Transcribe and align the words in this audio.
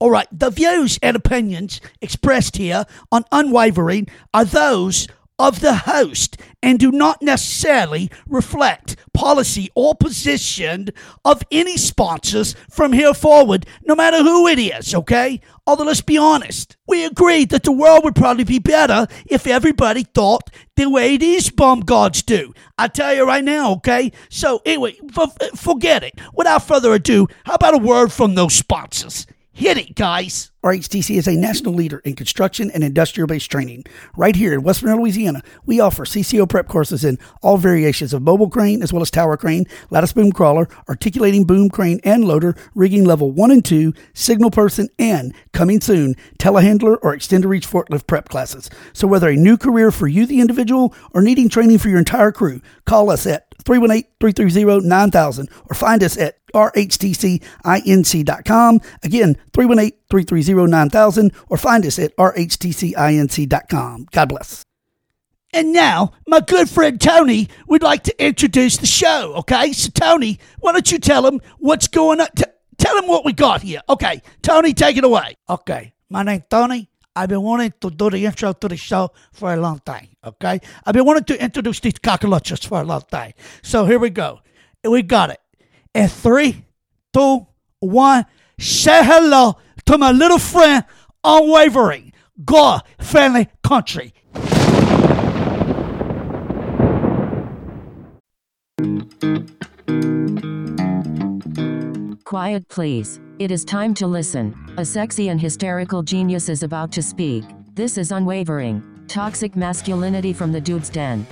All 0.00 0.10
right, 0.10 0.28
the 0.30 0.50
views 0.50 0.98
and 1.02 1.16
opinions 1.16 1.80
expressed 2.00 2.56
here 2.56 2.84
on 3.10 3.24
Unwavering 3.32 4.06
are 4.32 4.44
those 4.44 5.08
of 5.40 5.60
the 5.60 5.74
host 5.74 6.36
and 6.62 6.78
do 6.78 6.92
not 6.92 7.22
necessarily 7.22 8.10
reflect 8.28 8.96
policy 9.12 9.70
or 9.74 9.96
position 9.96 10.88
of 11.24 11.42
any 11.50 11.76
sponsors 11.76 12.54
from 12.70 12.92
here 12.92 13.14
forward, 13.14 13.66
no 13.84 13.96
matter 13.96 14.18
who 14.18 14.46
it 14.46 14.58
is, 14.58 14.94
okay? 14.94 15.40
Although, 15.66 15.84
let's 15.84 16.00
be 16.00 16.18
honest, 16.18 16.76
we 16.86 17.04
agreed 17.04 17.50
that 17.50 17.64
the 17.64 17.72
world 17.72 18.04
would 18.04 18.14
probably 18.14 18.44
be 18.44 18.60
better 18.60 19.08
if 19.26 19.46
everybody 19.46 20.04
thought 20.04 20.50
the 20.76 20.88
way 20.88 21.16
these 21.16 21.50
bum 21.50 21.80
gods 21.80 22.22
do. 22.22 22.52
I 22.76 22.86
tell 22.86 23.14
you 23.14 23.26
right 23.26 23.44
now, 23.44 23.72
okay? 23.74 24.12
So, 24.28 24.60
anyway, 24.64 24.98
forget 25.56 26.04
it. 26.04 26.14
Without 26.34 26.62
further 26.66 26.94
ado, 26.94 27.26
how 27.44 27.54
about 27.54 27.74
a 27.74 27.78
word 27.78 28.12
from 28.12 28.34
those 28.34 28.54
sponsors? 28.54 29.26
Hit 29.58 29.76
it, 29.76 29.96
guys. 29.96 30.52
RHTC 30.64 31.16
is 31.16 31.28
a 31.28 31.36
national 31.36 31.74
leader 31.74 32.00
in 32.00 32.16
construction 32.16 32.68
and 32.72 32.82
industrial 32.82 33.28
based 33.28 33.48
training. 33.48 33.84
Right 34.16 34.34
here 34.34 34.52
in 34.52 34.64
West 34.64 34.82
Monroe, 34.82 35.02
Louisiana, 35.02 35.42
we 35.64 35.78
offer 35.78 36.04
CCO 36.04 36.48
prep 36.48 36.66
courses 36.66 37.04
in 37.04 37.16
all 37.42 37.58
variations 37.58 38.12
of 38.12 38.22
mobile 38.22 38.50
crane 38.50 38.82
as 38.82 38.92
well 38.92 39.02
as 39.02 39.10
tower 39.10 39.36
crane, 39.36 39.66
lattice 39.90 40.12
boom 40.12 40.32
crawler, 40.32 40.68
articulating 40.88 41.44
boom 41.44 41.68
crane 41.68 42.00
and 42.02 42.24
loader, 42.24 42.56
rigging 42.74 43.04
level 43.04 43.30
1 43.30 43.52
and 43.52 43.64
2, 43.64 43.94
signal 44.14 44.50
person, 44.50 44.88
and 44.98 45.32
coming 45.52 45.80
soon, 45.80 46.16
telehandler 46.40 46.98
or 47.02 47.14
extended 47.14 47.46
reach 47.46 47.68
forklift 47.68 48.08
prep 48.08 48.28
classes. 48.28 48.68
So 48.92 49.06
whether 49.06 49.28
a 49.28 49.36
new 49.36 49.56
career 49.56 49.92
for 49.92 50.08
you, 50.08 50.26
the 50.26 50.40
individual, 50.40 50.92
or 51.14 51.22
needing 51.22 51.48
training 51.48 51.78
for 51.78 51.88
your 51.88 52.00
entire 52.00 52.32
crew, 52.32 52.60
call 52.84 53.10
us 53.10 53.28
at 53.28 53.48
318-330-9000 53.64 55.48
or 55.70 55.74
find 55.74 56.02
us 56.02 56.16
at 56.18 56.38
rhtcinc.com. 56.52 57.40
Again, 59.02 59.36
318-330-9000 60.10 61.34
or 61.48 61.56
find 61.56 61.84
us 61.86 61.98
at 61.98 62.16
rhtcinc.com. 62.16 64.06
God 64.10 64.28
bless. 64.28 64.62
And 65.54 65.72
now, 65.72 66.12
my 66.26 66.40
good 66.40 66.68
friend 66.68 67.00
Tony 67.00 67.48
would 67.68 67.82
like 67.82 68.04
to 68.04 68.24
introduce 68.24 68.76
the 68.76 68.86
show, 68.86 69.32
okay? 69.36 69.72
So, 69.72 69.90
Tony, 69.94 70.38
why 70.60 70.72
don't 70.72 70.92
you 70.92 70.98
tell 70.98 71.26
him 71.26 71.40
what's 71.58 71.88
going 71.88 72.20
on? 72.20 72.28
T- 72.36 72.44
tell 72.76 72.98
him 72.98 73.06
what 73.06 73.24
we 73.24 73.32
got 73.32 73.62
here. 73.62 73.80
Okay, 73.88 74.20
Tony, 74.42 74.74
take 74.74 74.98
it 74.98 75.04
away. 75.04 75.36
Okay, 75.48 75.94
my 76.10 76.22
name's 76.22 76.44
Tony. 76.50 76.90
I've 77.16 77.30
been 77.30 77.42
wanting 77.42 77.72
to 77.80 77.90
do 77.90 78.10
the 78.10 78.26
intro 78.26 78.52
to 78.52 78.68
the 78.68 78.76
show 78.76 79.10
for 79.32 79.52
a 79.52 79.56
long 79.56 79.80
time, 79.84 80.08
okay? 80.24 80.60
I've 80.84 80.92
been 80.94 81.06
wanting 81.06 81.24
to 81.24 81.42
introduce 81.42 81.80
these 81.80 81.98
cockroaches 81.98 82.64
for 82.64 82.80
a 82.82 82.84
long 82.84 83.02
time. 83.10 83.32
So 83.62 83.86
here 83.86 83.98
we 83.98 84.10
go. 84.10 84.40
We 84.84 85.02
got 85.02 85.30
it. 85.30 85.40
In 85.94 86.08
three, 86.08 86.64
two, 87.12 87.46
one, 87.80 88.26
say 88.60 89.02
hello 89.02 89.56
to 89.88 89.96
my 89.96 90.12
little 90.12 90.38
friend, 90.38 90.84
Unwavering, 91.24 92.12
God 92.44 92.82
family, 93.00 93.48
Country. 93.62 94.12
Quiet, 102.24 102.68
please. 102.68 103.18
It 103.38 103.50
is 103.50 103.64
time 103.64 103.94
to 103.94 104.06
listen. 104.06 104.54
A 104.76 104.84
sexy 104.84 105.30
and 105.30 105.40
hysterical 105.40 106.02
genius 106.02 106.50
is 106.50 106.62
about 106.62 106.92
to 106.92 107.02
speak. 107.02 107.44
This 107.72 107.96
is 107.96 108.12
unwavering. 108.12 108.82
Toxic 109.08 109.56
masculinity 109.56 110.34
from 110.34 110.52
the 110.52 110.60
dude's 110.60 110.90
den. 110.90 111.26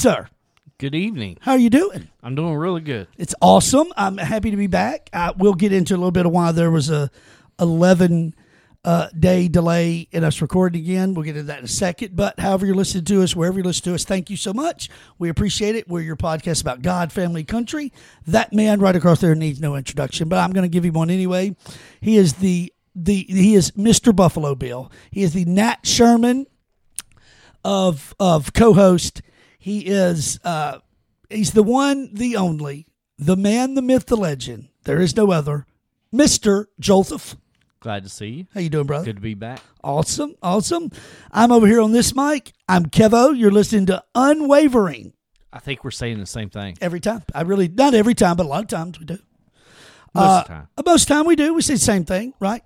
Sir. 0.00 0.28
Good 0.78 0.94
evening. 0.94 1.36
How 1.42 1.52
are 1.52 1.58
you 1.58 1.68
doing? 1.68 2.08
I'm 2.22 2.34
doing 2.34 2.54
really 2.54 2.80
good. 2.80 3.06
It's 3.18 3.34
awesome. 3.42 3.92
I'm 3.98 4.16
happy 4.16 4.50
to 4.50 4.56
be 4.56 4.66
back. 4.66 5.10
Uh, 5.12 5.34
we'll 5.36 5.52
get 5.52 5.74
into 5.74 5.92
a 5.94 5.98
little 5.98 6.10
bit 6.10 6.24
of 6.24 6.32
why 6.32 6.52
there 6.52 6.70
was 6.70 6.88
a 6.88 7.10
11 7.60 8.34
uh, 8.82 9.08
day 9.18 9.46
delay 9.46 10.08
in 10.10 10.24
us 10.24 10.40
recording 10.40 10.80
again. 10.80 11.12
We'll 11.12 11.24
get 11.24 11.36
into 11.36 11.48
that 11.48 11.58
in 11.58 11.66
a 11.66 11.68
second. 11.68 12.16
But 12.16 12.40
however 12.40 12.64
you're 12.64 12.76
listening 12.76 13.04
to 13.04 13.22
us, 13.22 13.36
wherever 13.36 13.58
you 13.58 13.62
listen 13.62 13.84
to 13.84 13.94
us, 13.94 14.04
thank 14.04 14.30
you 14.30 14.38
so 14.38 14.54
much. 14.54 14.88
We 15.18 15.28
appreciate 15.28 15.76
it. 15.76 15.86
We're 15.86 16.00
your 16.00 16.16
podcast 16.16 16.62
about 16.62 16.80
God, 16.80 17.12
family, 17.12 17.44
country. 17.44 17.92
That 18.26 18.54
man 18.54 18.80
right 18.80 18.96
across 18.96 19.20
there 19.20 19.34
needs 19.34 19.60
no 19.60 19.76
introduction, 19.76 20.30
but 20.30 20.38
I'm 20.38 20.52
going 20.52 20.64
to 20.64 20.70
give 20.70 20.86
him 20.86 20.94
one 20.94 21.10
anyway. 21.10 21.54
He 22.00 22.16
is 22.16 22.36
the 22.36 22.72
the 22.94 23.26
he 23.28 23.54
is 23.54 23.72
Mr. 23.72 24.16
Buffalo 24.16 24.54
Bill. 24.54 24.90
He 25.10 25.22
is 25.24 25.34
the 25.34 25.44
Nat 25.44 25.80
Sherman 25.82 26.46
of 27.62 28.14
of 28.18 28.54
co-host. 28.54 29.20
He 29.60 29.80
is 29.86 30.40
uh 30.42 30.78
he's 31.28 31.52
the 31.52 31.62
one, 31.62 32.08
the 32.14 32.34
only, 32.36 32.86
the 33.18 33.36
man, 33.36 33.74
the 33.74 33.82
myth, 33.82 34.06
the 34.06 34.16
legend. 34.16 34.68
There 34.84 35.00
is 35.00 35.14
no 35.14 35.30
other. 35.30 35.66
Mr. 36.12 36.64
Joseph. 36.80 37.36
Glad 37.80 38.02
to 38.04 38.08
see 38.08 38.26
you. 38.28 38.46
How 38.54 38.60
you 38.60 38.70
doing, 38.70 38.86
brother? 38.86 39.04
Good 39.04 39.16
to 39.16 39.22
be 39.22 39.34
back. 39.34 39.60
Awesome, 39.84 40.34
awesome. 40.42 40.90
I'm 41.30 41.52
over 41.52 41.66
here 41.66 41.80
on 41.82 41.92
this 41.92 42.14
mic. 42.14 42.52
I'm 42.68 42.86
Kevo. 42.86 43.36
You're 43.38 43.50
listening 43.50 43.86
to 43.86 44.02
Unwavering 44.14 45.12
I 45.52 45.58
think 45.58 45.82
we're 45.84 45.90
saying 45.90 46.18
the 46.20 46.26
same 46.26 46.48
thing. 46.48 46.78
every 46.80 47.00
time. 47.00 47.22
I 47.34 47.42
really 47.42 47.68
not 47.68 47.92
every 47.94 48.14
time, 48.14 48.36
but 48.36 48.46
a 48.46 48.48
lot 48.48 48.62
of 48.62 48.68
times 48.68 48.98
we 48.98 49.04
do. 49.04 49.18
Most 50.14 50.24
Uh, 50.24 50.44
time. 50.44 50.68
Most 50.86 51.06
time 51.08 51.26
we 51.26 51.36
do. 51.36 51.52
We 51.54 51.60
say 51.62 51.74
the 51.74 51.80
same 51.80 52.04
thing, 52.04 52.32
right? 52.40 52.62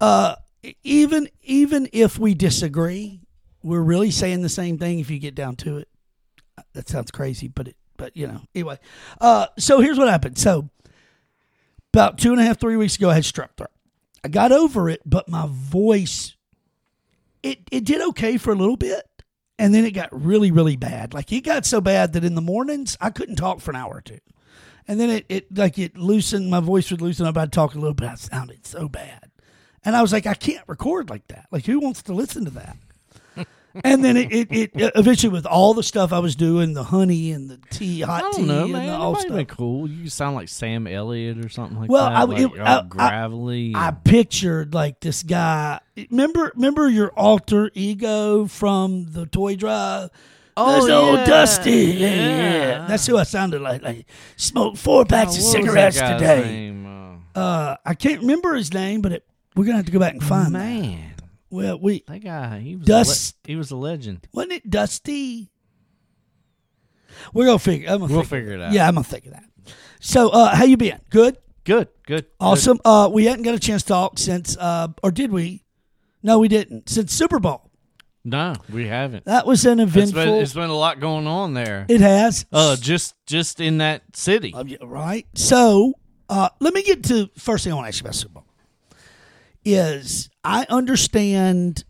Uh, 0.00 0.34
even 0.82 1.28
even 1.42 1.88
if 1.92 2.18
we 2.18 2.34
disagree, 2.34 3.20
we're 3.62 3.80
really 3.82 4.10
saying 4.10 4.42
the 4.42 4.48
same 4.48 4.76
thing. 4.78 4.98
If 4.98 5.10
you 5.10 5.18
get 5.18 5.34
down 5.34 5.56
to 5.56 5.78
it, 5.78 5.88
that 6.72 6.88
sounds 6.88 7.10
crazy, 7.10 7.48
but 7.48 7.68
it 7.68 7.76
but 7.96 8.16
you 8.16 8.26
know 8.26 8.40
anyway. 8.54 8.78
Uh, 9.20 9.46
so 9.58 9.80
here's 9.80 9.98
what 9.98 10.08
happened. 10.08 10.38
So 10.38 10.68
about 11.92 12.18
two 12.18 12.32
and 12.32 12.40
a 12.40 12.44
half, 12.44 12.58
three 12.58 12.76
weeks 12.76 12.96
ago, 12.96 13.10
I 13.10 13.14
had 13.14 13.24
strep 13.24 13.56
throat. 13.56 13.70
I 14.22 14.28
got 14.28 14.52
over 14.52 14.88
it, 14.88 15.02
but 15.04 15.28
my 15.28 15.46
voice 15.48 16.34
it 17.44 17.60
it 17.70 17.84
did 17.84 18.00
okay 18.08 18.36
for 18.36 18.52
a 18.52 18.56
little 18.56 18.76
bit. 18.76 19.08
And 19.56 19.72
then 19.72 19.84
it 19.84 19.92
got 19.92 20.08
really, 20.10 20.50
really 20.50 20.74
bad. 20.76 21.14
Like 21.14 21.30
it 21.30 21.42
got 21.42 21.64
so 21.64 21.80
bad 21.80 22.14
that 22.14 22.24
in 22.24 22.34
the 22.34 22.40
mornings 22.40 22.96
I 23.00 23.10
couldn't 23.10 23.36
talk 23.36 23.60
for 23.60 23.70
an 23.70 23.76
hour 23.76 23.94
or 23.96 24.00
two. 24.00 24.18
And 24.88 24.98
then 24.98 25.10
it, 25.10 25.26
it 25.28 25.56
like 25.56 25.78
it 25.78 25.96
loosened, 25.96 26.50
my 26.50 26.60
voice 26.60 26.90
would 26.90 27.00
loosen 27.00 27.26
up. 27.26 27.36
I'd 27.36 27.52
talk 27.52 27.74
a 27.74 27.78
little 27.78 27.94
bit. 27.94 28.08
I 28.08 28.14
sounded 28.16 28.66
so 28.66 28.88
bad. 28.88 29.30
And 29.84 29.94
I 29.94 30.02
was 30.02 30.12
like, 30.12 30.26
I 30.26 30.34
can't 30.34 30.66
record 30.66 31.10
like 31.10 31.28
that. 31.28 31.46
Like, 31.50 31.66
who 31.66 31.78
wants 31.78 32.02
to 32.04 32.14
listen 32.14 32.46
to 32.46 32.50
that? 32.52 32.76
And 33.82 34.04
then 34.04 34.16
it, 34.16 34.32
it, 34.32 34.48
it 34.52 34.92
eventually, 34.94 35.32
with 35.32 35.46
all 35.46 35.74
the 35.74 35.82
stuff 35.82 36.12
I 36.12 36.20
was 36.20 36.36
doing, 36.36 36.74
the 36.74 36.84
honey 36.84 37.32
and 37.32 37.50
the 37.50 37.58
tea, 37.70 38.04
I 38.04 38.06
hot 38.06 38.20
don't 38.22 38.34
tea, 38.36 38.42
know, 38.46 38.64
and 38.64 38.72
man. 38.72 38.88
all 38.90 39.14
have 39.14 39.26
been 39.28 39.44
stuff. 39.46 39.56
cool. 39.56 39.88
You 39.90 40.08
sound 40.08 40.36
like 40.36 40.48
Sam 40.48 40.86
Elliott 40.86 41.44
or 41.44 41.48
something 41.48 41.78
like 41.80 41.90
Well, 41.90 42.04
that. 42.08 42.12
I- 42.16 42.22
like, 42.24 42.58
I- 42.60 42.78
I- 42.78 42.82
gravelly. 42.86 43.72
I 43.74 43.90
pictured 43.90 44.74
like 44.74 45.00
this 45.00 45.22
guy. 45.22 45.80
Remember, 46.10 46.52
remember 46.54 46.88
your 46.88 47.08
alter 47.18 47.70
ego 47.74 48.46
from 48.46 49.06
the 49.12 49.26
toy 49.26 49.56
drive. 49.56 50.10
Oh, 50.56 50.86
That's 50.86 50.90
old. 50.90 51.26
Dusty. 51.26 51.70
Yeah, 51.72 52.08
yeah, 52.14 52.36
Yeah. 52.36 52.86
That's 52.86 53.04
who 53.06 53.18
I 53.18 53.24
sounded 53.24 53.60
like. 53.60 53.82
Like 53.82 54.06
smoked 54.36 54.78
four 54.78 55.04
packs 55.04 55.32
Oh, 55.36 55.38
of 55.38 55.44
what 55.44 55.64
was 55.64 55.74
that 55.74 55.92
cigarettes 55.94 55.98
today. 55.98 56.42
name? 56.70 57.22
Uh, 57.34 57.76
I 57.84 57.94
can't 57.94 58.20
remember 58.20 58.54
his 58.54 58.72
name, 58.72 59.00
but 59.00 59.10
it, 59.10 59.24
we're 59.56 59.64
gonna 59.64 59.78
have 59.78 59.86
to 59.86 59.92
go 59.92 59.98
back 59.98 60.12
and 60.12 60.22
Uh, 60.22 60.26
find 60.26 60.54
that. 60.54 60.98
Well, 61.54 61.78
we 61.78 62.02
that 62.08 62.24
guy. 62.24 62.58
He 62.58 62.76
was. 62.76 62.86
Dust- 62.86 63.36
A 63.44 63.48
le- 63.48 63.52
he 63.52 63.56
was 63.56 63.70
a 63.70 63.76
legend. 63.76 64.26
wasn't 64.32 64.54
it 64.54 64.68
Dusty. 64.70 65.50
We're 67.32 67.46
gonna 67.46 67.58
figure. 67.58 67.88
I'm 67.88 68.00
gonna 68.00 68.12
We'll 68.12 68.22
figure, 68.24 68.50
figure 68.50 68.52
it 68.54 68.60
out. 68.62 68.72
Yeah, 68.72 68.88
I'm 68.88 68.94
gonna 68.94 69.04
think 69.04 69.26
of 69.26 69.32
that. 69.32 69.44
So, 70.00 70.30
uh, 70.30 70.54
how 70.54 70.64
you 70.64 70.76
been? 70.76 71.00
Good. 71.10 71.38
Good. 71.64 71.88
Good. 72.06 72.26
Awesome. 72.40 72.80
Uh, 72.84 73.08
we 73.12 73.24
hadn't 73.24 73.44
got 73.44 73.54
a 73.54 73.58
chance 73.60 73.82
to 73.84 73.88
talk 73.88 74.18
since, 74.18 74.56
uh, 74.58 74.88
or 75.02 75.10
did 75.10 75.30
we? 75.32 75.64
No, 76.22 76.38
we 76.38 76.48
didn't. 76.48 76.88
Since 76.88 77.12
Super 77.12 77.38
Bowl. 77.38 77.70
No, 78.24 78.54
we 78.70 78.86
haven't. 78.88 79.24
That 79.26 79.46
was 79.46 79.64
an 79.66 79.78
It's 79.80 79.90
eventful. 79.90 80.24
been, 80.24 80.34
it's 80.42 80.54
been 80.54 80.70
a 80.70 80.76
lot 80.76 80.98
going 80.98 81.26
on 81.26 81.54
there. 81.54 81.86
it 81.88 82.00
has. 82.00 82.46
Uh, 82.52 82.74
just 82.76 83.14
just 83.26 83.60
in 83.60 83.78
that 83.78 84.02
city. 84.16 84.52
Uh, 84.54 84.64
right. 84.86 85.26
So, 85.34 85.94
uh, 86.28 86.48
let 86.60 86.74
me 86.74 86.82
get 86.82 87.04
to 87.04 87.30
first 87.38 87.64
thing 87.64 87.72
I 87.72 87.76
want 87.76 87.84
to 87.84 87.88
ask 87.88 88.00
you 88.02 88.06
about 88.06 88.14
Super 88.14 88.34
Bowl. 88.34 88.44
Is 89.64 90.28
I 90.42 90.66
understand. 90.68 91.84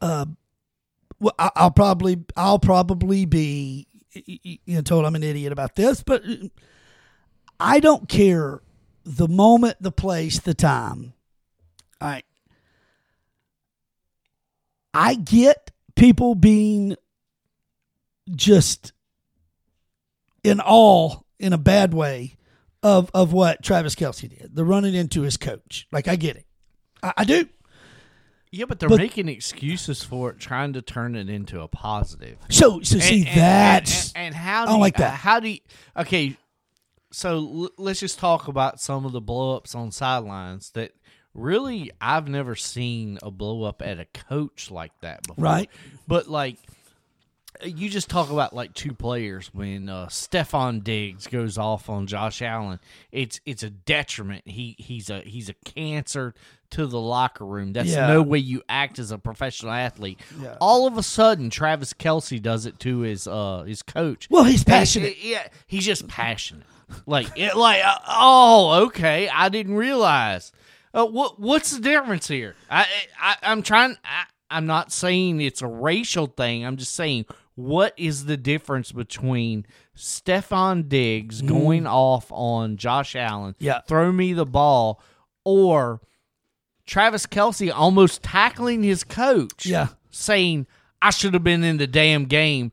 Uh, 0.00 0.26
well, 1.18 1.34
I, 1.38 1.50
I'll 1.56 1.70
probably 1.70 2.24
I'll 2.36 2.60
probably 2.60 3.24
be 3.24 3.86
you 4.12 4.58
know 4.66 4.82
told 4.82 5.04
I'm 5.04 5.14
an 5.14 5.22
idiot 5.22 5.52
about 5.52 5.74
this, 5.74 6.02
but 6.02 6.22
I 7.58 7.80
don't 7.80 8.08
care 8.08 8.60
the 9.04 9.28
moment, 9.28 9.76
the 9.80 9.92
place, 9.92 10.38
the 10.38 10.54
time. 10.54 11.14
All 12.00 12.08
right. 12.08 12.24
I 14.94 15.14
get 15.14 15.70
people 15.96 16.34
being 16.34 16.96
just 18.30 18.92
in 20.44 20.60
awe 20.60 21.16
in 21.38 21.52
a 21.52 21.58
bad 21.58 21.94
way 21.94 22.36
of 22.82 23.10
of 23.14 23.32
what 23.32 23.62
Travis 23.62 23.94
Kelce 23.94 24.28
did, 24.28 24.54
the 24.54 24.64
running 24.64 24.94
into 24.94 25.22
his 25.22 25.36
coach. 25.36 25.86
Like 25.90 26.08
I 26.08 26.16
get 26.16 26.36
it, 26.36 26.46
I, 27.02 27.12
I 27.18 27.24
do. 27.24 27.46
Yeah, 28.50 28.64
but 28.66 28.80
they're 28.80 28.88
But- 28.88 28.98
making 28.98 29.28
excuses 29.28 30.02
for 30.02 30.30
it, 30.30 30.38
trying 30.38 30.72
to 30.72 30.82
turn 30.82 31.14
it 31.16 31.28
into 31.28 31.60
a 31.60 31.68
positive. 31.68 32.38
So, 32.50 32.80
so 32.82 32.98
see, 32.98 33.20
And- 33.20 33.28
and- 33.28 33.36
that's 33.36 34.12
and, 34.14 34.26
and 34.26 34.34
how 34.34 34.62
I 34.64 34.66
do 34.66 34.72
you, 34.72 34.78
like 34.78 34.96
that. 34.96 35.12
Uh, 35.12 35.16
how 35.16 35.40
do 35.40 35.48
you? 35.50 35.58
Okay, 35.96 36.36
so 37.12 37.36
l- 37.36 37.70
let's 37.76 38.00
just 38.00 38.18
talk 38.18 38.48
about 38.48 38.80
some 38.80 39.04
of 39.04 39.12
the 39.12 39.20
blowups 39.20 39.74
on 39.74 39.90
sidelines 39.92 40.70
that 40.70 40.92
really 41.34 41.90
I've 42.00 42.26
never 42.28 42.56
seen 42.56 43.18
a 43.22 43.30
blow 43.30 43.64
up 43.64 43.82
at 43.82 44.00
a 44.00 44.06
coach 44.06 44.70
like 44.70 44.92
that 45.02 45.26
before. 45.26 45.44
Right. 45.44 45.70
But 46.06 46.28
like. 46.28 46.56
You 47.64 47.88
just 47.88 48.08
talk 48.08 48.30
about 48.30 48.54
like 48.54 48.72
two 48.74 48.92
players 48.94 49.50
when 49.52 49.88
uh, 49.88 50.06
Stefon 50.06 50.84
Diggs 50.84 51.26
goes 51.26 51.58
off 51.58 51.88
on 51.90 52.06
Josh 52.06 52.40
Allen. 52.42 52.78
It's 53.10 53.40
it's 53.46 53.62
a 53.62 53.70
detriment. 53.70 54.46
He 54.46 54.76
he's 54.78 55.10
a 55.10 55.20
he's 55.20 55.48
a 55.48 55.54
cancer 55.64 56.34
to 56.70 56.86
the 56.86 57.00
locker 57.00 57.44
room. 57.46 57.72
That's 57.72 57.88
Yeah. 57.88 58.06
no 58.08 58.22
way 58.22 58.38
you 58.38 58.62
act 58.68 58.98
as 58.98 59.10
a 59.10 59.18
professional 59.18 59.72
athlete. 59.72 60.20
Yeah. 60.40 60.56
All 60.60 60.86
of 60.86 60.96
a 60.98 61.02
sudden, 61.02 61.50
Travis 61.50 61.92
Kelce 61.94 62.40
does 62.40 62.66
it 62.66 62.78
to 62.80 63.00
his 63.00 63.26
uh 63.26 63.64
his 63.66 63.82
coach. 63.82 64.28
Well, 64.30 64.44
he's 64.44 64.64
passionate. 64.64 65.16
yeah, 65.22 65.48
he's 65.66 65.84
just 65.86 66.06
passionate. 66.08 66.66
Like 67.06 67.26
it, 67.36 67.56
like 67.56 67.82
uh, 67.84 67.98
oh, 68.08 68.84
okay, 68.86 69.28
I 69.28 69.48
didn't 69.48 69.74
realize. 69.74 70.52
Uh, 70.94 71.04
what 71.06 71.38
what's 71.38 71.72
the 71.72 71.80
difference 71.80 72.28
here? 72.28 72.54
I, 72.70 72.86
I 73.20 73.36
I'm 73.42 73.62
trying. 73.62 73.96
I, 74.04 74.24
I'm 74.50 74.64
not 74.64 74.90
saying 74.92 75.40
it's 75.42 75.60
a 75.60 75.66
racial 75.66 76.26
thing. 76.26 76.64
I'm 76.64 76.78
just 76.78 76.94
saying 76.94 77.26
what 77.58 77.92
is 77.96 78.26
the 78.26 78.36
difference 78.36 78.92
between 78.92 79.66
Stefon 79.96 80.88
Diggs 80.88 81.42
going 81.42 81.88
off 81.88 82.30
on 82.30 82.76
Josh 82.76 83.16
Allen, 83.16 83.54
Mm. 83.54 83.56
Yeah. 83.58 83.80
throw 83.80 84.12
me 84.12 84.32
the 84.32 84.46
ball, 84.46 85.02
or 85.44 86.00
Travis 86.86 87.26
Kelce 87.26 87.72
almost 87.74 88.22
tackling 88.22 88.84
his 88.84 89.02
coach, 89.02 89.66
Yeah. 89.66 89.88
saying 90.08 90.68
I 91.02 91.10
should 91.10 91.34
have 91.34 91.42
been 91.42 91.64
in 91.64 91.78
the 91.78 91.86
damn 91.88 92.26
game. 92.26 92.70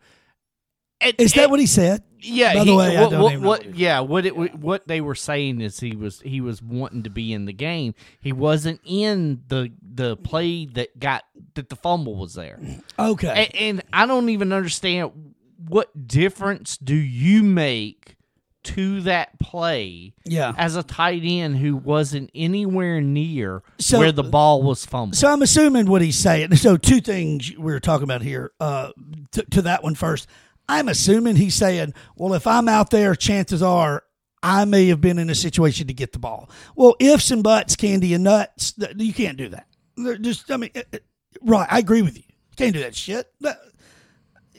And- 1.06 1.16
is 1.20 1.34
that 1.34 1.44
and- 1.44 1.52
what 1.52 1.60
he 1.60 1.66
said? 1.68 2.04
yeah. 2.20 2.54
By 2.54 2.60
the 2.60 2.72
he- 2.72 2.78
way, 2.78 2.98
I 2.98 3.02
what, 3.04 3.10
don't 3.12 3.22
what, 3.22 3.32
even 3.34 3.44
what- 3.46 3.66
what- 3.68 3.76
yeah, 3.76 4.00
what 4.00 4.26
it 4.26 4.56
what 4.56 4.88
they 4.88 5.02
were 5.02 5.16
saying 5.16 5.62
is 5.62 5.80
he 5.80 5.96
was 5.96 6.22
he 6.22 6.42
was 6.42 6.62
wanting 6.62 7.04
to 7.04 7.10
be 7.10 7.32
in 7.34 7.46
the 7.46 7.54
game. 7.54 7.94
He 8.22 8.32
wasn't 8.34 8.82
in 8.84 9.44
the 9.48 9.72
the 9.82 10.18
play 10.18 10.66
that 10.66 11.00
got 11.00 11.24
that 11.54 11.70
the 11.70 11.76
fumble 11.76 12.16
was 12.16 12.34
there. 12.34 12.60
Okay. 13.00 13.50
And, 13.54 13.80
and 13.80 13.84
I 13.94 14.06
don't 14.06 14.30
even 14.30 14.52
understand 14.52 15.12
what 15.68 16.08
difference 16.08 16.78
do 16.78 16.96
you 16.96 17.42
make 17.44 18.16
to 18.64 19.00
that 19.02 19.38
play 19.40 20.14
Yeah. 20.26 20.54
as 20.58 20.76
a 20.76 20.82
tight 20.82 21.22
end 21.24 21.58
who 21.58 21.76
wasn't 21.78 22.32
anywhere 22.34 23.00
near 23.00 23.62
So- 23.80 24.00
where 24.00 24.12
the 24.12 24.24
ball 24.24 24.64
was 24.64 24.84
fumbled. 24.86 25.16
So 25.16 25.28
I'm 25.32 25.44
assuming 25.44 25.86
what 25.86 26.02
he's 26.02 26.18
saying. 26.18 26.56
So 26.56 26.76
two 26.76 27.00
things 27.00 27.52
we 27.56 27.72
were 27.72 27.80
talking 27.80 28.04
about 28.06 28.24
here. 28.24 28.52
Uh, 28.60 28.90
to, 29.34 29.44
to 29.52 29.62
that 29.64 29.84
one 29.84 29.94
first, 29.94 30.28
I'm 30.68 30.88
assuming 30.90 31.36
he's 31.36 31.56
saying, 31.56 31.94
well, 32.16 32.34
if 32.34 32.48
I'm 32.48 32.68
out 32.68 32.90
there, 32.90 33.16
chances 33.16 33.62
are 33.62 34.04
I 34.44 34.66
may 34.66 34.88
have 34.88 35.02
been 35.02 35.18
in 35.20 35.30
a 35.30 35.36
situation 35.36 35.88
to 35.88 35.94
get 35.94 36.12
the 36.12 36.20
ball. 36.20 36.50
Well, 36.76 36.96
ifs 37.00 37.32
and 37.32 37.42
buts, 37.44 37.76
candy 37.76 38.14
and 38.14 38.24
nuts, 38.24 38.74
you 38.98 39.14
can't 39.14 39.38
do 39.38 39.50
that. 39.50 39.68
They're 39.98 40.18
Just, 40.18 40.50
I 40.52 40.58
mean, 40.58 40.72
right? 41.42 41.68
I 41.70 41.80
agree 41.80 42.02
with 42.02 42.16
you. 42.18 42.24
You 42.28 42.56
can't 42.58 42.74
do 42.74 42.82
that 42.82 42.96
shit. 42.96 43.32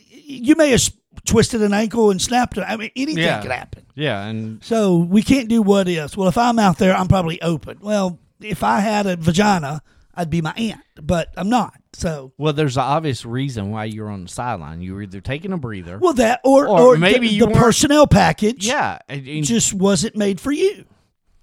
You 0.04 0.54
may 0.56 0.70
have 0.70 0.82
twisted 1.24 1.62
an 1.62 1.72
ankle 1.72 2.10
and 2.10 2.20
snapped 2.20 2.58
it. 2.58 2.62
I 2.62 2.76
mean, 2.76 2.90
anything 2.96 3.22
Yeah. 3.24 3.40
could 3.42 3.50
happen. 3.50 3.84
yeah, 3.94 4.24
and 4.26 4.62
So 4.64 4.96
we 4.96 5.22
can't 5.22 5.48
do 5.48 5.62
what 5.62 5.88
ifs. 5.88 6.16
Well, 6.16 6.28
if 6.28 6.38
I'm 6.38 6.58
out 6.58 6.78
there, 6.78 6.94
I'm 6.96 7.08
probably 7.08 7.40
open. 7.42 7.78
Well, 7.80 8.18
if 8.40 8.62
I 8.62 8.80
had 8.80 9.06
a 9.06 9.16
vagina, 9.16 9.82
I'd 10.16 10.30
be 10.30 10.40
my 10.40 10.52
aunt, 10.52 10.80
but 11.00 11.28
I'm 11.36 11.48
not. 11.50 11.74
So, 11.92 12.32
well, 12.38 12.52
there's 12.52 12.76
an 12.76 12.82
obvious 12.84 13.24
reason 13.26 13.70
why 13.70 13.84
you're 13.84 14.08
on 14.10 14.22
the 14.24 14.28
sideline. 14.28 14.80
You 14.80 14.94
were 14.94 15.02
either 15.02 15.20
taking 15.20 15.52
a 15.52 15.58
breather, 15.58 15.98
well, 15.98 16.14
that 16.14 16.40
or 16.44 16.66
Or 16.68 16.94
or, 16.94 16.96
maybe 16.96 17.38
the, 17.38 17.46
the 17.46 17.52
personnel 17.52 18.06
package, 18.06 18.66
yeah, 18.66 18.98
and- 19.08 19.26
and 19.26 19.44
just 19.44 19.74
wasn't 19.74 20.16
made 20.16 20.40
for 20.40 20.52
you. 20.52 20.84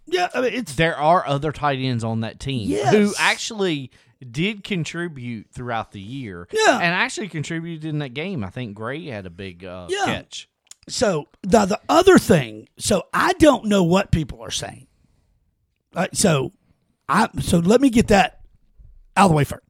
Yeah, 0.05 0.27
I 0.33 0.41
mean, 0.41 0.53
it's 0.53 0.75
there 0.75 0.97
are 0.97 1.25
other 1.25 1.51
tight 1.51 1.79
ends 1.79 2.03
on 2.03 2.21
that 2.21 2.39
team 2.39 2.69
Yes. 2.69 2.93
who 2.93 3.13
actually 3.17 3.89
did 4.29 4.63
contribute 4.63 5.47
throughout 5.53 5.91
the 5.91 5.99
year. 6.01 6.47
Yeah. 6.51 6.75
and 6.75 6.93
actually 6.93 7.29
contributed 7.29 7.85
in 7.85 7.99
that 7.99 8.13
game. 8.13 8.43
I 8.43 8.49
think 8.49 8.75
Gray 8.75 9.05
had 9.07 9.25
a 9.25 9.29
big 9.29 9.63
uh, 9.65 9.87
Yeah. 9.89 10.05
catch. 10.05 10.49
so 10.87 11.29
the 11.41 11.65
the 11.65 11.79
other 11.89 12.17
thing. 12.19 12.67
So 12.77 13.03
I 13.13 13.33
don't 13.33 13.65
know 13.65 13.83
what 13.83 14.11
people 14.11 14.41
are 14.41 14.51
saying. 14.51 14.87
Uh, 15.95 16.07
so 16.13 16.51
I 17.09 17.29
so 17.39 17.59
let 17.59 17.81
me 17.81 17.89
get 17.89 18.07
that 18.09 18.41
out 19.17 19.25
of 19.25 19.31
the 19.31 19.35
way 19.37 19.43
first. 19.43 19.63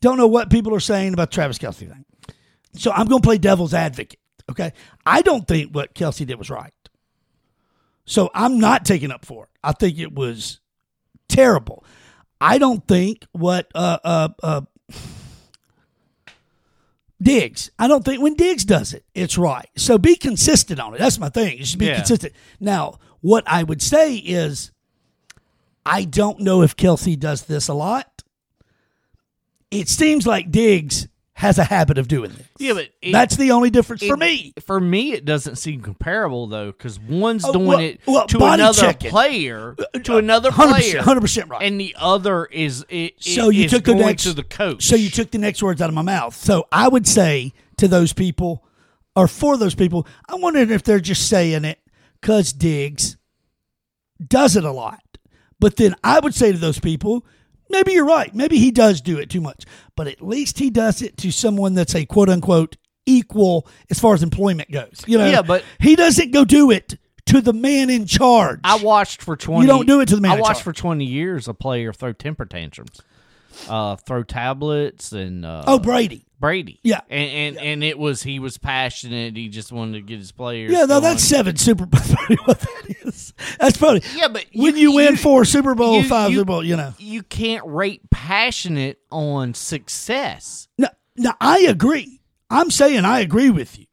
Don't 0.00 0.16
know 0.18 0.26
what 0.26 0.50
people 0.50 0.74
are 0.74 0.80
saying 0.80 1.12
about 1.14 1.30
Travis 1.30 1.58
Kelce 1.58 1.76
thing. 1.88 2.04
So 2.74 2.90
I'm 2.90 3.06
going 3.06 3.22
to 3.22 3.26
play 3.26 3.38
devil's 3.38 3.74
advocate. 3.74 4.18
Okay, 4.50 4.72
I 5.06 5.22
don't 5.22 5.46
think 5.46 5.72
what 5.74 5.94
Kelce 5.94 6.26
did 6.26 6.36
was 6.36 6.50
right. 6.50 6.72
So 8.04 8.28
I'm 8.34 8.58
not 8.58 8.84
taking 8.84 9.12
up 9.12 9.24
for 9.24 9.44
it. 9.44 9.50
I 9.62 9.72
think 9.72 9.98
it 9.98 10.12
was 10.12 10.58
terrible. 11.28 11.84
I 12.40 12.58
don't 12.58 12.86
think 12.88 13.24
what 13.32 13.70
uh 13.74 13.98
uh 14.02 14.28
uh 14.42 14.60
Diggs. 17.22 17.70
I 17.78 17.86
don't 17.86 18.04
think 18.04 18.20
when 18.20 18.34
Diggs 18.34 18.64
does 18.64 18.92
it, 18.92 19.04
it's 19.14 19.38
right. 19.38 19.68
So 19.76 19.96
be 19.96 20.16
consistent 20.16 20.80
on 20.80 20.94
it. 20.94 20.98
That's 20.98 21.20
my 21.20 21.28
thing. 21.28 21.58
You 21.58 21.64
should 21.64 21.78
be 21.78 21.86
Yeah. 21.86 21.96
consistent. 21.96 22.32
Now, 22.58 22.98
what 23.20 23.44
I 23.46 23.62
would 23.62 23.80
say 23.80 24.16
is, 24.16 24.71
I 25.84 26.04
don't 26.04 26.40
know 26.40 26.62
if 26.62 26.76
Kelce 26.76 27.18
does 27.18 27.42
this 27.42 27.68
a 27.68 27.74
lot. 27.74 28.22
It 29.70 29.88
seems 29.88 30.26
like 30.26 30.50
Diggs 30.50 31.08
has 31.34 31.58
a 31.58 31.64
habit 31.64 31.96
of 31.98 32.06
doing 32.06 32.30
this. 32.30 32.46
Yeah, 32.58 32.74
but 32.74 32.90
it, 33.00 33.10
That's 33.10 33.36
the 33.36 33.50
only 33.52 33.70
difference 33.70 34.04
for 34.04 34.16
me. 34.16 34.52
For 34.64 34.78
me, 34.78 35.12
it 35.12 35.24
doesn't 35.24 35.56
seem 35.56 35.80
comparable 35.80 36.46
though, 36.46 36.66
because 36.70 37.00
one's 37.00 37.44
Oh, 37.44 37.52
doing 37.52 37.66
well- 37.66 37.78
it 37.80 38.00
well, 38.06 38.26
to 38.28 38.44
another 38.44 38.80
checking. 38.80 39.10
player, 39.10 39.74
uh, 39.78 39.98
to 40.00 40.14
uh, 40.14 40.18
another 40.18 40.50
100%, 40.50 40.68
player, 40.68 41.00
100% 41.00 41.48
right. 41.50 41.62
and 41.62 41.80
the 41.80 41.96
other 41.98 42.44
is 42.44 42.84
it, 42.90 43.14
So 43.22 43.48
you 43.48 43.64
is 43.64 43.70
took 43.72 43.84
the 43.84 43.94
next 43.94 44.24
to 44.24 44.34
the 44.34 44.44
coach. 44.44 44.84
So 44.84 44.94
you 44.94 45.08
took 45.10 45.30
the 45.30 45.38
next 45.38 45.62
words 45.62 45.80
out 45.82 45.88
of 45.88 45.94
my 45.94 46.02
mouth. 46.02 46.36
So 46.36 46.68
I 46.70 46.86
would 46.86 47.08
say 47.08 47.52
to 47.78 47.88
those 47.88 48.12
people, 48.12 48.62
or 49.16 49.26
for 49.26 49.56
those 49.56 49.74
people, 49.74 50.06
I'm 50.28 50.40
wondering 50.42 50.70
if 50.70 50.82
they're 50.84 51.00
just 51.00 51.28
saying 51.28 51.64
it 51.64 51.80
because 52.20 52.52
Diggs 52.52 53.16
does 54.24 54.54
it 54.54 54.64
a 54.64 54.70
lot. 54.70 55.01
But 55.62 55.76
then 55.76 55.94
I 56.02 56.18
would 56.18 56.34
say 56.34 56.50
to 56.50 56.58
those 56.58 56.80
people, 56.80 57.24
maybe 57.70 57.92
you're 57.92 58.04
right. 58.04 58.34
Maybe 58.34 58.58
he 58.58 58.72
does 58.72 59.00
do 59.00 59.16
it 59.18 59.30
too 59.30 59.40
much. 59.40 59.64
But 59.96 60.08
at 60.08 60.20
least 60.20 60.58
he 60.58 60.70
does 60.70 61.00
it 61.02 61.16
to 61.18 61.30
someone 61.30 61.74
that's 61.74 61.94
a 61.94 62.04
quote 62.04 62.28
unquote 62.28 62.76
equal 63.06 63.68
as 63.88 64.00
far 64.00 64.12
as 64.14 64.24
employment 64.24 64.72
goes. 64.72 65.02
You 65.06 65.18
know, 65.18 65.30
Yeah, 65.30 65.42
but- 65.42 65.62
he 65.78 65.94
doesn't 65.94 66.32
go 66.32 66.44
do 66.44 66.72
it 66.72 66.98
to 67.26 67.40
the 67.40 67.52
man 67.52 67.90
in 67.90 68.06
charge. 68.06 68.58
I 68.64 68.82
watched 68.82 69.22
for 69.22 69.36
twenty. 69.36 69.62
You 69.62 69.68
don't 69.68 69.86
do 69.86 70.00
it 70.00 70.08
to 70.08 70.16
the 70.16 70.20
man 70.20 70.32
I 70.38 70.40
watched 70.40 70.62
for 70.62 70.72
twenty 70.72 71.04
years 71.04 71.46
a 71.46 71.54
player 71.54 71.92
throw 71.92 72.12
temper 72.12 72.44
tantrums, 72.44 73.00
uh, 73.68 73.96
throw 73.96 74.22
tablets, 74.22 75.12
and 75.12 75.44
uh, 75.44 75.64
oh, 75.66 75.78
Brady. 75.78 76.26
Brady. 76.40 76.80
Yeah. 76.82 77.02
and 77.08 77.56
and, 77.56 77.58
and 77.58 77.84
it 77.84 77.98
was 77.98 78.22
he 78.22 78.38
was 78.40 78.58
passionate. 78.58 79.36
He 79.36 79.48
just 79.48 79.70
wanted 79.70 79.92
to 79.92 80.00
get 80.00 80.18
his 80.18 80.32
players. 80.32 80.72
Yeah, 80.72 80.80
no, 80.80 80.86
going. 80.86 81.02
that's 81.04 81.22
seven 81.22 81.56
Super 81.56 81.86
Bowl. 81.86 82.00
That's 82.00 82.14
probably 82.14 82.36
what 82.44 82.58
that 82.60 82.96
is. 83.06 83.32
That's 83.60 83.76
probably 83.76 84.02
Yeah, 84.16 84.28
but 84.28 84.46
when 84.52 84.74
you- 84.76 84.90
you, 84.90 84.94
win 84.96 85.16
four 85.16 85.44
Super 85.44 85.74
Bowl, 85.76 86.02
you- 86.02 86.08
five 86.08 86.30
you- 86.32 86.38
Super 86.38 86.46
Bowl, 86.46 86.64
you 86.64 86.76
know. 86.76 86.94
you 86.98 87.22
can't 87.22 87.64
rate 87.66 88.00
passionate 88.10 88.98
on 89.10 89.54
success. 89.54 90.66
No, 90.78 90.88
no, 91.16 91.32
I 91.40 91.60
agree. 91.60 92.20
I'm 92.50 92.70
saying 92.70 93.04
I 93.04 93.20
agree 93.20 93.50
with 93.50 93.78
you. 93.78 93.86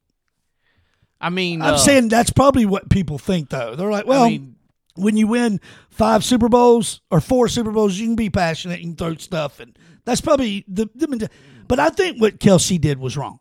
I 1.22 1.30
mean, 1.30 1.62
I'm 1.62 1.75
uh, 1.75 1.78
saying 1.78 2.08
that's 2.08 2.32
probably 2.32 2.66
what 2.66 2.89
people 2.89 3.18
think, 3.18 3.50
though. 3.50 3.75
They're 3.75 3.92
like, 3.92 4.06
well, 4.08 4.24
I 4.24 4.30
mean, 4.30 4.56
when 4.96 5.18
you 5.18 5.28
win 5.28 5.60
five 6.00 6.24
Super 6.24 6.50
Bowls 6.50 7.01
or 7.12 7.20
four 7.22 7.48
Super 7.50 7.72
Bowls, 7.72 8.00
you 8.00 8.08
can 8.08 8.15
be 8.15 8.29
passionate, 8.29 8.79
can 8.79 8.96
throw 8.96 9.15
stuff, 9.15 9.60
and 9.60 9.77
that's 10.06 10.22
probably 10.22 10.65
the. 10.68 10.89
the 10.96 11.29
but 11.68 11.79
I 11.79 11.89
think 11.89 12.20
what 12.20 12.39
Kelce 12.39 12.82
did 12.82 12.98
was 12.98 13.15
wrong, 13.15 13.39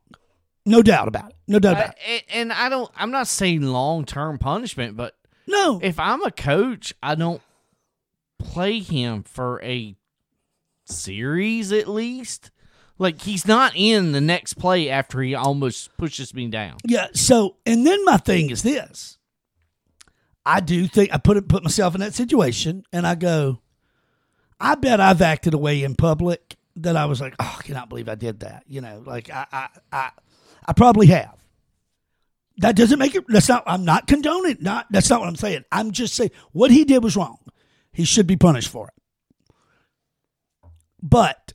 no 0.66 0.82
doubt 0.82 1.08
about 1.08 1.30
it. 1.30 1.36
No 1.46 1.58
doubt 1.58 1.76
uh, 1.76 1.80
about 1.80 1.94
it. 2.06 2.24
And 2.34 2.52
I 2.52 2.68
don't. 2.68 2.90
I'm 2.96 3.10
not 3.10 3.28
saying 3.28 3.62
long 3.62 4.04
term 4.04 4.38
punishment, 4.38 4.96
but 4.96 5.14
No, 5.46 5.80
if 5.82 5.98
I'm 5.98 6.22
a 6.24 6.30
coach, 6.30 6.92
I 7.02 7.14
don't 7.14 7.40
play 8.38 8.80
him 8.80 9.22
for 9.22 9.62
a 9.62 9.96
series 10.84 11.72
at 11.72 11.88
least. 11.88 12.50
Like 12.98 13.22
he's 13.22 13.46
not 13.46 13.72
in 13.76 14.10
the 14.10 14.20
next 14.20 14.54
play 14.54 14.90
after 14.90 15.22
he 15.22 15.34
almost 15.34 15.96
pushes 15.96 16.34
me 16.34 16.48
down. 16.48 16.78
Yeah. 16.84 17.06
So, 17.14 17.56
and 17.64 17.86
then 17.86 18.04
my 18.04 18.16
thing 18.16 18.50
is 18.50 18.64
this: 18.64 19.17
I 20.48 20.60
do 20.60 20.86
think 20.86 21.12
I 21.12 21.18
put 21.18 21.36
it, 21.36 21.48
put 21.48 21.62
myself 21.62 21.94
in 21.94 22.00
that 22.00 22.14
situation, 22.14 22.84
and 22.92 23.06
I 23.06 23.14
go, 23.16 23.60
I 24.58 24.76
bet 24.76 25.00
I've 25.00 25.20
acted 25.22 25.54
away 25.54 25.82
in 25.84 25.94
public 25.94 26.56
that 26.76 26.96
I 26.96 27.04
was 27.04 27.20
like, 27.20 27.34
oh, 27.38 27.56
I 27.58 27.62
cannot 27.62 27.90
believe 27.90 28.08
I 28.08 28.14
did 28.14 28.40
that. 28.40 28.64
You 28.66 28.80
know, 28.80 29.02
like 29.06 29.30
I, 29.30 29.46
I, 29.52 29.68
I, 29.92 30.10
I 30.66 30.72
probably 30.72 31.08
have. 31.08 31.36
That 32.58 32.76
doesn't 32.76 32.98
make 32.98 33.14
it. 33.14 33.24
That's 33.28 33.48
not. 33.48 33.64
I'm 33.66 33.84
not 33.84 34.06
condoning. 34.06 34.56
Not. 34.60 34.86
That's 34.90 35.10
not 35.10 35.20
what 35.20 35.28
I'm 35.28 35.36
saying. 35.36 35.64
I'm 35.70 35.92
just 35.92 36.14
saying 36.14 36.30
what 36.52 36.70
he 36.70 36.84
did 36.84 37.04
was 37.04 37.16
wrong. 37.16 37.38
He 37.92 38.04
should 38.04 38.26
be 38.26 38.36
punished 38.36 38.68
for 38.70 38.88
it. 38.88 38.94
but 41.02 41.52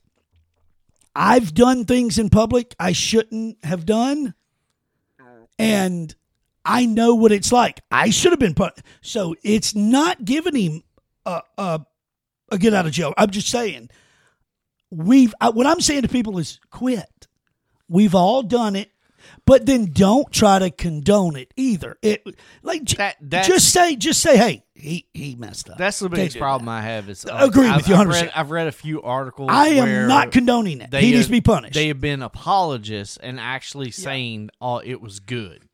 I've 1.14 1.54
done 1.54 1.84
things 1.84 2.18
in 2.18 2.30
public 2.30 2.74
I 2.78 2.92
shouldn't 2.92 3.64
have 3.64 3.86
done, 3.86 4.34
uh, 5.20 5.46
and 5.58 6.14
I 6.64 6.86
know 6.86 7.14
what 7.14 7.32
it's 7.32 7.52
like. 7.52 7.80
I 7.90 8.10
should 8.10 8.32
have 8.32 8.38
been 8.38 8.54
put. 8.54 8.74
So 9.02 9.34
it's 9.42 9.74
not 9.74 10.24
giving 10.24 10.56
him 10.56 10.82
a 11.26 11.42
a, 11.58 11.80
a 12.50 12.58
get 12.58 12.74
out 12.74 12.86
of 12.86 12.92
jail. 12.92 13.12
I'm 13.16 13.30
just 13.30 13.48
saying. 13.48 13.90
We've 14.90 15.34
I, 15.40 15.50
what 15.50 15.66
I'm 15.66 15.80
saying 15.80 16.02
to 16.02 16.08
people 16.08 16.38
is 16.38 16.60
quit. 16.70 17.26
We've 17.88 18.14
all 18.14 18.42
done 18.42 18.76
it, 18.76 18.90
but 19.44 19.66
then 19.66 19.86
don't 19.92 20.30
try 20.32 20.58
to 20.60 20.70
condone 20.70 21.36
it 21.36 21.52
either. 21.56 21.98
It 22.00 22.24
like 22.62 22.84
That- 22.96 23.44
just 23.44 23.70
say 23.70 23.96
just 23.96 24.20
say 24.20 24.36
hey 24.36 24.64
he 24.74 25.06
he 25.12 25.34
messed 25.34 25.68
up. 25.68 25.78
That's 25.78 25.98
the 25.98 26.08
biggest 26.08 26.38
problem 26.38 26.66
that. 26.66 26.72
I 26.72 26.82
have. 26.82 27.08
Is 27.08 27.24
uh, 27.24 27.38
Agree 27.40 27.68
I've, 27.68 27.76
with 27.76 27.88
you 27.88 27.94
I've 27.96 28.06
100%. 28.06 28.12
read, 28.12 28.32
I've 28.34 28.50
read 28.50 28.68
a 28.68 28.72
few 28.72 29.02
articles. 29.02 29.48
I 29.52 29.68
am 29.68 30.08
not 30.08 30.30
condoning 30.32 30.80
it. 30.80 30.94
He 30.94 31.12
needs 31.12 31.26
to 31.26 31.32
be 31.32 31.40
punished. 31.40 31.74
They 31.74 31.88
have 31.88 32.00
been 32.00 32.22
apologists 32.22 33.16
and 33.16 33.40
actually 33.40 33.90
saying, 33.90 34.50
"Oh, 34.60 34.78
it 34.78 35.00
was 35.00 35.20
good." 35.20 35.64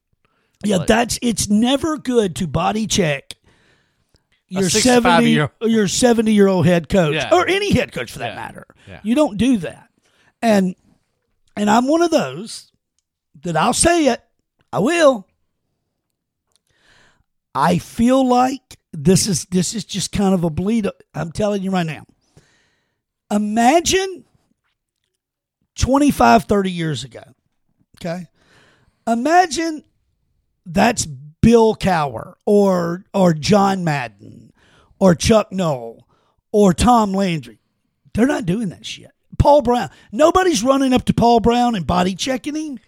Yeah, 0.65 0.77
Like- 0.79 0.87
that's 0.89 1.19
it's 1.23 1.49
never 1.49 1.97
good 1.99 2.37
to 2.37 2.47
body 2.47 2.87
check 2.87 3.35
your 4.49 4.69
seventy 4.69 5.31
year- 5.31 5.51
your 5.63 5.89
seventy 5.89 6.35
year 6.35 6.49
old 6.49 6.67
head 6.67 6.89
coach 6.89 7.15
Yeah. 7.15 7.31
or 7.33 7.47
any 7.49 7.73
head 7.73 7.93
coach 7.93 8.11
for 8.13 8.19
that 8.19 8.31
Yeah. 8.31 8.35
matter. 8.37 8.67
Yeah. 8.87 9.01
You 9.03 9.15
don't 9.15 9.37
do 9.39 9.57
that, 9.59 9.89
and 10.43 10.75
and 11.57 11.71
I'm 11.71 11.87
one 11.89 12.03
of 12.03 12.11
those 12.11 12.71
that 13.43 13.57
I'll 13.57 13.73
say 13.75 14.07
it. 14.09 14.23
I 14.73 14.79
will. 14.81 15.27
I 17.55 17.79
feel 17.79 18.27
like 18.27 18.79
this 18.93 19.27
is 19.27 19.47
this 19.47 19.75
is 19.75 19.85
just 19.85 20.13
kind 20.13 20.35
of 20.35 20.45
a 20.45 20.51
bleed. 20.51 20.89
I'm 21.15 21.33
telling 21.33 21.63
you 21.63 21.71
right 21.71 21.87
now. 21.87 22.05
Imagine 23.31 24.25
25, 25.77 26.45
30 26.45 26.71
years 26.71 27.05
ago. 27.05 27.23
Okay. 27.97 28.27
Imagine 29.07 29.85
that's 30.67 31.07
Bill 31.07 31.75
Cowher 31.75 32.35
or 32.47 33.05
or 33.15 33.33
John 33.35 33.83
Madden 33.85 34.53
or 34.99 35.15
Chuck 35.15 35.53
Noll 35.53 36.07
or 36.53 36.73
Tom 36.75 37.13
Landry. 37.13 37.59
They're 38.15 38.27
not 38.27 38.45
doing 38.47 38.69
that 38.71 38.85
shit. 38.85 39.11
Paul 39.39 39.63
Brown. 39.63 39.89
Nobody's 40.13 40.63
running 40.63 40.93
up 40.93 41.05
to 41.07 41.15
Paul 41.15 41.41
Brown 41.41 41.75
and 41.75 41.87
body 41.87 42.15
checking 42.15 42.55
him 42.55 42.79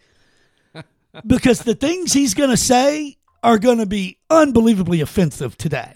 because 1.27 1.61
the 1.63 1.75
things 1.75 2.13
he's 2.13 2.35
going 2.35 2.51
to 2.51 2.57
say 2.57 3.17
are 3.43 3.59
going 3.59 3.79
to 3.79 3.87
be 3.87 4.19
unbelievably 4.29 5.01
offensive 5.01 5.57
today. 5.57 5.95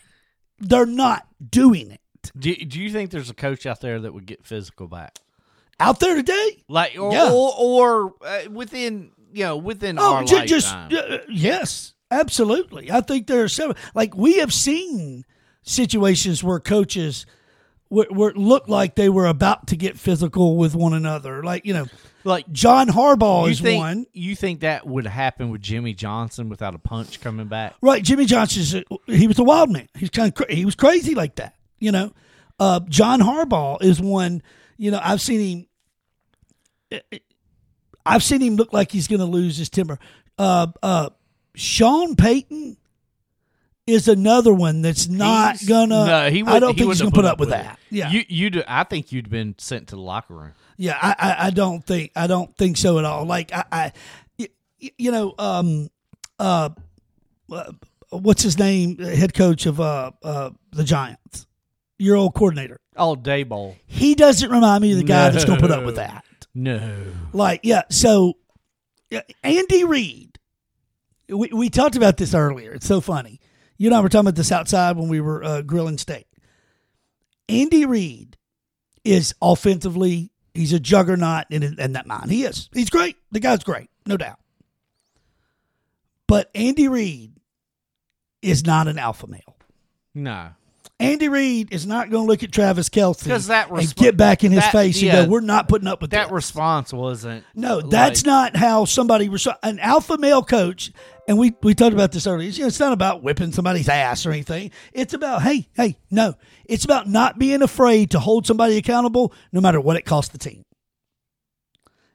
They're 0.59 0.87
not 0.87 1.27
doing 1.51 1.91
it. 1.91 2.01
Do, 2.39 2.55
do 2.55 2.81
you 2.81 2.91
think 2.91 3.11
there's 3.11 3.31
a 3.31 3.35
coach 3.35 3.67
out 3.67 3.81
there 3.83 4.01
that 4.01 4.15
would 4.15 4.27
get 4.27 4.45
physical 4.45 4.89
back, 4.89 5.19
Out 5.79 6.01
there 6.01 6.17
today? 6.17 6.65
like, 6.69 6.99
or 6.99 7.13
Yeah. 7.13 7.31
or, 7.31 7.53
or 7.59 8.15
uh, 8.27 8.51
within 8.51 9.11
you 9.37 9.45
know 9.45 9.57
within 9.57 9.99
our 9.99 10.25
ju- 10.25 10.47
just 10.47 10.75
uh, 10.75 11.19
yes, 11.29 11.93
absolutely. 12.11 12.91
I 12.91 13.03
think 13.03 13.27
there 13.27 13.43
are 13.43 13.49
several. 13.49 13.77
Like 13.95 14.17
we 14.17 14.39
have 14.39 14.53
seen 14.53 15.25
situations 15.63 16.43
where 16.43 16.59
coaches 16.59 17.27
were, 17.91 18.07
were 18.11 18.33
looked 18.33 18.69
like 18.69 18.95
they 18.95 19.11
were 19.11 19.27
about 19.27 19.67
to 19.69 19.77
get 19.77 19.99
physical 19.99 20.57
with 20.57 20.75
one 20.75 20.95
another. 20.95 21.43
Like 21.43 21.67
you 21.67 21.75
know, 21.75 21.87
like 22.25 22.51
John 22.51 22.89
Harbaugh 22.89 23.51
is 23.51 23.61
think 23.61 23.79
one. 23.79 24.07
you 24.15 24.35
think 24.35 24.61
that 24.61 24.87
would 24.87 25.07
happen 25.07 25.51
with 25.51 25.61
Jimmy 25.61 25.93
Johnson 25.93 26.49
without 26.49 26.75
a 26.75 26.79
punch 26.79 27.21
coming 27.21 27.47
back? 27.47 27.75
Right, 27.83 28.03
Jimmy 28.03 28.25
Johnson. 28.25 28.85
he 29.07 29.27
was 29.27 29.39
a 29.39 29.45
wild 29.45 29.71
man. 29.71 29.89
He's 29.95 30.11
kind 30.11 30.29
of 30.29 30.35
cra- 30.35 30.55
he 30.55 30.65
was 30.65 30.75
crazy 30.75 31.15
like 31.15 31.35
that. 31.37 31.55
You 31.79 31.93
know, 31.93 32.13
uh, 32.59 32.81
John 32.89 33.21
Harbaugh 33.21 33.83
is 33.83 34.01
one. 34.01 34.43
You 34.79 34.93
know, 34.93 35.01
I've 35.03 35.21
seen 35.21 35.67
him. 36.91 37.03
I've 38.07 38.23
seen 38.23 38.41
him 38.41 38.57
look 38.57 38.73
like 38.73 38.91
he's 38.93 39.09
going 39.09 39.21
to 39.21 39.27
lose 39.27 39.57
his 39.57 39.69
temper. 39.69 39.99
Uh, 40.39 40.69
uh, 40.83 41.11
Sean 41.55 42.17
Payton 42.17 42.77
is 43.87 44.09
another 44.09 44.53
one 44.53 44.83
that's 44.83 45.09
not 45.09 45.53
He's- 45.59 45.69
gonna. 45.69 46.07
No, 46.07 46.31
he 46.31 46.41
I 46.41 46.43
wouldn't- 46.43 46.61
don't 46.61 46.73
he 46.75 46.79
think 46.81 46.91
he's 46.93 47.01
going 47.03 47.13
to 47.13 47.17
have 47.19 47.25
put 47.25 47.25
up 47.25 47.39
with 47.41 47.49
it. 47.51 47.53
that. 47.53 47.79
Yeah, 47.91 48.11
you 48.11 48.25
you 48.29 48.63
I 48.67 48.85
think 48.85 49.13
you'd 49.13 49.31
been 49.31 49.55
sent 49.59 49.89
to 49.89 49.95
the 49.97 50.01
locker 50.03 50.35
room. 50.35 50.53
yeah, 50.77 50.99
I, 51.01 51.15
I, 51.19 51.47
I 51.47 51.51
don't 51.51 51.85
think 51.87 52.11
I 52.17 52.27
don't 52.27 52.55
think 52.57 52.77
so 52.77 52.99
at 52.99 53.05
all. 53.05 53.25
Like 53.25 53.53
I, 53.53 53.65
I 53.73 53.93
you 54.99 55.11
know, 55.11 55.35
um, 55.39 55.89
uh, 56.39 56.69
uh, 57.51 57.73
what's 58.11 58.43
his 58.43 58.59
name? 58.59 58.99
Head 58.99 59.33
coach 59.33 59.65
of 59.65 59.81
uh, 59.81 60.11
uh, 60.23 60.51
the 60.73 60.85
Giants, 60.85 61.47
your 61.99 62.17
old 62.17 62.35
coordinator. 62.35 62.79
Oh, 62.95 63.17
Daboll. 63.17 63.77
He 63.87 64.15
doesn't 64.15 64.51
remind 64.51 64.83
me 64.83 64.93
of 64.93 64.99
the 64.99 65.05
guy 65.05 65.31
that's 65.31 65.47
going 65.47 65.59
to 65.59 65.63
put 65.63 65.71
up 65.71 65.85
with 65.85 65.97
that. 65.97 66.26
No. 66.57 66.91
Like, 67.35 67.61
yeah. 67.65 67.83
So, 67.91 68.39
Andy 69.45 69.85
Reid. 69.85 70.39
We 71.29 71.51
we 71.53 71.69
talked 71.69 71.97
about 71.97 72.17
this 72.17 72.35
earlier. 72.35 72.73
It's 72.73 72.87
so 72.87 73.03
funny. 73.03 73.41
You 73.77 73.89
and 73.89 73.95
I 73.95 74.01
were 74.01 74.09
talking 74.09 74.27
about 74.27 74.37
this 74.37 74.51
outside 74.53 74.97
when 74.97 75.09
we 75.09 75.21
were 75.21 75.45
uh, 75.45 75.61
grilling 75.61 75.99
steak. 75.99 76.27
Andy 77.49 77.85
Reid 77.85 78.39
is 79.05 79.35
offensively, 79.43 80.31
he's 80.55 80.73
a 80.73 80.81
juggernaut 80.81 81.45
in, 81.51 81.63
in 81.63 81.93
that 81.93 82.07
mind. 82.07 82.31
He 82.31 82.45
is. 82.45 82.71
He's 82.73 82.91
great. 82.91 83.17
The 83.33 83.41
guy's 83.41 83.63
great, 83.63 83.91
no 84.07 84.17
doubt. 84.17 84.39
But 86.27 86.51
Andy 86.55 86.89
Reid 86.89 87.33
is 88.41 88.65
not 88.65 88.89
an 88.89 88.99
alpha 88.99 89.27
male. 89.27 89.57
No. 90.15 90.51
Andy 90.99 91.29
Reid 91.29 91.73
is 91.75 91.87
not 91.87 92.09
going 92.11 92.25
to 92.25 92.27
look 92.27 92.43
at 92.43 92.51
Travis 92.51 92.89
Kelce 92.89 93.25
that 93.49 93.71
and 93.71 93.95
get 93.97 94.17
back 94.17 94.45
in 94.45 94.53
his 94.53 94.63
that- 94.63 94.73
face 94.73 94.97
and 94.97 95.05
yeah. 95.07 95.25
go, 95.25 95.31
"We're 95.31 95.41
not 95.41 95.69
putting 95.69 95.89
up 95.89 96.01
with 96.01 96.11
That 96.13 96.29
this." 96.29 96.33
response 96.33 96.91
wasn't. 96.93 97.45
No, 97.55 97.83
that's 97.83 98.23
like- 98.23 98.27
not 98.27 98.57
how 98.57 98.87
somebody 98.87 99.29
res- 99.29 99.47
an 99.63 99.79
alpha 99.79 100.17
male 100.17 100.43
coach. 100.43 100.93
And 101.29 101.37
we 101.39 101.55
we 101.63 101.75
talked 101.75 101.93
about 101.93 102.13
this 102.13 102.27
earlier. 102.27 102.49
You 102.49 102.61
know, 102.63 102.67
it's 102.69 102.81
not 102.81 102.93
about 102.93 103.23
whipping 103.23 103.53
somebody's 103.53 103.89
ass 103.91 104.25
or 104.25 104.31
anything. 104.31 104.71
It's 104.93 105.13
about 105.13 105.43
hey, 105.43 105.69
hey, 105.75 105.99
no. 106.11 106.35
It's 106.65 106.85
about 106.85 107.09
not 107.09 107.39
being 107.39 107.63
afraid 107.63 108.13
to 108.13 108.19
hold 108.21 108.47
somebody 108.47 108.77
accountable, 108.79 109.35
no 109.53 109.61
matter 109.61 109.81
what 109.81 109.97
it 109.97 110.05
costs 110.07 110.31
the 110.33 110.39
team, 110.39 110.63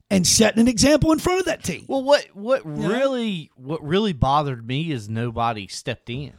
and 0.10 0.26
setting 0.26 0.62
an 0.62 0.68
example 0.68 1.12
in 1.12 1.20
front 1.20 1.40
of 1.42 1.46
that 1.46 1.62
team. 1.64 1.86
Well, 1.88 2.04
what 2.04 2.26
what 2.34 2.62
really 2.66 3.52
what 3.56 3.84
really 3.86 4.14
bothered 4.14 4.66
me 4.66 4.92
is 4.92 5.08
nobody 5.10 5.68
stepped 5.68 6.10
in. 6.10 6.34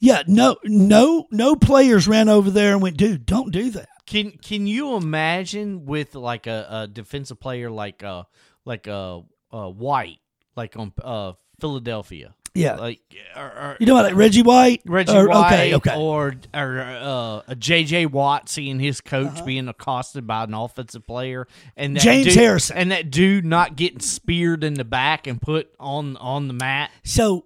Yeah, 0.00 0.22
no, 0.26 0.56
no, 0.64 1.26
no 1.30 1.56
players 1.56 2.08
ran 2.08 2.28
over 2.28 2.50
there 2.50 2.72
and 2.72 2.80
went, 2.82 2.96
dude, 2.96 3.26
don't 3.26 3.52
do 3.52 3.70
that. 3.72 3.88
Can 4.06 4.32
can 4.32 4.66
you 4.66 4.96
imagine 4.96 5.84
with 5.86 6.14
like 6.14 6.46
a, 6.48 6.66
a 6.70 6.86
defensive 6.88 7.38
player 7.38 7.70
like 7.70 8.02
uh 8.02 8.24
like 8.64 8.86
a 8.88 9.22
uh, 9.52 9.66
uh, 9.66 9.68
White 9.70 10.18
like 10.56 10.76
on 10.76 10.92
uh 11.04 11.34
Philadelphia? 11.60 12.34
Yeah, 12.52 12.74
Like 12.74 12.98
or, 13.36 13.44
or 13.46 13.76
you 13.78 13.86
know 13.86 13.94
what, 13.94 14.06
like 14.06 14.16
Reggie 14.16 14.42
White, 14.42 14.82
Reggie 14.84 15.12
Or- 15.16 15.28
White, 15.28 15.52
okay, 15.52 15.74
okay. 15.76 15.96
or 15.96 16.34
or 16.52 16.80
uh, 16.80 17.42
a 17.46 17.54
JJ 17.54 18.10
Watt 18.10 18.48
seeing 18.48 18.80
his 18.80 19.00
coach 19.00 19.28
Uh-huh. 19.36 19.44
being 19.44 19.68
accosted 19.68 20.26
by 20.26 20.42
an 20.42 20.54
offensive 20.54 21.06
player, 21.06 21.46
and 21.76 21.94
that 21.94 22.02
James 22.02 22.26
dude, 22.26 22.34
Harrison. 22.34 22.76
and 22.76 22.90
that 22.90 23.12
dude 23.12 23.44
not 23.44 23.76
getting 23.76 24.00
speared 24.00 24.64
in 24.64 24.74
the 24.74 24.84
back 24.84 25.28
and 25.28 25.40
put 25.40 25.70
on 25.78 26.16
on 26.16 26.48
the 26.48 26.54
mat. 26.54 26.90
So 27.04 27.44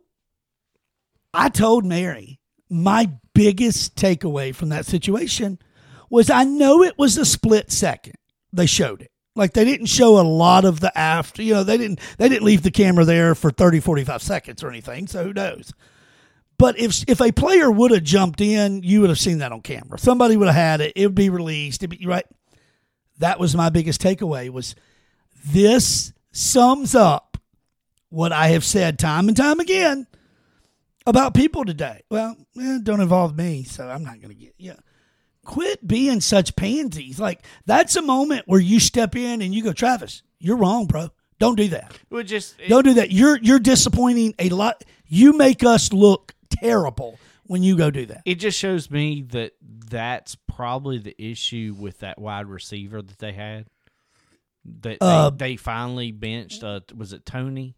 I 1.34 1.50
told 1.50 1.84
Mary 1.84 2.40
my 2.74 3.08
biggest 3.34 3.94
takeaway 3.94 4.54
from 4.54 4.70
that 4.70 4.84
situation 4.84 5.58
was 6.10 6.28
I 6.28 6.44
know 6.44 6.82
it 6.82 6.98
was 6.98 7.16
a 7.16 7.24
split 7.24 7.70
second. 7.70 8.16
They 8.52 8.66
showed 8.66 9.02
it. 9.02 9.10
Like 9.36 9.52
they 9.52 9.64
didn't 9.64 9.86
show 9.86 10.20
a 10.20 10.22
lot 10.22 10.64
of 10.64 10.80
the 10.80 10.96
after, 10.96 11.42
you 11.42 11.54
know, 11.54 11.64
they 11.64 11.76
didn't 11.76 12.00
they 12.18 12.28
didn't 12.28 12.44
leave 12.44 12.62
the 12.62 12.70
camera 12.70 13.04
there 13.04 13.34
for 13.34 13.50
30 13.50 13.80
45 13.80 14.22
seconds 14.22 14.62
or 14.62 14.68
anything, 14.68 15.06
so 15.06 15.24
who 15.24 15.32
knows. 15.32 15.72
But 16.58 16.78
if 16.78 17.04
if 17.08 17.20
a 17.20 17.32
player 17.32 17.70
would 17.70 17.90
have 17.90 18.04
jumped 18.04 18.40
in, 18.40 18.82
you 18.82 19.00
would 19.00 19.10
have 19.10 19.18
seen 19.18 19.38
that 19.38 19.52
on 19.52 19.60
camera. 19.60 19.98
Somebody 19.98 20.36
would 20.36 20.46
have 20.46 20.56
had 20.56 20.80
it. 20.80 20.92
It 20.96 21.06
would 21.06 21.14
be 21.14 21.30
released. 21.30 21.88
Be, 21.88 22.04
right? 22.06 22.26
That 23.18 23.40
was 23.40 23.56
my 23.56 23.70
biggest 23.70 24.00
takeaway 24.00 24.50
was 24.50 24.74
this 25.46 26.12
sums 26.32 26.94
up 26.94 27.38
what 28.08 28.32
I 28.32 28.48
have 28.48 28.64
said 28.64 28.98
time 28.98 29.28
and 29.28 29.36
time 29.36 29.60
again 29.60 30.06
about 31.06 31.34
people 31.34 31.64
today. 31.64 32.02
Well, 32.10 32.36
eh, 32.60 32.78
don't 32.82 33.00
involve 33.00 33.36
me, 33.36 33.64
so 33.64 33.88
I'm 33.88 34.04
not 34.04 34.20
going 34.20 34.28
to 34.30 34.34
get 34.34 34.54
yeah. 34.58 34.76
Quit 35.44 35.86
being 35.86 36.20
such 36.22 36.56
pansies. 36.56 37.20
Like 37.20 37.44
that's 37.66 37.96
a 37.96 38.02
moment 38.02 38.44
where 38.46 38.60
you 38.60 38.80
step 38.80 39.14
in 39.14 39.42
and 39.42 39.54
you 39.54 39.62
go, 39.62 39.72
Travis, 39.74 40.22
you're 40.38 40.56
wrong, 40.56 40.86
bro. 40.86 41.10
Don't 41.38 41.56
do 41.56 41.68
that. 41.68 41.92
It 42.10 42.14
would 42.14 42.28
just 42.28 42.56
Don't 42.68 42.84
do 42.84 42.94
that. 42.94 43.10
You're 43.10 43.38
you're 43.42 43.58
disappointing 43.58 44.34
a 44.38 44.48
lot. 44.48 44.84
You 45.06 45.36
make 45.36 45.62
us 45.62 45.92
look 45.92 46.32
terrible 46.48 47.18
when 47.46 47.62
you 47.62 47.76
go 47.76 47.90
do 47.90 48.06
that. 48.06 48.22
it 48.24 48.36
just 48.36 48.58
shows 48.58 48.90
me 48.90 49.22
that 49.32 49.52
that's 49.60 50.34
probably 50.48 50.96
the 50.98 51.14
issue 51.22 51.74
with 51.78 51.98
that 51.98 52.18
wide 52.18 52.46
receiver 52.46 53.02
that 53.02 53.18
they 53.18 53.32
had. 53.32 53.66
That 54.80 54.96
Uh, 55.02 55.28
they, 55.28 55.36
they 55.36 55.56
finally 55.56 56.10
benched. 56.10 56.64
Uh, 56.64 56.80
was 56.96 57.12
it 57.12 57.26
Tony? 57.26 57.76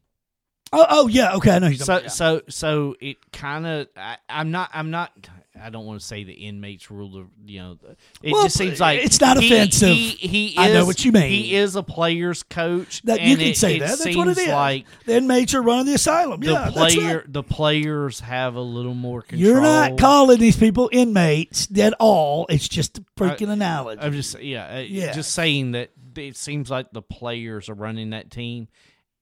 Oh, 0.73 0.87
oh 0.89 1.07
yeah, 1.07 1.37
okay, 1.37 1.53
I 1.53 1.59
know 1.61 1.73
So 1.73 2.09
so 2.09 2.43
so 2.49 2.97
it 3.01 3.19
kind 3.33 3.67
of 3.67 3.89
I'm 4.29 4.51
not 4.51 4.71
I'm 4.75 4.91
not 4.91 5.13
I 5.59 5.71
don't 5.71 5.87
want 5.87 6.01
to 6.01 6.07
say 6.07 6.25
the 6.25 6.33
inmates 6.35 6.91
rule 6.91 7.11
the 7.13 7.27
you 7.51 7.61
know 7.61 7.79
it 8.23 8.33
Well, 8.33 8.43
just 8.43 8.59
seems 8.59 8.79
like 8.81 9.03
it's 9.03 9.21
not 9.21 9.39
he- 9.41 9.47
offensive. 9.47 9.89
He, 9.89 10.09
he 10.11 10.47
is, 10.49 10.59
I 10.59 10.73
know 10.73 10.85
what 10.85 11.03
you 11.05 11.13
mean. 11.13 11.31
He 11.31 11.55
is 11.55 11.77
a 11.77 11.83
player's 11.83 12.43
coach. 12.43 13.01
that 13.03 13.23
you 13.23 13.37
can 13.37 13.47
it- 13.47 13.57
say 13.57 13.77
it 13.77 13.81
that. 13.81 13.99
That's 13.99 14.17
what 14.17 14.29
it 14.29 14.39
is. 14.39 14.49
Like 14.49 14.85
the 15.07 15.15
inmates 15.17 15.55
are 15.55 15.63
running 15.63 15.87
the 15.87 15.95
asylum. 15.95 16.41
the 16.41 16.51
yeah, 16.53 16.71
player 16.71 17.19
right. 17.19 17.33
the 17.33 17.43
players 17.43 18.21
have 18.21 18.57
a 18.57 18.61
little 18.61 18.95
more 18.95 19.23
control. 19.23 19.49
You're 19.49 19.63
not 19.63 19.97
calling 19.99 20.39
these 20.39 20.57
people 20.57 20.91
inmates 20.93 21.69
at 21.79 21.95
all. 22.01 22.47
It's 22.51 22.69
just 22.69 22.99
a 22.99 23.05
freaking 23.17 23.49
analogy. 23.51 24.03
I'm 24.03 24.13
just 24.13 24.39
yeah, 24.41 24.77
uh, 24.79 24.81
Yeah. 24.81 25.13
just 25.13 25.33
saying 25.33 25.73
that 25.73 25.91
it 26.17 26.37
seems 26.37 26.71
like 26.71 26.91
the 26.93 27.03
players 27.03 27.69
are 27.71 27.75
running 27.75 28.11
that 28.11 28.31
team, 28.31 28.69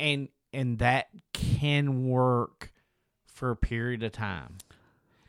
and 0.00 0.28
and 0.54 0.78
that 0.78 1.08
can 1.32 2.06
work 2.08 2.72
for 3.26 3.50
a 3.50 3.56
period 3.56 4.02
of 4.02 4.12
time. 4.12 4.58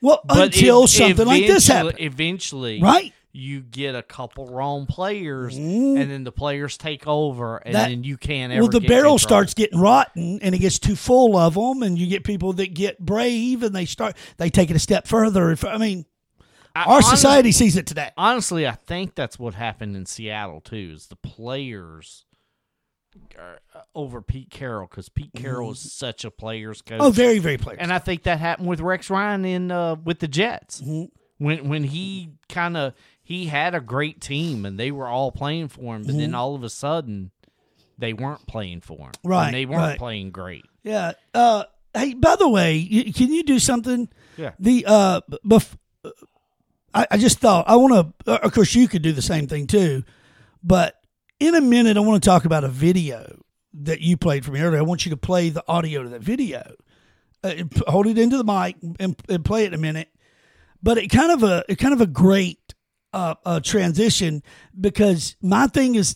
well, 0.02 0.22
But 0.26 0.38
until 0.56 0.88
something 0.88 1.26
like 1.26 1.48
this 1.48 1.68
happens, 1.68 1.96
Eventually, 2.00 2.82
right? 2.82 3.12
You 3.38 3.60
get 3.60 3.96
a 3.96 4.02
couple 4.04 4.46
wrong 4.48 4.86
players, 4.86 5.58
Mm. 5.60 6.00
and 6.00 6.10
then 6.10 6.24
the 6.24 6.32
players 6.32 6.78
take 6.78 7.06
over, 7.06 7.58
and 7.58 7.76
That- 7.76 7.90
then 7.90 8.04
you 8.06 8.16
can't 8.16 8.54
ever. 8.54 8.62
Well, 8.62 8.70
the 8.72 8.80
barrel 8.80 9.18
starts 9.20 9.54
getting 9.54 9.78
rotten, 9.80 10.40
and 10.42 10.56
it 10.56 10.60
gets 10.60 10.80
too 10.80 10.96
full 10.96 11.36
of 11.36 11.56
them, 11.56 11.84
and 11.84 11.98
you 12.00 12.08
get 12.08 12.24
people 12.24 12.54
that 12.54 12.74
get 12.74 13.00
brave, 13.00 13.62
and 13.64 13.76
they 13.76 13.84
start 13.86 14.16
they 14.38 14.50
take 14.50 14.70
it 14.70 14.76
a 14.78 14.80
step 14.80 15.06
further. 15.06 15.52
If 15.52 15.66
I 15.66 15.78
mean, 15.78 16.06
I- 16.74 16.84
our 16.84 16.94
honest- 16.94 17.10
society 17.10 17.52
sees 17.52 17.76
it 17.76 17.86
today. 17.88 18.12
Honestly, 18.16 18.66
I 18.66 18.72
think 18.74 19.16
that's 19.16 19.38
what 19.38 19.56
happened 19.56 19.98
in 19.98 20.06
Seattle 20.06 20.62
too. 20.62 20.94
Is 20.96 21.08
the 21.08 21.16
players 21.18 22.24
over 23.94 24.22
Pete 24.22 24.50
Carroll 24.50 24.88
because 24.90 25.10
Pete 25.10 25.32
Carroll 25.36 25.72
is 25.72 25.92
such 25.94 26.26
a 26.26 26.32
players 26.32 26.82
coach. 26.82 27.00
Oh, 27.02 27.12
very, 27.12 27.40
very 27.40 27.58
players. 27.58 27.80
And 27.82 27.92
I 27.92 28.00
think 28.00 28.24
that 28.24 28.40
happened 28.40 28.68
with 28.68 28.80
Rex 28.82 29.10
Ryan 29.10 29.46
in 29.46 29.72
uh, 29.72 29.96
with 30.04 30.20
the 30.20 30.28
Jets 30.28 30.82
Mm-hmm. 30.82 31.06
when 31.44 31.68
when 31.70 31.84
he 31.84 32.32
kind 32.50 32.78
of 32.78 32.94
he 33.24 33.48
had 33.48 33.74
a 33.76 33.80
great 33.82 34.22
team 34.22 34.66
and 34.66 34.80
they 34.80 34.92
were 34.92 35.08
all 35.08 35.32
playing 35.32 35.68
for 35.70 35.96
him, 35.96 36.04
but 36.04 36.16
then 36.18 36.36
all 36.36 36.56
of 36.56 36.64
a 36.64 36.70
sudden 36.70 37.32
they 37.98 38.14
weren't 38.14 38.46
playing 38.48 38.82
for 38.82 38.98
him. 38.98 39.12
And 39.24 39.30
Right, 39.32 39.52
they 39.52 39.66
weren't 39.66 39.82
right. 39.82 39.98
playing 39.98 40.32
great. 40.32 40.66
Yeah. 40.84 41.14
Uh, 41.34 41.64
hey, 41.94 42.14
by 42.14 42.36
the 42.36 42.48
way, 42.50 42.76
you, 42.76 43.12
can 43.14 43.32
you 43.34 43.44
do 43.44 43.58
something? 43.60 44.10
Yeah. 44.38 44.52
The 44.60 44.86
uh, 44.88 45.22
bef- 45.46 45.76
I, 46.94 47.08
I 47.12 47.18
just 47.18 47.40
thought 47.40 47.68
I 47.68 47.76
want 47.78 48.16
to. 48.26 48.32
Uh, 48.32 48.38
of 48.44 48.54
course, 48.54 48.76
you 48.76 48.88
could 48.88 49.02
do 49.02 49.12
the 49.12 49.22
same 49.22 49.48
thing 49.48 49.66
too, 49.68 50.04
but 50.64 50.96
in 51.46 51.56
a 51.56 51.62
minute, 51.62 51.98
I 51.98 52.00
want 52.02 52.22
to 52.22 52.30
talk 52.30 52.46
about 52.46 52.64
a 52.64 52.70
video 52.70 53.42
that 53.74 54.02
you 54.02 54.18
played 54.18 54.46
for 54.46 54.52
me 54.52 54.62
earlier. 54.62 54.80
I 54.80 54.84
want 54.84 55.06
you 55.06 55.12
to 55.12 55.18
play 55.18 55.50
the 55.50 55.64
audio 55.68 56.04
to 56.04 56.10
that 56.10 56.22
video. 56.22 56.76
Uh, 57.44 57.56
hold 57.88 58.08
it 58.08 58.18
into 58.18 58.38
the 58.38 58.44
mic 58.44 58.78
and, 59.00 59.16
and 59.30 59.46
play 59.46 59.66
it 59.66 59.68
in 59.68 59.74
a 59.74 59.82
minute. 59.82 60.10
But 60.82 60.98
it 60.98 61.08
kind 61.08 61.32
of 61.32 61.44
a 61.44 61.64
it 61.68 61.78
kind 61.78 61.94
of 61.94 62.02
a 62.02 62.08
great 62.08 62.74
uh, 63.14 63.36
uh, 63.46 63.60
transition 63.60 64.44
because 64.80 65.36
my 65.42 65.68
thing 65.68 65.96
is 65.96 66.16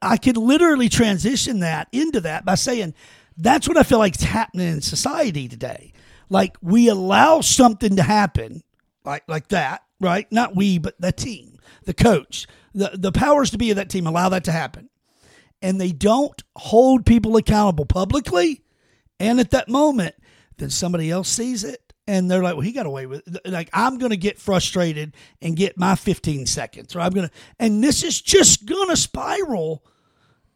I 0.00 0.16
could 0.16 0.36
literally 0.36 0.88
transition 0.88 1.60
that 1.60 1.88
into 1.92 2.20
that 2.20 2.44
by 2.44 2.54
saying 2.54 2.94
that's 3.36 3.68
what 3.68 3.76
I 3.76 3.82
feel 3.82 3.98
like 3.98 4.16
is 4.16 4.22
happening 4.22 4.68
in 4.68 4.80
society 4.80 5.48
today. 5.48 5.92
Like 6.28 6.56
we 6.60 6.88
allow 6.88 7.40
something 7.40 7.96
to 7.96 8.02
happen 8.02 8.62
like 9.04 9.24
like 9.28 9.48
that, 9.48 9.82
right? 10.00 10.30
Not 10.30 10.56
we, 10.56 10.78
but 10.78 11.00
the 11.00 11.12
team, 11.12 11.51
the 11.84 11.94
coach, 11.94 12.46
the 12.74 12.90
the 12.94 13.12
powers 13.12 13.50
to 13.50 13.58
be 13.58 13.70
of 13.70 13.76
that 13.76 13.90
team 13.90 14.06
allow 14.06 14.28
that 14.30 14.44
to 14.44 14.52
happen. 14.52 14.88
And 15.60 15.80
they 15.80 15.92
don't 15.92 16.42
hold 16.56 17.06
people 17.06 17.36
accountable 17.36 17.86
publicly 17.86 18.62
and 19.22 19.38
at 19.38 19.52
that 19.52 19.68
moment, 19.68 20.16
then 20.56 20.68
somebody 20.68 21.08
else 21.08 21.28
sees 21.28 21.62
it 21.62 21.92
and 22.08 22.28
they're 22.28 22.42
like, 22.42 22.54
well, 22.54 22.62
he 22.62 22.72
got 22.72 22.86
away 22.86 23.06
with 23.06 23.22
it. 23.28 23.46
Like, 23.46 23.70
I'm 23.72 23.98
going 23.98 24.10
to 24.10 24.16
get 24.16 24.40
frustrated 24.40 25.14
and 25.40 25.54
get 25.56 25.78
my 25.78 25.94
15 25.94 26.44
seconds, 26.46 26.96
or 26.96 27.00
I'm 27.00 27.12
going 27.12 27.28
to, 27.28 27.34
and 27.60 27.84
this 27.84 28.02
is 28.02 28.20
just 28.20 28.66
going 28.66 28.88
to 28.88 28.96
spiral. 28.96 29.84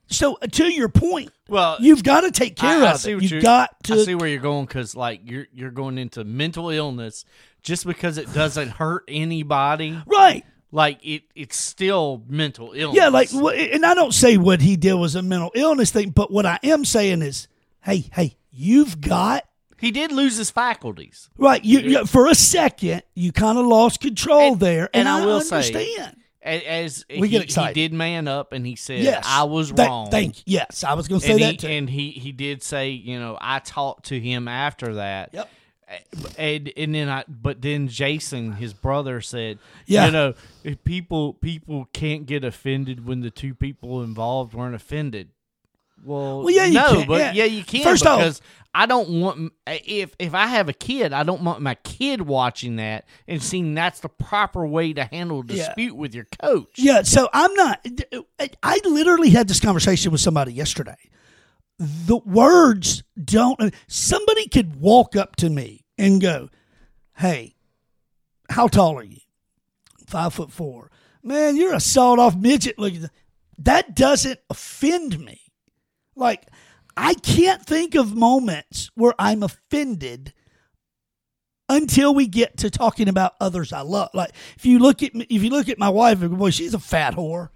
So, 0.08 0.36
uh, 0.42 0.48
to 0.48 0.72
your 0.72 0.88
point, 0.88 1.30
Well, 1.48 1.76
you've 1.78 2.02
got 2.02 2.22
to 2.22 2.32
take 2.32 2.56
care 2.56 2.82
I, 2.82 2.86
I 2.86 2.92
of 2.92 3.06
it. 3.06 3.22
You've 3.22 3.42
got 3.42 3.70
I 3.84 3.94
to, 3.94 4.04
see 4.04 4.16
where 4.16 4.28
you're 4.28 4.40
going 4.40 4.66
because 4.66 4.96
like 4.96 5.20
you're 5.24 5.46
you're 5.52 5.70
going 5.70 5.98
into 5.98 6.24
mental 6.24 6.70
illness 6.70 7.24
just 7.62 7.86
because 7.86 8.18
it 8.18 8.32
doesn't 8.32 8.68
hurt 8.70 9.04
anybody. 9.06 10.00
right. 10.06 10.44
Like 10.72 10.98
it, 11.04 11.22
it's 11.34 11.56
still 11.56 12.22
mental 12.28 12.72
illness. 12.74 12.96
Yeah, 12.96 13.08
like, 13.08 13.32
and 13.32 13.86
I 13.86 13.94
don't 13.94 14.12
say 14.12 14.36
what 14.36 14.60
he 14.60 14.76
did 14.76 14.94
was 14.94 15.14
a 15.14 15.22
mental 15.22 15.52
illness 15.54 15.90
thing, 15.90 16.10
but 16.10 16.30
what 16.32 16.44
I 16.44 16.58
am 16.62 16.84
saying 16.84 17.22
is, 17.22 17.48
hey, 17.82 18.08
hey, 18.12 18.36
you've 18.50 19.00
got 19.00 19.44
he 19.78 19.90
did 19.90 20.10
lose 20.10 20.36
his 20.38 20.50
faculties. 20.50 21.28
right. 21.36 21.62
You, 21.64 21.80
you 21.80 22.06
for 22.06 22.26
a 22.28 22.34
second, 22.34 23.02
you 23.14 23.30
kind 23.30 23.58
of 23.58 23.66
lost 23.66 24.00
control 24.00 24.52
And- 24.52 24.60
there, 24.60 24.88
and, 24.94 25.06
and 25.06 25.08
I 25.08 25.24
will 25.24 25.36
understand. 25.36 26.16
A- 26.44 26.64
As 26.82 27.04
We 27.10 27.26
he, 27.26 27.28
get 27.28 27.42
excited. 27.42 27.76
he 27.76 27.82
did 27.88 27.92
man 27.92 28.28
up 28.28 28.52
and 28.52 28.64
he 28.66 28.76
said, 28.76 29.00
yes, 29.02 29.24
"I 29.28 29.44
was 29.44 29.72
That- 29.72 29.88
wrong." 29.88 30.10
Thank 30.10 30.38
you. 30.38 30.42
Yes, 30.46 30.84
I 30.84 30.94
was 30.94 31.08
going 31.08 31.20
to 31.20 31.26
say 31.26 31.32
and 31.34 31.42
that 31.42 31.50
he, 31.52 31.56
too. 31.58 31.66
and 31.68 31.90
he 31.90 32.10
he 32.12 32.30
did 32.32 32.62
say, 32.62 32.90
you 32.90 33.18
know, 33.18 33.36
I 33.40 33.58
talked 33.58 34.06
to 34.06 34.20
him 34.20 34.46
after 34.48 34.94
that. 34.94 35.30
Yep. 35.32 35.50
And 36.36 36.72
and 36.76 36.94
then 36.94 37.08
I, 37.08 37.24
but 37.28 37.62
then 37.62 37.86
Jason, 37.88 38.52
his 38.52 38.72
brother, 38.74 39.20
said, 39.20 39.58
Yeah. 39.86 40.06
you 40.06 40.12
know, 40.12 40.34
if 40.64 40.82
people 40.82 41.34
people 41.34 41.88
can't 41.92 42.26
get 42.26 42.42
offended 42.44 43.06
when 43.06 43.20
the 43.20 43.30
two 43.30 43.54
people 43.54 44.02
involved 44.02 44.52
weren't 44.54 44.74
offended. 44.74 45.28
Well, 46.04 46.42
Well, 46.42 46.50
yeah, 46.54 46.66
you 46.66 46.74
no, 46.74 46.88
can, 46.94 47.06
but 47.08 47.20
yeah. 47.20 47.32
yeah. 47.32 47.44
you 47.44 47.64
can 47.64 47.82
First 47.84 48.04
off- 48.06 48.18
because 48.18 48.42
I 48.74 48.86
don't 48.86 49.20
want 49.20 49.52
if 49.66 50.14
if 50.18 50.34
I 50.34 50.46
have 50.48 50.68
a 50.68 50.72
kid, 50.72 51.12
I 51.12 51.22
don't 51.22 51.42
want 51.42 51.60
my 51.62 51.76
kid 51.76 52.20
watching 52.20 52.76
that 52.76 53.06
and 53.28 53.40
seeing 53.42 53.74
that's 53.74 54.00
the 54.00 54.08
proper 54.08 54.66
way 54.66 54.92
to 54.92 55.04
handle 55.04 55.40
a 55.40 55.44
Yeah. 55.46 55.66
dispute 55.66 55.96
with 55.96 56.14
your 56.14 56.26
coach. 56.42 56.68
Yeah, 56.76 57.02
so 57.02 57.28
I'm 57.32 57.54
not. 57.54 57.86
I 58.62 58.80
literally 58.84 59.30
had 59.30 59.46
this 59.48 59.60
conversation 59.60 60.10
with 60.12 60.20
somebody 60.20 60.52
yesterday. 60.52 60.96
The 61.78 62.16
words 62.16 63.02
don't. 63.22 63.74
Somebody 63.86 64.48
could 64.48 64.76
walk 64.80 65.14
up 65.14 65.36
to 65.36 65.50
me 65.50 65.84
and 65.98 66.20
go, 66.20 66.48
"Hey, 67.16 67.54
how 68.48 68.68
tall 68.68 68.98
are 68.98 69.04
you? 69.04 69.20
Five 70.06 70.34
foot 70.34 70.52
four. 70.52 70.90
Man, 71.22 71.56
you're 71.56 71.74
a 71.74 71.80
sawed 71.80 72.18
off 72.18 72.36
midget. 72.36 72.78
Look, 72.78 72.94
that. 73.58 73.94
doesn't 73.96 74.40
offend 74.48 75.18
me. 75.18 75.40
Like 76.14 76.46
I 76.96 77.14
can't 77.14 77.64
think 77.64 77.94
of 77.94 78.16
moments 78.16 78.90
where 78.94 79.14
I'm 79.18 79.42
offended 79.42 80.32
until 81.68 82.14
we 82.14 82.26
get 82.26 82.56
to 82.58 82.70
talking 82.70 83.08
about 83.08 83.34
others 83.40 83.72
I 83.72 83.80
love. 83.80 84.10
Like 84.14 84.30
if 84.56 84.64
you 84.64 84.78
look 84.78 85.02
at 85.02 85.14
me, 85.14 85.26
if 85.28 85.42
you 85.42 85.50
look 85.50 85.68
at 85.68 85.78
my 85.78 85.88
wife, 85.88 86.20
boy, 86.20 86.50
she's 86.50 86.74
a 86.74 86.78
fat 86.78 87.14
whore. 87.14 87.50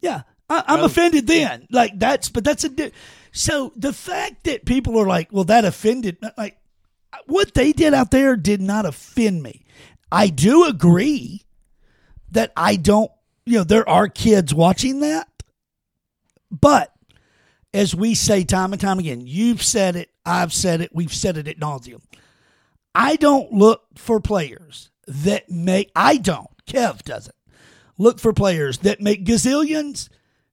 Yeah, 0.00 0.22
I, 0.50 0.64
I'm 0.66 0.80
Oh. 0.80 0.84
offended 0.84 1.26
then. 1.26 1.66
Like 1.70 1.98
that's, 1.98 2.28
but 2.28 2.44
that's 2.44 2.64
a. 2.64 2.68
Di- 2.68 2.92
so 3.32 3.72
the 3.76 3.92
fact 3.92 4.44
that 4.44 4.64
people 4.64 4.98
are 4.98 5.06
like, 5.06 5.28
well, 5.32 5.44
that 5.44 5.64
offended, 5.64 6.16
uh, 6.22 6.30
like 6.38 6.56
what 7.26 7.54
they 7.54 7.72
did 7.72 7.94
out 7.94 8.10
there 8.10 8.36
did 8.36 8.60
not 8.60 8.86
offend 8.86 9.42
me. 9.42 9.64
I 10.10 10.28
do 10.28 10.64
agree 10.64 11.44
that 12.30 12.52
I 12.56 12.76
don't. 12.76 13.10
You 13.44 13.58
know, 13.58 13.64
there 13.64 13.88
are 13.88 14.08
kids 14.08 14.52
watching 14.54 15.00
that, 15.00 15.28
but 16.50 16.92
as 17.74 17.94
we 17.94 18.14
say 18.14 18.44
time 18.44 18.72
and 18.72 18.80
time 18.80 18.98
again, 18.98 19.22
you've 19.26 19.62
said 19.62 19.96
it, 19.96 20.10
I've 20.24 20.52
said 20.52 20.80
it, 20.80 20.90
we've 20.94 21.12
said 21.12 21.36
it 21.36 21.48
at 21.48 21.58
nauseum. 21.58 22.00
I 22.94 23.16
don't 23.16 23.52
look 23.52 23.82
for 23.96 24.20
players 24.20 24.90
that 25.06 25.50
make, 25.50 25.90
I 25.94 26.16
don't, 26.16 26.48
Kev 26.66 27.02
doesn't, 27.04 27.34
look 27.98 28.18
for 28.20 28.32
players 28.32 28.78
that 28.78 29.00
make 29.00 29.24
gazillions 29.24 30.08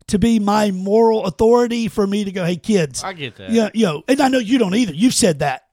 to 0.07 0.19
be 0.19 0.39
my 0.39 0.71
moral 0.71 1.25
authority 1.25 1.87
for 1.87 2.05
me 2.05 2.23
to 2.23 2.31
go, 2.31 2.45
hey, 2.45 2.57
kids. 2.57 3.03
I 3.03 3.13
get 3.13 3.35
that. 3.37 3.51
Yeah, 3.51 3.69
yo, 3.73 4.03
and 4.07 4.21
I 4.21 4.27
know 4.27 4.39
you 4.39 4.57
don't 4.57 4.75
either. 4.75 4.93
You've 4.93 5.13
said 5.13 5.39
that. 5.39 5.63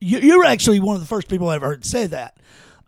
You, 0.00 0.18
you're 0.18 0.44
actually 0.44 0.80
one 0.80 0.96
of 0.96 1.00
the 1.00 1.06
first 1.06 1.28
people 1.28 1.48
I 1.48 1.54
ever 1.56 1.66
heard 1.66 1.84
say 1.84 2.06
that 2.08 2.38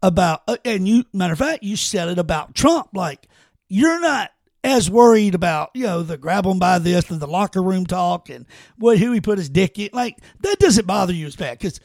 about, 0.02 0.42
uh, 0.48 0.56
and 0.64 0.86
you, 0.86 1.04
matter 1.12 1.32
of 1.32 1.38
fact, 1.38 1.62
you 1.62 1.76
said 1.76 2.08
it 2.08 2.18
about 2.18 2.54
Trump. 2.54 2.90
Like, 2.92 3.28
you're 3.68 4.00
not 4.00 4.30
as 4.64 4.90
worried 4.90 5.34
about, 5.34 5.70
you 5.74 5.84
know, 5.84 6.02
the 6.02 6.18
grab 6.18 6.44
him 6.44 6.58
by 6.58 6.78
this 6.78 7.10
and 7.10 7.20
the 7.20 7.26
locker 7.26 7.62
room 7.62 7.86
talk 7.86 8.28
and 8.28 8.44
what, 8.76 8.98
who 8.98 9.12
he 9.12 9.20
put 9.20 9.38
his 9.38 9.48
dick 9.48 9.78
in. 9.78 9.90
Like, 9.92 10.18
that 10.40 10.58
doesn't 10.58 10.86
bother 10.86 11.12
you 11.12 11.26
as 11.26 11.36
bad 11.36 11.58
because 11.58 11.80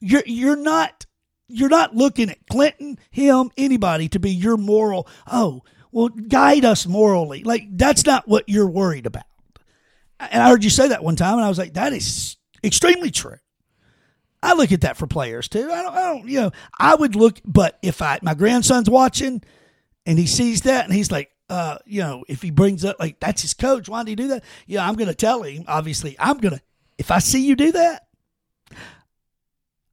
you're, 0.00 0.24
you're 0.26 0.56
not, 0.56 1.06
you're 1.46 1.68
not 1.68 1.94
looking 1.94 2.28
at 2.30 2.46
Clinton, 2.48 2.98
him, 3.10 3.50
anybody 3.56 4.08
to 4.08 4.18
be 4.18 4.30
your 4.30 4.56
moral, 4.56 5.08
oh, 5.30 5.62
well, 5.92 6.08
guide 6.08 6.64
us 6.64 6.86
morally. 6.86 7.42
Like, 7.42 7.64
that's 7.70 8.06
not 8.06 8.28
what 8.28 8.48
you're 8.48 8.68
worried 8.68 9.06
about. 9.06 9.24
And 10.18 10.42
I 10.42 10.48
heard 10.48 10.64
you 10.64 10.70
say 10.70 10.88
that 10.88 11.02
one 11.02 11.16
time, 11.16 11.34
and 11.34 11.44
I 11.44 11.48
was 11.48 11.58
like, 11.58 11.74
that 11.74 11.92
is 11.92 12.36
extremely 12.62 13.10
true. 13.10 13.38
I 14.42 14.54
look 14.54 14.72
at 14.72 14.82
that 14.82 14.96
for 14.96 15.06
players 15.06 15.48
too. 15.48 15.70
I 15.70 15.82
don't, 15.82 15.94
I 15.94 16.00
don't, 16.12 16.28
you 16.28 16.40
know, 16.40 16.50
I 16.78 16.94
would 16.94 17.14
look, 17.14 17.40
but 17.44 17.78
if 17.82 18.00
I, 18.00 18.18
my 18.22 18.34
grandson's 18.34 18.88
watching 18.88 19.42
and 20.06 20.18
he 20.18 20.26
sees 20.26 20.62
that 20.62 20.86
and 20.86 20.94
he's 20.94 21.10
like, 21.10 21.30
uh, 21.50 21.78
you 21.84 22.00
know, 22.00 22.24
if 22.28 22.40
he 22.40 22.50
brings 22.50 22.84
up 22.84 22.96
like 22.98 23.20
that's 23.20 23.42
his 23.42 23.54
coach, 23.54 23.88
why 23.88 24.02
did 24.02 24.10
he 24.10 24.14
do 24.14 24.28
that? 24.28 24.44
Yeah, 24.66 24.86
I'm 24.86 24.94
going 24.94 25.08
to 25.08 25.14
tell 25.14 25.42
him. 25.42 25.64
Obviously, 25.66 26.16
I'm 26.18 26.38
going 26.38 26.54
to 26.54 26.62
if 26.96 27.10
I 27.10 27.18
see 27.18 27.44
you 27.44 27.56
do 27.56 27.72
that, 27.72 28.06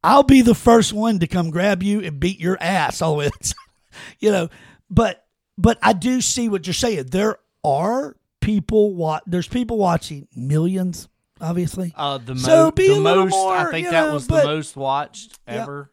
I'll 0.04 0.24
be 0.24 0.42
the 0.42 0.56
first 0.56 0.94
one 0.94 1.20
to 1.20 1.28
come 1.28 1.50
grab 1.50 1.82
you 1.82 2.02
and 2.02 2.20
beat 2.20 2.40
your 2.40 2.58
ass 2.62 3.02
all 3.02 3.14
the 3.14 3.20
way. 3.20 3.30
you 4.20 4.32
know, 4.32 4.50
but 4.90 5.26
but 5.58 5.78
I 5.82 5.94
do 5.94 6.22
see 6.22 6.50
what 6.50 6.66
you're 6.68 6.74
saying. 6.74 7.08
There 7.08 7.38
are 7.64 8.16
people 8.42 8.94
wa- 8.96 9.22
there's 9.26 9.48
people 9.48 9.78
watching 9.78 10.28
millions, 10.36 11.08
obviously. 11.42 11.94
Uh, 11.96 12.18
the, 12.20 12.36
mo- 12.36 12.40
So 12.42 12.72
be 12.72 12.88
the 12.94 13.00
most, 13.00 13.32
more, 13.32 13.56
I 13.58 13.72
think 13.72 13.90
that 13.90 14.08
know, 14.08 14.14
was 14.14 14.28
but- 14.28 14.42
the 14.42 14.48
most 14.48 14.76
watched 14.76 15.38
ever. 15.48 15.90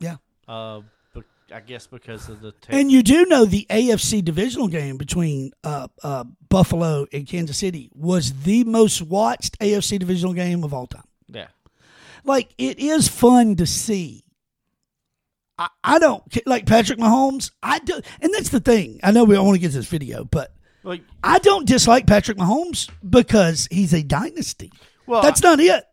Yeah. 0.00 0.16
Uh, 0.48 0.80
be- 1.14 1.22
I 1.54 1.60
guess 1.60 1.86
because 1.86 2.28
of 2.28 2.40
the. 2.40 2.52
Te- 2.52 2.78
And 2.80 2.90
you 2.90 3.02
do 3.02 3.26
know 3.26 3.44
the 3.44 3.66
AFC 3.70 4.24
divisional 4.24 4.68
game 4.68 4.96
between 4.96 5.52
uh, 5.62 5.88
uh, 6.02 6.24
Buffalo 6.48 7.06
and 7.12 7.26
Kansas 7.26 7.58
City 7.58 7.90
was 7.94 8.32
the 8.42 8.64
most 8.64 9.02
watched 9.02 9.58
AFC 9.60 9.98
divisional 9.98 10.32
game 10.34 10.64
of 10.64 10.72
all 10.74 10.86
time. 10.86 11.04
yeah. 11.28 11.46
Like 12.24 12.54
it 12.56 12.78
is 12.78 13.08
fun 13.08 13.56
to 13.56 13.66
see. 13.66 14.21
I, 15.62 15.68
I 15.96 15.98
don't 15.98 16.22
like 16.46 16.66
Patrick 16.66 16.98
Mahomes. 16.98 17.50
I 17.62 17.78
do, 17.78 18.00
and 18.20 18.32
that's 18.34 18.48
the 18.48 18.60
thing. 18.60 19.00
I 19.02 19.10
know 19.12 19.24
we 19.24 19.34
don't 19.34 19.46
want 19.46 19.56
to 19.56 19.60
get 19.60 19.70
to 19.72 19.76
this 19.78 19.86
video, 19.88 20.24
but 20.24 20.54
Like, 20.82 21.02
I 21.22 21.38
don't 21.38 21.66
dislike 21.66 22.06
Patrick 22.06 22.38
Mahomes 22.38 22.90
because 23.08 23.68
he's 23.70 23.92
a 23.94 24.02
dynasty. 24.02 24.72
well, 25.06 25.22
That's 25.22 25.42
not 25.42 25.60
it. 25.60 25.84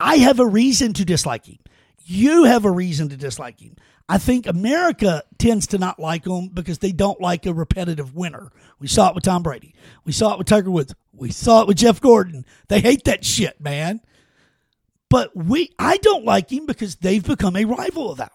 I 0.00 0.16
have 0.16 0.40
a 0.40 0.46
reason 0.46 0.92
to 0.94 1.04
dislike 1.04 1.46
him. 1.46 1.58
You 2.04 2.44
have 2.44 2.64
a 2.64 2.70
reason 2.70 3.08
to 3.10 3.16
dislike 3.16 3.60
him. 3.60 3.76
I 4.08 4.18
think 4.18 4.46
America 4.46 5.24
tends 5.38 5.66
to 5.68 5.78
not 5.78 5.98
like 5.98 6.26
him 6.26 6.48
because 6.48 6.78
they 6.78 6.92
don't 6.92 7.20
like 7.20 7.44
a 7.46 7.52
repetitive 7.54 8.14
winner. 8.14 8.52
We 8.78 8.86
saw 8.86 9.08
it 9.08 9.14
with 9.16 9.24
Tom 9.24 9.42
Brady. 9.42 9.74
We 10.04 10.12
saw 10.12 10.32
it 10.32 10.38
with 10.38 10.46
Tiger 10.46 10.70
Woods. 10.70 10.94
We 11.12 11.30
saw 11.30 11.62
it 11.62 11.68
with 11.68 11.78
Jeff 11.78 12.00
Gordon. 12.00 12.44
They 12.68 12.80
hate 12.80 13.04
that 13.04 13.24
shit, 13.24 13.60
man. 13.60 14.00
But 15.08 15.36
we 15.36 15.70
I 15.78 15.96
don't 15.98 16.24
like 16.24 16.50
him 16.52 16.66
because 16.66 16.96
they've 16.96 17.24
become 17.24 17.56
a 17.56 17.64
rival 17.64 18.10
of 18.12 18.20
ours. 18.20 18.30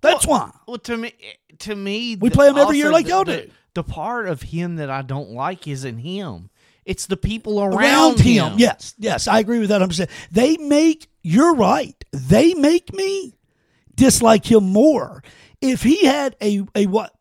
That's 0.00 0.26
why. 0.26 0.50
Well, 0.66 0.78
to 0.78 0.96
me, 0.96 1.12
to 1.60 1.74
me, 1.74 2.16
We 2.16 2.28
the- 2.28 2.34
play 2.34 2.48
'em 2.48 2.56
every 2.58 2.78
year 2.78 2.90
like 2.92 3.04
the- 3.06 3.10
y'all 3.10 3.24
the- 3.24 3.42
do. 3.42 3.50
The 3.74 3.82
part 3.84 4.28
of 4.28 4.42
him 4.42 4.76
that 4.76 4.90
I 4.90 5.02
don't 5.02 5.30
like 5.30 5.68
isn't 5.68 5.98
him. 5.98 6.50
It's 6.84 7.06
the 7.06 7.16
people 7.16 7.60
around, 7.62 7.74
around 7.74 8.20
him. 8.20 8.54
Yes, 8.56 8.94
yes, 8.98 9.28
I 9.28 9.38
agree 9.40 9.58
with 9.58 9.68
that. 9.68 9.82
I'm 9.82 9.92
saying 9.92 10.08
they 10.32 10.56
make. 10.56 11.08
You're 11.22 11.54
right. 11.54 11.94
They 12.12 12.54
make 12.54 12.92
me 12.94 13.34
dislike 13.94 14.50
him 14.50 14.64
more. 14.64 15.22
If 15.60 15.82
he 15.82 16.06
had 16.06 16.34
a 16.42 16.62
a 16.74 16.86
what, 16.86 17.12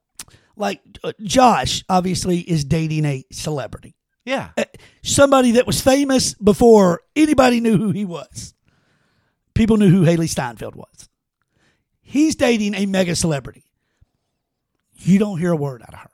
like 0.56 0.82
uh, 1.04 1.12
Josh, 1.22 1.84
obviously 1.90 2.40
is 2.40 2.64
dating 2.64 3.04
a 3.06 3.24
celebrity, 3.32 3.96
yeah. 4.26 4.50
Uh, 4.58 4.64
somebody 5.04 5.52
that 5.52 5.68
was 5.68 5.82
famous 5.82 6.34
before 6.36 7.02
anybody 7.16 7.60
knew 7.60 7.78
who 7.78 7.92
he 7.92 8.06
was. 8.06 8.54
People 9.54 9.78
knew 9.78 9.90
who 9.90 10.06
Hailee 10.06 10.30
Steinfeld 10.30 10.76
was. 10.76 11.10
He's 12.10 12.36
dating 12.36 12.74
a 12.74 12.86
mega 12.86 13.18
celebrity. 13.18 13.66
You 14.96 15.20
don't 15.20 15.40
hear 15.40 15.52
a 15.52 15.58
word 15.58 15.82
out 15.82 15.94
of 15.94 16.00
her. 16.00 16.10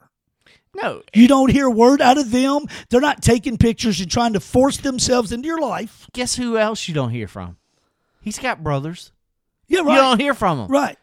No, 0.75 1.03
You 1.13 1.27
don't 1.27 1.51
hear 1.51 1.67
a 1.67 1.71
word 1.71 2.01
out 2.01 2.17
of 2.17 2.31
them. 2.31 2.65
They're 2.89 2.99
not 2.99 3.21
taking 3.21 3.57
pictures 3.59 4.01
and 4.01 4.09
trying 4.09 4.33
to 4.33 4.39
force 4.39 4.77
themselves 4.77 5.31
into 5.31 5.45
your 5.47 5.61
life. 5.61 6.07
guess 6.13 6.35
who 6.35 6.57
else 6.57 6.87
you 6.87 6.95
don't 6.95 7.11
hear 7.11 7.27
from? 7.27 7.57
He's 8.21 8.39
got 8.39 8.63
brothers. 8.63 9.11
Yeah, 9.67 9.81
right. 9.81 9.93
You 9.93 10.01
don't 10.01 10.19
hear 10.19 10.33
from 10.33 10.57
them. 10.57 10.67
right, 10.71 10.81
right. 10.81 10.97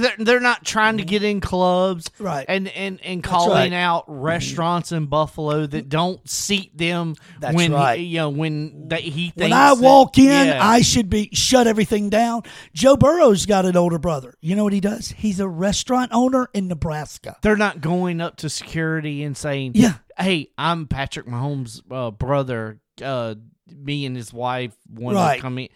They're, 0.00 0.14
they're 0.18 0.40
not 0.40 0.64
trying 0.64 0.98
to 0.98 1.04
get 1.04 1.22
in 1.22 1.40
clubs, 1.40 2.10
Right. 2.18 2.44
And 2.48 2.68
and 2.68 3.00
and 3.02 3.22
calling 3.22 3.72
right. 3.72 3.72
out 3.72 4.04
restaurants 4.08 4.92
in 4.92 5.06
Buffalo 5.06 5.66
that 5.66 5.88
don't 5.88 6.28
seat 6.28 6.76
them 6.76 7.14
That's 7.40 7.54
when 7.54 7.72
right. 7.72 7.98
he, 7.98 8.06
you 8.06 8.16
know 8.18 8.28
when 8.30 8.88
they, 8.88 9.00
he 9.02 9.30
thinks 9.30 9.36
When 9.36 9.52
I 9.52 9.74
that- 9.74 9.82
walk 9.82 10.18
in, 10.18 10.46
yeah. 10.48 10.66
I 10.66 10.80
should 10.82 11.08
be 11.10 11.30
shut 11.32 11.66
everything 11.66 12.10
down. 12.10 12.42
Joe 12.74 12.96
Burrow's 12.96 13.46
got 13.46 13.64
an 13.66 13.76
older 13.76 13.98
brother. 13.98 14.34
You 14.40 14.56
know 14.56 14.64
what 14.64 14.72
he 14.72 14.80
does? 14.80 15.08
He's 15.16 15.40
a 15.40 15.48
restaurant 15.48 16.10
owner 16.12 16.48
in 16.54 16.68
Nebraska. 16.68 17.36
they're 17.42 17.56
not 17.56 17.80
going 17.80 18.20
up 18.20 18.36
to 18.38 18.48
security 18.48 19.22
and 19.24 19.36
saying, 19.36 19.72
Yeah. 19.74 19.94
hey, 20.18 20.50
I'm 20.58 20.86
Patrick 20.86 21.26
Mahomes' 21.26 21.80
uh, 21.90 22.10
brother. 22.10 22.80
Uh, 23.02 23.34
me 23.70 24.06
and 24.06 24.16
his 24.16 24.32
wife 24.32 24.74
want 24.90 25.16
Right. 25.16 25.36
to 25.36 25.42
come 25.42 25.58
in." 25.58 25.68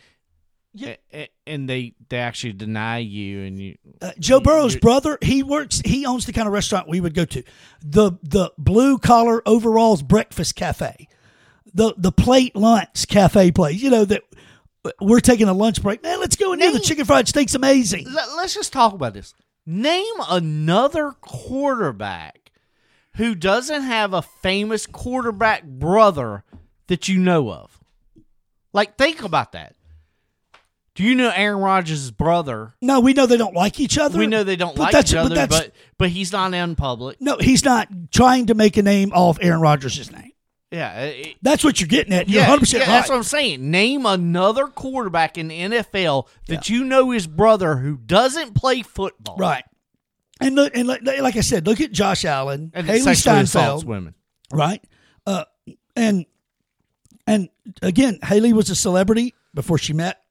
Yeah. 0.75 0.97
And 1.47 1.69
they, 1.69 1.95
they 2.09 2.19
actually 2.19 2.55
deny 2.55 2.99
you, 2.99 3.43
and 3.43 3.61
you 3.61 3.77
Uh, 4.01 4.13
Joe 4.19 4.41
Burrow's 4.41 4.77
brother, 4.77 5.19
he 5.21 5.43
works. 5.43 5.83
He 5.85 6.07
owns 6.07 6.25
the 6.27 6.33
kind 6.33 6.47
of 6.47 6.55
restaurant 6.55 6.89
we 6.89 7.01
would 7.01 7.15
go 7.15 7.25
to, 7.27 7.43
the 7.83 8.13
the 8.23 8.53
blue 8.57 8.99
collar 8.99 9.43
overalls 9.45 10.03
breakfast 10.03 10.57
cafe, 10.57 11.09
the 11.75 11.95
the 11.99 12.13
plate 12.13 12.57
lunch 12.57 13.07
cafe 13.09 13.53
place. 13.53 13.83
You 13.83 13.91
know 13.91 14.05
that 14.07 14.23
we're 15.01 15.21
taking 15.21 15.49
a 15.49 15.53
lunch 15.53 15.83
break. 15.83 16.03
Man, 16.03 16.21
let's 16.21 16.37
go 16.37 16.53
in 16.53 16.59
there. 16.59 16.73
The 16.73 16.81
chicken 16.81 17.05
fried 17.05 17.29
steak's 17.29 17.55
amazing. 17.55 18.07
Let, 18.11 18.29
us 18.29 18.55
just 18.55 18.73
talk 18.73 18.95
about 18.95 19.15
this. 19.15 19.35
Name 19.67 20.15
another 20.29 21.13
quarterback 21.21 22.51
who 23.17 23.35
doesn't 23.35 23.83
have 23.83 24.13
a 24.13 24.23
famous 24.23 24.87
quarterback 24.87 25.65
brother 25.65 26.45
that 26.89 27.09
you 27.09 27.19
know 27.19 27.53
of. 27.53 27.79
Like, 28.73 28.97
think 28.97 29.23
about 29.23 29.53
that. 29.53 29.77
Do 30.94 31.05
you 31.05 31.14
know 31.14 31.31
Aaron 31.35 31.59
Rodgers' 31.62 32.11
brother? 32.11 32.74
No, 32.83 33.00
we 33.00 33.14
know 33.14 33.24
they 33.26 33.38
don't 33.38 33.55
like 33.55 33.81
each 33.81 33.96
other. 33.96 34.18
We 34.18 34.26
know 34.26 34.44
they 34.44 34.57
don't 34.57 34.76
But 34.76 34.83
like 34.83 34.92
that's- 34.92 35.11
each 35.11 35.16
but 35.16 35.24
other, 35.26 35.35
that's- 35.35 35.61
but 35.61 35.72
but 35.98 36.09
he's 36.11 36.33
not 36.33 36.52
in 36.52 36.74
public. 36.76 37.18
No, 37.20 37.38
he's 37.38 37.64
not 37.64 37.88
trying 38.12 38.46
to 38.46 38.55
make 38.55 38.76
a 38.76 38.83
name 38.83 39.11
off 39.14 39.38
Aaron 39.40 39.61
Rodgers' 39.61 40.11
name. 40.12 40.33
Yeah, 40.70 41.00
it- 41.05 41.37
That's 41.42 41.64
what 41.64 41.81
you're 41.81 41.88
getting 41.88 42.12
at. 42.12 42.28
You're 42.28 42.40
yeah, 42.42 42.48
100 42.48 42.61
percent 42.61 42.83
yeah, 42.85 42.90
right. 42.90 42.96
that's 42.98 43.09
what 43.11 43.16
I'm 43.16 43.22
saying. 43.22 43.70
Name 43.70 44.05
another 44.07 44.66
quarterback 44.68 45.37
in 45.38 45.48
the 45.48 45.59
NFL 45.61 46.28
that 46.48 46.68
you 46.68 46.85
know 46.85 47.11
his 47.11 47.26
brother 47.26 47.76
who 47.76 47.96
doesn't 47.96 48.55
play 48.55 48.83
football. 48.83 49.37
right. 49.37 49.64
And 50.40 50.57
look, 50.57 50.76
and 50.76 50.88
like, 50.88 51.02
like 51.05 51.37
I 51.37 51.40
said, 51.40 51.66
look 51.66 51.81
at 51.81 51.92
Josh 51.92 52.24
Allen, 52.24 52.72
And 52.74 52.87
Hailee 52.88 53.14
Steinfeld, 53.16 53.85
women. 53.85 54.14
right? 54.52 54.83
Uh, 55.26 55.44
and 55.94 56.26
and 57.26 57.48
again, 57.81 58.18
Hailee 58.22 58.52
was 58.52 58.68
a 58.68 58.74
celebrity 58.74 59.35
before 59.55 59.78
she 59.78 59.92
met 59.92 60.22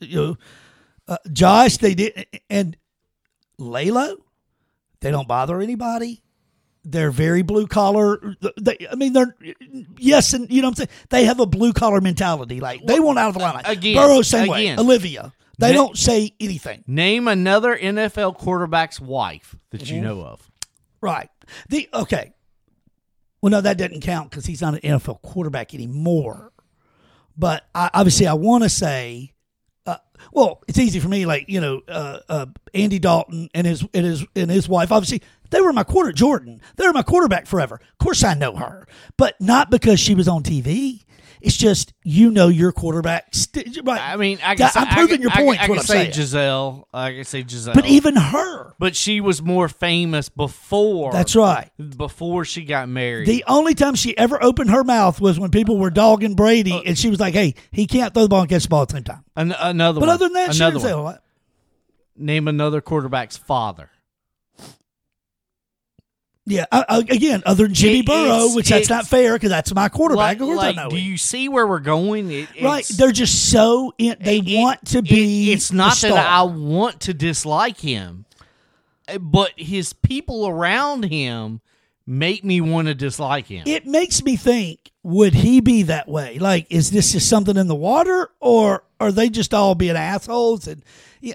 you 0.00 0.16
know 0.16 0.36
uh, 1.08 1.16
Josh. 1.32 1.76
They 1.78 1.94
did, 1.94 2.26
and 2.48 2.76
Layla, 3.58 4.16
they 5.00 5.10
don't 5.10 5.28
bother 5.28 5.60
anybody. 5.60 6.22
They're 6.84 7.10
very 7.10 7.42
blue 7.42 7.66
collar. 7.66 8.36
They, 8.60 8.86
I 8.90 8.94
mean, 8.94 9.12
they're 9.12 9.36
yes, 9.98 10.32
and 10.32 10.50
you 10.50 10.62
know 10.62 10.68
what 10.68 10.80
I'm 10.80 10.86
saying. 10.86 10.98
They 11.10 11.24
have 11.24 11.38
a 11.40 11.46
blue 11.46 11.72
collar 11.72 12.00
mentality. 12.00 12.58
Like 12.60 12.84
they 12.86 13.00
want 13.00 13.18
out 13.18 13.28
of 13.28 13.34
the 13.34 13.40
limelight. 13.40 13.68
again, 13.68 13.96
Burrow 13.96 14.22
same 14.22 14.48
way. 14.48 14.64
again. 14.66 14.78
Olivia, 14.80 15.32
they 15.58 15.68
Ne- 15.68 15.74
don't 15.74 15.96
say 15.98 16.32
anything. 16.40 16.82
Name 16.86 17.28
another 17.28 17.76
NFL 17.76 18.36
quarterback's 18.38 18.98
wife 18.98 19.54
that 19.70 19.82
Mm-hmm. 19.82 19.94
you 19.94 20.00
know 20.00 20.22
of. 20.22 20.50
Right. 21.02 21.28
The 21.68 21.88
okay. 21.92 22.32
Well, 23.42 23.50
no, 23.50 23.60
that 23.60 23.76
doesn't 23.78 24.00
count 24.02 24.30
because 24.30 24.46
he's 24.46 24.60
not 24.62 24.74
an 24.74 24.80
NFL 24.80 25.20
quarterback 25.22 25.74
anymore. 25.74 26.52
But 27.36 27.64
I, 27.74 27.88
obviously, 27.94 28.26
I 28.26 28.34
want 28.34 28.64
to 28.64 28.68
say, 28.70 29.32
well, 30.32 30.62
it's 30.68 30.78
easy 30.78 31.00
for 31.00 31.08
me. 31.08 31.26
Like 31.26 31.46
you 31.48 31.60
know, 31.60 31.80
uh, 31.88 32.18
uh, 32.28 32.46
Andy 32.74 32.98
Dalton 32.98 33.48
and 33.54 33.66
his 33.66 33.84
and 33.94 34.06
his 34.06 34.24
and 34.34 34.50
his 34.50 34.68
wife. 34.68 34.92
Obviously, 34.92 35.22
they 35.50 35.60
were 35.60 35.72
my 35.72 35.84
quarter. 35.84 36.12
Jordan, 36.12 36.60
they 36.76 36.86
were 36.86 36.92
my 36.92 37.02
quarterback 37.02 37.46
forever. 37.46 37.76
Of 37.76 37.98
course, 37.98 38.24
I 38.24 38.34
know 38.34 38.56
her, 38.56 38.86
but 39.16 39.40
not 39.40 39.70
because 39.70 40.00
she 40.00 40.14
was 40.14 40.28
on 40.28 40.42
TV. 40.42 41.04
It's 41.40 41.56
just 41.56 41.92
you 42.04 42.30
know 42.30 42.48
your 42.48 42.72
quarterback. 42.72 43.34
St- 43.34 43.80
right. 43.84 44.00
I 44.00 44.16
mean, 44.16 44.38
I 44.42 44.56
I'm 44.74 44.88
proving 44.88 45.20
I, 45.20 45.22
your 45.22 45.30
point. 45.30 45.60
I, 45.60 45.64
I, 45.64 45.66
can 45.66 45.78
I'm 45.78 45.82
say 45.82 45.94
saying. 45.94 46.12
Gisele. 46.12 46.88
I 46.92 47.12
can 47.12 47.24
say 47.24 47.42
Gisele. 47.42 47.74
but 47.74 47.86
even 47.86 48.16
her. 48.16 48.74
but 48.78 48.94
she 48.94 49.20
was 49.20 49.40
more 49.42 49.68
famous 49.68 50.28
before. 50.28 51.12
That's 51.12 51.34
right. 51.34 51.70
Before 51.96 52.44
she 52.44 52.64
got 52.64 52.88
married. 52.88 53.26
The 53.26 53.44
only 53.46 53.74
time 53.74 53.94
she 53.94 54.16
ever 54.18 54.42
opened 54.42 54.70
her 54.70 54.84
mouth 54.84 55.20
was 55.20 55.38
when 55.38 55.50
people 55.50 55.78
were 55.78 55.90
dogging 55.90 56.34
Brady, 56.34 56.72
uh, 56.72 56.82
and 56.86 56.98
she 56.98 57.08
was 57.08 57.20
like, 57.20 57.34
"Hey, 57.34 57.54
he 57.70 57.86
can't 57.86 58.12
throw 58.12 58.24
the 58.24 58.28
ball 58.28 58.40
and 58.40 58.50
catch 58.50 58.64
the 58.64 58.68
ball 58.68 58.82
at 58.82 58.88
the 58.88 58.94
same 58.96 59.04
time." 59.04 59.24
An- 59.36 59.52
another 59.58 60.00
But 60.00 60.06
one. 60.08 60.14
other 60.14 60.26
than 60.26 60.34
that, 60.34 60.54
she 60.54 60.60
didn't 60.60 60.80
say 60.80 60.90
a 60.92 60.96
lot. 60.98 61.22
Name 62.16 62.48
another 62.48 62.80
quarterback's 62.80 63.36
father. 63.38 63.90
Yeah, 66.50 66.66
I, 66.72 66.84
I, 66.88 66.98
again, 66.98 67.42
other 67.46 67.64
than 67.64 67.74
Jimmy 67.74 68.00
It- 68.00 68.06
Burrow, 68.06 68.54
which 68.54 68.68
that's 68.68 68.88
not 68.90 69.06
fair 69.06 69.34
because 69.34 69.50
that's 69.50 69.72
my 69.74 69.88
quarterback. 69.88 70.40
Like, 70.40 70.76
like, 70.76 70.88
do 70.90 70.96
you 70.96 71.16
see 71.16 71.48
where 71.48 71.66
we're 71.66 71.78
going? 71.78 72.30
It, 72.30 72.48
right? 72.62 72.84
They're 72.96 73.12
just 73.12 73.50
so 73.50 73.92
in, 73.98 74.16
they 74.20 74.38
it- 74.38 74.58
want 74.58 74.84
to 74.86 75.02
be. 75.02 75.52
it's 75.52 75.72
not 75.72 75.96
that. 75.98 76.12
I 76.26 76.42
want 76.42 77.00
to 77.02 77.14
dislike 77.14 77.78
him, 77.78 78.24
uh, 79.08 79.18
but 79.18 79.52
his 79.56 79.92
people 79.92 80.48
around 80.48 81.04
him 81.04 81.60
make 82.06 82.44
me 82.44 82.60
want 82.60 82.88
to 82.88 82.94
dislike 82.94 83.46
him. 83.46 83.62
It 83.66 83.86
makes 83.86 84.22
me 84.24 84.34
think: 84.36 84.90
Would 85.04 85.34
he 85.34 85.60
be 85.60 85.84
that 85.84 86.08
way? 86.08 86.38
Like, 86.38 86.66
is 86.70 86.90
this 86.90 87.12
just 87.12 87.28
something 87.28 87.56
in 87.56 87.68
the 87.68 87.74
water, 87.76 88.30
or 88.40 88.82
are 88.98 89.12
they 89.12 89.28
just 89.28 89.54
all 89.54 89.74
being 89.76 89.96
assholes? 89.96 90.66
And 90.66 90.82
yeah, 91.20 91.34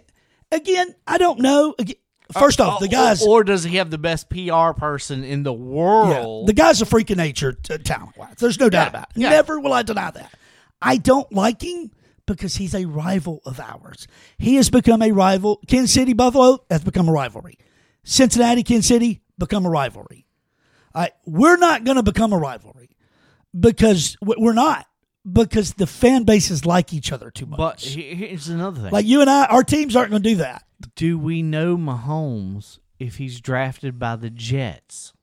again, 0.51 0.93
I 1.08 1.17
don't 1.17 1.39
know. 1.39 1.73
Again, 1.80 1.95
Uh, 2.35 2.39
First 2.39 2.59
off, 2.61 2.79
the 2.79 2.87
uh, 2.87 2.89
guys. 2.89 3.25
or, 3.25 3.43
does 3.43 3.63
he 3.63 3.77
have 3.77 3.89
the 3.89 3.97
best 3.97 4.29
PR 4.29 4.71
person 4.77 5.23
in 5.23 5.43
the 5.43 5.53
Yeah, 5.53 5.59
world? 5.59 6.47
the 6.47 6.53
guy's 6.53 6.81
a 6.81 6.85
freak 6.85 7.09
of 7.09 7.17
nature, 7.17 7.53
t- 7.53 7.77
talent 7.77 8.17
wise. 8.17 8.35
There's 8.37 8.59
no 8.59 8.69
doubt 8.69 8.83
Yeah, 8.83 8.89
about 8.89 9.03
it. 9.15 9.19
yeah. 9.21 9.29
Never 9.29 9.59
will 9.59 9.73
I 9.73 9.83
deny 9.83 10.11
that. 10.11 10.33
I 10.81 10.97
don't 10.97 11.31
like 11.31 11.61
him 11.61 11.91
because 12.25 12.55
he's 12.57 12.73
a 12.75 12.85
rival 12.85 13.41
of 13.45 13.59
ours. 13.59 14.07
He 14.37 14.55
has 14.55 14.69
become 14.69 15.01
a 15.01 15.11
rival. 15.11 15.61
Kansas 15.67 15.93
City 15.93 16.13
Buffalo 16.13 16.59
has 16.69 16.83
become 16.83 17.07
a 17.07 17.11
rivalry. 17.11 17.57
Cincinnati 18.03 18.63
Kansas 18.63 18.87
City 18.87 19.21
become 19.37 19.65
a 19.65 19.69
rivalry. 19.69 20.25
Right, 20.95 21.11
we're 21.25 21.57
not 21.57 21.83
going 21.83 21.97
to 21.97 22.03
become 22.03 22.31
a 22.33 22.37
rivalry 22.37 22.89
because 23.57 24.15
we're 24.21 24.53
not 24.53 24.85
because 25.31 25.73
the 25.73 25.88
fan 25.88 26.23
bases 26.23 26.65
like 26.65 26.93
each 26.93 27.11
other 27.11 27.31
too 27.31 27.45
much. 27.45 27.57
But 27.57 27.81
here's 27.81 28.47
another 28.47 28.81
thing. 28.81 28.91
like 28.91 29.05
you 29.05 29.21
and 29.21 29.29
I, 29.29 29.45
our 29.45 29.63
teams 29.63 29.95
aren't 29.95 30.11
going 30.11 30.23
to 30.23 30.29
do 30.29 30.35
that. 30.38 30.63
do 30.95 31.17
we 31.17 31.41
know 31.41 31.77
Mahomes 31.77 32.79
if 32.99 33.17
he's 33.17 33.41
drafted 33.41 33.97
by 33.97 34.15
the 34.15 34.29
Jets? 34.29 35.13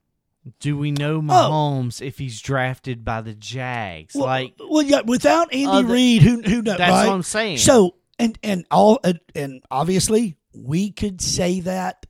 Do 0.58 0.76
we 0.76 0.90
know 0.90 1.18
oh. 1.18 1.22
Mahomes 1.22 2.02
if 2.02 2.18
he's 2.18 2.40
drafted 2.40 3.04
by 3.04 3.20
the 3.20 3.34
Jags? 3.34 4.16
Oh. 4.16 4.20
Well, 4.20 4.28
like 4.28 4.54
well, 4.58 4.82
yeah, 4.82 5.02
without 5.02 5.52
Andy 5.52 5.66
Other- 5.66 5.92
Reid, 5.92 6.22
who 6.22 6.42
who 6.42 6.62
knows? 6.62 6.78
That's 6.78 6.90
right? 6.90 7.06
what 7.06 7.14
I'm 7.14 7.22
saying. 7.22 7.58
So 7.58 7.94
and 8.18 8.36
and 8.42 8.66
all 8.70 8.98
and- 9.04 9.20
and 9.36 9.62
obviously 9.70 10.36
we 10.54 10.90
could 10.90 11.20
say 11.20 11.60
that 11.60 12.06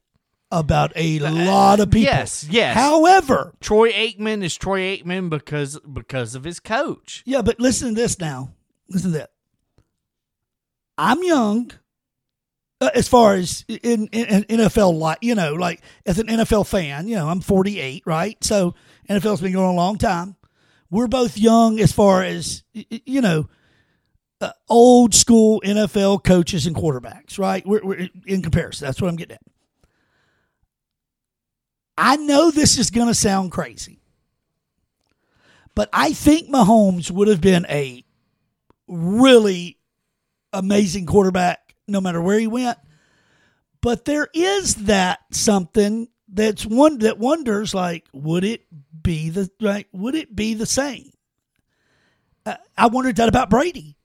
about 0.52 0.92
a 0.94 1.18
lot 1.18 1.80
of 1.80 1.90
people. 1.90 2.12
yes, 2.12 2.46
yes. 2.48 2.76
However, 2.76 3.54
Troy 3.60 3.90
Aikman 3.90 4.44
is 4.44 4.54
Troy 4.54 4.96
Aikman 4.96 5.30
because 5.30 5.80
because 5.80 6.34
of 6.34 6.44
his 6.44 6.60
coach. 6.60 7.22
yeah, 7.26 7.42
but 7.42 7.58
listen 7.58 7.88
to 7.88 7.94
this 7.94 8.20
now. 8.20 8.52
Listen 8.88 9.12
to 9.12 9.18
that. 9.18 9.30
I'm 10.98 11.24
young. 11.24 11.72
Uh, 12.80 12.90
as 12.94 13.08
far 13.08 13.34
as 13.34 13.64
in, 13.68 14.08
in, 14.08 14.44
in 14.44 14.58
NFL, 14.58 14.98
like 14.98 15.18
you 15.22 15.34
know, 15.34 15.54
like 15.54 15.80
as 16.04 16.18
an 16.18 16.26
NFL 16.26 16.66
fan, 16.66 17.08
you 17.08 17.16
know, 17.16 17.28
I'm 17.28 17.40
48, 17.40 18.02
right? 18.06 18.42
So 18.44 18.74
NFL's 19.08 19.40
been 19.40 19.52
going 19.52 19.70
a 19.70 19.74
long 19.74 19.98
time. 19.98 20.36
We're 20.90 21.06
both 21.06 21.38
young 21.38 21.80
as 21.80 21.92
far 21.92 22.22
as 22.22 22.64
you 22.74 23.22
know, 23.22 23.48
uh, 24.40 24.50
old 24.68 25.14
school 25.14 25.62
NFL 25.64 26.24
coaches 26.24 26.66
and 26.66 26.76
quarterbacks, 26.76 27.38
right? 27.38 27.64
We're, 27.66 27.84
we're 27.84 28.08
in 28.26 28.42
comparison. 28.42 28.86
That's 28.86 29.00
what 29.00 29.08
I'm 29.08 29.16
getting 29.16 29.36
at. 29.36 29.51
I 31.96 32.16
know 32.16 32.50
this 32.50 32.78
is 32.78 32.90
going 32.90 33.08
to 33.08 33.14
sound 33.14 33.52
crazy, 33.52 34.00
but 35.74 35.88
I 35.92 36.12
think 36.12 36.48
Mahomes 36.48 37.10
would 37.10 37.28
have 37.28 37.40
been 37.40 37.66
a 37.68 38.04
really 38.88 39.78
amazing 40.52 41.06
quarterback 41.06 41.74
no 41.86 42.00
matter 42.00 42.20
where 42.20 42.38
he 42.38 42.46
went. 42.46 42.78
But 43.80 44.04
there 44.04 44.28
is 44.32 44.74
that 44.86 45.20
something 45.32 46.08
that's 46.28 46.64
one 46.64 46.98
that 46.98 47.18
wonders 47.18 47.74
like, 47.74 48.06
would 48.12 48.44
it 48.44 48.64
be 49.02 49.28
the 49.28 49.50
right? 49.60 49.86
Would 49.92 50.14
it 50.14 50.34
be 50.34 50.54
the 50.54 50.66
same? 50.66 51.10
Uh, 52.46 52.56
I 52.76 52.86
wondered 52.86 53.16
that 53.16 53.28
about 53.28 53.50
Brady, 53.50 53.96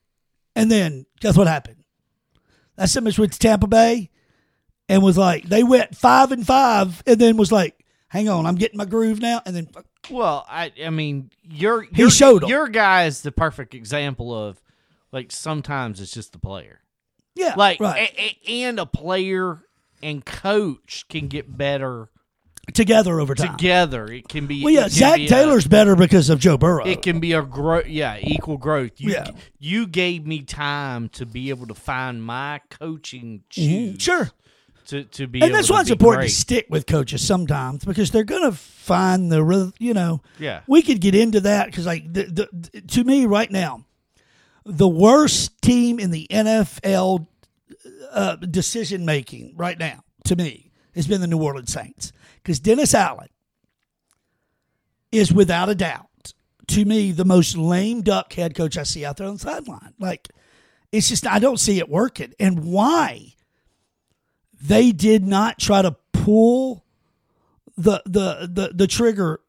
and 0.55 0.69
then 0.69 1.05
guess 1.19 1.37
what 1.37 1.47
happened? 1.47 1.83
That 2.75 2.89
Simmons 2.89 3.17
went 3.17 3.33
to 3.33 3.39
Tampa 3.39 3.67
Bay, 3.67 4.09
and 4.89 5.03
was 5.03 5.17
like, 5.17 5.43
they 5.43 5.63
went 5.63 5.95
five 5.95 6.31
and 6.31 6.45
five, 6.45 7.01
and 7.05 7.19
then 7.19 7.37
was 7.37 7.51
like, 7.51 7.76
hang 8.09 8.29
on, 8.29 8.45
I'm 8.45 8.55
getting 8.55 8.77
my 8.77 8.85
groove 8.85 9.19
now, 9.21 9.41
and 9.45 9.55
then 9.55 9.67
Well, 10.09 10.45
I 10.49 10.71
I 10.85 10.89
mean, 10.89 11.29
your 11.43 11.81
He 11.83 11.89
your, 12.01 12.09
showed 12.09 12.43
'em. 12.43 12.49
your 12.49 12.67
guy 12.69 13.05
is 13.05 13.21
the 13.21 13.31
perfect 13.31 13.73
example 13.73 14.33
of 14.33 14.61
like 15.11 15.31
sometimes 15.31 15.99
it's 16.01 16.11
just 16.13 16.31
the 16.33 16.39
player. 16.39 16.81
yeah, 17.35 17.53
Like 17.57 17.79
right 17.79 18.09
a- 18.17 18.21
a- 18.51 18.63
and 18.65 18.79
a 18.79 18.85
player 18.85 19.59
and 20.03 20.23
coach 20.25 21.05
can 21.09 21.27
get 21.27 21.57
better 21.57 22.09
together 22.73 23.19
over 23.19 23.33
time. 23.33 23.55
together. 23.57 24.05
It 24.11 24.27
can 24.27 24.45
be 24.47 24.61
Well, 24.63 24.73
yeah, 24.73 24.87
Zac 24.89 25.15
be 25.15 25.25
a- 25.25 25.29
Taylor's 25.29 25.65
better 25.67 25.95
because 25.95 26.29
of 26.29 26.39
Joe 26.39 26.57
Burrow. 26.57 26.85
it 26.85 27.01
can 27.01 27.19
be 27.21 27.31
a 27.33 27.41
growth, 27.41 27.87
yeah, 27.87 28.17
equal 28.21 28.57
growth. 28.57 28.91
You, 28.97 29.11
Yeah. 29.13 29.31
you 29.59 29.87
gave 29.87 30.25
me 30.27 30.41
time 30.41 31.07
to 31.09 31.25
be 31.25 31.49
able 31.49 31.65
to 31.67 31.73
find 31.73 32.21
my 32.23 32.59
coaching. 32.69 33.43
Mhm. 33.53 33.99
Sure. 33.99 34.31
To 34.87 35.03
to 35.05 35.27
be, 35.27 35.41
and 35.41 35.53
that's 35.53 35.69
why 35.69 35.81
it's 35.81 35.89
important 35.89 36.21
great. 36.21 36.29
to 36.29 36.35
stick 36.35 36.67
with 36.69 36.85
coaches 36.85 37.25
sometimes 37.25 37.83
because 37.85 38.11
they're 38.11 38.23
going 38.23 38.49
to 38.49 38.55
find 38.57 39.31
the 39.31 39.43
real- 39.43 39.73
you 39.79 39.93
know 39.93 40.21
Yeah. 40.39 40.61
we 40.67 40.81
could 40.81 40.99
get 41.01 41.13
into 41.15 41.39
that 41.41 41.67
because 41.67 41.85
like 41.85 42.11
the, 42.11 42.47
the, 42.71 42.81
to 42.81 43.03
me 43.03 43.25
right 43.25 43.49
now 43.51 43.85
the 44.65 44.87
worst 44.87 45.61
team 45.61 45.99
in 45.99 46.11
the 46.11 46.27
nfl 46.29 47.27
uh, 48.11 48.35
decision 48.37 49.05
making 49.05 49.53
right 49.57 49.77
now 49.79 50.03
to 50.25 50.35
me 50.35 50.71
has 50.95 51.07
been 51.07 51.21
the 51.21 51.27
new 51.27 51.37
orleans 51.41 51.71
saints 51.71 52.11
because 52.43 52.59
dennis 52.59 52.93
allen 52.93 53.27
is 55.11 55.31
without 55.33 55.69
a 55.69 55.75
doubt 55.75 56.33
to 56.67 56.83
me 56.85 57.11
the 57.11 57.25
most 57.25 57.55
lame 57.57 58.01
duck 58.01 58.33
head 58.33 58.55
coach 58.55 58.77
i 58.77 58.83
see 58.83 59.05
out 59.05 59.17
there 59.17 59.27
on 59.27 59.33
the 59.35 59.39
sideline 59.39 59.93
like 59.99 60.27
it's 60.91 61.07
just 61.09 61.25
i 61.27 61.39
don't 61.39 61.59
see 61.59 61.77
it 61.79 61.87
working 61.89 62.33
and 62.39 62.63
why 62.65 63.33
they 64.61 64.91
did 64.91 65.23
not 65.25 65.59
try 65.59 65.81
to 65.81 65.95
pull 66.13 66.83
the 67.77 68.01
the 68.05 68.49
the, 68.51 68.71
the 68.73 68.87
trigger 68.87 69.39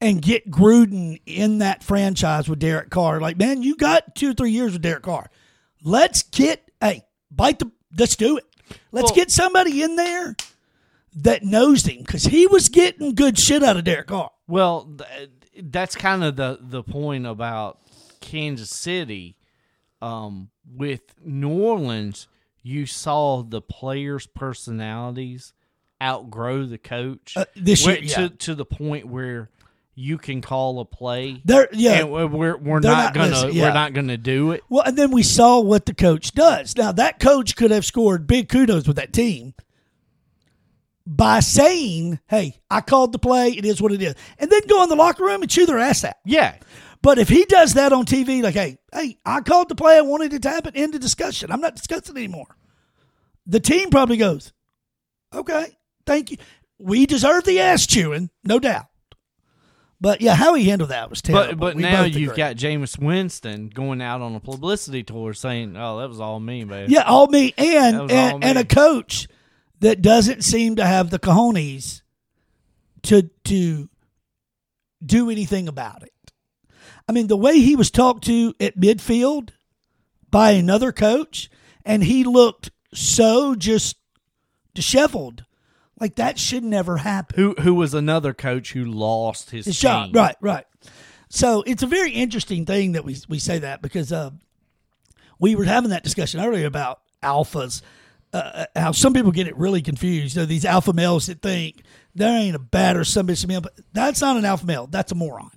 and 0.00 0.20
get 0.20 0.50
Gruden 0.50 1.20
in 1.24 1.58
that 1.58 1.82
franchise 1.82 2.48
with 2.48 2.58
Derek 2.58 2.90
Carr. 2.90 3.20
Like, 3.20 3.38
man, 3.38 3.62
you 3.62 3.76
got 3.76 4.14
two 4.14 4.30
or 4.30 4.34
three 4.34 4.50
years 4.50 4.72
with 4.72 4.82
Derek 4.82 5.02
Carr. 5.02 5.30
Let's 5.82 6.22
get 6.22 6.70
hey, 6.80 7.04
bite 7.30 7.58
the 7.58 7.70
let's 7.98 8.16
do 8.16 8.36
it. 8.36 8.44
Let's 8.92 9.06
Well- 9.10 9.14
get 9.14 9.30
somebody 9.30 9.82
in 9.82 9.96
there 9.96 10.36
that 11.16 11.44
knows 11.44 11.86
him 11.86 11.98
because 11.98 12.24
he 12.24 12.46
was 12.46 12.68
getting 12.68 13.14
good 13.14 13.38
shit 13.38 13.62
out 13.62 13.76
of 13.76 13.84
Derek 13.84 14.08
Carr. 14.08 14.30
Well, 14.48 14.96
that's 15.62 15.94
kind 15.94 16.24
of 16.24 16.36
the 16.36 16.58
the 16.60 16.82
point 16.82 17.26
about 17.26 17.78
Kansas 18.20 18.70
City. 18.70 19.36
Um, 20.02 20.50
with 20.70 21.00
New 21.24 21.48
Orleans, 21.48 22.26
you 22.64 22.86
saw 22.86 23.42
the 23.42 23.60
players' 23.60 24.26
personalities 24.26 25.52
outgrow 26.02 26.64
the 26.64 26.78
coach 26.78 27.36
Uh, 27.36 27.44
this 27.54 27.86
year, 27.86 27.98
yeah. 28.02 28.14
to 28.14 28.28
to 28.30 28.54
the 28.56 28.64
point 28.64 29.06
where 29.06 29.50
you 29.94 30.18
can 30.18 30.40
call 30.40 30.80
a 30.80 30.84
play. 30.84 31.40
There, 31.44 31.68
yeah. 31.72 32.00
and 32.00 32.10
we're 32.10 32.56
we're, 32.56 32.80
not, 32.80 33.14
not 33.14 33.14
gonna 33.14 33.50
yeah. 33.52 33.64
we're 33.64 33.74
not 33.74 33.92
gonna 33.92 34.16
do 34.16 34.50
it. 34.52 34.64
Well, 34.68 34.82
and 34.82 34.96
then 34.96 35.12
we 35.12 35.22
saw 35.22 35.60
what 35.60 35.86
the 35.86 35.94
coach 35.94 36.32
does. 36.32 36.76
Now 36.76 36.90
that 36.92 37.20
coach 37.20 37.54
could 37.54 37.70
have 37.70 37.84
scored 37.84 38.26
big 38.26 38.48
kudos 38.48 38.88
with 38.88 38.96
that 38.96 39.12
team 39.12 39.54
by 41.06 41.40
saying, 41.40 42.18
"Hey, 42.26 42.56
I 42.70 42.80
called 42.80 43.12
the 43.12 43.18
play. 43.18 43.50
It 43.50 43.64
is 43.64 43.80
what 43.80 43.92
it 43.92 44.02
is," 44.02 44.14
and 44.38 44.50
then 44.50 44.62
go 44.66 44.82
in 44.82 44.88
the 44.88 44.96
locker 44.96 45.22
room 45.24 45.42
and 45.42 45.50
chew 45.50 45.66
their 45.66 45.78
ass 45.78 46.02
out. 46.02 46.14
Yeah, 46.24 46.56
But 47.04 47.18
if 47.18 47.28
he 47.28 47.44
does 47.44 47.74
that 47.74 47.92
on 47.92 48.06
TV, 48.06 48.42
like, 48.42 48.54
"Hey, 48.54 48.78
hey, 48.90 49.18
I 49.26 49.42
called 49.42 49.68
the 49.68 49.74
play. 49.74 49.98
I 49.98 50.00
wanted 50.00 50.32
it 50.32 50.40
to 50.40 50.48
happen." 50.48 50.74
End 50.74 50.94
of 50.94 51.02
discussion. 51.02 51.52
I'm 51.52 51.60
not 51.60 51.76
discussing 51.76 52.16
anymore. 52.16 52.56
The 53.46 53.60
team 53.60 53.90
probably 53.90 54.16
goes, 54.16 54.54
"Okay, 55.34 55.76
thank 56.06 56.30
you. 56.30 56.38
We 56.78 57.04
deserve 57.04 57.44
the 57.44 57.60
ass 57.60 57.86
chewing, 57.86 58.30
no 58.42 58.58
doubt." 58.58 58.86
But 60.00 60.22
yeah, 60.22 60.34
how 60.34 60.54
he 60.54 60.64
handled 60.64 60.88
that 60.88 61.10
was 61.10 61.20
terrible. 61.20 61.50
but 61.52 61.58
but 61.58 61.76
We 61.76 61.82
now 61.82 62.04
you've 62.04 62.32
agree. 62.32 62.36
got 62.38 62.56
Jameis 62.56 62.98
Winston 62.98 63.68
going 63.68 64.00
out 64.00 64.22
on 64.22 64.34
a 64.34 64.40
publicity 64.40 65.02
tour 65.02 65.34
saying, 65.34 65.76
"Oh, 65.76 65.98
that 65.98 66.08
was 66.08 66.20
all 66.20 66.40
me, 66.40 66.64
man." 66.64 66.90
Yeah, 66.90 67.02
all 67.02 67.26
me 67.26 67.52
and 67.58 68.10
and, 68.10 68.32
all 68.32 68.38
and 68.42 68.56
a 68.56 68.64
coach 68.64 69.28
that 69.80 70.00
doesn't 70.00 70.42
seem 70.42 70.76
to 70.76 70.86
have 70.86 71.10
the 71.10 71.18
cojones 71.18 72.00
to 73.02 73.28
to 73.44 73.90
do 75.04 75.28
anything 75.28 75.68
about 75.68 76.02
it. 76.02 76.13
I 77.08 77.12
mean, 77.12 77.26
the 77.26 77.36
way 77.36 77.58
he 77.60 77.76
was 77.76 77.90
talked 77.90 78.24
to 78.24 78.54
at 78.60 78.78
midfield 78.78 79.50
by 80.30 80.52
another 80.52 80.92
coach, 80.92 81.50
and 81.84 82.02
he 82.02 82.24
looked 82.24 82.70
so 82.92 83.54
just 83.54 83.96
disheveled, 84.74 85.44
like 86.00 86.16
that 86.16 86.38
should 86.38 86.64
never 86.64 86.98
happen. 86.98 87.36
Who 87.36 87.54
who 87.60 87.74
was 87.74 87.94
another 87.94 88.32
coach 88.32 88.72
who 88.72 88.84
lost 88.84 89.50
his, 89.50 89.66
His 89.66 89.78
team. 89.78 89.90
job, 89.90 90.16
right, 90.16 90.36
right. 90.40 90.64
So 91.28 91.62
it's 91.66 91.82
a 91.82 91.86
very 91.86 92.10
interesting 92.12 92.64
thing 92.64 92.92
that 92.92 93.04
we 93.04 93.16
we 93.28 93.38
say 93.38 93.58
that 93.58 93.82
because 93.82 94.12
uh, 94.12 94.30
we 95.38 95.54
were 95.56 95.64
having 95.64 95.90
that 95.90 96.04
discussion 96.04 96.40
earlier 96.40 96.66
about 96.66 97.00
alphas. 97.22 97.82
Uh, 98.32 98.66
how 98.74 98.90
some 98.90 99.12
people 99.12 99.30
get 99.30 99.46
it 99.46 99.56
really 99.56 99.80
confused. 99.80 100.34
You 100.34 100.42
know, 100.42 100.46
these 100.46 100.64
alpha 100.64 100.92
males 100.92 101.26
that 101.26 101.40
think 101.40 101.82
there 102.16 102.36
ain't 102.36 102.56
a 102.56 102.60
bad 102.60 102.96
or 102.96 103.04
some 103.04 103.28
bitch 103.28 103.46
male, 103.46 103.60
but 103.60 103.78
that's 103.92 104.20
not 104.20 104.36
an 104.36 104.44
alpha 104.44 104.66
male. 104.66 104.88
That's 104.88 105.12
a 105.12 105.14
moron. 105.14 105.52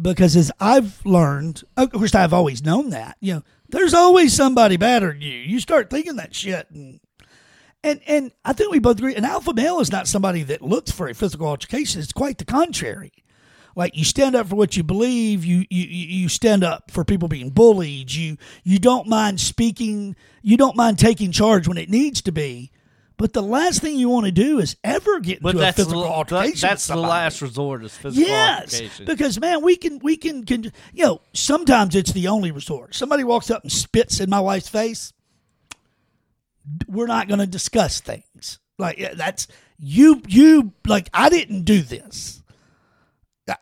Because 0.00 0.36
as 0.36 0.52
I've 0.60 1.04
learned, 1.06 1.62
of 1.76 1.90
course, 1.90 2.14
I've 2.14 2.34
always 2.34 2.62
known 2.62 2.90
that. 2.90 3.16
You 3.20 3.34
know, 3.34 3.42
there's 3.70 3.94
always 3.94 4.34
somebody 4.34 4.76
better 4.76 5.12
than 5.12 5.22
you. 5.22 5.38
You 5.38 5.58
start 5.58 5.88
thinking 5.90 6.16
that 6.16 6.34
shit, 6.34 6.70
and 6.70 7.00
and 7.82 8.00
and 8.06 8.32
I 8.44 8.52
think 8.52 8.72
we 8.72 8.78
both 8.78 8.98
agree. 8.98 9.14
An 9.14 9.24
alpha 9.24 9.54
male 9.54 9.80
is 9.80 9.90
not 9.90 10.06
somebody 10.06 10.42
that 10.44 10.60
looks 10.60 10.90
for 10.90 11.08
a 11.08 11.14
physical 11.14 11.46
altercation. 11.46 12.00
It's 12.00 12.12
quite 12.12 12.38
the 12.38 12.44
contrary. 12.44 13.12
Like 13.74 13.96
you 13.96 14.04
stand 14.04 14.34
up 14.34 14.48
for 14.48 14.56
what 14.56 14.76
you 14.76 14.82
believe. 14.82 15.44
You 15.44 15.64
you 15.70 15.84
you 15.84 16.28
stand 16.28 16.64
up 16.64 16.90
for 16.90 17.04
people 17.04 17.28
being 17.28 17.50
bullied. 17.50 18.12
You 18.12 18.38
you 18.64 18.78
don't 18.78 19.06
mind 19.06 19.40
speaking. 19.40 20.16
You 20.42 20.56
don't 20.56 20.76
mind 20.76 20.98
taking 20.98 21.30
charge 21.30 21.68
when 21.68 21.78
it 21.78 21.90
needs 21.90 22.22
to 22.22 22.32
be, 22.32 22.70
But 23.18 23.32
the 23.32 23.42
last 23.42 23.80
thing 23.80 23.96
you 23.96 24.10
want 24.10 24.26
to 24.26 24.32
do 24.32 24.58
is 24.58 24.76
ever 24.84 25.20
get 25.20 25.38
into 25.42 25.66
a 25.66 25.72
physical 25.72 26.02
the, 26.02 26.08
altercation. 26.08 26.50
with 26.52 26.60
that's 26.60 26.86
the 26.86 26.96
last 26.96 27.40
resort 27.40 27.82
is 27.82 27.96
physical 27.96 28.28
Yes, 28.28 28.74
altercation. 28.74 29.06
because 29.06 29.40
man, 29.40 29.62
we 29.62 29.76
can 29.76 29.98
we 30.00 30.18
can, 30.18 30.44
can 30.44 30.64
you 30.92 31.04
know 31.04 31.22
sometimes 31.32 31.94
it's 31.94 32.12
the 32.12 32.28
only 32.28 32.50
resort. 32.50 32.94
Somebody 32.94 33.24
walks 33.24 33.50
up 33.50 33.62
and 33.62 33.72
spits 33.72 34.20
in 34.20 34.28
my 34.28 34.40
wife's 34.40 34.68
face. 34.68 35.14
We're 36.88 37.06
not 37.06 37.28
going 37.28 37.40
to 37.40 37.46
discuss 37.46 38.00
things 38.00 38.58
like 38.78 38.98
that's 39.14 39.46
you. 39.78 40.20
You 40.28 40.72
like 40.86 41.08
I 41.14 41.30
didn't 41.30 41.62
do 41.62 41.80
this. 41.80 42.42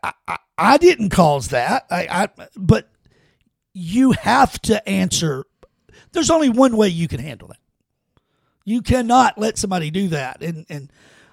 I, 0.03 0.13
I, 0.27 0.39
I 0.59 0.77
didn't 0.79 1.11
cause 1.11 1.49
that. 1.49 1.87
I, 1.91 2.07
I 2.11 2.47
but 2.57 2.91
you 3.73 4.13
have 4.13 4.61
to 4.63 4.89
answer. 4.89 5.45
There's 6.13 6.31
only 6.31 6.49
one 6.49 6.77
way 6.77 6.89
you 6.89 7.07
can 7.09 7.21
handle 7.21 7.49
that. 7.49 7.59
You 8.65 8.83
cannot 8.83 9.39
let 9.39 9.59
somebody 9.59 9.91
do 9.91 10.09
that. 10.09 10.43
And 10.43 10.67
and 10.69 10.91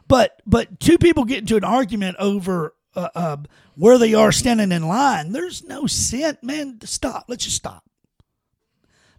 but 0.08 0.42
but 0.46 0.80
two 0.80 0.98
people 0.98 1.24
get 1.24 1.40
into 1.40 1.58
an 1.58 1.64
argument 1.64 2.18
over 2.20 2.74
uh, 2.96 3.10
uh, 3.16 3.38
where 3.76 3.98
they 3.98 4.14
are 4.14 4.32
standing 4.32 4.72
in 4.72 4.88
line. 4.88 5.32
There's 5.32 5.64
no 5.64 5.88
sense, 5.88 6.38
man. 6.42 6.80
Stop. 6.84 7.26
Let's 7.28 7.46
just 7.46 7.58
stop. 7.58 7.84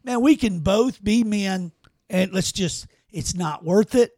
Man, 0.04 0.20
we 0.20 0.36
can 0.36 0.60
both 0.60 1.02
be 1.02 1.24
men, 1.24 1.72
and 2.10 2.32
let's 2.32 2.52
just. 2.52 2.86
It's 3.10 3.34
not 3.34 3.64
worth 3.64 3.94
it. 3.94 4.12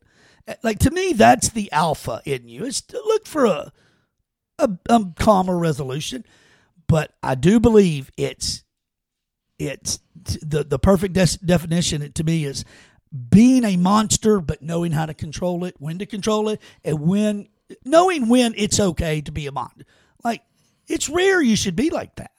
Like 0.62 0.78
to 0.80 0.90
me, 0.90 1.12
that's 1.12 1.48
the 1.48 1.70
alpha 1.72 2.20
in 2.24 2.48
you. 2.48 2.64
Is 2.64 2.80
to 2.82 2.96
look 2.96 3.26
for 3.26 3.44
a 3.46 3.72
a, 4.58 4.70
a 4.88 5.04
calmer 5.18 5.58
resolution. 5.58 6.24
But 6.86 7.12
I 7.22 7.34
do 7.34 7.60
believe 7.60 8.10
it's 8.16 8.64
it's 9.58 10.00
the 10.14 10.64
the 10.64 10.78
perfect 10.78 11.14
des- 11.14 11.38
definition 11.44 12.10
to 12.12 12.24
me 12.24 12.44
is 12.44 12.64
being 13.30 13.64
a 13.64 13.76
monster 13.76 14.40
but 14.40 14.60
knowing 14.62 14.92
how 14.92 15.06
to 15.06 15.14
control 15.14 15.64
it 15.64 15.74
when 15.78 15.98
to 15.98 16.06
control 16.06 16.48
it 16.48 16.60
and 16.84 17.00
when 17.00 17.48
knowing 17.84 18.28
when 18.28 18.54
it's 18.56 18.80
okay 18.80 19.20
to 19.20 19.30
be 19.30 19.46
a 19.46 19.52
monster 19.52 19.84
like 20.24 20.42
it's 20.88 21.08
rare 21.08 21.40
you 21.42 21.56
should 21.56 21.76
be 21.76 21.90
like 21.90 22.16
that. 22.16 22.30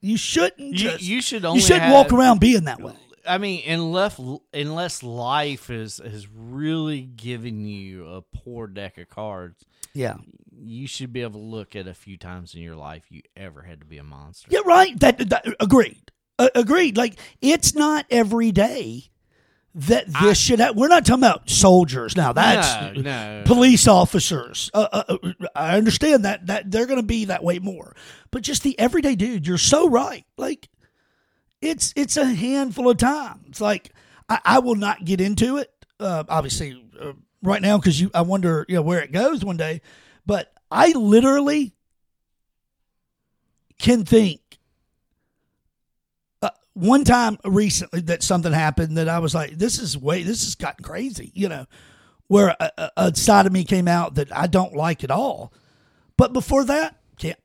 You 0.00 0.16
shouldn't 0.16 0.72
You- 0.72 0.90
just, 0.90 1.02
you 1.02 1.22
should 1.22 1.44
you 1.44 1.60
shouldn't 1.60 1.92
walk 1.92 2.12
around 2.12 2.40
being 2.40 2.64
that 2.64 2.80
way. 2.80 2.94
I 3.26 3.38
mean, 3.38 3.62
unless 3.66 4.20
unless 4.52 5.02
life 5.02 5.70
is 5.70 5.98
is 5.98 6.28
really 6.28 7.02
giving 7.02 7.64
you 7.64 8.06
a 8.06 8.20
poor 8.20 8.66
deck 8.66 8.98
of 8.98 9.08
cards, 9.08 9.64
yeah. 9.94 10.16
you 10.52 10.86
should 10.86 11.10
be 11.10 11.22
able 11.22 11.40
to 11.40 11.46
look 11.46 11.74
at 11.74 11.86
a 11.86 11.94
few 11.94 12.18
times 12.18 12.54
in 12.54 12.60
your 12.60 12.76
life 12.76 13.04
you 13.08 13.22
ever 13.34 13.62
had 13.62 13.80
to 13.80 13.86
be 13.86 13.96
a 13.96 14.04
monster. 14.04 14.48
yeah 14.50 14.60
right. 14.66 14.98
That, 15.00 15.30
that 15.30 15.46
agreed. 15.58 16.12
Uh, 16.38 16.50
agreed. 16.54 16.98
Like 16.98 17.18
it's 17.40 17.74
not 17.74 18.04
every 18.10 18.52
day 18.52 19.10
that 19.74 20.06
this 20.06 20.16
I- 20.16 20.32
should 20.34 20.60
have 20.60 20.76
we're 20.76 20.88
not 20.88 21.04
talking 21.04 21.24
about 21.24 21.50
soldiers 21.50 22.16
now 22.16 22.32
that's 22.32 22.96
no, 22.96 23.02
no. 23.02 23.42
police 23.44 23.88
officers. 23.88 24.70
Uh, 24.72 24.86
uh, 24.92 25.02
uh, 25.08 25.32
I 25.54 25.76
understand 25.76 26.24
that 26.24 26.46
that 26.46 26.70
they're 26.70 26.86
going 26.86 27.00
to 27.00 27.06
be 27.06 27.24
that 27.26 27.42
way 27.42 27.58
more, 27.58 27.96
but 28.30 28.42
just 28.42 28.62
the 28.62 28.78
everyday 28.78 29.16
dude. 29.16 29.46
You're 29.46 29.58
so 29.58 29.88
right. 29.88 30.24
Like 30.36 30.68
it's 31.60 31.92
it's 31.96 32.16
a 32.16 32.24
handful 32.24 32.88
of 32.88 32.98
times. 32.98 33.60
Like 33.60 33.90
I, 34.28 34.40
I 34.44 34.58
will 34.60 34.76
not 34.76 35.04
get 35.04 35.20
into 35.20 35.56
it. 35.56 35.72
Uh, 35.98 36.22
obviously, 36.28 36.80
uh, 37.00 37.12
right 37.42 37.62
now 37.62 37.76
because 37.78 38.00
you 38.00 38.10
I 38.14 38.22
wonder 38.22 38.64
you 38.68 38.76
know 38.76 38.82
where 38.82 39.00
it 39.00 39.10
goes 39.12 39.44
one 39.44 39.56
day. 39.56 39.80
But 40.24 40.52
I 40.70 40.92
literally 40.92 41.74
can 43.78 44.04
think. 44.04 44.40
One 46.74 47.04
time 47.04 47.38
recently 47.44 48.00
that 48.02 48.22
something 48.22 48.52
happened 48.52 48.96
that 48.98 49.08
I 49.08 49.20
was 49.20 49.34
like, 49.34 49.52
this 49.58 49.78
is 49.78 49.96
way, 49.96 50.22
this 50.24 50.44
has 50.44 50.54
gotten 50.56 50.84
crazy, 50.84 51.30
you 51.34 51.48
know, 51.48 51.66
where 52.26 52.56
a, 52.58 52.70
a, 52.76 52.90
a 52.96 53.14
side 53.16 53.46
of 53.46 53.52
me 53.52 53.64
came 53.64 53.86
out 53.86 54.16
that 54.16 54.34
I 54.36 54.46
don't 54.48 54.74
like 54.74 55.04
at 55.04 55.10
all. 55.10 55.52
But 56.16 56.32
before 56.32 56.64
that, 56.64 56.96
can't, 57.16 57.38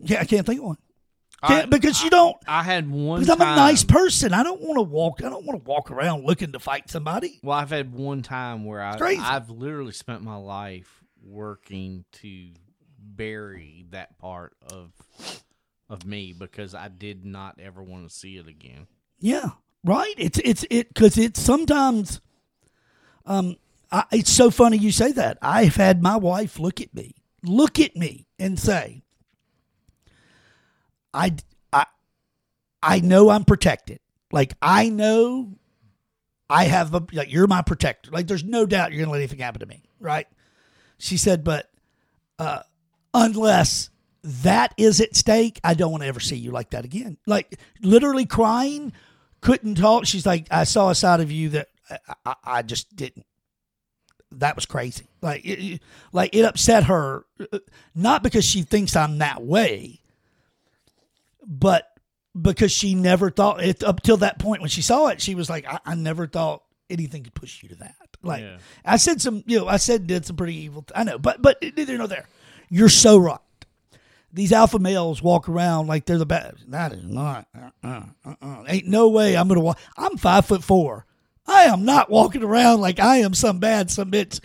yeah, 0.00 0.20
I 0.20 0.24
can't 0.24 0.46
think 0.46 0.60
of 0.60 0.66
one. 0.66 0.78
Can't, 1.46 1.66
I- 1.66 1.68
because 1.68 2.02
you 2.02 2.08
don't, 2.10 2.36
I 2.46 2.62
had 2.62 2.90
one. 2.90 3.20
because 3.20 3.28
I'm 3.38 3.40
a 3.42 3.56
nice 3.56 3.84
person. 3.84 4.32
I 4.32 4.42
don't 4.42 4.60
want 4.62 4.76
to 4.78 4.82
walk, 4.82 5.22
I 5.22 5.28
don't 5.28 5.44
want 5.44 5.62
to 5.62 5.68
walk 5.68 5.90
around 5.90 6.24
looking 6.24 6.52
to 6.52 6.58
fight 6.58 6.88
somebody. 6.90 7.38
Well, 7.42 7.56
I've 7.58 7.70
had 7.70 7.92
one 7.92 8.22
time 8.22 8.64
where 8.64 8.82
I. 8.82 8.96
I've 9.22 9.50
literally 9.50 9.92
spent 9.92 10.22
my 10.22 10.36
life 10.36 11.04
working 11.22 12.04
to 12.12 12.48
bury 12.98 13.84
that 13.90 14.18
part 14.18 14.54
of 14.62 14.92
of 15.88 16.04
me 16.04 16.32
because 16.32 16.74
I 16.74 16.88
did 16.88 17.24
not 17.24 17.58
ever 17.60 17.82
want 17.82 18.08
to 18.08 18.14
see 18.14 18.36
it 18.36 18.46
again. 18.46 18.86
Yeah, 19.20 19.50
right. 19.84 20.14
It's 20.16 20.38
it's 20.44 20.64
it 20.70 20.88
because 20.88 21.18
it's 21.18 21.40
sometimes. 21.40 22.20
Um, 23.26 23.56
I, 23.90 24.04
it's 24.12 24.30
so 24.30 24.50
funny 24.50 24.76
you 24.78 24.92
say 24.92 25.12
that. 25.12 25.38
I've 25.42 25.76
had 25.76 26.02
my 26.02 26.16
wife 26.16 26.58
look 26.58 26.80
at 26.80 26.94
me, 26.94 27.14
look 27.42 27.80
at 27.80 27.96
me, 27.96 28.26
and 28.38 28.58
say, 28.58 29.02
"I, 31.12 31.34
I, 31.72 31.86
I 32.82 33.00
know 33.00 33.30
I'm 33.30 33.44
protected. 33.44 34.00
Like 34.30 34.54
I 34.60 34.88
know, 34.88 35.54
I 36.50 36.64
have 36.64 36.94
a 36.94 37.04
like 37.12 37.32
you're 37.32 37.46
my 37.46 37.62
protector. 37.62 38.10
Like 38.10 38.26
there's 38.26 38.44
no 38.44 38.66
doubt 38.66 38.92
you're 38.92 39.00
gonna 39.00 39.12
let 39.12 39.18
anything 39.18 39.40
happen 39.40 39.60
to 39.60 39.66
me, 39.66 39.84
right?" 40.00 40.26
She 40.98 41.16
said, 41.16 41.44
"But, 41.44 41.70
uh, 42.38 42.60
unless." 43.14 43.90
That 44.22 44.74
is 44.76 45.00
at 45.00 45.14
stake. 45.16 45.60
I 45.62 45.74
don't 45.74 45.90
want 45.92 46.02
to 46.02 46.08
ever 46.08 46.20
see 46.20 46.36
you 46.36 46.50
like 46.50 46.70
that 46.70 46.84
again. 46.84 47.16
Like 47.26 47.58
literally 47.82 48.26
crying, 48.26 48.92
couldn't 49.40 49.76
talk. 49.76 50.06
She's 50.06 50.26
like, 50.26 50.48
I 50.50 50.64
saw 50.64 50.90
a 50.90 50.94
side 50.94 51.20
of 51.20 51.30
you 51.30 51.50
that 51.50 51.68
I, 51.90 51.98
I, 52.26 52.34
I 52.44 52.62
just 52.62 52.94
didn't. 52.94 53.26
That 54.32 54.56
was 54.56 54.66
crazy. 54.66 55.06
Like, 55.22 55.42
it, 55.44 55.80
like 56.12 56.34
it 56.34 56.42
upset 56.44 56.84
her, 56.84 57.24
uh, 57.52 57.60
not 57.94 58.22
because 58.22 58.44
she 58.44 58.62
thinks 58.62 58.94
I'm 58.94 59.18
that 59.18 59.42
way, 59.42 60.00
but 61.46 61.88
because 62.40 62.70
she 62.72 62.94
never 62.94 63.30
thought 63.30 63.62
it 63.62 63.82
up 63.82 64.02
till 64.02 64.18
that 64.18 64.38
point 64.38 64.60
when 64.60 64.68
she 64.68 64.82
saw 64.82 65.06
it. 65.08 65.20
She 65.20 65.34
was 65.34 65.48
like, 65.48 65.66
I, 65.66 65.78
I 65.86 65.94
never 65.94 66.26
thought 66.26 66.62
anything 66.90 67.24
could 67.24 67.34
push 67.34 67.62
you 67.62 67.70
to 67.70 67.74
that. 67.76 67.94
Like, 68.22 68.42
Yeah. 68.42 68.58
I 68.84 68.96
said 68.96 69.20
some, 69.22 69.42
you 69.46 69.60
know, 69.60 69.68
I 69.68 69.76
said 69.78 70.06
did 70.06 70.26
some 70.26 70.36
pretty 70.36 70.56
evil. 70.56 70.84
I 70.94 71.04
know, 71.04 71.18
but 71.18 71.40
but 71.40 71.62
neither 71.62 71.96
nor 71.96 72.06
there. 72.08 72.26
You're 72.68 72.88
so 72.90 73.16
right 73.16 73.38
these 74.38 74.52
alpha 74.52 74.78
males 74.78 75.22
walk 75.22 75.48
around 75.48 75.86
like 75.86 76.06
they're 76.06 76.18
the 76.18 76.26
best. 76.26 76.70
That 76.70 76.92
is 76.92 77.04
not. 77.04 77.46
Uh, 77.82 78.02
uh, 78.24 78.34
uh, 78.40 78.64
Ain't 78.68 78.86
no 78.86 79.08
way 79.08 79.36
I'm 79.36 79.48
gonna 79.48 79.60
walk. 79.60 79.78
I'm 79.96 80.16
five 80.16 80.46
foot 80.46 80.62
four. 80.62 81.06
I 81.46 81.64
am 81.64 81.84
not 81.84 82.10
walking 82.10 82.42
around 82.42 82.80
like 82.80 83.00
I 83.00 83.18
am 83.18 83.34
some 83.34 83.58
bad 83.58 83.90
some 83.90 84.10
bitch. 84.10 84.40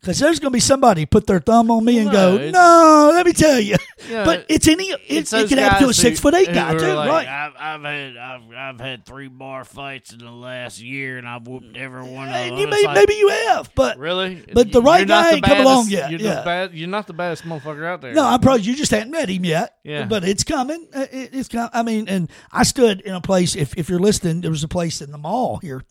Because 0.00 0.20
there's 0.20 0.38
gonna 0.38 0.52
be 0.52 0.60
somebody 0.60 1.04
put 1.04 1.26
their 1.26 1.40
thumb 1.40 1.68
on 1.70 1.84
me 1.84 1.98
and 1.98 2.06
No, 2.06 2.38
go, 2.38 2.50
no, 2.50 3.10
let 3.12 3.26
me 3.26 3.32
tell 3.32 3.58
you. 3.58 3.76
Yeah, 4.08 4.24
but 4.24 4.46
it's 4.48 4.68
any. 4.68 4.84
It, 4.84 5.00
It's 5.08 5.32
it 5.32 5.48
can 5.48 5.58
happen 5.58 5.82
to 5.84 5.88
a 5.88 5.94
six 5.94 6.20
foot 6.20 6.32
eight 6.34 6.52
guy 6.52 6.76
too, 6.76 6.92
like, 6.92 7.10
right? 7.10 7.26
I've, 7.26 7.52
I've 7.58 7.82
had 7.82 8.16
I've, 8.16 8.42
I've 8.54 8.80
had 8.80 9.04
three 9.04 9.26
bar 9.26 9.64
fights 9.64 10.12
in 10.12 10.18
the 10.20 10.30
last 10.30 10.80
year, 10.80 11.18
and 11.18 11.26
I've 11.26 11.46
whooped 11.46 11.76
every 11.76 12.02
one 12.02 12.28
of 12.28 12.34
them. 12.34 12.56
You 12.56 12.68
may, 12.68 12.84
like, 12.84 12.94
maybe 12.94 13.14
you 13.14 13.28
have, 13.30 13.74
but 13.74 13.98
really, 13.98 14.44
but 14.52 14.70
the 14.70 14.80
right 14.82 15.08
guy 15.08 15.30
the 15.30 15.36
ain't 15.36 15.44
come 15.44 15.60
along 15.60 15.88
yet, 15.88 16.10
You're, 16.10 16.20
yeah. 16.20 16.34
the 16.36 16.42
bad, 16.44 16.74
you're 16.74 16.88
not 16.88 17.08
the 17.08 17.12
baddest 17.12 17.42
motherfucker 17.44 17.84
out 17.84 18.00
there. 18.00 18.14
No, 18.14 18.24
I'm 18.26 18.40
probably 18.40 18.62
you 18.62 18.76
just 18.76 18.92
hadn't 18.92 19.10
met 19.10 19.28
him 19.28 19.44
yet. 19.44 19.76
Yeah. 19.82 20.04
but 20.04 20.22
it's 20.22 20.44
coming. 20.44 20.86
Uh, 20.94 21.06
It, 21.10 21.30
it's 21.32 21.48
coming. 21.48 21.70
I 21.72 21.82
mean, 21.82 22.08
and 22.08 22.30
I 22.52 22.62
stood 22.62 23.00
in 23.00 23.14
a 23.14 23.20
place. 23.20 23.56
If 23.56 23.76
if 23.76 23.88
you're 23.88 23.98
listening, 23.98 24.42
there 24.42 24.52
was 24.52 24.62
a 24.62 24.68
place 24.68 25.00
in 25.00 25.10
the 25.10 25.18
mall 25.18 25.56
here. 25.56 25.82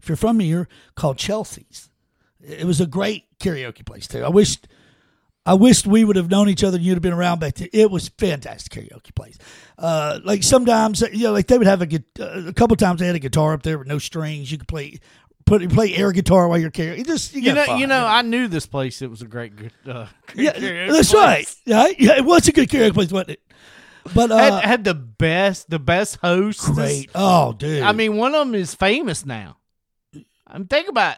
If 0.00 0.08
you're 0.08 0.16
from 0.16 0.40
here, 0.40 0.68
called 0.96 1.18
Chelsea's. 1.18 1.90
It 2.46 2.64
was 2.64 2.80
a 2.80 2.86
great 2.86 3.24
karaoke 3.40 3.84
place 3.84 4.06
too. 4.06 4.22
I 4.24 4.28
wished, 4.28 4.68
I 5.44 5.54
wished 5.54 5.86
we 5.86 6.04
would 6.04 6.16
have 6.16 6.30
known 6.30 6.48
each 6.48 6.62
other. 6.64 6.76
and 6.76 6.84
You'd 6.86 6.94
have 6.94 7.02
been 7.02 7.12
around 7.12 7.40
back 7.40 7.54
then. 7.56 7.68
It 7.72 7.90
was 7.90 8.08
fantastic 8.18 8.72
karaoke 8.72 9.14
place. 9.14 9.36
Uh, 9.78 10.20
like 10.24 10.42
sometimes, 10.42 11.00
you 11.12 11.24
know, 11.24 11.32
like 11.32 11.46
they 11.48 11.58
would 11.58 11.66
have 11.66 11.82
a, 11.82 12.02
uh, 12.20 12.48
a 12.48 12.52
couple 12.52 12.76
times 12.76 13.00
they 13.00 13.06
had 13.06 13.16
a 13.16 13.20
guitar 13.20 13.52
up 13.52 13.62
there 13.62 13.78
with 13.78 13.88
no 13.88 13.98
strings. 13.98 14.50
You 14.52 14.58
could 14.58 14.68
play. 14.68 15.00
Put 15.44 15.70
play 15.70 15.94
air 15.94 16.10
guitar 16.10 16.48
while 16.48 16.58
you're 16.58 16.72
karaoke. 16.72 16.98
It 16.98 17.06
just 17.06 17.32
you, 17.32 17.40
you 17.42 17.52
know, 17.52 17.64
fun, 17.66 17.78
you 17.78 17.86
know, 17.86 18.04
I 18.04 18.22
knew 18.22 18.48
this 18.48 18.66
place. 18.66 19.00
It 19.00 19.08
was 19.08 19.22
a 19.22 19.26
great, 19.28 19.54
good, 19.54 19.70
uh, 19.88 20.06
yeah, 20.34 20.52
karaoke 20.52 20.90
that's 20.92 21.12
place. 21.12 21.14
right. 21.14 21.56
Yeah, 21.64 21.86
yeah, 22.00 22.16
it 22.18 22.24
was 22.24 22.48
a 22.48 22.52
good 22.52 22.68
karaoke 22.68 22.94
place, 22.94 23.12
wasn't 23.12 23.30
it? 23.30 23.40
But 24.12 24.32
uh, 24.32 24.38
Had, 24.38 24.64
had 24.64 24.84
the 24.84 24.94
best, 24.94 25.70
the 25.70 25.78
best 25.78 26.16
hosts. 26.16 26.68
great. 26.68 27.10
Oh, 27.14 27.52
dude. 27.52 27.84
I 27.84 27.92
mean, 27.92 28.16
one 28.16 28.34
of 28.34 28.44
them 28.44 28.56
is 28.56 28.74
famous 28.74 29.24
now. 29.24 29.58
I'm 30.48 30.66
thinking 30.66 30.90
about 30.90 31.16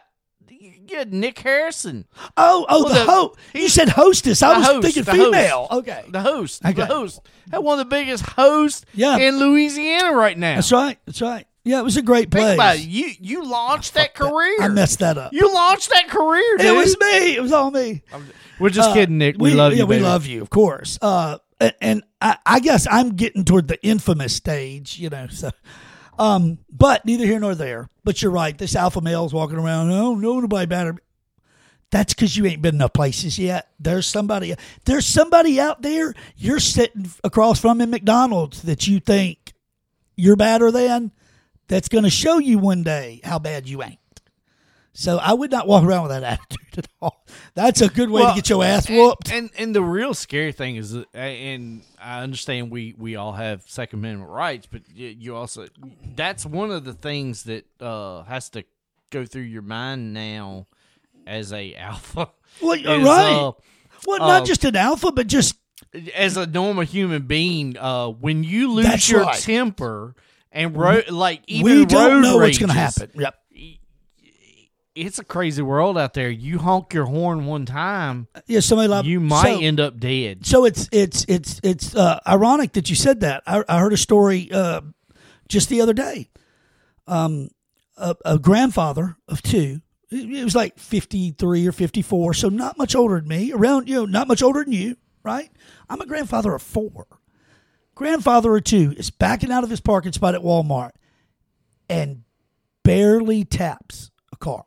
had 0.91 1.13
Nick 1.13 1.39
Harrison, 1.39 2.05
oh, 2.37 2.65
oh, 2.69 2.83
well, 2.83 2.93
the, 2.93 2.99
the- 2.99 3.05
ho. 3.05 3.35
You 3.53 3.69
said 3.69 3.89
hostess. 3.89 4.41
I 4.43 4.57
was 4.57 4.65
host, 4.67 4.81
thinking 4.83 5.03
female. 5.03 5.67
host. 5.69 5.71
Okay, 5.87 6.03
the 6.09 6.21
host, 6.21 6.63
Okay. 6.65 6.73
the 6.73 6.85
host, 6.85 7.21
had 7.51 7.59
one 7.59 7.79
of 7.79 7.85
the 7.85 7.89
biggest 7.89 8.25
hosts 8.25 8.85
Yeah. 8.93 9.17
in 9.17 9.37
Louisiana 9.39 10.13
right 10.13 10.37
now. 10.37 10.55
that's 10.55 10.71
right. 10.71 10.97
That's 11.05 11.21
right. 11.21 11.45
Yeah, 11.65 11.79
it 11.79 11.83
was 11.83 11.97
a 11.97 12.01
great 12.01 12.31
place. 12.31 12.43
Think 12.45 12.55
about 12.55 12.75
it. 12.77 12.81
You 12.87 13.11
you 13.19 13.43
launched 13.45 13.93
that 13.93 14.15
career. 14.15 14.55
I 14.61 14.69
messed 14.69 14.99
that 14.99 15.17
up. 15.17 15.33
You 15.33 15.53
launched 15.53 15.89
that 15.89 16.07
career, 16.07 16.57
dude. 16.57 16.65
it 16.67 16.71
was 16.71 16.97
me. 16.99 17.35
It 17.35 17.41
was 17.41 17.51
all 17.51 17.69
me. 17.69 18.01
We're 18.59 18.69
just 18.69 18.89
Uh, 18.89 18.93
kidding, 18.93 19.17
Nick. 19.19 19.35
We, 19.37 19.51
love 19.53 19.73
yeah, 19.73 19.79
you. 19.79 19.85
we 19.85 19.99
love 19.99 20.25
you, 20.25 20.41
of 20.41 20.49
course. 20.49 20.97
Uh, 21.01 21.37
and, 21.59 21.73
and 21.81 22.03
I, 22.21 22.37
I 22.45 22.59
guess 22.59 22.87
I'm 22.89 23.11
getting 23.15 23.43
toward 23.45 23.67
the 23.67 23.81
infamous 23.85 24.35
stage, 24.35 24.97
you 24.99 25.09
know. 25.09 25.27
So, 25.27 25.51
Um, 26.19 26.59
but 26.69 27.05
neither 27.05 27.25
here 27.25 27.39
nor 27.39 27.55
there. 27.55 27.89
But 28.03 28.21
you're 28.21 28.31
right. 28.31 28.55
This 28.57 28.75
alpha 28.75 29.01
male 29.01 29.25
is 29.25 29.33
walking 29.33 29.57
around. 29.57 29.89
Oh, 29.91 30.15
no, 30.15 30.39
nobody 30.39 30.65
better. 30.65 30.97
That's 31.91 32.13
because 32.13 32.37
you 32.37 32.45
ain't 32.45 32.61
been 32.61 32.75
enough 32.75 32.93
places 32.93 33.39
yet. 33.39 33.69
There's 33.79 34.05
somebody. 34.05 34.53
There's 34.85 35.07
somebody 35.07 35.59
out 35.59 35.81
there 35.81 36.13
you're 36.35 36.59
sitting 36.59 37.09
across 37.23 37.59
from 37.59 37.81
in 37.81 37.89
McDonald's 37.89 38.61
that 38.63 38.85
you 38.85 38.99
think 38.99 39.53
you're 40.15 40.35
better 40.35 40.71
than. 40.71 41.11
That's 41.67 41.87
going 41.87 42.03
to 42.03 42.09
show 42.09 42.37
you 42.37 42.59
one 42.59 42.83
day 42.83 43.21
how 43.23 43.39
bad 43.39 43.67
you 43.67 43.81
ain't. 43.81 43.99
So 44.99 45.17
I 45.17 45.31
would 45.31 45.49
not 45.49 45.65
walk 45.65 45.85
around 45.85 46.09
with 46.09 46.11
that 46.11 46.23
attitude 46.39 46.77
at 46.79 46.87
all. 47.01 47.23
That's 47.53 47.79
a 47.79 47.87
good 47.87 48.09
way 48.09 48.21
Well, 48.21 48.35
to 48.35 48.41
get 48.41 48.49
your 48.49 48.65
ass 48.65 48.89
whooped. 48.89 49.31
And, 49.31 49.49
and 49.57 49.73
the 49.73 49.81
real 49.81 50.13
scary 50.13 50.51
thing 50.51 50.75
is, 50.75 50.93
and 51.13 51.83
I 52.01 52.21
understand 52.21 52.69
we 52.69 52.93
we 52.97 53.15
all 53.15 53.31
have 53.31 53.63
Second 53.65 53.99
Amendment 53.99 54.29
rights, 54.29 54.67
but 54.69 54.81
you 54.93 55.37
also 55.37 55.67
that's 56.17 56.45
one 56.45 56.71
of 56.71 56.83
the 56.83 56.91
things 56.91 57.43
that 57.43 57.65
uh, 57.79 58.23
has 58.23 58.49
to 58.49 58.65
go 59.09 59.25
through 59.25 59.43
your 59.43 59.61
mind 59.61 60.13
now 60.13 60.67
as 61.25 61.53
a 61.53 61.75
alpha. 61.77 62.29
well, 62.61 62.73
is, 62.73 62.81
you're 62.81 62.99
right. 62.99 63.31
uh, 63.31 63.51
well, 64.05 64.19
not 64.19 64.41
uh, 64.41 64.45
just 64.45 64.65
an 64.65 64.75
alpha, 64.75 65.13
but 65.13 65.27
just 65.27 65.55
as 66.13 66.35
a 66.35 66.45
normal 66.45 66.83
human 66.83 67.21
being, 67.21 67.77
uh, 67.77 68.09
when 68.09 68.43
you 68.43 68.73
lose 68.73 69.09
your 69.09 69.21
right. 69.21 69.39
temper 69.39 70.13
and 70.51 70.75
ro- 70.75 71.03
like 71.09 71.41
even 71.47 71.63
we 71.63 71.85
don't 71.85 72.21
know 72.21 72.35
what's 72.35 72.57
going 72.57 72.67
to 72.67 72.75
happen. 72.75 73.11
Yep. 73.15 73.35
It's 74.95 75.19
a 75.19 75.23
crazy 75.23 75.61
world 75.61 75.97
out 75.97 76.13
there. 76.13 76.29
You 76.29 76.57
honk 76.59 76.93
your 76.93 77.05
horn 77.05 77.45
one 77.45 77.65
time, 77.65 78.27
Yeah, 78.47 78.59
somebody 78.59 78.87
like 78.89 79.05
you 79.05 79.19
might 79.19 79.55
so- 79.55 79.61
end 79.61 79.79
up 79.79 79.99
dead. 79.99 80.45
So 80.45 80.65
it's 80.65 80.89
it's 80.91 81.25
it's 81.29 81.59
it's 81.63 81.95
uh, 81.95 82.19
ironic 82.27 82.73
that 82.73 82.89
you 82.89 82.95
said 82.95 83.21
that. 83.21 83.43
I, 83.47 83.63
I 83.69 83.79
heard 83.79 83.93
a 83.93 83.97
story 83.97 84.49
uh, 84.51 84.81
just 85.47 85.69
the 85.69 85.81
other 85.81 85.93
day. 85.93 86.29
Um, 87.07 87.49
a, 87.97 88.15
a 88.25 88.39
grandfather 88.39 89.15
of 89.27 89.41
two. 89.41 89.81
It 90.11 90.43
was 90.43 90.55
like 90.55 90.79
fifty 90.79 91.31
three 91.31 91.67
or 91.67 91.71
fifty 91.71 92.01
four, 92.01 92.33
so 92.33 92.49
not 92.49 92.77
much 92.77 92.95
older 92.95 93.19
than 93.19 93.27
me. 93.27 93.53
Around 93.53 93.87
you 93.87 93.95
know, 93.95 94.05
not 94.05 94.27
much 94.27 94.41
older 94.41 94.63
than 94.63 94.73
you, 94.73 94.97
right? 95.23 95.49
I'm 95.87 96.01
a 96.01 96.05
grandfather 96.07 96.53
of 96.55 96.61
four. 96.63 97.05
Grandfather 97.93 98.55
of 98.55 98.63
two 98.63 98.93
is 98.97 99.11
backing 99.11 99.51
out 99.51 99.63
of 99.63 99.69
his 99.69 99.81
parking 99.81 100.13
spot 100.13 100.33
at 100.33 100.41
Walmart 100.41 100.91
and 101.89 102.23
barely 102.83 103.43
taps 103.45 104.09
a 104.33 104.35
car. 104.37 104.63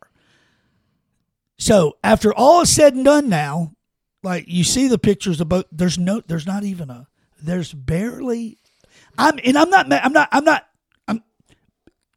So 1.63 1.97
after 2.03 2.35
all 2.35 2.63
is 2.63 2.75
said 2.75 2.95
and 2.95 3.05
done, 3.05 3.29
now 3.29 3.77
like 4.25 4.47
you 4.49 4.65
see 4.65 4.89
the 4.89 4.99
pictures 4.99 5.41
of 5.41 5.49
both 5.49 5.67
there's 5.71 5.97
no 5.97 6.21
there's 6.27 6.47
not 6.47 6.65
even 6.65 6.91
a 6.91 7.07
there's 7.41 7.73
barely 7.73 8.59
i'm 9.17 9.39
and 9.45 9.57
i'm 9.57 9.71
not 9.71 9.93
i'm 9.93 10.13
not 10.13 10.29
i'm 10.31 10.45
not 10.45 10.67
i'm 11.07 11.23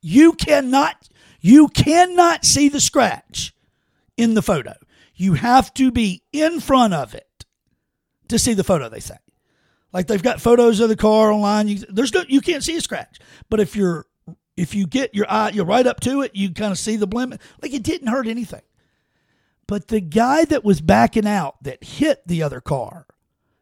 you 0.01 0.33
cannot 0.33 1.09
you 1.41 1.67
cannot 1.67 2.43
see 2.43 2.69
the 2.69 2.81
scratch 2.81 3.53
in 4.17 4.33
the 4.33 4.41
photo. 4.41 4.73
You 5.13 5.35
have 5.35 5.71
to 5.75 5.91
be 5.91 6.23
in 6.33 6.59
front 6.59 6.95
of 6.95 7.13
it 7.13 7.45
to 8.29 8.39
see 8.39 8.55
the 8.55 8.63
photo 8.63 8.89
they 8.89 8.99
say. 8.99 9.17
Like 9.93 10.07
they've 10.07 10.23
got 10.23 10.41
photos 10.41 10.79
of 10.79 10.89
the 10.89 10.95
car 10.95 11.31
online. 11.31 11.67
You, 11.67 11.77
there's 11.87 12.13
no 12.13 12.23
you 12.27 12.41
can't 12.41 12.63
see 12.63 12.77
a 12.77 12.81
scratch. 12.81 13.19
But 13.49 13.59
if 13.59 13.75
you're 13.75 14.07
if 14.57 14.73
you 14.73 14.87
get 14.87 15.13
your 15.13 15.29
eye 15.29 15.51
you're 15.53 15.65
right 15.65 15.85
up 15.85 15.99
to 15.99 16.21
it 16.21 16.31
you 16.33 16.51
kind 16.51 16.71
of 16.71 16.79
see 16.79 16.95
the 16.95 17.05
blemish 17.05 17.39
like 17.61 17.73
it 17.73 17.83
didn't 17.83 18.07
hurt 18.07 18.25
anything 18.25 18.61
but 19.67 19.87
the 19.87 20.01
guy 20.01 20.45
that 20.45 20.63
was 20.63 20.81
backing 20.81 21.27
out 21.27 21.61
that 21.63 21.83
hit 21.83 22.21
the 22.27 22.43
other 22.43 22.61
car 22.61 23.07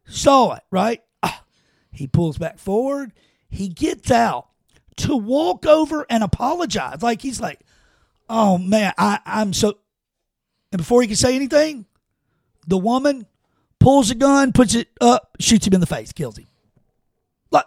saw 0.06 0.54
it, 0.54 0.62
right? 0.70 1.02
Ah, 1.22 1.44
he 1.92 2.06
pulls 2.06 2.38
back 2.38 2.58
forward. 2.58 3.12
He 3.48 3.68
gets 3.68 4.10
out 4.10 4.48
to 4.96 5.16
walk 5.16 5.66
over 5.66 6.06
and 6.10 6.22
apologize. 6.22 7.02
Like 7.02 7.22
he's 7.22 7.40
like, 7.40 7.60
oh 8.28 8.58
man, 8.58 8.92
I, 8.98 9.20
I'm 9.24 9.52
so. 9.52 9.78
And 10.72 10.78
before 10.78 11.02
he 11.02 11.08
can 11.08 11.16
say 11.16 11.36
anything, 11.36 11.86
the 12.66 12.78
woman 12.78 13.26
pulls 13.78 14.10
a 14.10 14.14
gun, 14.14 14.52
puts 14.52 14.74
it 14.74 14.88
up, 15.00 15.36
shoots 15.38 15.66
him 15.66 15.74
in 15.74 15.80
the 15.80 15.86
face, 15.86 16.12
kills 16.12 16.36
him. 16.36 16.46
Like, 17.50 17.66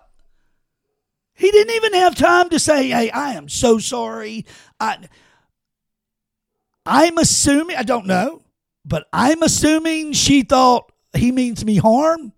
he 1.34 1.50
didn't 1.50 1.76
even 1.76 1.94
have 1.94 2.16
time 2.16 2.50
to 2.50 2.60
say, 2.60 2.90
hey, 2.90 3.10
I 3.10 3.34
am 3.34 3.50
so 3.50 3.78
sorry. 3.78 4.46
I. 4.80 5.08
I'm 6.88 7.18
assuming, 7.18 7.76
I 7.76 7.84
don't 7.84 8.08
know, 8.08 8.42
but 8.86 9.08
I'm 9.12 9.44
assuming 9.44 10.14
she 10.14 10.44
thought 10.44 10.92
he 11.14 11.32
means 11.32 11.66
me 11.66 11.76
harm. 11.76 12.32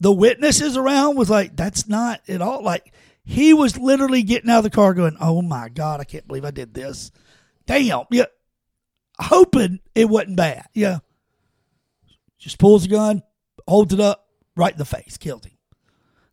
The 0.00 0.10
witnesses 0.10 0.76
around 0.76 1.16
was 1.16 1.28
like, 1.28 1.54
that's 1.56 1.86
not 1.86 2.22
at 2.26 2.40
all. 2.40 2.62
Like, 2.62 2.94
he 3.22 3.52
was 3.52 3.76
literally 3.76 4.22
getting 4.22 4.48
out 4.48 4.58
of 4.58 4.64
the 4.64 4.70
car 4.70 4.94
going, 4.94 5.16
oh 5.20 5.42
my 5.42 5.68
God, 5.68 6.00
I 6.00 6.04
can't 6.04 6.26
believe 6.26 6.46
I 6.46 6.50
did 6.50 6.72
this. 6.72 7.12
Damn. 7.66 8.04
Yeah. 8.10 8.24
Hoping 9.18 9.80
it 9.94 10.08
wasn't 10.08 10.36
bad. 10.36 10.64
Yeah. 10.72 11.00
Just 12.38 12.58
pulls 12.58 12.84
the 12.84 12.88
gun, 12.88 13.22
holds 13.68 13.92
it 13.92 14.00
up 14.00 14.26
right 14.56 14.72
in 14.72 14.78
the 14.78 14.86
face, 14.86 15.18
kills 15.18 15.44
him. 15.44 15.52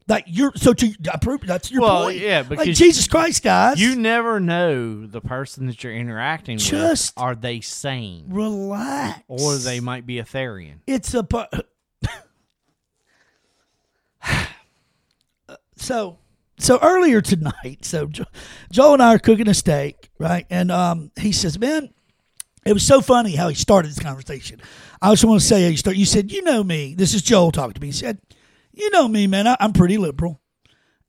Like 0.10 0.24
you're 0.28 0.54
so 0.56 0.74
to 0.74 0.94
I 1.14 1.18
prove 1.18 1.42
that's 1.42 1.70
your 1.70 1.82
Well, 1.82 2.06
point. 2.06 2.20
yeah, 2.20 2.40
like 2.40 2.50
because 2.60 2.78
Jesus 2.78 3.08
Christ, 3.08 3.44
guys, 3.44 3.80
You 3.82 3.94
never 3.96 4.40
know 4.40 5.06
the 5.06 5.20
person 5.20 5.68
that 5.68 5.84
you're 5.84 5.94
interacting 5.94 6.56
with. 6.56 6.64
Just- 6.66 7.16
with. 7.18 7.24
Are 7.24 7.36
they 7.36 7.60
sane? 7.60 8.26
relax, 8.30 9.22
Or 9.28 9.58
they 9.58 9.82
might 9.82 10.06
be 10.06 10.20
a 10.20 10.24
Therian. 10.24 10.76
it's 10.88 11.14
a 11.14 11.24
so 15.76 16.18
so 16.58 16.80
earlier 16.82 17.22
tonight 17.22 17.80
so 17.82 18.08
jo- 18.08 18.26
joel 18.72 18.94
and 18.94 19.04
i 19.04 19.14
are 19.14 19.20
cooking 19.20 19.48
a 19.48 19.54
steak 19.54 20.10
right 20.18 20.46
and 20.50 20.72
um 20.72 21.12
he 21.20 21.32
says 21.32 21.60
man 21.60 21.90
it 22.66 22.74
was 22.74 22.86
so 22.86 23.00
funny 23.00 23.36
how 23.36 23.48
he 23.48 23.56
started 23.56 23.90
this 23.90 24.00
conversation 24.00 24.60
i 25.02 25.12
just 25.12 25.24
want 25.24 25.40
to 25.40 25.46
say 25.48 25.70
you 25.70 25.78
start 25.78 25.96
you 25.96 26.06
said 26.06 26.32
you 26.32 26.42
know 26.42 26.64
me 26.64 26.96
this 26.96 27.14
is 27.14 27.22
joel 27.22 27.52
talking 27.52 27.74
to 27.74 27.82
me 27.82 27.88
he 27.88 27.94
said 27.94 28.20
you 28.78 28.90
know 28.92 29.08
me 29.08 29.28
man 29.28 29.48
I, 29.48 29.58
i'm 29.60 29.74
pretty 29.74 29.98
liberal 29.98 30.40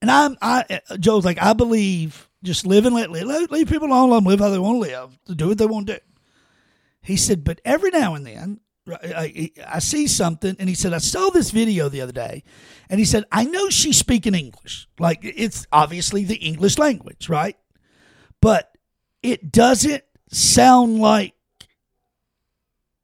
and 0.01 0.11
i'm 0.11 0.37
i 0.43 0.81
Joe's 0.99 1.25
like 1.25 1.41
i 1.43 1.53
believe 1.53 2.29
just 2.43 2.67
live 2.67 2.87
and 2.87 2.95
let 2.95 3.11
live 3.11 3.51
leave 3.51 3.69
people 3.69 3.89
alone 3.89 4.11
let 4.11 4.17
them 4.19 4.25
live 4.25 4.41
how 4.41 4.51
they 4.51 4.59
want 4.59 4.83
to 4.83 4.89
live 4.91 5.19
do 5.37 5.49
what 5.49 5.59
they 5.59 5.67
want 5.67 5.87
to 5.89 5.95
do 5.95 6.01
he 7.09 7.17
said, 7.17 7.43
but 7.43 7.61
every 7.65 7.91
now 7.91 8.15
and 8.15 8.27
then, 8.27 8.61
I, 8.87 9.51
I 9.67 9.79
see 9.79 10.07
something, 10.07 10.57
and 10.59 10.69
he 10.69 10.75
said, 10.75 10.93
I 10.93 10.99
saw 10.99 11.31
this 11.31 11.51
video 11.51 11.89
the 11.89 12.03
other 12.03 12.13
day, 12.13 12.43
and 12.91 12.99
he 12.99 13.07
said, 13.07 13.25
I 13.33 13.45
know 13.45 13.71
she's 13.71 13.97
speaking 13.97 14.35
English. 14.35 14.89
Like, 14.99 15.21
it's 15.23 15.67
obviously 15.73 16.25
the 16.25 16.37
English 16.37 16.77
language, 16.77 17.31
right? 17.31 17.57
But 18.43 18.77
it 19.23 19.51
doesn't 19.51 20.05
sound 20.31 20.99
like 20.99 21.35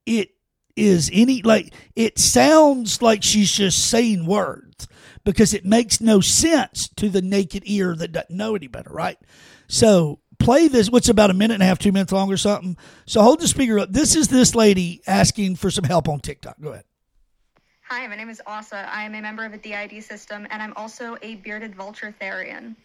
it 0.05 0.34
is 0.77 1.11
any, 1.13 1.43
like, 1.43 1.73
it 1.95 2.19
sounds 2.19 3.01
like 3.01 3.23
she's 3.23 3.53
just 3.53 3.89
saying 3.89 4.27
words 4.27 4.89
because 5.25 5.55
it 5.55 5.65
makes 5.65 6.01
no 6.01 6.21
sense 6.21 6.89
to 6.97 7.09
the 7.09 7.23
naked 7.23 7.63
ear 7.67 7.97
that 7.97 8.13
doesn't 8.13 8.31
know 8.31 8.55
any 8.55 8.67
better, 8.67 8.91
right? 8.91 9.19
So 9.69 10.21
play 10.39 10.69
this. 10.69 10.91
What's 10.91 11.09
about 11.09 11.31
a 11.31 11.35
minute 11.35 11.55
and 11.55 11.63
a 11.63 11.67
half, 11.67 11.79
two 11.79 11.93
minutes 11.93 12.13
long 12.13 12.31
or 12.31 12.37
something. 12.37 12.77
So 13.07 13.23
hold 13.23 13.41
the 13.41 13.49
speaker 13.49 13.79
up. 13.79 13.93
This 13.93 14.15
is 14.15 14.29
this 14.29 14.55
lady 14.55 15.01
asking 15.07 15.57
for 15.57 15.71
some 15.71 15.85
help 15.85 16.09
on 16.09 16.21
TikTok. 16.21 16.61
Go 16.61 16.71
ahead. 16.73 16.85
Hi, 17.89 18.07
my 18.07 18.17
name 18.17 18.31
is 18.31 18.41
Asa. 18.47 18.89
I 18.91 19.05
am 19.05 19.15
a 19.15 19.21
member 19.21 19.45
of 19.45 19.53
a 19.53 19.59
DID 19.59 20.03
system, 20.03 20.47
and 20.51 20.63
I'm 20.63 20.73
also 20.75 21.17
a 21.23 21.37
bearded 21.37 21.75
vulture 21.75 22.15
Therian. 22.21 22.77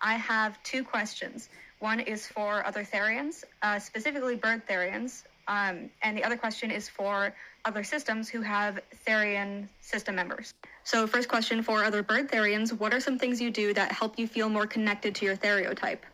I 0.00 0.14
have 0.14 0.60
two 0.62 0.82
questions. 0.82 1.48
One 1.78 2.00
is 2.00 2.26
for 2.26 2.66
other 2.66 2.84
Therians, 2.84 3.44
uh, 3.62 3.78
specifically 3.78 4.36
bird 4.36 4.66
Therians, 4.66 5.22
um, 5.48 5.90
and 6.02 6.16
the 6.16 6.24
other 6.24 6.36
question 6.36 6.70
is 6.70 6.88
for 6.88 7.34
other 7.64 7.84
systems 7.84 8.28
who 8.28 8.40
have 8.40 8.80
Therian 9.06 9.68
system 9.80 10.14
members. 10.14 10.54
So, 10.84 11.06
first 11.06 11.28
question 11.28 11.62
for 11.62 11.84
other 11.84 12.02
bird 12.02 12.30
Therians 12.30 12.72
What 12.78 12.94
are 12.94 13.00
some 13.00 13.18
things 13.18 13.40
you 13.40 13.50
do 13.50 13.74
that 13.74 13.92
help 13.92 14.18
you 14.18 14.26
feel 14.26 14.48
more 14.48 14.66
connected 14.66 15.14
to 15.16 15.24
your 15.24 15.36
stereotype? 15.36 16.04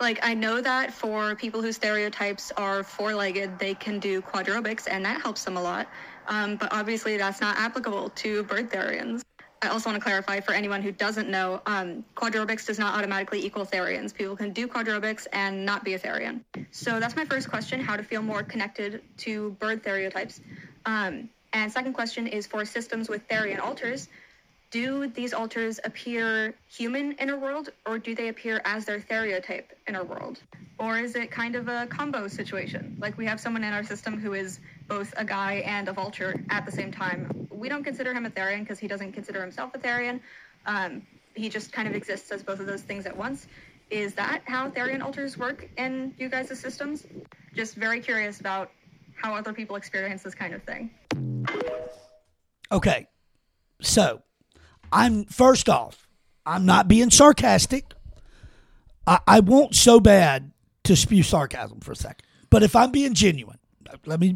Like, 0.00 0.18
I 0.22 0.34
know 0.34 0.60
that 0.60 0.92
for 0.92 1.36
people 1.36 1.62
whose 1.62 1.76
stereotypes 1.76 2.52
are 2.56 2.82
four 2.82 3.14
legged, 3.14 3.58
they 3.58 3.74
can 3.74 4.00
do 4.00 4.20
quadrobics, 4.22 4.88
and 4.90 5.04
that 5.04 5.20
helps 5.22 5.44
them 5.44 5.56
a 5.56 5.62
lot. 5.62 5.88
Um, 6.26 6.56
but 6.56 6.72
obviously, 6.72 7.16
that's 7.16 7.40
not 7.40 7.56
applicable 7.58 8.10
to 8.10 8.42
bird 8.44 8.70
Therians. 8.70 9.22
I 9.62 9.68
also 9.68 9.88
want 9.88 10.00
to 10.00 10.04
clarify 10.04 10.40
for 10.40 10.52
anyone 10.52 10.82
who 10.82 10.92
doesn't 10.92 11.28
know, 11.28 11.62
um, 11.66 12.04
quadrobics 12.14 12.66
does 12.66 12.78
not 12.78 12.94
automatically 12.94 13.44
equal 13.44 13.64
Therians. 13.64 14.14
People 14.14 14.36
can 14.36 14.52
do 14.52 14.68
quadrobics 14.68 15.26
and 15.32 15.64
not 15.64 15.84
be 15.84 15.94
a 15.94 15.98
Therian. 15.98 16.44
So 16.70 17.00
that's 17.00 17.16
my 17.16 17.24
first 17.24 17.48
question: 17.48 17.80
how 17.80 17.96
to 17.96 18.02
feel 18.02 18.22
more 18.22 18.42
connected 18.42 19.02
to 19.18 19.50
bird 19.52 19.80
stereotypes. 19.82 20.40
Um, 20.84 21.30
and 21.54 21.72
second 21.72 21.94
question 21.94 22.26
is 22.26 22.46
for 22.46 22.64
systems 22.64 23.08
with 23.08 23.26
Therian 23.28 23.60
alters. 23.60 24.08
Do 24.70 25.06
these 25.06 25.32
alters 25.32 25.78
appear 25.84 26.52
human 26.68 27.12
in 27.12 27.30
our 27.30 27.38
world, 27.38 27.70
or 27.86 27.96
do 27.96 28.14
they 28.14 28.28
appear 28.28 28.60
as 28.64 28.84
their 28.84 29.00
stereotype 29.00 29.72
in 29.86 29.94
our 29.94 30.04
world? 30.04 30.40
Or 30.78 30.98
is 30.98 31.14
it 31.14 31.30
kind 31.30 31.54
of 31.54 31.68
a 31.68 31.86
combo 31.86 32.26
situation? 32.26 32.96
Like 32.98 33.16
we 33.16 33.24
have 33.26 33.40
someone 33.40 33.62
in 33.62 33.72
our 33.72 33.84
system 33.84 34.18
who 34.18 34.34
is 34.34 34.58
both 34.88 35.12
a 35.16 35.24
guy 35.24 35.54
and 35.66 35.88
a 35.88 35.92
vulture 35.92 36.44
at 36.50 36.66
the 36.66 36.72
same 36.72 36.92
time. 36.92 37.48
We 37.50 37.68
don't 37.68 37.84
consider 37.84 38.12
him 38.12 38.26
a 38.26 38.30
Therian 38.30 38.60
because 38.60 38.78
he 38.78 38.86
doesn't 38.86 39.12
consider 39.12 39.40
himself 39.40 39.74
a 39.74 39.78
Therian. 39.78 40.20
Um, 40.66 41.02
he 41.34 41.48
just 41.48 41.72
kind 41.72 41.88
of 41.88 41.94
exists 41.94 42.30
as 42.30 42.42
both 42.42 42.60
of 42.60 42.66
those 42.66 42.82
things 42.82 43.06
at 43.06 43.16
once. 43.16 43.46
Is 43.90 44.14
that 44.14 44.42
how 44.44 44.70
Therian 44.70 45.02
alters 45.02 45.36
work 45.36 45.68
in 45.76 46.14
you 46.18 46.28
guys' 46.28 46.58
systems? 46.58 47.06
Just 47.54 47.74
very 47.76 48.00
curious 48.00 48.40
about 48.40 48.70
how 49.14 49.34
other 49.34 49.52
people 49.52 49.76
experience 49.76 50.22
this 50.22 50.34
kind 50.34 50.54
of 50.54 50.62
thing. 50.62 50.90
Okay. 52.72 53.06
So, 53.80 54.22
I'm 54.92 55.24
first 55.26 55.68
off, 55.68 56.08
I'm 56.46 56.66
not 56.66 56.88
being 56.88 57.10
sarcastic. 57.10 57.92
I, 59.06 59.20
I 59.26 59.40
want 59.40 59.74
so 59.74 60.00
bad 60.00 60.52
to 60.84 60.96
spew 60.96 61.22
sarcasm 61.22 61.80
for 61.80 61.92
a 61.92 61.96
second. 61.96 62.24
But 62.50 62.62
if 62.62 62.76
I'm 62.76 62.90
being 62.90 63.14
genuine, 63.14 63.58
let 64.06 64.20
me. 64.20 64.34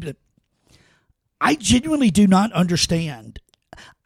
I 1.41 1.55
genuinely 1.55 2.11
do 2.11 2.27
not 2.27 2.51
understand. 2.53 3.39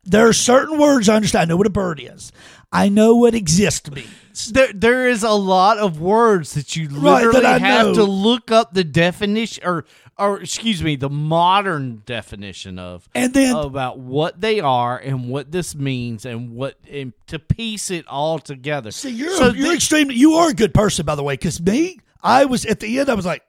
There 0.05 0.27
are 0.27 0.33
certain 0.33 0.77
words 0.77 1.07
I 1.09 1.15
understand. 1.15 1.43
I 1.43 1.45
know 1.45 1.57
what 1.57 1.67
a 1.67 1.71
bird 1.71 1.99
is. 2.03 2.31
I 2.71 2.89
know 2.89 3.15
what 3.15 3.35
exist 3.35 3.89
means. 3.91 4.51
There, 4.51 4.73
there 4.73 5.07
is 5.07 5.23
a 5.23 5.31
lot 5.31 5.77
of 5.77 5.99
words 6.01 6.53
that 6.55 6.75
you 6.75 6.89
Right, 6.89 7.23
literally 7.23 7.41
that 7.41 7.45
I 7.45 7.57
have 7.59 7.87
know. 7.87 7.93
to 7.93 8.03
look 8.03 8.51
up 8.51 8.73
the 8.73 8.83
definition, 8.83 9.63
or, 9.63 9.85
or 10.17 10.41
excuse 10.41 10.83
me, 10.83 10.95
the 10.95 11.09
modern 11.09 12.01
definition 12.05 12.79
of, 12.79 13.07
And 13.15 13.33
then 13.33 13.55
about 13.55 13.99
what 13.99 14.41
they 14.41 14.59
are 14.59 14.97
and 14.97 15.29
what 15.29 15.51
this 15.51 15.75
means, 15.75 16.25
and 16.25 16.55
what 16.55 16.77
and 16.91 17.13
to 17.27 17.37
piece 17.39 17.89
it 17.91 18.05
all 18.07 18.39
together. 18.39 18.91
See, 18.91 19.11
you're 19.11 19.35
so 19.37 19.51
you're 19.53 19.69
thi- 19.69 19.75
extremely. 19.75 20.15
You 20.15 20.33
are 20.33 20.49
a 20.49 20.53
good 20.53 20.73
person, 20.73 21.05
by 21.05 21.13
the 21.15 21.23
way. 21.23 21.35
Because 21.35 21.61
me, 21.61 21.99
I 22.21 22.45
was 22.45 22.65
at 22.65 22.79
the 22.79 22.99
end. 22.99 23.09
I 23.09 23.13
was 23.13 23.25
like, 23.25 23.43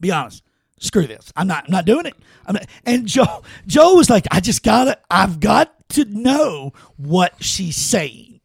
be 0.00 0.10
honest. 0.10 0.42
Screw 0.78 1.06
this. 1.06 1.32
I'm 1.36 1.46
not. 1.46 1.64
I'm 1.66 1.72
not 1.72 1.84
doing 1.86 2.06
it. 2.06 2.14
I'm 2.46 2.54
not, 2.54 2.66
and 2.84 3.06
Joe, 3.06 3.42
Joe 3.66 3.94
was 3.94 4.10
like, 4.10 4.26
I 4.30 4.40
just 4.40 4.62
gotta. 4.62 4.98
I've 5.10 5.40
got 5.40 5.88
to 5.90 6.04
know 6.06 6.72
what 6.96 7.42
she's 7.42 7.76
saying. 7.76 8.40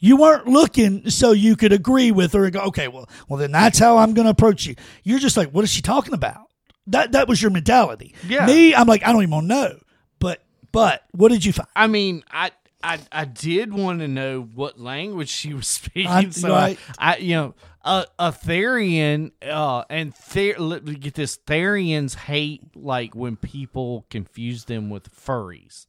You 0.00 0.16
weren't 0.16 0.46
looking 0.46 1.10
so 1.10 1.32
you 1.32 1.56
could 1.56 1.72
agree 1.72 2.10
with 2.12 2.32
her 2.32 2.44
and 2.44 2.52
go, 2.52 2.60
okay, 2.60 2.88
well, 2.88 3.08
well, 3.28 3.38
then 3.38 3.50
that's 3.52 3.78
how 3.80 3.98
I'm 3.98 4.14
going 4.14 4.26
to 4.26 4.30
approach 4.30 4.64
you. 4.64 4.76
You're 5.02 5.18
just 5.18 5.36
like, 5.36 5.50
what 5.50 5.64
is 5.64 5.70
she 5.72 5.82
talking 5.82 6.14
about? 6.14 6.46
That 6.86 7.12
that 7.12 7.28
was 7.28 7.42
your 7.42 7.50
mentality. 7.50 8.14
Yeah. 8.26 8.46
Me, 8.46 8.74
I'm 8.74 8.86
like, 8.86 9.02
I 9.06 9.12
don't 9.12 9.22
even 9.22 9.30
want 9.32 9.44
to 9.44 9.54
know. 9.54 9.78
But 10.20 10.42
but 10.72 11.04
what 11.12 11.28
did 11.30 11.44
you 11.44 11.52
find? 11.52 11.68
I 11.76 11.86
mean, 11.86 12.24
I. 12.30 12.50
I, 12.80 13.00
I 13.10 13.24
did 13.24 13.74
want 13.74 13.98
to 13.98 14.06
know 14.06 14.40
what 14.54 14.78
language 14.78 15.28
she 15.30 15.52
was 15.52 15.66
speaking, 15.68 16.06
I- 16.06 16.28
so 16.30 16.48
right. 16.48 16.78
I, 16.96 17.14
I 17.14 17.16
you 17.16 17.34
know 17.34 17.54
a, 17.88 18.06
a 18.18 18.32
Therian 18.32 19.32
uh, 19.42 19.84
and 19.88 20.14
Ther- 20.14 20.80
get 20.80 21.14
this 21.14 21.38
Therians 21.38 22.14
hate 22.14 22.76
like 22.76 23.14
when 23.14 23.36
people 23.36 24.04
confuse 24.10 24.64
them 24.64 24.90
with 24.90 25.10
furries. 25.14 25.86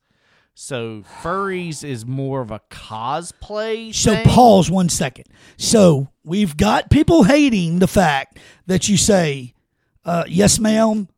So 0.54 1.04
furries 1.22 1.84
is 1.84 2.06
more 2.06 2.42
of 2.42 2.52
a 2.52 2.62
cosplay. 2.70 3.94
So 3.94 4.14
thing. 4.14 4.26
pause 4.26 4.72
one 4.72 4.90
second. 4.90 5.26
So 5.58 6.10
we've 6.24 6.56
got 6.56 6.90
people 6.90 7.24
hating 7.24 7.80
the 7.80 7.88
fact 7.88 8.40
that 8.66 8.88
you 8.88 8.98
say 8.98 9.54
uh, 10.06 10.24
yes, 10.28 10.60
ma'am, 10.60 11.10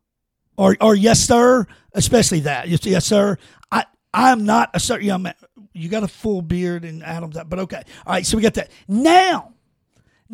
or 0.56 0.76
or 0.80 0.94
yes, 0.94 1.20
sir, 1.20 1.66
especially 1.92 2.40
that 2.40 2.68
yes, 2.68 2.84
yes, 2.84 3.06
sir. 3.06 3.38
I 3.70 3.84
I'm 4.12 4.44
not 4.44 4.70
a 4.74 4.80
sir. 4.80 4.98
Man, 5.18 5.34
you 5.72 5.88
got 5.88 6.02
a 6.02 6.08
full 6.08 6.42
beard 6.42 6.84
and 6.84 7.02
Adam's, 7.02 7.36
that, 7.36 7.48
but 7.48 7.60
okay. 7.60 7.82
All 8.06 8.12
right, 8.12 8.26
so 8.26 8.36
we 8.36 8.42
got 8.42 8.54
that 8.54 8.70
now. 8.86 9.52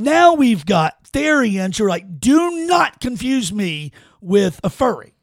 Now 0.01 0.35
we've 0.35 0.65
got 0.65 1.03
Therians 1.03 1.77
who 1.77 1.85
are 1.85 1.89
like, 1.89 2.21
do 2.21 2.67
not 2.69 3.01
confuse 3.01 3.53
me 3.53 3.91
with 4.21 4.61
a 4.63 4.71
furry. 4.71 5.15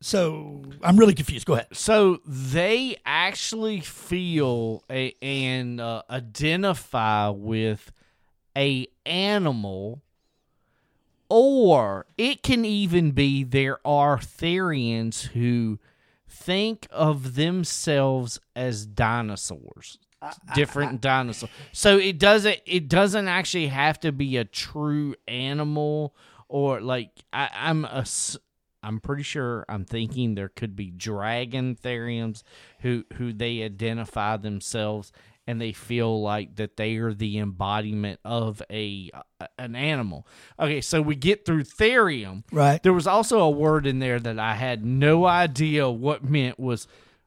So 0.00 0.62
I'm 0.82 0.96
really 0.96 1.14
confused. 1.14 1.46
Go 1.46 1.54
ahead. 1.54 1.66
So 1.72 2.20
they 2.24 2.96
actually 3.04 3.80
feel 3.80 4.84
a, 4.88 5.16
and 5.20 5.80
uh, 5.80 6.02
identify 6.08 7.30
with 7.30 7.90
a 8.56 8.86
animal, 9.04 10.00
or 11.28 12.06
it 12.16 12.44
can 12.44 12.64
even 12.64 13.10
be 13.10 13.42
there 13.42 13.80
are 13.84 14.18
Therians 14.18 15.22
who 15.28 15.80
think 16.28 16.86
of 16.90 17.34
themselves 17.34 18.38
as 18.54 18.86
dinosaurs 18.86 19.98
different 20.54 21.00
dinosaurs 21.00 21.50
so 21.72 21.98
it 21.98 22.18
doesn't 22.18 22.58
it 22.66 22.88
doesn't 22.88 23.28
actually 23.28 23.68
have 23.68 23.98
to 23.98 24.12
be 24.12 24.36
a 24.36 24.44
true 24.44 25.14
animal 25.28 26.14
or 26.48 26.80
like 26.80 27.10
I, 27.32 27.50
i'm 27.54 27.84
a 27.84 28.04
i'm 28.82 29.00
pretty 29.00 29.22
sure 29.22 29.64
i'm 29.68 29.84
thinking 29.84 30.34
there 30.34 30.48
could 30.48 30.76
be 30.76 30.90
dragon 30.90 31.76
theriums 31.76 32.42
who 32.80 33.04
who 33.14 33.32
they 33.32 33.62
identify 33.62 34.36
themselves 34.36 35.12
and 35.46 35.60
they 35.60 35.72
feel 35.72 36.22
like 36.22 36.56
that 36.56 36.76
they 36.76 36.96
are 36.96 37.12
the 37.12 37.38
embodiment 37.38 38.20
of 38.24 38.62
a 38.70 39.10
an 39.58 39.76
animal. 39.76 40.26
Okay 40.58 40.80
so 40.80 41.02
we 41.02 41.16
get 41.16 41.44
through 41.44 41.64
therium. 41.64 42.44
Right. 42.50 42.82
there 42.82 42.92
was 42.92 43.06
also 43.06 43.40
a 43.40 43.50
word 43.50 43.86
in 43.86 43.98
there 43.98 44.18
that 44.18 44.38
I 44.38 44.54
had 44.54 44.84
no 44.84 45.26
idea 45.26 45.88
what 45.88 46.24
meant 46.24 46.58
was 46.58 46.86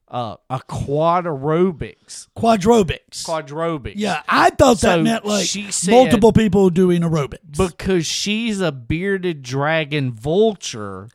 uh, 0.09 0.37
a 0.49 0.59
quadrobics. 0.59 2.27
Quadrobics. 2.35 3.25
Quadrobics. 3.25 3.93
yeah, 3.95 4.21
I 4.27 4.49
thought 4.51 4.81
that 4.81 5.01
meant 5.01 5.25
like 5.25 5.49
multiple 5.87 6.31
people 6.31 6.69
doing 6.69 7.01
aerobics. 7.01 7.57
Because 7.57 8.05
she's 8.05 8.61
a 8.61 8.71
bearded 8.71 9.41
dragon 9.41 10.11
vulture, 10.11 11.09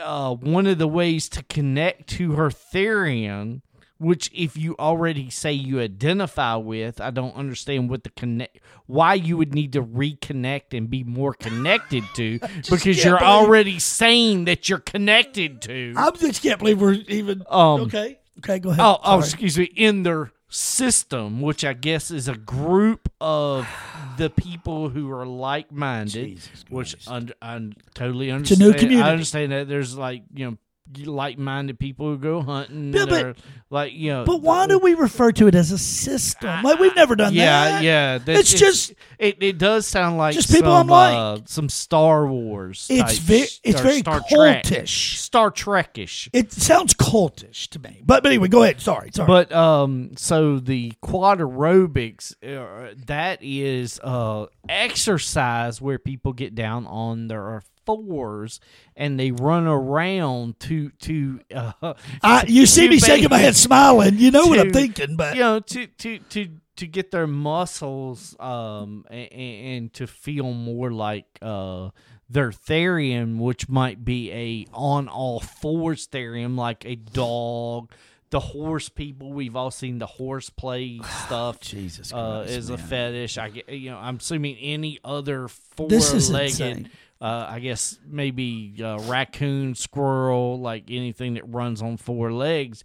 uh, 0.00 0.34
one 0.34 0.66
of 0.66 0.78
the 0.78 0.88
ways 0.88 1.28
to 1.30 1.44
connect 1.44 2.08
to 2.10 2.32
her 2.32 2.50
Therian, 2.50 3.60
which 3.98 4.30
if 4.34 4.56
you 4.56 4.76
already 4.78 5.30
say 5.30 5.52
you 5.52 5.80
identify 5.80 6.56
with, 6.56 7.00
I 7.00 7.10
don't 7.10 7.34
understand 7.34 7.88
what 7.90 8.04
the 8.04 8.10
connect 8.10 8.58
why 8.86 9.14
you 9.14 9.36
would 9.36 9.54
need 9.54 9.72
to 9.72 9.82
reconnect 9.82 10.76
and 10.76 10.88
be 10.88 11.02
more 11.02 11.34
connected 11.34 12.04
to 12.14 12.38
because 12.70 13.02
you're 13.04 13.22
already 13.22 13.78
saying 13.78 14.44
that 14.44 14.68
you're 14.68 14.78
connected 14.78 15.60
to. 15.62 15.94
I 15.96 16.10
just 16.12 16.42
can't 16.42 16.58
believe 16.58 16.80
we're 16.80 16.92
even. 16.92 17.42
Um, 17.48 17.82
okay. 17.82 18.18
Okay, 18.38 18.58
go 18.58 18.70
ahead. 18.70 18.84
Oh, 18.84 18.98
oh, 19.02 19.18
excuse 19.18 19.58
me. 19.58 19.64
In 19.64 20.02
their 20.02 20.30
system, 20.48 21.40
which 21.40 21.64
I 21.64 21.72
guess 21.72 22.10
is 22.10 22.28
a 22.28 22.36
group 22.36 23.10
of 23.20 23.66
the 24.18 24.30
people 24.30 24.88
who 24.88 25.10
are 25.10 25.26
like-minded, 25.26 26.12
Jesus 26.12 26.64
which 26.68 26.96
un- 27.08 27.32
I 27.40 27.70
totally 27.94 28.28
a 28.28 28.32
new 28.32 28.36
understand. 28.36 28.76
community. 28.76 29.02
I 29.02 29.12
understand 29.12 29.52
that 29.52 29.68
there's 29.68 29.96
like 29.96 30.22
you 30.34 30.50
know 30.50 30.56
like-minded 31.04 31.78
people 31.78 32.06
who 32.06 32.18
go 32.18 32.40
hunting. 32.42 32.92
Yeah, 32.92 33.06
but- 33.06 33.24
are, 33.24 33.34
like 33.68 33.92
you 33.92 34.12
know, 34.12 34.24
But 34.24 34.42
why 34.42 34.68
do 34.68 34.78
we 34.78 34.94
refer 34.94 35.32
to 35.32 35.48
it 35.48 35.54
as 35.56 35.72
a 35.72 35.78
system? 35.78 36.62
Like 36.62 36.78
we've 36.78 36.94
never 36.94 37.16
done 37.16 37.34
yeah, 37.34 37.70
that. 37.70 37.82
yeah. 37.82 38.18
that- 38.18 38.36
It's 38.36 38.54
just- 38.54 38.94
it, 39.18 39.42
it 39.42 39.58
does 39.58 39.86
sound 39.86 40.18
like 40.18 40.34
just 40.34 40.48
people 40.50 40.70
some, 40.70 40.92
I'm 40.92 41.16
uh, 41.16 41.38
some 41.46 41.68
Star 41.68 42.26
Wars. 42.26 42.86
It's 42.88 43.18
very, 43.18 43.46
it's 43.64 43.80
very 43.80 43.98
Star 43.98 44.22
Trek, 44.28 44.64
cultish. 44.64 45.16
Star 45.16 45.50
Trekish. 45.50 46.28
It 46.32 46.52
sounds 46.52 46.94
cultish 46.94 47.68
to 47.70 47.78
me. 47.80 48.02
But 48.04 48.22
but 48.22 48.30
anyway, 48.30 48.48
go 48.48 48.62
ahead. 48.62 48.80
Sorry, 48.80 49.10
sorry. 49.12 49.26
But 49.26 49.52
um, 49.52 50.12
so 50.16 50.58
the 50.58 50.92
quad 51.00 51.38
aerobics, 51.40 52.34
uh, 52.42 52.94
that 53.06 53.38
is 53.42 54.00
uh 54.02 54.46
exercise 54.68 55.80
where 55.80 55.98
people 55.98 56.32
get 56.32 56.54
down 56.54 56.86
on 56.86 57.28
their 57.28 57.62
fours 57.86 58.60
and 58.96 59.18
they 59.18 59.30
run 59.30 59.66
around 59.66 60.60
to 60.60 60.90
to 60.90 61.40
uh, 61.54 61.94
I, 62.22 62.44
you 62.46 62.66
see 62.66 62.82
to 62.82 62.90
me 62.90 62.98
shaking 62.98 63.30
my 63.30 63.38
head, 63.38 63.56
smiling. 63.56 64.18
You 64.18 64.30
know 64.30 64.46
what 64.46 64.58
I'm 64.58 64.72
thinking, 64.72 65.16
but 65.16 65.36
you 65.36 65.40
know 65.40 65.60
to 65.60 65.86
to 65.86 66.18
to 66.18 66.48
to 66.76 66.86
get 66.86 67.10
their 67.10 67.26
muscles 67.26 68.36
um 68.38 69.04
and, 69.10 69.32
and 69.32 69.92
to 69.94 70.06
feel 70.06 70.52
more 70.52 70.90
like 70.90 71.26
uh 71.42 71.90
their 72.28 72.50
therium 72.50 73.38
which 73.38 73.68
might 73.68 74.04
be 74.04 74.32
a 74.32 74.66
on 74.72 75.08
all 75.08 75.40
fours 75.40 76.06
therium 76.06 76.56
like 76.56 76.84
a 76.84 76.96
dog 76.96 77.90
the 78.30 78.40
horse 78.40 78.88
people 78.88 79.32
we've 79.32 79.54
all 79.56 79.70
seen 79.70 79.98
the 79.98 80.06
horse 80.06 80.50
play 80.50 81.00
stuff 81.26 81.60
Jesus 81.60 82.12
uh, 82.12 82.42
Christ, 82.42 82.50
is 82.50 82.70
a 82.70 82.78
fetish 82.78 83.38
i 83.38 83.50
you 83.68 83.90
know 83.90 83.98
i'm 83.98 84.16
assuming 84.16 84.56
any 84.56 84.98
other 85.04 85.48
four-legged. 85.48 86.90
Uh, 87.20 87.46
I 87.48 87.60
guess 87.60 87.98
maybe 88.06 88.74
uh, 88.82 88.98
raccoon, 89.04 89.74
squirrel, 89.74 90.60
like 90.60 90.84
anything 90.90 91.34
that 91.34 91.44
runs 91.48 91.80
on 91.82 91.96
four 91.96 92.32
legs, 92.32 92.84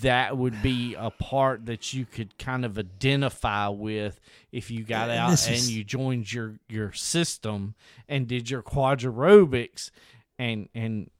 that 0.00 0.36
would 0.38 0.62
be 0.62 0.94
a 0.98 1.10
part 1.10 1.66
that 1.66 1.92
you 1.92 2.06
could 2.06 2.38
kind 2.38 2.64
of 2.64 2.78
identify 2.78 3.68
with 3.68 4.18
if 4.50 4.70
you 4.70 4.82
got 4.84 5.10
out 5.10 5.30
and 5.46 5.56
is- 5.56 5.70
you 5.76 5.84
joined 5.84 6.32
your 6.32 6.58
your 6.68 6.92
system 6.92 7.74
and 8.08 8.26
did 8.26 8.48
your 8.48 8.62
quadrobics 8.62 9.90
and 10.38 10.68
and 10.74 11.10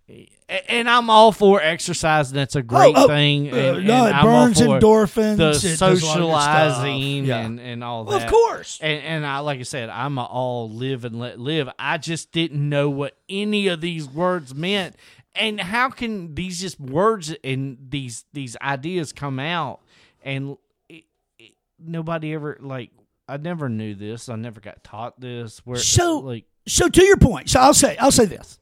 and 0.69 0.89
I'm 0.91 1.09
all 1.09 1.33
for 1.33 1.63
exercise 1.63 2.31
and 2.31 2.39
that's 2.39 2.57
a 2.57 2.63
great 2.63 2.95
oh, 2.97 3.07
thing 3.07 3.51
uh, 3.51 3.57
no, 3.57 3.69
and 3.73 3.89
it 3.89 3.91
I'm 4.15 4.25
burns 4.25 4.59
for 4.61 4.67
endorphins. 4.67 5.37
the 5.39 5.51
it 5.51 5.79
does 5.79 5.83
a 5.83 5.87
lot 5.87 5.89
of 5.89 5.97
good 5.97 6.03
stuff. 6.03 6.77
socializing 6.77 7.25
Yeah. 7.25 7.39
and 7.39 7.59
and 7.61 7.83
all 7.85 8.05
Well, 8.05 8.19
that 8.19 8.27
of 8.27 8.31
course. 8.31 8.79
and, 8.83 9.03
and 9.03 9.27
I, 9.27 9.39
like 9.39 9.61
I 9.61 9.63
said, 9.63 9.89
I'm 9.89 10.19
a 10.19 10.25
all 10.25 10.71
live 10.71 11.05
and 11.07 11.19
let 11.19 11.39
live. 11.41 11.71
I 11.79 11.97
just 11.99 12.33
didn't 12.33 12.69
know 12.69 12.91
what 12.91 13.17
any 13.31 13.69
of 13.69 13.81
these 13.81 14.07
words 14.07 14.55
meant, 14.55 14.97
and 15.35 15.59
how 15.61 15.89
can 15.89 16.35
these 16.35 16.61
just 16.61 16.79
words 16.79 17.35
and 17.43 17.79
these 17.89 18.25
these 18.35 18.57
ideas 18.61 19.13
come 19.15 19.39
out, 19.41 19.81
and 20.23 20.59
it, 20.91 21.05
it, 21.39 21.53
nobody 21.79 22.35
ever 22.35 22.59
like 22.61 22.91
I 23.27 23.39
never 23.39 23.71
knew 23.71 23.95
this. 23.95 24.29
I 24.29 24.37
never 24.37 24.61
got 24.61 24.85
taught 24.85 25.19
this. 25.19 25.61
Where 25.65 25.79
So- 25.79 26.19
like 26.19 26.45
So 26.67 26.89
to 26.91 27.05
your 27.05 27.17
point, 27.17 27.49
so 27.49 27.61
I'll 27.61 27.73
say 27.75 27.97
I'll 27.97 28.11
say 28.13 28.27
this. 28.27 28.59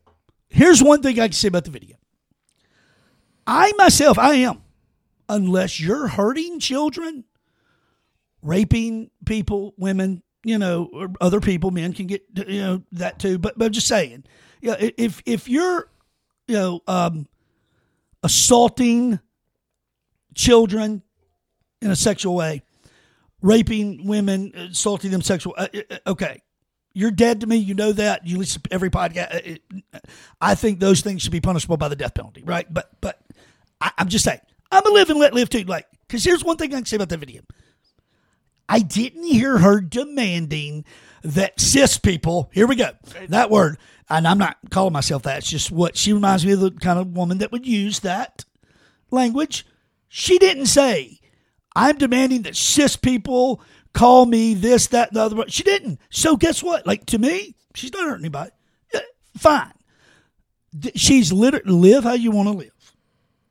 Here's 0.53 0.83
one 0.83 1.01
thing 1.03 1.19
I 1.19 1.29
can 1.29 1.33
say 1.33 1.49
about 1.49 1.65
the 1.65 1.71
video. 1.71 1.97
I 3.47 3.73
myself, 3.79 4.19
I 4.19 4.35
am, 4.35 4.63
unless 5.29 5.81
you're 5.81 6.09
hurting 6.09 6.61
children, 6.61 7.25
raping 8.43 9.11
people, 9.25 9.73
women, 9.79 10.23
you 10.45 10.59
know, 10.59 10.91
or 10.93 11.09
other 11.23 11.41
people, 11.41 11.71
men 11.71 11.95
can 11.95 12.07
get 12.07 12.23
you 12.47 12.61
know 12.61 12.83
that 12.93 13.19
too. 13.19 13.39
But 13.39 13.59
but 13.59 13.65
I'm 13.67 13.73
just 13.73 13.89
saying, 13.89 14.25
yeah, 14.61 14.77
if 14.79 15.23
if 15.25 15.49
you're 15.49 15.89
you 16.47 16.55
know 16.55 16.81
um, 16.87 17.27
assaulting 18.23 19.21
children 20.35 21.03
in 21.81 21.91
a 21.91 21.97
sexual 21.97 22.35
way, 22.35 22.63
raping 23.41 24.07
women, 24.07 24.53
assaulting 24.55 25.11
them 25.11 25.23
sexual, 25.23 25.55
uh, 25.57 25.69
uh, 25.91 25.97
okay, 26.09 26.43
you're 26.93 27.11
dead 27.11 27.40
to 27.40 27.47
me. 27.47 27.57
You 27.57 27.74
know 27.74 27.93
that. 27.93 28.26
You 28.26 28.38
listen 28.38 28.62
to 28.62 28.72
every 28.72 28.90
podcast. 28.90 29.59
Uh, 29.93 29.99
I 30.40 30.55
think 30.55 30.80
those 30.80 31.01
things 31.01 31.22
should 31.22 31.32
be 31.32 31.40
punishable 31.40 31.76
by 31.76 31.88
the 31.88 31.97
death 31.97 32.14
penalty, 32.14 32.43
right? 32.43 32.72
But 32.72 32.90
but 33.01 33.20
I, 33.80 33.93
I'm 33.99 34.09
just 34.09 34.24
saying, 34.24 34.40
I'm 34.70 34.86
a 34.86 34.90
live 34.90 35.11
and 35.11 35.18
let 35.18 35.34
live 35.34 35.51
too. 35.51 35.64
Like, 35.64 35.86
because 36.07 36.24
here's 36.24 36.45
one 36.45 36.57
thing 36.57 36.72
I 36.72 36.76
can 36.76 36.86
say 36.86 36.97
about 36.97 37.09
that 37.11 37.18
video. 37.18 37.43
I 38.68 38.80
didn't 38.80 39.24
hear 39.24 39.59
her 39.59 39.80
demanding 39.80 40.84
that 41.22 41.61
cis 41.61 41.99
people. 41.99 42.51
Here 42.55 42.66
we 42.66 42.76
go. 42.76 42.90
That 43.28 43.51
word, 43.51 43.78
and 44.09 44.26
I'm 44.26 44.38
not 44.38 44.57
calling 44.70 44.93
myself 44.93 45.22
that. 45.24 45.38
It's 45.38 45.51
just 45.51 45.70
what 45.70 45.97
she 45.97 46.12
reminds 46.12 46.47
me 46.47 46.53
of 46.53 46.61
the 46.61 46.70
kind 46.70 46.99
of 46.99 47.09
woman 47.09 47.38
that 47.38 47.53
would 47.53 47.66
use 47.66 48.01
that 48.01 48.45
language. 49.11 49.66
She 50.09 50.38
didn't 50.38 50.66
say, 50.66 51.20
I'm 51.74 51.99
demanding 51.99 52.43
that 52.43 52.57
cis 52.57 52.97
people 52.97 53.62
call 53.93 54.26
me 54.26 54.55
this, 54.55 54.88
that, 54.88 55.09
and 55.09 55.16
the 55.16 55.22
other. 55.22 55.45
She 55.49 55.62
didn't. 55.62 56.01
So 56.11 56.36
guess 56.36 56.62
what? 56.62 56.86
Like 56.86 57.07
to 57.07 57.18
me, 57.18 57.55
she's 57.74 57.93
not 57.93 58.05
hurting 58.05 58.24
anybody. 58.24 58.51
Yeah, 58.93 59.01
Fine. 59.36 59.72
She's 60.95 61.32
literally 61.32 61.70
live 61.70 62.05
how 62.05 62.14
you 62.14 62.30
want 62.30 62.49
to 62.49 62.57
live. 62.57 62.95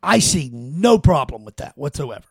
I 0.01 0.19
see 0.19 0.49
no 0.51 0.97
problem 0.97 1.45
with 1.45 1.57
that 1.57 1.77
whatsoever. 1.77 2.25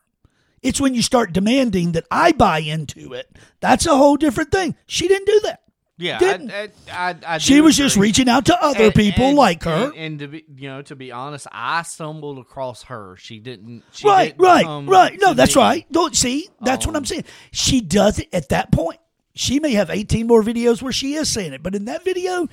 It's 0.61 0.81
when 0.81 0.93
you 0.93 1.01
start 1.01 1.33
demanding 1.33 1.93
that 1.93 2.05
I 2.11 2.33
buy 2.33 2.59
into 2.59 3.13
it. 3.13 3.37
That's 3.61 3.85
a 3.85 3.95
whole 3.95 4.17
different 4.17 4.51
thing. 4.51 4.75
She 4.85 5.07
didn't 5.07 5.27
do 5.27 5.39
that. 5.45 5.61
Yeah, 6.01 6.19
didn't. 6.19 6.51
I, 6.51 6.69
I, 6.91 7.09
I, 7.09 7.15
I 7.25 7.37
She 7.37 7.61
was 7.61 7.77
just 7.77 7.95
reaching 7.95 8.27
out 8.27 8.45
to 8.47 8.63
other 8.63 8.85
And- 8.85 8.95
people 8.95 9.25
and- 9.27 9.37
like 9.37 9.63
her. 9.63 9.85
And, 9.85 9.95
and 9.95 10.19
to 10.19 10.27
be, 10.27 10.45
you 10.55 10.69
know, 10.69 10.81
to 10.83 10.95
be 10.95 11.11
honest, 11.11 11.47
I 11.51 11.83
stumbled 11.83 12.39
across 12.39 12.83
her. 12.83 13.15
She 13.17 13.39
didn't. 13.39 13.83
She 13.91 14.07
right, 14.07 14.37
didn't 14.37 14.41
right, 14.41 14.87
right. 14.87 15.17
No, 15.21 15.33
that's 15.33 15.55
me. 15.55 15.61
right. 15.61 15.91
Don't 15.91 16.15
see. 16.15 16.49
That's 16.61 16.85
what 16.85 16.95
I'm 16.95 17.01
Um, 17.01 17.05
saying. 17.05 17.25
She 17.51 17.79
does 17.81 18.19
it 18.19 18.27
at 18.33 18.49
that 18.49 18.71
point. 18.71 18.99
She 19.33 19.59
may 19.61 19.71
have 19.73 19.89
18 19.89 20.27
more 20.27 20.43
videos 20.43 20.81
where 20.81 20.91
she 20.91 21.13
is 21.13 21.29
saying 21.29 21.53
it, 21.53 21.63
but 21.63 21.73
in 21.75 21.85
that 21.85 22.03
video, 22.03 22.49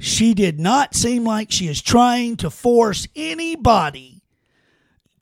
she 0.00 0.32
did 0.32 0.58
not 0.58 0.94
seem 0.94 1.24
like 1.24 1.50
she 1.50 1.68
is 1.68 1.82
trying 1.82 2.36
to 2.38 2.48
force 2.50 3.06
anybody 3.14 4.22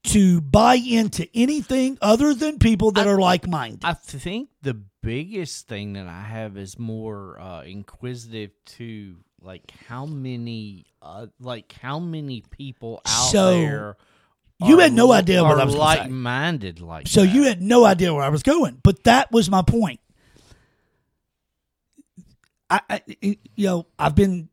to 0.05 0.41
buy 0.41 0.75
into 0.75 1.29
anything 1.35 1.97
other 2.03 2.35
than 2.35 2.59
people 2.59 2.91
that 2.93 3.07
are 3.07 3.19
like 3.21 3.47
minded. 3.49 3.85
I 3.85 3.93
think 3.95 4.49
the 4.63 4.81
biggest 5.03 5.69
thing 5.69 5.95
that 5.95 6.07
I 6.07 6.23
have 6.23 6.57
is 6.57 6.79
more 6.79 7.39
uh, 7.41 7.63
inquisitive 7.65 8.51
to 8.77 9.17
like 9.43 9.73
how 9.89 10.07
many, 10.07 10.87
uh, 11.03 11.27
like 11.41 11.73
how 11.73 11.99
many 11.99 12.43
people 12.51 13.01
out 13.07 13.31
So, 13.31 13.51
there. 13.61 13.97
you 14.65 14.79
had 14.79 14.93
no 14.93 15.13
idea 15.13 15.43
what 15.43 15.59
I 15.61 15.65
was 15.65 15.75
like-minded 15.75 16.81
like 16.81 17.09
So 17.09 17.23
that. 17.23 17.35
you 17.35 17.43
had 17.45 17.61
no 17.61 17.85
idea 17.85 18.15
where 18.15 18.23
I 18.23 18.29
was 18.29 18.43
going, 18.45 18.79
but 18.83 19.03
that 19.05 19.33
was 19.33 19.51
my 19.51 19.63
point. 19.63 19.99
I, 22.71 22.81
I 22.89 23.03
you 23.21 23.37
know, 23.67 23.87
I've 23.99 24.15
been 24.15 24.49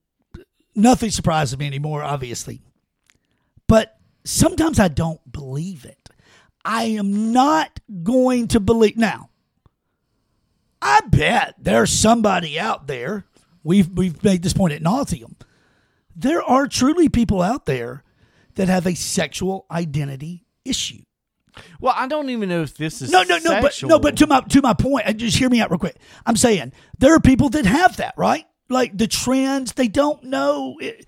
nothing 0.75 1.11
surprises 1.11 1.57
me 1.57 1.67
anymore, 1.67 2.03
obviously, 2.03 2.61
but 3.67 3.97
sometimes 4.25 4.79
I 4.79 4.87
don't 4.87 5.19
believe 5.31 5.85
it. 5.85 6.09
I 6.65 6.83
am 6.85 7.31
not 7.31 7.79
going 8.03 8.47
to 8.49 8.59
believe 8.59 8.97
now. 8.97 9.29
I 10.81 11.01
bet 11.07 11.55
there's 11.59 11.91
somebody 11.91 12.59
out 12.59 12.87
there. 12.87 13.25
We've 13.63 13.89
we've 13.89 14.23
made 14.23 14.43
this 14.43 14.53
point 14.53 14.73
at 14.73 14.81
nauseum. 14.81 15.35
There 16.15 16.41
are 16.41 16.67
truly 16.67 17.09
people 17.09 17.41
out 17.41 17.65
there 17.65 18.03
that 18.55 18.67
have 18.67 18.85
a 18.87 18.95
sexual 18.95 19.65
identity 19.71 20.45
issue. 20.65 21.03
Well, 21.79 21.93
I 21.95 22.07
don't 22.07 22.29
even 22.29 22.49
know 22.49 22.61
if 22.61 22.77
this 22.77 23.01
is 23.01 23.11
No, 23.11 23.23
no, 23.23 23.37
no, 23.37 23.61
but 23.61 23.83
no, 23.83 23.99
but 23.99 24.17
to 24.17 24.27
my 24.27 24.41
to 24.41 24.61
my 24.61 24.73
point. 24.73 25.05
point, 25.05 25.17
just 25.17 25.37
hear 25.37 25.49
me 25.49 25.61
out 25.61 25.71
real 25.71 25.79
quick. 25.79 25.97
I'm 26.25 26.35
saying 26.35 26.73
there 26.97 27.13
are 27.13 27.19
people 27.19 27.49
that 27.49 27.65
have 27.65 27.97
that, 27.97 28.13
right? 28.17 28.45
Like 28.69 28.97
the 28.97 29.07
trends, 29.07 29.73
they 29.73 29.87
don't 29.87 30.23
know. 30.23 30.77
It, 30.79 31.05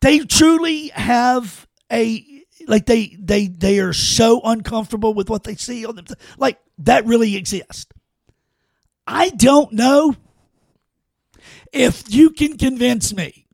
they 0.00 0.20
truly 0.20 0.88
have 0.88 1.66
a 1.90 2.24
like 2.66 2.86
they 2.86 3.16
they 3.18 3.46
they 3.46 3.80
are 3.80 3.92
so 3.92 4.40
uncomfortable 4.42 5.14
with 5.14 5.30
what 5.30 5.44
they 5.44 5.56
see 5.56 5.84
on 5.86 5.96
them. 5.96 6.06
Like 6.38 6.58
that 6.78 7.06
really 7.06 7.36
exists. 7.36 7.86
I 9.12 9.30
don't 9.30 9.72
know 9.72 10.14
if 11.72 12.04
you 12.12 12.30
can 12.30 12.56
convince 12.56 13.12
me 13.12 13.46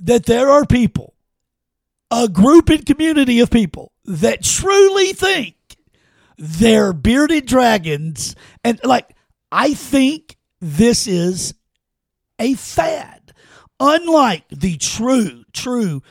that 0.00 0.24
there 0.26 0.48
are 0.50 0.64
people, 0.64 1.14
a 2.10 2.26
group 2.28 2.70
and 2.70 2.84
community 2.84 3.40
of 3.40 3.50
people 3.50 3.92
that 4.04 4.42
truly 4.42 5.12
think 5.12 5.54
they're 6.38 6.92
bearded 6.92 7.46
dragons 7.46 8.34
and 8.64 8.80
like 8.82 9.14
I 9.52 9.74
think 9.74 10.36
this 10.60 11.06
is 11.06 11.54
a 12.38 12.54
fad. 12.54 13.32
Unlike 13.78 14.48
the 14.48 14.76
true, 14.78 15.44
true 15.52 16.02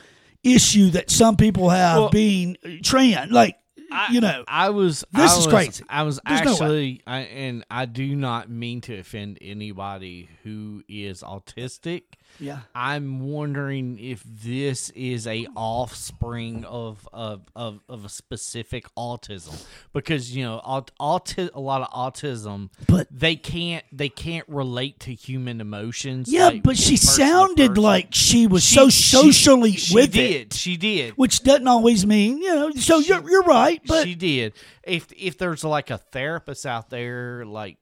issue 0.44 0.90
that 0.90 1.10
some 1.10 1.36
people 1.36 1.70
have 1.70 1.96
Well- 1.96 2.10
being 2.10 2.56
trans, 2.82 3.32
like 3.32 3.56
I, 3.92 4.12
you 4.12 4.20
know, 4.20 4.44
I 4.48 4.70
was. 4.70 5.04
this 5.12 5.30
I 5.30 5.38
is 5.38 5.46
was- 5.46 5.54
crazy. 5.54 5.84
I 5.88 6.02
was 6.02 6.20
There's 6.26 6.42
no 6.44 6.52
actually, 6.52 7.02
I, 7.06 7.18
and 7.20 7.64
I 7.70 7.84
do 7.86 8.16
not 8.16 8.50
mean 8.50 8.80
to 8.82 8.98
offend 8.98 9.38
anybody 9.40 10.28
who 10.44 10.82
is 10.88 11.22
autistic. 11.22 12.02
Yeah. 12.38 12.60
I'm 12.74 13.20
wondering 13.28 13.98
if 13.98 14.22
this 14.24 14.90
is 14.90 15.26
a 15.26 15.46
offspring 15.56 16.64
of 16.64 17.08
of, 17.12 17.42
of, 17.54 17.80
of 17.88 18.04
a 18.04 18.08
specific 18.08 18.86
autism 18.96 19.64
because 19.92 20.34
you 20.34 20.44
know 20.44 20.56
aut- 20.64 20.90
auti- 21.00 21.50
a 21.54 21.60
lot 21.60 21.82
of 21.82 21.88
autism 21.90 22.70
But- 22.88 23.08
they 23.10 23.36
can't 23.36 23.84
they 23.92 24.08
can't 24.08 24.48
relate 24.48 25.00
to 25.00 25.14
human 25.14 25.60
emotions 25.60 26.32
Yeah, 26.32 26.46
like, 26.48 26.62
but 26.62 26.76
she 26.76 26.96
sounded 26.96 27.76
like 27.78 28.08
she 28.12 28.46
was 28.46 28.64
She- 28.64 28.74
so 28.76 28.88
she- 28.88 29.02
socially 29.02 29.72
she 29.72 29.94
with 29.94 30.12
did 30.12 30.30
it, 30.48 30.54
she 30.54 30.76
did 30.76 31.12
which 31.16 31.42
doesn't 31.42 31.68
always 31.68 32.06
mean 32.06 32.38
you 32.38 32.54
know. 32.54 32.70
So 32.72 32.98
you're 32.98 33.28
you're 33.28 33.42
right, 33.42 33.80
but 33.86 34.04
she 34.04 34.14
did. 34.14 34.54
If 34.82 35.12
if 35.16 35.38
there's 35.38 35.64
like 35.64 35.90
a 35.90 35.98
therapist 35.98 36.66
out 36.66 36.90
there 36.90 37.44
like 37.44 37.76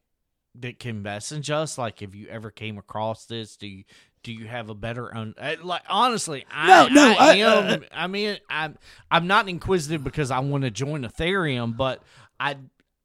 that 0.56 0.78
can 0.80 1.02
message 1.02 1.48
us, 1.50 1.78
like 1.78 2.02
if 2.02 2.14
you 2.14 2.26
ever 2.28 2.50
came 2.50 2.76
across 2.76 3.24
this, 3.26 3.56
do 3.56 3.66
you 3.68 3.84
do 4.22 4.32
you 4.32 4.46
have 4.46 4.68
a 4.70 4.74
better 4.74 5.14
un- 5.16 5.34
uh, 5.38 5.54
like 5.62 5.82
honestly 5.88 6.44
I, 6.50 6.68
No, 6.68 6.88
no, 6.88 7.14
I, 7.18 7.24
I- 7.30 7.34
am 7.36 7.82
uh, 7.82 7.84
I 7.92 8.06
mean 8.06 8.36
I'm 8.48 8.76
I'm 9.10 9.26
not 9.26 9.48
inquisitive 9.48 10.04
because 10.04 10.30
I 10.30 10.40
want 10.40 10.64
to 10.64 10.70
join 10.70 11.02
Ethereum, 11.02 11.76
but 11.76 12.02
I 12.38 12.56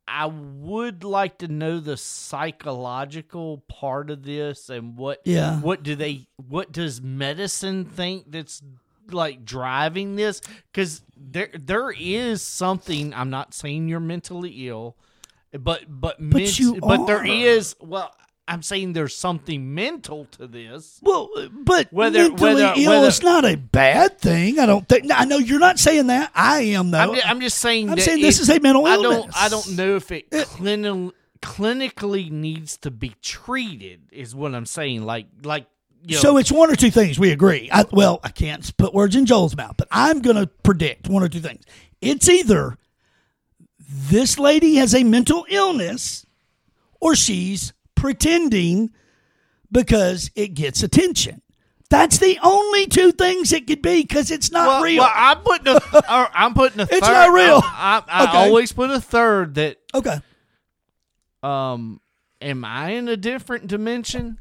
I 0.07 0.27
would 0.27 1.03
like 1.03 1.39
to 1.39 1.47
know 1.47 1.79
the 1.79 1.97
psychological 1.97 3.63
part 3.67 4.09
of 4.09 4.23
this 4.23 4.69
and 4.69 4.97
what 4.97 5.21
Yeah. 5.25 5.59
what 5.61 5.83
do 5.83 5.95
they 5.95 6.27
what 6.35 6.71
does 6.71 7.01
medicine 7.01 7.85
think 7.85 8.31
that's 8.31 8.61
like 9.11 9.45
driving 9.45 10.15
this 10.15 10.41
because 10.71 11.03
there 11.15 11.49
there 11.53 11.91
is 11.95 12.41
something 12.41 13.13
i'm 13.13 13.29
not 13.29 13.53
saying 13.53 13.87
you're 13.87 13.99
mentally 13.99 14.67
ill 14.67 14.97
but 15.59 15.83
but 15.87 16.19
ment- 16.19 16.57
you 16.57 16.75
but 16.81 17.05
there 17.05 17.23
is 17.23 17.75
well 17.79 18.11
i'm 18.47 18.61
saying 18.61 18.93
there's 18.93 19.15
something 19.15 19.73
mental 19.73 20.25
to 20.25 20.45
this 20.47 20.99
Well, 21.01 21.29
but 21.51 21.91
Whether- 21.91 22.29
mentally 22.29 22.53
whether- 22.63 22.73
ill 22.77 22.91
whether- 22.91 23.07
is 23.07 23.21
not 23.23 23.43
a 23.45 23.55
bad 23.55 24.19
thing. 24.19 24.59
I 24.59 24.65
don't 24.65 24.87
think. 24.87 25.09
I 25.13 25.25
know 25.25 25.37
you're 25.37 25.59
not 25.59 25.79
saying 25.79 26.07
that. 26.07 26.31
I 26.35 26.59
am 26.61 26.91
though. 26.91 27.13
I'm, 27.13 27.19
I'm 27.25 27.41
just 27.41 27.57
saying 27.59 27.89
I'm 27.89 27.99
saying 27.99 28.21
this 28.21 28.39
is 28.39 28.49
a 28.49 28.59
mental 28.59 28.85
I 28.85 28.93
illness. 28.95 29.17
don't 29.25 29.37
I 29.37 29.49
don't 29.49 29.69
know 29.75 29.95
if 29.95 30.11
it 30.11 30.29
clini- 30.29 31.11
clinically 31.41 32.29
needs 32.31 32.77
to 32.77 32.91
be 32.91 33.13
treated 33.21 34.01
is 34.11 34.33
what 34.35 34.53
I'm 34.55 34.65
saying 34.65 35.03
like 35.05 35.27
like 35.43 35.67
you 36.07 36.15
know, 36.15 36.21
so 36.21 36.37
it's 36.37 36.51
one 36.51 36.69
or 36.71 36.75
two 36.75 36.91
things. 36.91 37.17
We 37.17 37.31
agree. 37.31 37.67
I, 37.71 37.83
well, 37.91 38.19
I 38.23 38.29
can't 38.29 38.77
put 38.77 38.93
words 38.93 39.15
in 39.15 39.25
Joel's 39.25 39.55
mouth, 39.57 39.73
but 39.75 39.87
I'm 39.89 40.21
going 40.21 40.35
to 40.35 40.45
predict 40.45 41.09
one 41.09 41.23
or 41.23 41.29
two 41.29 41.39
things. 41.39 41.63
It's 41.99 42.29
either 42.29 42.77
this 43.79 44.37
lady 44.37 44.75
has 44.75 44.93
a 44.93 45.03
mental 45.03 45.47
illness, 45.49 46.23
or 46.99 47.15
she's 47.15 47.73
pretending 47.95 48.91
because 49.71 50.31
it 50.35 50.53
gets 50.53 50.83
attention. 50.83 51.41
That's 51.89 52.17
the 52.17 52.39
only 52.41 52.87
two 52.87 53.11
things 53.11 53.53
it 53.53 53.67
could 53.67 53.81
be 53.81 54.01
because 54.01 54.31
it's 54.31 54.51
not 54.51 54.67
well, 54.67 54.83
real. 54.83 55.03
well, 55.03 55.11
I'm 55.13 55.37
putting 55.41 55.67
a 55.67 55.75
or 56.11 56.29
I'm 56.33 56.53
putting 56.53 56.79
a 56.79 56.83
It's 56.83 57.05
third 57.05 57.13
not 57.13 57.33
real. 57.33 57.61
I, 57.63 58.03
I, 58.07 58.23
I 58.25 58.29
Okay. 58.29 58.37
always 58.37 58.71
put 58.71 58.89
a 58.89 58.99
third 58.99 59.55
that 59.55 59.77
okay. 59.93 60.19
um 61.43 61.99
am 62.41 62.65
I 62.65 62.91
in 62.91 63.07
a 63.07 63.17
different 63.17 63.67
dimension? 63.67 64.39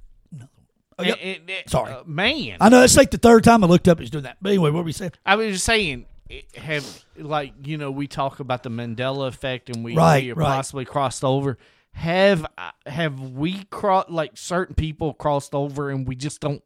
Oh, 0.99 1.03
yep. 1.03 1.19
It- 1.21 1.27
it- 1.27 1.51
it- 1.51 1.71
Sorry. 1.71 1.93
uh, 1.93 2.05
man. 2.07 2.59
I 2.61 2.69
know 2.69 2.83
it's 2.83 2.97
like 2.97 3.11
the 3.11 3.19
third 3.19 3.43
time 3.45 3.65
I 3.65 3.67
looked 3.67 3.89
up. 3.89 3.99
He's 3.99 4.11
doing 4.11 4.25
that. 4.25 4.37
But 4.41 4.51
anyway, 4.51 4.71
what 4.71 4.79
were 4.79 4.85
we 4.85 4.93
saying? 4.93 5.13
I 5.27 5.35
was 5.37 5.49
just 5.55 5.65
saying, 5.65 6.07
it- 6.31 6.55
have 6.57 7.05
like 7.19 7.53
you 7.65 7.77
know 7.77 7.91
we 7.91 8.07
talk 8.07 8.41
about 8.41 8.63
the 8.63 8.71
Mandela 8.71 9.27
effect 9.29 9.69
and 9.71 9.85
we, 9.85 9.97
Right, 9.97 10.25
we 10.25 10.33
right. 10.33 10.47
possibly 10.47 10.85
crossed 10.85 11.25
over. 11.25 11.59
Have 11.95 12.45
have 12.87 13.19
we 13.21 13.65
crossed 13.71 14.11
like 14.11 14.33
certain 14.37 14.75
people 14.75 15.15
crossed 15.15 15.55
over 15.55 15.91
and 15.91 16.07
we 16.07 16.17
just 16.17 16.41
don't 16.41 16.61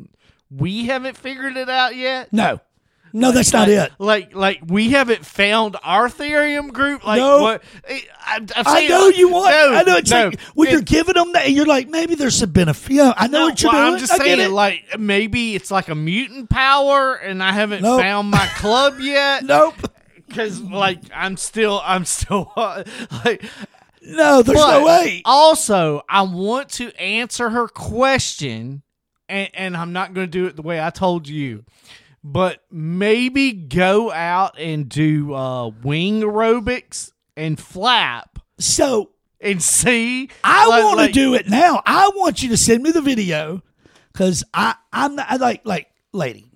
we 0.51 0.87
haven't 0.87 1.16
figured 1.16 1.57
it 1.57 1.68
out 1.68 1.95
yet? 1.95 2.33
No, 2.33 2.61
no, 3.12 3.31
that's 3.33 3.53
not 3.53 3.68
like, 3.68 3.76
it. 3.79 3.93
Like 3.99 4.35
like 4.35 4.61
we 4.66 4.91
haven't 4.91 5.24
found 5.24 5.76
our 5.85 6.09
Therium 6.09 6.72
group. 6.72 7.07
Like 7.07 7.18
No. 7.20 7.43
what? 7.43 7.62
I, 8.20 8.41
I 8.57 8.89
know 8.89 9.07
like, 9.07 9.18
you 9.18 9.29
want. 9.29 9.51
No, 9.51 9.74
I 9.74 9.83
know 9.83 9.97
it's 9.97 10.11
no. 10.11 10.24
like 10.29 10.41
when 10.55 10.70
you're 10.70 10.81
giving 10.81 11.14
them 11.14 11.33
that, 11.33 11.47
and 11.47 11.55
you're 11.55 11.66
like, 11.66 11.89
maybe 11.89 12.14
there's 12.14 12.37
some 12.37 12.51
benefit. 12.51 12.93
Yeah, 12.93 13.12
I 13.16 13.26
know 13.29 13.41
no, 13.41 13.45
what 13.47 13.62
you're 13.62 13.70
well, 13.72 13.83
doing. 13.83 13.95
I'm 13.95 14.01
just 14.01 14.12
I 14.12 14.18
saying, 14.18 14.41
it. 14.41 14.51
like 14.51 14.99
maybe 14.99 15.55
it's 15.55 15.70
like 15.70 15.89
a 15.89 15.95
mutant 15.95 16.51
power, 16.51 17.14
and 17.14 17.43
I 17.43 17.53
haven't 17.53 17.83
Nope. 17.83 18.01
found 18.01 18.31
my 18.31 18.47
club 18.57 18.97
yet. 19.01 19.45
nope. 19.45 19.74
because 20.26 20.61
like 20.61 21.01
I'm 21.14 21.37
still 21.39 21.81
I'm 21.85 22.05
still 22.05 22.53
like 23.24 23.43
No, 24.09 24.42
there's 24.42 24.59
but 24.59 24.80
no 24.80 24.86
way. 24.86 25.22
Also, 25.24 26.02
I 26.09 26.22
want 26.22 26.70
to 26.72 26.94
answer 27.00 27.50
her 27.50 27.68
question, 27.68 28.82
and, 29.28 29.50
and 29.54 29.76
I'm 29.76 29.92
not 29.92 30.14
going 30.14 30.26
to 30.26 30.30
do 30.30 30.46
it 30.46 30.56
the 30.56 30.62
way 30.62 30.80
I 30.82 30.90
told 30.90 31.28
you, 31.28 31.64
but 32.24 32.62
maybe 32.70 33.52
go 33.52 34.11
out 34.11 34.59
and 34.59 34.88
do 34.88 35.34
uh, 35.34 35.68
wing 35.68 36.22
aerobics 36.22 37.12
and 37.36 37.59
flap 37.61 38.38
So 38.59 39.11
and 39.40 39.62
see. 39.62 40.28
I 40.42 40.66
like- 40.66 40.84
want 40.84 40.98
to 40.98 41.04
like- 41.04 41.12
do 41.12 41.34
it 41.34 41.48
now. 41.48 41.82
I 41.86 42.11
want 42.16 42.42
you 42.42 42.48
to 42.50 42.56
send 42.56 42.82
me 42.82 42.90
the 42.90 43.00
video 43.02 43.62
because 44.12 44.42
I 44.52 44.74
I'm 44.92 45.14
not, 45.16 45.26
I 45.30 45.36
like 45.36 45.61
like 45.64 45.88
lady. 46.12 46.50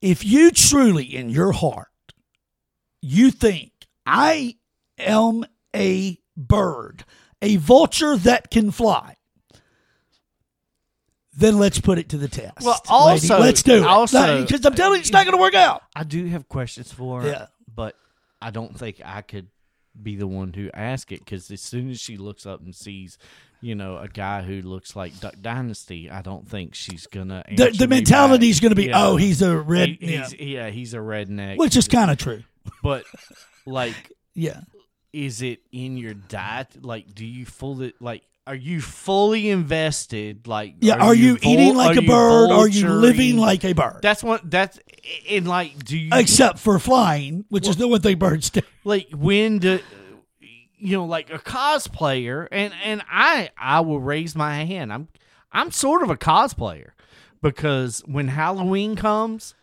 If 0.00 0.24
you 0.24 0.50
truly 0.50 1.04
in 1.04 1.30
your 1.30 1.52
heart 1.52 1.88
you 3.00 3.30
think 3.30 3.72
I 4.06 4.56
am 4.98 5.44
a 5.74 6.18
bird, 6.36 7.04
a 7.42 7.56
vulture 7.56 8.16
that 8.16 8.50
can 8.50 8.70
fly, 8.70 9.16
then 11.36 11.58
let's 11.58 11.80
put 11.80 11.98
it 11.98 12.08
to 12.10 12.16
the 12.18 12.28
test. 12.28 12.60
Well, 12.62 12.74
lady. 12.84 12.88
also- 12.88 13.38
let's 13.40 13.62
do 13.62 13.76
it. 13.78 13.84
also- 13.84 14.42
because 14.42 14.64
I'm 14.64 14.74
telling 14.74 14.96
you, 14.96 15.00
it's 15.00 15.10
not 15.12 15.24
going 15.24 15.36
to 15.36 15.40
work 15.40 15.54
out. 15.54 15.82
I 15.96 16.04
do 16.04 16.26
have 16.26 16.48
questions 16.48 16.92
for 16.92 17.22
her, 17.22 17.28
Yeah. 17.28 17.46
but 17.74 17.96
I 18.40 18.50
don't 18.50 18.78
think 18.78 19.00
I 19.04 19.22
could 19.22 19.48
be 20.00 20.16
the 20.16 20.26
one 20.26 20.52
who 20.52 20.70
ask 20.74 21.10
it 21.12 21.20
because 21.20 21.50
as 21.50 21.60
soon 21.60 21.90
as 21.90 22.00
she 22.00 22.16
looks 22.16 22.46
up 22.46 22.60
and 22.60 22.74
sees, 22.74 23.18
you 23.60 23.74
know, 23.74 23.96
a 23.96 24.08
guy 24.08 24.42
who 24.42 24.60
looks 24.62 24.94
like 24.94 25.18
Duck 25.20 25.34
Dynasty, 25.40 26.10
I 26.10 26.20
don't 26.22 26.48
think 26.48 26.74
she's 26.74 27.06
gonna. 27.06 27.44
The, 27.48 27.66
answer 27.66 27.78
the 27.78 27.88
mentality 27.88 28.48
is 28.50 28.60
going 28.60 28.70
to 28.70 28.76
be, 28.76 28.92
oh, 28.92 28.96
Yeah. 28.98 29.06
oh, 29.06 29.16
he's 29.16 29.40
a 29.42 29.56
red, 29.56 29.88
He- 30.00 30.12
yeah. 30.14 30.28
yeah, 30.38 30.70
he's 30.70 30.94
a 30.94 30.98
redneck, 30.98 31.56
which 31.58 31.76
is 31.76 31.88
kind 31.88 32.10
of 32.10 32.18
true. 32.18 32.42
but 32.82 33.04
like, 33.66 34.12
Yeah. 34.34 34.60
Is 35.14 35.40
it 35.42 35.60
in 35.72 35.96
your 35.96 36.14
diet? 36.14 36.84
Like, 36.84 37.14
do 37.14 37.24
you 37.24 37.46
fully 37.46 37.94
like? 38.00 38.22
Are 38.46 38.54
you 38.54 38.82
fully 38.82 39.48
invested? 39.48 40.46
Like, 40.46 40.74
Yeah, 40.80 40.96
are, 40.96 41.14
you, 41.14 41.38
vul- 41.38 41.50
eating 41.50 41.74
like 41.74 41.96
a 41.96 42.02
you 42.02 42.08
bird? 42.08 42.50
Are 42.50 42.68
you 42.68 42.90
living 42.90 43.38
like 43.38 43.64
a 43.64 43.72
bird? 43.72 44.00
That's 44.02 44.22
what 44.22 44.50
that's 44.50 44.78
in 45.26 45.46
like. 45.46 45.82
Do 45.82 45.96
you 45.96 46.10
Except 46.12 46.58
for 46.58 46.78
flying, 46.78 47.46
which 47.48 47.66
is 47.66 47.76
the 47.76 47.88
one 47.88 48.02
thing 48.02 48.18
birds 48.18 48.50
do. 48.50 48.60
like 48.84 49.08
when 49.12 49.60
do 49.60 49.80
you 50.76 50.96
know 50.98 51.06
like 51.06 51.32
a 51.32 51.38
cosplayer 51.38 52.46
and 52.52 52.74
and 52.84 53.02
I 53.10 53.48
I 53.56 53.80
will 53.80 54.00
raise 54.00 54.34
my 54.36 54.64
hand. 54.64 54.92
I'm 54.92 55.08
I'm 55.52 55.70
sort 55.70 56.02
of 56.02 56.10
a 56.10 56.16
cosplayer 56.16 56.90
because 57.40 58.02
when 58.06 58.28
Halloween 58.28 58.94
comes, 58.94 59.54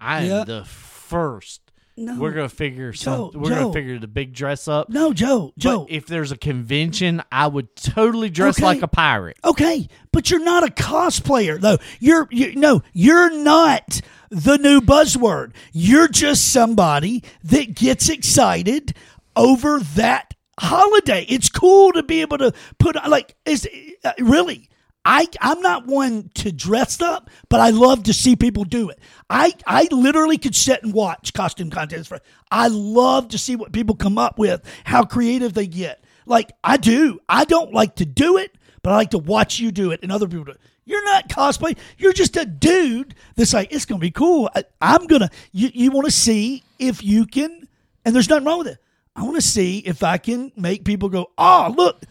I 0.00 0.22
am 0.22 0.28
Yeah. 0.30 0.44
the 0.44 0.64
first. 0.64 1.60
No. 1.96 2.18
We're 2.18 2.32
gonna 2.32 2.48
figure 2.48 2.92
Joe, 2.92 3.30
some. 3.32 3.40
We're 3.42 3.50
Joe. 3.50 3.60
gonna 3.60 3.72
figure 3.72 3.98
the 3.98 4.08
big 4.08 4.32
dress 4.32 4.66
up. 4.66 4.88
No, 4.88 5.12
Joe, 5.12 5.52
Joe. 5.58 5.80
But 5.80 5.90
if 5.90 6.06
there's 6.06 6.32
a 6.32 6.36
convention, 6.38 7.22
I 7.30 7.46
would 7.46 7.74
totally 7.76 8.30
dress 8.30 8.56
Okay. 8.58 8.64
like 8.66 8.82
a 8.82 8.88
pirate. 8.88 9.36
okay, 9.44 9.88
but 10.12 10.30
you're 10.30 10.42
not 10.42 10.64
a 10.66 10.72
cosplayer 10.72 11.60
though. 11.60 11.78
You're 12.00 12.28
you, 12.30 12.54
no, 12.56 12.82
you're 12.94 13.30
not 13.36 14.00
the 14.30 14.56
new 14.56 14.80
buzzword. 14.80 15.52
You're 15.72 16.08
just 16.08 16.48
somebody 16.52 17.22
that 17.44 17.74
gets 17.74 18.08
excited 18.08 18.94
over 19.36 19.80
that 19.80 20.32
holiday. 20.58 21.26
It's 21.28 21.48
cool 21.50 21.92
to 21.92 22.02
be 22.02 22.22
able 22.22 22.38
to 22.38 22.52
put 22.78 22.96
like 23.08 23.34
is 23.44 23.68
uh, 24.04 24.12
really. 24.18 24.68
I 25.04 25.26
I'm 25.40 25.60
not 25.62 25.88
one 25.88 26.30
to 26.34 26.52
dress 26.52 27.00
up, 27.00 27.28
but 27.48 27.58
I 27.58 27.70
love 27.70 28.04
to 28.04 28.12
see 28.12 28.36
people 28.36 28.62
do 28.62 28.88
it. 28.88 29.00
I 29.32 29.54
I 29.66 29.88
literally 29.90 30.36
could 30.36 30.54
sit 30.54 30.82
and 30.82 30.92
watch 30.92 31.32
costume 31.32 31.70
contests 31.70 32.06
for. 32.06 32.20
I 32.50 32.68
love 32.68 33.28
to 33.28 33.38
see 33.38 33.56
what 33.56 33.72
people 33.72 33.96
come 33.96 34.18
up 34.18 34.38
with, 34.38 34.62
how 34.84 35.04
creative 35.04 35.54
they 35.54 35.66
get. 35.66 36.04
Like 36.26 36.52
I 36.62 36.76
do. 36.76 37.18
I 37.28 37.46
don't 37.46 37.72
like 37.72 37.96
to 37.96 38.04
do 38.04 38.36
it, 38.36 38.56
but 38.82 38.92
I 38.92 38.96
like 38.96 39.10
to 39.12 39.18
watch 39.18 39.58
you 39.58 39.72
do 39.72 39.90
it 39.90 40.00
and 40.02 40.12
other 40.12 40.28
people 40.28 40.44
do 40.44 40.50
it. 40.52 40.60
You're 40.84 41.04
not 41.04 41.30
cosplay. 41.30 41.78
You're 41.96 42.12
just 42.12 42.36
a 42.36 42.44
dude 42.44 43.14
that's 43.34 43.54
like, 43.54 43.72
it's 43.72 43.86
gonna 43.86 44.00
be 44.00 44.10
cool. 44.10 44.50
I, 44.54 44.64
I'm 44.82 45.06
gonna. 45.06 45.30
You 45.50 45.70
you 45.72 45.90
want 45.90 46.04
to 46.04 46.12
see 46.12 46.62
if 46.78 47.02
you 47.02 47.24
can, 47.24 47.66
and 48.04 48.14
there's 48.14 48.28
nothing 48.28 48.44
wrong 48.44 48.58
with 48.58 48.68
it. 48.68 48.78
I 49.16 49.22
want 49.22 49.36
to 49.36 49.42
see 49.42 49.78
if 49.78 50.02
I 50.02 50.18
can 50.18 50.52
make 50.56 50.84
people 50.84 51.08
go, 51.08 51.30
oh 51.38 51.72
look, 51.74 52.02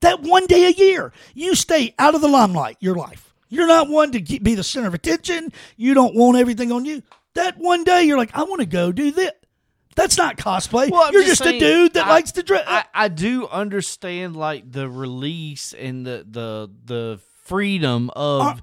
that 0.00 0.20
one 0.20 0.46
day 0.46 0.66
a 0.66 0.70
year 0.70 1.12
you 1.32 1.54
stay 1.54 1.94
out 1.98 2.14
of 2.14 2.20
the 2.20 2.28
limelight 2.28 2.76
your 2.80 2.94
life 2.94 3.33
you're 3.48 3.66
not 3.66 3.88
one 3.88 4.12
to 4.12 4.20
keep, 4.20 4.42
be 4.42 4.54
the 4.54 4.64
center 4.64 4.88
of 4.88 4.94
attention. 4.94 5.52
You 5.76 5.94
don't 5.94 6.14
want 6.14 6.36
everything 6.38 6.72
on 6.72 6.84
you. 6.84 7.02
That 7.34 7.58
one 7.58 7.82
day 7.84 8.04
you're 8.04 8.16
like 8.16 8.30
i 8.34 8.44
want 8.44 8.60
to 8.60 8.66
go 8.66 8.92
do 8.92 9.10
this 9.10 9.32
that's 9.96 10.16
not 10.16 10.36
cosplay. 10.36 10.90
Well, 10.90 11.12
you're 11.12 11.22
just 11.22 11.40
just, 11.40 11.44
saying, 11.44 11.56
a 11.62 11.66
dude 11.66 11.94
that 11.94 12.06
I- 12.06 12.10
likes 12.10 12.32
to 12.32 12.42
dress 12.42 12.64
I, 12.66 12.84
I 12.94 13.08
do 13.08 13.46
understand 13.46 14.34
like 14.36 14.70
the 14.70 14.88
release 14.88 15.72
and 15.72 16.04
the 16.06 16.26
the 16.28 16.70
the 16.84 17.20
freedom 17.44 18.10
of 18.16 18.42
Uh, 18.42 18.54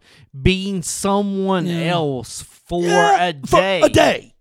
being 0.41 0.81
someone 0.83 1.67
Yeah. 1.67 1.91
else 1.93 2.41
for 2.41 2.83
Yeah, 2.83 3.27
a 3.29 3.33
for 3.47 3.57
day. 3.57 3.81
a 3.81 3.89
day 3.89 4.35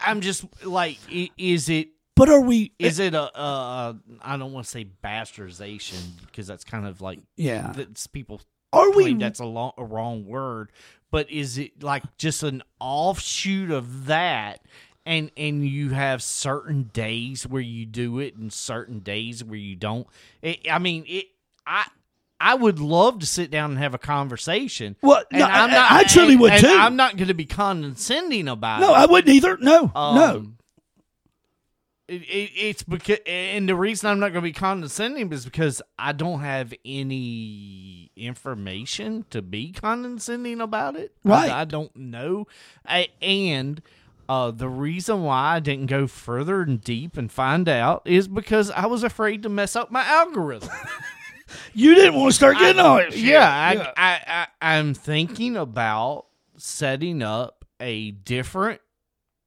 I'm 0.00 0.20
just 0.20 0.44
like, 0.64 0.98
is 1.36 1.68
it 1.68 1.88
but 2.14 2.28
are 2.28 2.40
we 2.40 2.72
is 2.78 2.98
it 2.98 3.14
a, 3.14 3.22
a 3.40 3.98
I 4.22 4.36
don't 4.36 4.52
want 4.52 4.66
to 4.66 4.70
say 4.70 4.86
bastardization 5.04 6.00
because 6.26 6.46
that's 6.46 6.64
kind 6.64 6.86
of 6.86 7.00
like 7.00 7.20
yeah. 7.36 7.72
that's 7.74 8.06
people 8.06 8.40
are 8.72 8.90
we 8.90 9.14
that's 9.14 9.40
a, 9.40 9.44
long, 9.44 9.72
a 9.78 9.84
wrong 9.84 10.26
word, 10.26 10.70
but 11.10 11.30
is 11.30 11.58
it 11.58 11.82
like 11.82 12.02
just 12.16 12.42
an 12.42 12.62
offshoot 12.80 13.70
of 13.70 14.06
that? 14.06 14.60
And 15.04 15.32
and 15.36 15.66
you 15.66 15.90
have 15.90 16.22
certain 16.22 16.84
days 16.92 17.44
where 17.46 17.60
you 17.60 17.86
do 17.86 18.20
it, 18.20 18.36
and 18.36 18.52
certain 18.52 19.00
days 19.00 19.42
where 19.42 19.58
you 19.58 19.74
don't. 19.74 20.06
It, 20.42 20.60
I 20.70 20.78
mean, 20.78 21.04
it. 21.08 21.26
I 21.66 21.86
I 22.40 22.54
would 22.54 22.78
love 22.78 23.18
to 23.20 23.26
sit 23.26 23.50
down 23.50 23.70
and 23.70 23.78
have 23.80 23.94
a 23.94 23.98
conversation. 23.98 24.94
Well, 25.02 25.24
no, 25.32 25.44
I- 25.44 25.98
I 25.98 26.04
truly 26.04 26.32
and- 26.34 26.40
would 26.40 26.52
and 26.52 26.60
too. 26.62 26.68
I'm 26.68 26.94
not 26.96 27.16
going 27.16 27.28
to 27.28 27.34
be 27.34 27.46
condescending 27.46 28.46
about 28.48 28.80
no 28.80 28.90
it. 28.94 28.98
i 28.98 29.06
wouldn't 29.06 29.34
either 29.34 29.56
no 29.58 29.90
no 29.94 30.36
Um, 30.36 30.58
It, 32.12 32.22
it, 32.24 32.50
it's 32.54 32.82
because, 32.82 33.20
and 33.26 33.66
the 33.66 33.74
reason 33.74 34.10
I'm 34.10 34.20
not 34.20 34.32
going 34.32 34.42
to 34.42 34.48
be 34.48 34.52
condescending 34.52 35.32
is 35.32 35.46
because 35.46 35.80
I 35.98 36.12
don't 36.12 36.40
have 36.40 36.74
any 36.84 38.10
information 38.16 39.24
to 39.30 39.40
be 39.40 39.72
condescending 39.72 40.60
about 40.60 40.96
it. 40.96 41.12
Right. 41.24 41.50
I, 41.50 41.64
don't 41.64 41.94
know, 41.96 42.46
I, 42.84 43.08
and 43.22 43.80
uh, 44.28 44.50
the 44.50 44.68
reason 44.68 45.22
why 45.22 45.56
I 45.56 45.60
didn't 45.60 45.86
go 45.86 46.06
further 46.06 46.60
and 46.60 46.82
deep 46.82 47.16
and 47.16 47.32
find 47.32 47.66
out 47.66 48.02
is 48.04 48.28
because 48.28 48.70
I 48.70 48.84
was 48.86 49.02
afraid 49.04 49.42
to 49.44 49.48
mess 49.48 49.74
up 49.74 49.90
my 49.90 50.04
algorithm. 50.04 50.68
you 51.72 51.94
didn't 51.94 52.14
want 52.14 52.32
to 52.32 52.36
start 52.36 52.58
getting 52.58 52.80
all 52.80 52.98
that 52.98 53.14
shit. 53.14 53.22
Yeah, 53.22 53.48
I, 53.48 53.92
I, 53.96 54.20
I, 54.26 54.46
I'm 54.76 54.92
thinking 54.92 55.56
about 55.56 56.26
setting 56.58 57.22
up 57.22 57.64
a 57.80 58.10
different 58.10 58.82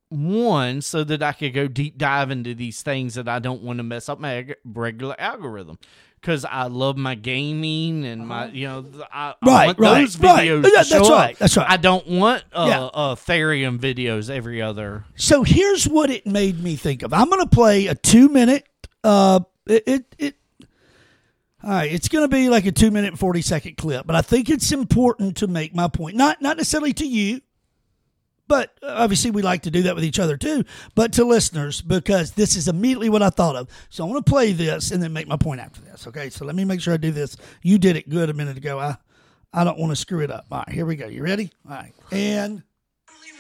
one 0.10 0.82
so 0.82 1.04
that 1.04 1.22
I 1.24 1.32
could 1.34 1.54
go 1.54 1.68
deep 1.68 1.98
dive 1.98 2.32
into 2.32 2.54
these 2.54 2.82
things 2.82 3.16
that 3.16 3.28
I 3.28 3.40
don't 3.40 3.62
want 3.64 3.78
to 3.78 3.84
mess 3.84 4.08
up 4.10 4.20
my 4.20 4.34
ag- 4.36 4.56
regular 4.64 5.16
algorithm. 5.20 5.78
Because 6.22 6.44
I 6.44 6.64
love 6.64 6.98
my 6.98 7.14
gaming 7.14 8.04
and 8.04 8.28
my, 8.28 8.48
you 8.48 8.68
know, 8.68 8.82
th- 8.82 9.04
I, 9.14 9.36
I 9.40 9.46
Right, 9.46 9.66
want 9.68 9.80
right, 9.80 10.00
those 10.02 10.20
right. 10.20 10.48
videos 10.50 10.64
Yeah, 10.64 10.70
that's 10.74 10.90
show 10.90 11.10
right, 11.10 11.38
that's 11.38 11.56
right. 11.56 11.70
I 11.70 11.78
don't 11.78 12.08
want 12.08 12.44
uh, 12.52 12.66
Yeah. 12.68 12.84
uh, 12.86 13.14
Therium 13.14 13.78
videos 13.78 14.32
every 14.32 14.60
other. 14.60 15.06
So 15.16 15.44
here's 15.44 15.88
what 15.88 16.10
it 16.10 16.26
made 16.26 16.64
me 16.64 16.78
think 16.78 17.04
of. 17.04 17.14
I'm 17.14 17.30
going 17.30 17.42
to 17.42 17.48
play 17.50 17.86
a 17.88 17.94
two 17.94 18.28
minute. 18.30 18.68
Uh, 19.04 19.42
it 19.68 19.84
it. 19.86 20.16
it 20.18 20.36
all 21.64 21.72
right, 21.72 21.92
it's 21.92 22.08
going 22.10 22.24
to 22.24 22.28
be 22.28 22.50
like 22.50 22.66
a 22.68 22.72
two 22.72 22.90
minute 22.92 23.10
and 23.10 23.20
forty 23.20 23.42
second 23.42 23.78
clip, 23.78 24.06
but 24.08 24.16
I 24.16 24.22
think 24.22 24.50
it's 24.50 24.72
important 24.72 25.38
to 25.38 25.48
make 25.48 25.74
my 25.76 25.88
point. 25.88 26.16
Not 26.16 26.42
not 26.42 26.58
necessarily 26.58 26.94
to 26.94 27.06
you, 27.08 27.42
But 28.48 28.78
obviously, 28.84 29.32
we 29.32 29.42
like 29.42 29.64
to 29.64 29.72
do 29.72 29.84
that 29.84 29.96
with 29.96 30.04
each 30.04 30.20
other 30.20 30.38
too. 30.38 30.64
But 30.94 31.14
to 31.14 31.26
listeners, 31.26 31.82
because 31.82 32.32
this 32.32 32.56
is 32.56 32.68
immediately 32.68 33.10
what 33.10 33.24
I 33.24 33.30
thought 33.30 33.56
of. 33.56 33.70
So 33.90 34.06
I 34.06 34.10
want 34.10 34.26
to 34.26 34.30
play 34.30 34.52
this 34.52 34.92
and 34.92 35.02
then 35.02 35.14
make 35.14 35.28
my 35.28 35.38
point 35.38 35.62
after 35.62 35.82
this. 35.82 36.08
Okay. 36.08 36.30
So 36.30 36.46
let 36.46 36.56
me 36.56 36.66
make 36.66 36.82
sure 36.82 36.94
I 36.94 36.98
do 36.98 37.12
this. 37.12 37.38
You 37.62 37.78
did 37.78 37.96
it 37.96 38.10
good 38.10 38.30
a 38.30 38.34
minute 38.34 38.58
ago. 38.58 38.80
I, 38.80 38.98
I 39.54 39.64
don't 39.64 39.80
want 39.80 39.92
to 39.92 39.96
screw 39.96 40.22
it 40.22 40.32
up. 40.32 40.46
All 40.52 40.60
right. 40.60 40.70
Here 40.70 40.86
we 40.86 40.96
go. 40.96 41.08
You 41.08 41.24
ready? 41.24 41.52
All 41.68 41.76
right. 41.76 41.94
And. 42.12 42.64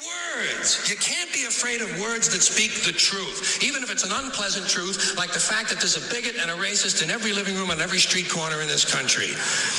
Words. 0.03 0.91
You 0.91 0.97
can't 0.97 1.31
be 1.31 1.47
afraid 1.47 1.79
of 1.79 1.87
words 2.01 2.27
that 2.35 2.43
speak 2.43 2.83
the 2.83 2.91
truth, 2.91 3.63
even 3.63 3.79
if 3.81 3.87
it's 3.87 4.03
an 4.03 4.11
unpleasant 4.11 4.67
truth, 4.67 5.15
like 5.15 5.31
the 5.31 5.39
fact 5.39 5.71
that 5.71 5.79
there's 5.79 5.95
a 5.95 6.03
bigot 6.11 6.35
and 6.35 6.51
a 6.51 6.57
racist 6.59 6.99
in 6.99 7.07
every 7.07 7.31
living 7.31 7.55
room 7.55 7.71
on 7.71 7.79
every 7.79 7.99
street 7.99 8.27
corner 8.27 8.59
in 8.59 8.67
this 8.67 8.83
country. 8.83 9.31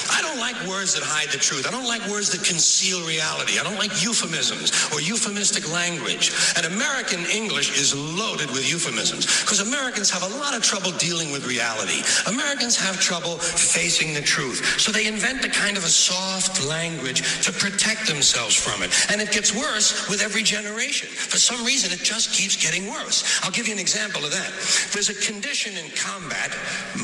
I 0.08 0.24
don't 0.24 0.40
like 0.40 0.56
words 0.64 0.96
that 0.96 1.04
hide 1.04 1.28
the 1.28 1.36
truth. 1.36 1.68
I 1.68 1.70
don't 1.70 1.84
like 1.84 2.00
words 2.08 2.32
that 2.32 2.40
conceal 2.40 3.04
reality. 3.04 3.60
I 3.60 3.62
don't 3.62 3.76
like 3.76 3.92
euphemisms 4.00 4.72
or 4.88 5.04
euphemistic 5.04 5.68
language. 5.68 6.32
And 6.56 6.64
American 6.64 7.20
English 7.28 7.76
is 7.76 7.92
loaded 7.92 8.48
with 8.56 8.64
euphemisms 8.64 9.28
because 9.44 9.60
Americans 9.60 10.08
have 10.08 10.24
a 10.24 10.32
lot 10.40 10.56
of 10.56 10.64
trouble 10.64 10.96
dealing 10.96 11.28
with 11.28 11.44
reality. 11.44 12.00
Americans 12.24 12.72
have 12.80 12.96
trouble 12.96 13.36
facing 13.36 14.16
the 14.16 14.24
truth. 14.24 14.80
So 14.80 14.92
they 14.92 15.04
invent 15.06 15.44
a 15.44 15.52
kind 15.52 15.76
of 15.76 15.84
a 15.84 15.92
soft 15.92 16.64
language 16.64 17.20
to 17.44 17.52
protect 17.52 18.08
themselves 18.08 18.56
from 18.56 18.80
it. 18.80 18.88
And 19.12 19.20
it 19.20 19.28
gets 19.28 19.52
worse 19.52 20.05
with 20.09 20.22
every 20.22 20.42
generation. 20.42 21.09
For 21.09 21.38
some 21.38 21.64
reason, 21.64 21.92
it 21.92 22.02
just 22.04 22.32
keeps 22.32 22.57
getting 22.57 22.90
worse. 22.90 23.40
I'll 23.42 23.50
give 23.50 23.66
you 23.66 23.74
an 23.74 23.80
example 23.80 24.24
of 24.24 24.30
that. 24.30 24.50
There's 24.92 25.11
a 25.11 25.14
condition 25.14 25.76
in 25.76 25.90
combat, 25.92 26.54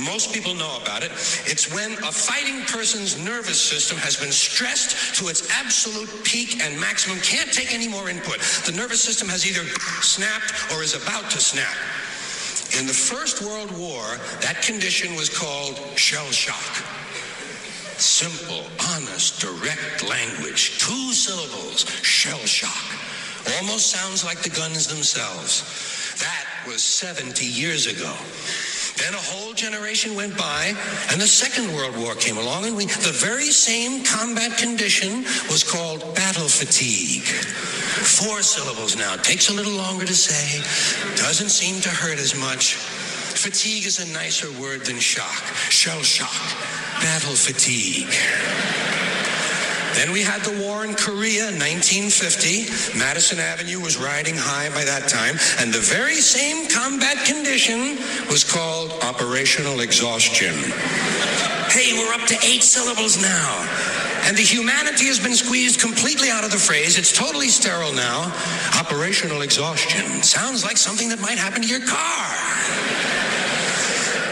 most 0.04 0.32
people 0.32 0.54
know 0.54 0.78
about 0.82 1.02
it. 1.02 1.10
It's 1.46 1.72
when 1.72 1.92
a 1.92 2.12
fighting 2.12 2.62
person's 2.62 3.18
nervous 3.24 3.60
system 3.60 3.98
has 3.98 4.16
been 4.16 4.32
stressed 4.32 5.16
to 5.16 5.28
its 5.28 5.48
absolute 5.50 6.10
peak 6.24 6.62
and 6.62 6.78
maximum, 6.80 7.18
can't 7.18 7.52
take 7.52 7.74
any 7.74 7.88
more 7.88 8.08
input. 8.08 8.38
The 8.66 8.72
nervous 8.72 9.00
system 9.00 9.28
has 9.28 9.46
either 9.46 9.66
snapped 10.02 10.72
or 10.72 10.82
is 10.82 10.94
about 10.94 11.30
to 11.30 11.40
snap. 11.40 11.76
In 12.78 12.86
the 12.86 12.94
First 12.94 13.42
World 13.42 13.70
War, 13.76 14.02
that 14.40 14.62
condition 14.62 15.14
was 15.14 15.28
called 15.28 15.76
shell 15.96 16.30
shock. 16.30 17.01
Simple, 18.02 18.64
honest, 18.90 19.40
direct 19.40 20.02
language. 20.02 20.76
Two 20.80 21.12
syllables. 21.12 21.88
Shell 22.02 22.40
shock. 22.40 22.98
Almost 23.58 23.92
sounds 23.92 24.24
like 24.24 24.42
the 24.42 24.50
guns 24.50 24.88
themselves. 24.88 25.62
That 26.18 26.44
was 26.66 26.82
70 26.82 27.46
years 27.46 27.86
ago. 27.86 28.12
Then 28.98 29.14
a 29.14 29.22
whole 29.22 29.54
generation 29.54 30.16
went 30.16 30.36
by, 30.36 30.74
and 31.12 31.20
the 31.20 31.28
Second 31.28 31.72
World 31.76 31.96
War 31.96 32.16
came 32.16 32.38
along, 32.38 32.66
and 32.66 32.76
we, 32.76 32.86
the 32.86 33.14
very 33.14 33.52
same 33.52 34.04
combat 34.04 34.58
condition 34.58 35.22
was 35.48 35.62
called 35.62 36.00
battle 36.16 36.48
fatigue. 36.48 37.22
Four 37.22 38.42
syllables 38.42 38.96
now. 38.96 39.14
Takes 39.14 39.48
a 39.48 39.54
little 39.54 39.74
longer 39.74 40.04
to 40.04 40.14
say, 40.14 40.58
doesn't 41.22 41.50
seem 41.50 41.80
to 41.82 41.88
hurt 41.88 42.18
as 42.18 42.34
much. 42.34 42.74
Fatigue 43.42 43.86
is 43.86 43.98
a 43.98 44.06
nicer 44.12 44.46
word 44.62 44.86
than 44.86 45.00
shock. 45.00 45.42
Shell 45.66 46.02
shock. 46.02 46.30
Battle 47.02 47.34
fatigue. 47.34 48.06
Then 49.98 50.12
we 50.12 50.22
had 50.22 50.42
the 50.42 50.62
war 50.62 50.84
in 50.86 50.94
Korea 50.94 51.50
in 51.50 51.58
1950. 51.58 52.96
Madison 52.96 53.40
Avenue 53.40 53.80
was 53.80 53.98
riding 53.98 54.36
high 54.38 54.70
by 54.70 54.84
that 54.84 55.08
time, 55.10 55.34
and 55.58 55.74
the 55.74 55.82
very 55.82 56.22
same 56.22 56.70
combat 56.70 57.26
condition 57.26 57.98
was 58.30 58.46
called 58.46 58.92
operational 59.02 59.80
exhaustion. 59.80 60.54
Hey, 61.74 61.98
we're 61.98 62.14
up 62.14 62.22
to 62.30 62.38
eight 62.46 62.62
syllables 62.62 63.20
now. 63.20 63.66
And 64.22 64.36
the 64.36 64.46
humanity 64.46 65.06
has 65.06 65.18
been 65.18 65.34
squeezed 65.34 65.80
completely 65.80 66.30
out 66.30 66.44
of 66.44 66.52
the 66.52 66.62
phrase. 66.62 66.96
It's 66.96 67.10
totally 67.10 67.48
sterile 67.48 67.92
now. 67.92 68.30
Operational 68.78 69.42
exhaustion. 69.42 70.22
Sounds 70.22 70.62
like 70.62 70.76
something 70.76 71.08
that 71.08 71.18
might 71.18 71.38
happen 71.38 71.60
to 71.60 71.66
your 71.66 71.82
car. 71.82 73.21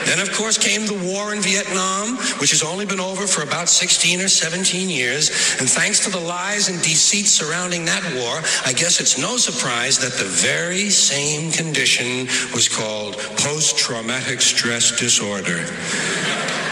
Then, 0.07 0.19
of 0.19 0.33
course, 0.33 0.59
came 0.59 0.87
the 0.87 0.99
war 1.13 1.35
in 1.35 1.41
Vietnam, 1.41 2.17
which 2.41 2.51
has 2.51 2.63
only 2.63 2.87
been 2.87 3.01
over 3.01 3.27
for 3.27 3.43
about 3.43 3.69
16 3.69 4.21
or 4.21 4.29
17 4.29 4.89
years. 4.89 5.31
And 5.61 5.69
thanks 5.69 6.01
to 6.01 6.11
the 6.11 6.21
lies 6.21 6.69
and 6.69 6.79
deceit 6.83 7.27
surrounding 7.27 7.85
that 7.87 8.03
war, 8.15 8.41
I 8.65 8.73
guess 8.73 9.01
it's 9.01 9.19
no 9.19 9.37
surprise 9.37 9.99
that 9.99 10.15
the 10.15 10.25
very 10.25 10.91
same 10.91 11.53
condition 11.53 12.27
was 12.55 12.69
called 12.69 13.17
post 13.39 13.79
traumatic 13.79 14.41
stress 14.41 14.99
disorder. 14.99 15.65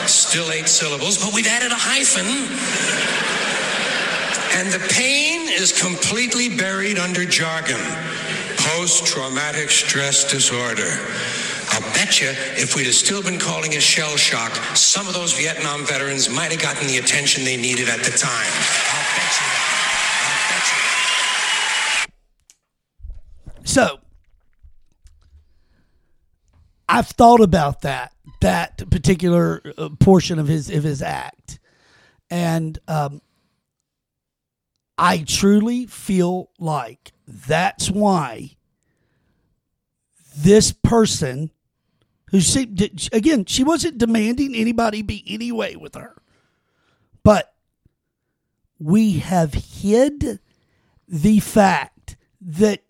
Still 0.07 0.51
eight 0.53 0.69
syllables, 0.69 1.19
but 1.23 1.35
we've 1.35 1.47
added 1.47 1.73
a 1.73 1.79
hyphen. 1.79 2.27
And 4.59 4.73
the 4.73 4.81
pain 4.93 5.49
is 5.49 5.79
completely 5.79 6.57
buried 6.57 6.99
under 6.99 7.25
jargon 7.25 7.81
post 8.77 9.07
traumatic 9.07 9.71
stress 9.71 10.31
disorder. 10.31 10.99
I'll 11.71 11.93
bet 11.93 12.21
you 12.21 12.29
if 12.57 12.75
we'd 12.75 12.87
have 12.87 12.95
still 12.95 13.23
been 13.23 13.39
calling 13.39 13.73
it 13.73 13.83
shell 13.83 14.17
shock, 14.17 14.53
some 14.77 15.07
of 15.07 15.15
those 15.15 15.33
Vietnam 15.39 15.85
veterans 15.85 16.29
might 16.29 16.53
have 16.53 16.63
gotten 16.63 16.87
the 16.87 16.99
attention 16.99 17.45
they 17.45 17.57
needed 17.57 17.89
at 17.89 18.01
the 18.01 18.11
time. 18.11 18.53
I'll 18.93 19.07
bet 19.17 19.33
you. 19.41 19.47
I'll 20.27 20.43
bet 20.51 20.67
you. 23.57 23.65
So 23.65 24.01
I've 26.89 27.09
thought 27.09 27.41
about 27.41 27.83
that 27.83 28.13
that 28.41 28.89
particular 28.91 29.61
uh, 29.77 29.91
portion 30.01 30.39
of 30.39 30.49
his 30.49 30.71
of 30.71 30.85
his 30.85 31.03
act, 31.03 31.59
and 32.31 32.79
um, 32.89 33.21
I 34.97 35.19
truly 35.19 35.87
feel 35.87 36.51
like 36.59 37.13
that's 37.27 37.91
why 37.91 38.57
this 40.37 40.73
person 40.73 41.51
who 42.31 42.41
she 42.41 42.63
again 43.13 43.45
she 43.45 43.65
wasn't 43.65 43.99
demanding 43.99 44.55
anybody 44.55 45.03
be 45.03 45.25
any 45.27 45.53
way 45.53 45.77
with 45.77 45.95
her, 45.95 46.15
but 47.23 47.55
we 48.79 49.19
have 49.19 49.55
hid 49.55 50.41
the 51.09 51.41
fact 51.41 52.17
that 52.41 52.83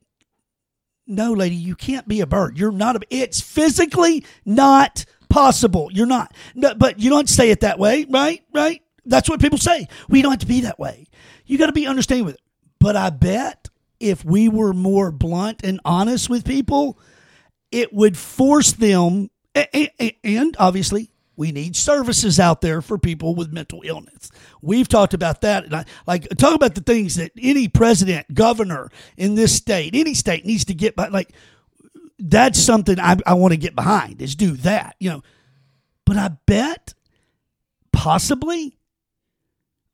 no, 1.11 1.33
lady, 1.33 1.57
you 1.57 1.75
can't 1.75 2.07
be 2.07 2.21
a 2.21 2.27
bird. 2.27 2.59
You're 2.59 2.71
not 2.71 2.97
a. 2.97 3.01
It's 3.09 3.41
physically 3.41 4.27
not 4.45 5.07
possible. 5.31 5.89
You're 5.91 6.07
not. 6.07 6.35
No, 6.55 6.75
but 6.75 7.01
you 7.01 7.09
don't 7.09 7.29
say 7.29 7.51
it 7.51 7.61
that 7.61 7.79
way, 7.79 8.05
right? 8.11 8.45
Right? 8.55 8.83
That's 9.07 9.29
what 9.29 9.41
people 9.41 9.59
say. 9.59 9.89
We 10.11 10.21
don't 10.21 10.33
have 10.33 10.41
to 10.41 10.47
be 10.47 10.61
that 10.61 10.79
way. 10.79 11.07
You 11.47 11.57
got 11.57 11.67
to 11.67 11.73
be 11.73 11.87
understanding 11.87 12.27
with 12.27 12.35
it. 12.35 12.43
But 12.79 12.95
I 12.95 13.09
bet 13.09 13.71
if 13.99 14.23
we 14.23 14.51
were 14.51 14.75
more 14.75 15.11
blunt 15.11 15.65
and 15.65 15.81
honest 15.85 16.29
with 16.29 16.45
people, 16.45 16.99
it 17.71 17.93
would 17.93 18.17
force 18.17 18.73
them. 18.73 19.31
And 20.25 20.57
obviously, 20.59 21.11
we 21.37 21.53
need 21.53 21.77
services 21.77 22.41
out 22.41 22.61
there 22.61 22.83
for 22.83 22.99
people 22.99 23.35
with 23.35 23.53
mental 23.53 23.83
illness. 23.85 24.31
We've 24.61 24.89
talked 24.89 25.15
about 25.15 25.43
that. 25.43 25.65
And 25.65 25.77
I, 25.77 25.85
like, 26.07 26.29
talk 26.37 26.55
about 26.55 26.75
the 26.75 26.81
things 26.81 27.15
that 27.15 27.31
any 27.41 27.69
president, 27.69 28.35
governor 28.35 28.91
in 29.17 29.37
this 29.37 29.55
state, 29.55 29.95
any 29.95 30.15
state 30.15 30.45
needs 30.45 30.65
to 30.67 30.75
get 30.75 30.97
by. 30.97 31.09
Like, 31.09 31.31
that's 32.19 32.59
something 32.59 32.99
I, 32.99 33.17
I 33.25 33.35
want 33.35 33.53
to 33.53 33.57
get 33.59 33.77
behind 33.77 34.21
is 34.21 34.35
do 34.35 34.53
that, 34.59 34.97
you 34.99 35.11
know. 35.11 35.23
But 36.05 36.17
I 36.17 36.31
bet 36.47 36.95
possibly 37.93 38.77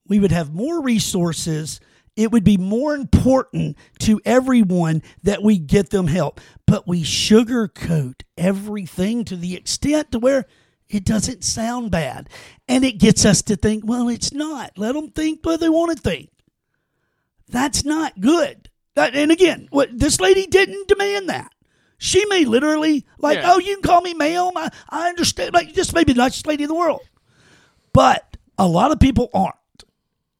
we 0.07 0.19
would 0.19 0.31
have 0.31 0.53
more 0.53 0.81
resources. 0.81 1.79
It 2.15 2.31
would 2.31 2.43
be 2.43 2.57
more 2.57 2.95
important 2.95 3.77
to 3.99 4.21
everyone 4.23 5.03
that 5.23 5.43
we 5.43 5.57
get 5.57 5.89
them 5.89 6.07
help. 6.07 6.39
But 6.65 6.87
we 6.87 7.03
sugarcoat 7.03 8.21
everything 8.37 9.25
to 9.25 9.35
the 9.35 9.55
extent 9.55 10.11
to 10.11 10.19
where 10.19 10.45
it 10.89 11.03
doesn't 11.03 11.43
sound 11.43 11.91
bad. 11.91 12.29
And 12.67 12.85
it 12.85 12.99
gets 12.99 13.25
us 13.25 13.41
to 13.43 13.55
think, 13.55 13.83
well, 13.85 14.07
it's 14.07 14.31
not. 14.33 14.71
Let 14.77 14.93
them 14.93 15.11
think 15.11 15.45
what 15.45 15.59
they 15.59 15.69
want 15.69 15.95
to 15.95 16.01
think. 16.01 16.29
That's 17.49 17.83
not 17.83 18.19
good. 18.21 18.69
And 18.95 19.31
again, 19.31 19.67
what 19.71 19.89
this 19.97 20.21
lady 20.21 20.47
didn't 20.47 20.87
demand 20.87 21.29
that. 21.29 21.51
She 21.97 22.25
may 22.25 22.45
literally 22.45 23.05
like, 23.17 23.37
Yeah. 23.37 23.53
oh, 23.53 23.59
you 23.59 23.73
can 23.75 23.81
call 23.83 24.01
me 24.01 24.13
ma'am. 24.13 24.51
I, 24.55 24.69
I 24.89 25.09
understand. 25.09 25.53
Like, 25.53 25.73
just 25.73 25.93
maybe 25.93 26.13
the 26.13 26.19
nicest 26.19 26.47
lady 26.47 26.63
in 26.63 26.69
the 26.69 26.75
world. 26.75 27.01
But 27.93 28.37
a 28.57 28.67
lot 28.67 28.91
of 28.91 28.99
people 28.99 29.29
aren't. 29.33 29.55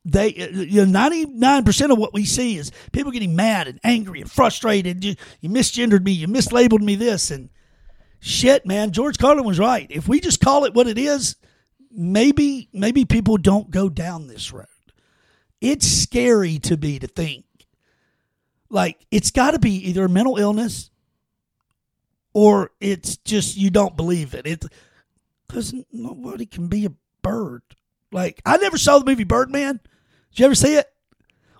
They, 0.05 0.35
uh, 0.35 0.61
you 0.61 0.85
know, 0.85 0.91
ninety 0.91 1.25
nine 1.25 1.63
percent 1.63 1.91
of 1.91 1.97
what 1.97 2.13
we 2.13 2.25
see 2.25 2.57
is 2.57 2.71
people 2.91 3.11
getting 3.11 3.35
mad 3.35 3.67
and 3.67 3.79
angry 3.83 4.21
and 4.21 4.31
frustrated. 4.31 5.03
You, 5.03 5.15
you 5.41 5.49
misgendered 5.49 6.03
me. 6.03 6.11
You 6.11 6.27
mislabeled 6.27 6.81
me 6.81 6.95
this 6.95 7.31
and 7.31 7.49
shit, 8.19 8.65
man. 8.67 8.91
George 8.91 9.17
Carlin 9.17 9.45
was 9.45 9.59
right. 9.59 9.87
If 9.89 10.07
we 10.07 10.19
just 10.19 10.39
call 10.39 10.65
it 10.65 10.75
what 10.75 10.87
it 10.87 10.99
is, 10.99 11.37
maybe 11.91 12.69
maybe 12.71 13.05
people 13.05 13.37
don't 13.37 13.71
go 13.71 13.89
down 13.89 14.27
this 14.27 14.53
road. 14.53 14.67
It's 15.59 15.87
scary 15.87 16.59
to 16.59 16.77
me 16.77 16.99
to 16.99 17.07
think 17.07 17.45
like 18.69 19.05
it's 19.09 19.31
got 19.31 19.51
to 19.51 19.59
be 19.59 19.75
either 19.89 20.05
a 20.05 20.09
mental 20.09 20.37
illness 20.37 20.89
or 22.33 22.71
it's 22.79 23.17
just 23.17 23.57
you 23.57 23.69
don't 23.69 23.95
believe 23.95 24.33
it. 24.33 24.45
It 24.45 24.65
because 25.47 25.73
nobody 25.91 26.45
can 26.45 26.67
be 26.67 26.85
a 26.85 26.91
bird. 27.21 27.61
Like 28.11 28.41
I 28.45 28.57
never 28.57 28.77
saw 28.77 28.99
the 28.99 29.05
movie 29.05 29.23
Birdman. 29.23 29.79
Did 30.35 30.39
you 30.39 30.45
ever 30.45 30.55
see 30.55 30.75
it? 30.75 30.85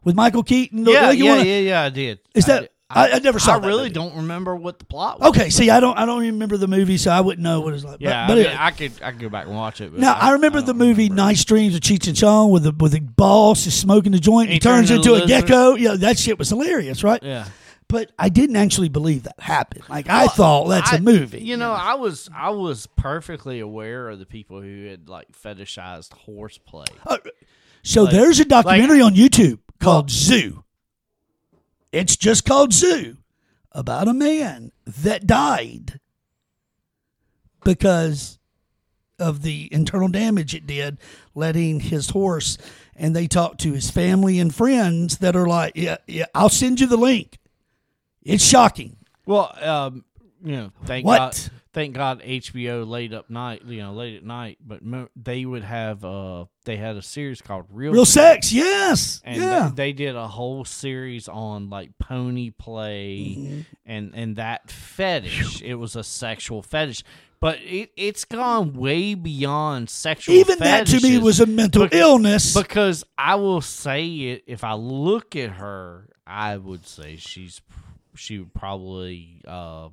with 0.03 0.13
Michael 0.15 0.43
Keaton. 0.43 0.86
Yeah, 0.86 1.09
You 1.09 1.23
yeah, 1.26 1.32
wanna- 1.32 1.43
yeah, 1.45 1.57
yeah. 1.59 1.82
I 1.82 1.89
did. 1.89 2.19
Is 2.36 2.45
I 2.45 2.47
that- 2.53 2.59
did. 2.61 2.69
I- 2.91 3.09
I 3.13 3.19
never 3.19 3.39
saw 3.39 3.55
it. 3.57 3.63
I 3.63 3.67
really 3.67 3.84
movie. 3.86 3.93
don't 3.95 4.15
remember 4.17 4.55
what 4.55 4.78
the 4.78 4.86
plot 4.86 5.19
was. 5.19 5.30
Okay, 5.30 5.49
see, 5.49 5.71
I 5.71 5.80
don't, 5.80 5.97
I 5.97 6.05
don't 6.05 6.21
even 6.21 6.36
remember 6.36 6.57
the 6.57 6.67
movie, 6.67 6.97
so 6.97 7.09
I 7.09 7.19
wouldn't 7.21 7.41
know 7.43 7.61
what 7.61 7.73
it's 7.73 7.84
like. 7.84 7.97
Yeah, 7.99 8.28
but, 8.28 8.34
I, 8.34 8.36
mean, 8.36 8.45
it- 8.45 8.59
I 8.59 8.69
could 8.71 8.91
I 9.03 9.11
could 9.11 9.21
go 9.21 9.30
back 9.30 9.47
and 9.47 9.55
watch 9.55 9.82
it. 9.82 9.89
But 9.91 9.99
now 10.01 10.13
I, 10.13 10.34
remember 10.34 10.61
the 10.61 10.76
movie 10.76 11.05
remember. 11.05 11.23
Nice 11.23 11.43
Dreams 11.43 11.73
of 11.73 11.82
Cheech 11.82 12.07
and 12.07 12.15
Chong 12.15 12.51
with 12.51 12.61
the 12.63 12.71
with 12.78 12.91
the 12.91 12.99
boss 12.99 13.65
is 13.65 13.73
smoking 13.73 14.11
the 14.11 14.19
joint. 14.19 14.43
And 14.43 14.49
he, 14.49 14.53
He 14.57 14.59
turns 14.59 14.89
turns 14.89 14.91
into 14.91 15.13
into 15.15 15.23
a 15.23 15.26
lizard. 15.26 15.47
gecko. 15.47 15.76
Yeah, 15.76 15.95
that 15.95 16.19
shit 16.19 16.38
was 16.38 16.49
hilarious, 16.49 17.03
right? 17.03 17.21
Yeah. 17.23 17.45
But 17.88 18.11
I 18.19 18.30
didn't 18.30 18.55
actually 18.57 18.89
believe 18.89 19.23
that 19.23 19.39
happened. 19.39 19.84
Like 19.89 20.07
I 20.07 20.28
thought 20.28 20.67
that's 20.67 20.93
a 20.93 20.97
a 20.97 20.99
movie. 21.01 21.39
You 21.41 21.57
know, 21.57 21.71
I 21.71 21.95
was 21.95 22.30
I 22.36 22.51
was 22.51 22.86
perfectly 22.95 23.59
aware 23.61 24.09
of 24.09 24.19
the 24.19 24.26
people 24.28 24.61
who 24.61 24.86
had 24.86 25.09
like 25.09 25.32
fetishized 25.32 26.13
horseplay. 26.13 26.86
Uh, 27.05 27.17
So 27.86 28.04
Like- 28.04 28.14
there's 28.14 28.40
a 28.40 28.46
documentary 28.46 29.00
on 29.00 29.14
YouTube 29.16 29.60
called 29.80 30.10
Well- 30.10 30.18
Zoo. 30.18 30.64
It's 31.92 32.18
just 32.18 32.44
called 32.44 32.74
Zoo 32.74 33.18
about 33.72 34.08
a 34.08 34.14
man 34.14 34.72
that 34.86 35.28
died 35.28 36.00
because 37.64 38.38
of 39.18 39.44
the 39.44 39.70
internal 39.72 40.08
damage 40.10 40.54
it 40.54 40.68
did 40.68 40.98
letting 41.36 41.80
his 41.80 42.10
horse 42.10 42.58
and 42.96 43.16
they 43.16 43.28
talked 43.28 43.62
to 43.62 43.72
his 43.74 43.90
family 43.90 44.40
and 44.40 44.54
friends 44.54 45.20
that 45.20 45.36
are 45.36 45.48
like 45.48 45.72
yeah 45.76 45.98
yeah 46.08 46.26
I'll 46.36 46.50
send 46.50 46.80
you 46.82 46.88
the 46.88 46.98
link. 46.98 47.38
It's 48.24 48.44
shocking. 48.44 48.98
Well, 49.26 49.56
um, 49.62 50.04
you 50.44 50.56
know, 50.56 50.72
thank 50.86 51.06
What? 51.06 51.18
God, 51.20 51.52
thank 51.76 51.93
God 51.93 52.21
HBO 52.23 52.88
late 52.88 53.13
up 53.13 53.30
night, 53.30 53.61
you 53.65 53.82
know, 53.82 53.93
late 53.93 54.15
at 54.15 54.23
night. 54.23 54.57
But 54.65 54.82
mo- 54.84 55.09
they 55.15 55.45
would 55.45 55.63
have, 55.63 56.03
uh, 56.03 56.45
they 56.63 56.78
had 56.78 56.95
a 56.95 57.01
series 57.03 57.41
called 57.41 57.65
Real, 57.69 57.91
Real 57.91 58.05
sex, 58.05 58.51
yes. 58.51 59.21
and 59.23 59.38
yeah. 59.39 59.69
they, 59.76 59.91
they 59.91 59.93
did 59.93 60.15
a 60.15 60.28
whole 60.28 60.65
series 60.65 61.28
on 61.28 61.69
like 61.69 61.91
pony 61.99 62.49
play 62.49 63.36
Mm-hmm. 63.38 63.59
and 63.86 64.11
and 64.15 64.36
that 64.38 64.71
fetish. 64.71 65.61
It 65.61 65.76
was 65.76 65.95
a 65.95 66.03
sexual 66.03 66.61
fetish, 66.63 67.03
but 67.39 67.59
it 67.61 67.91
it's 67.97 68.23
gone 68.26 68.73
way 68.73 69.13
beyond 69.13 69.89
sexual. 69.89 70.36
Even 70.36 70.59
that 70.59 70.88
to 70.88 71.01
me 71.01 71.17
was 71.19 71.39
a 71.39 71.45
mental 71.45 71.84
Bec- 71.84 71.93
illness. 71.93 72.53
Because 72.55 73.03
I 73.17 73.36
will 73.36 73.61
say 73.61 74.07
it, 74.07 74.43
if 74.47 74.63
I 74.63 74.73
look 74.73 75.36
at 75.36 75.51
her, 75.51 76.07
I 76.26 76.57
would 76.57 76.88
say 76.88 77.17
she's 77.17 77.61
she 78.15 78.39
would 78.39 78.53
probably 78.53 79.41
uh 79.45 79.89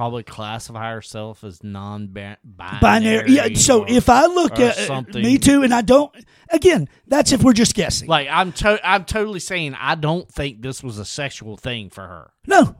probably 0.00 0.22
classify 0.22 0.92
herself 0.94 1.44
as 1.44 1.62
non-binary. 1.62 2.38
binary. 2.80 3.32
Yeah. 3.32 3.48
So 3.52 3.82
or- 3.82 3.86
if 3.86 4.08
I 4.08 4.24
look 4.24 4.52
at 4.58 4.78
uh, 4.78 4.86
something. 4.86 5.22
me 5.22 5.36
too, 5.36 5.62
and 5.62 5.74
I 5.74 5.82
don't. 5.82 6.10
Again, 6.48 6.88
that's 7.06 7.32
if 7.32 7.42
we're 7.42 7.52
just 7.52 7.74
guessing. 7.74 8.08
like 8.08 8.26
I'm 8.30 8.50
to, 8.52 8.80
I'm 8.82 9.04
totally 9.04 9.40
saying 9.40 9.74
I 9.78 9.96
don't 9.96 10.26
think 10.26 10.62
this 10.62 10.82
was 10.82 10.98
a 10.98 11.04
sexual 11.04 11.58
thing 11.58 11.90
for 11.90 12.00
her. 12.00 12.30
no, 12.46 12.76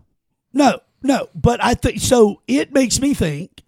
no, 0.54 0.78
no. 1.02 1.28
But 1.34 1.62
I 1.62 1.74
think 1.74 2.00
so. 2.00 2.40
It 2.48 2.72
makes 2.72 3.02
me 3.02 3.12
think 3.12 3.64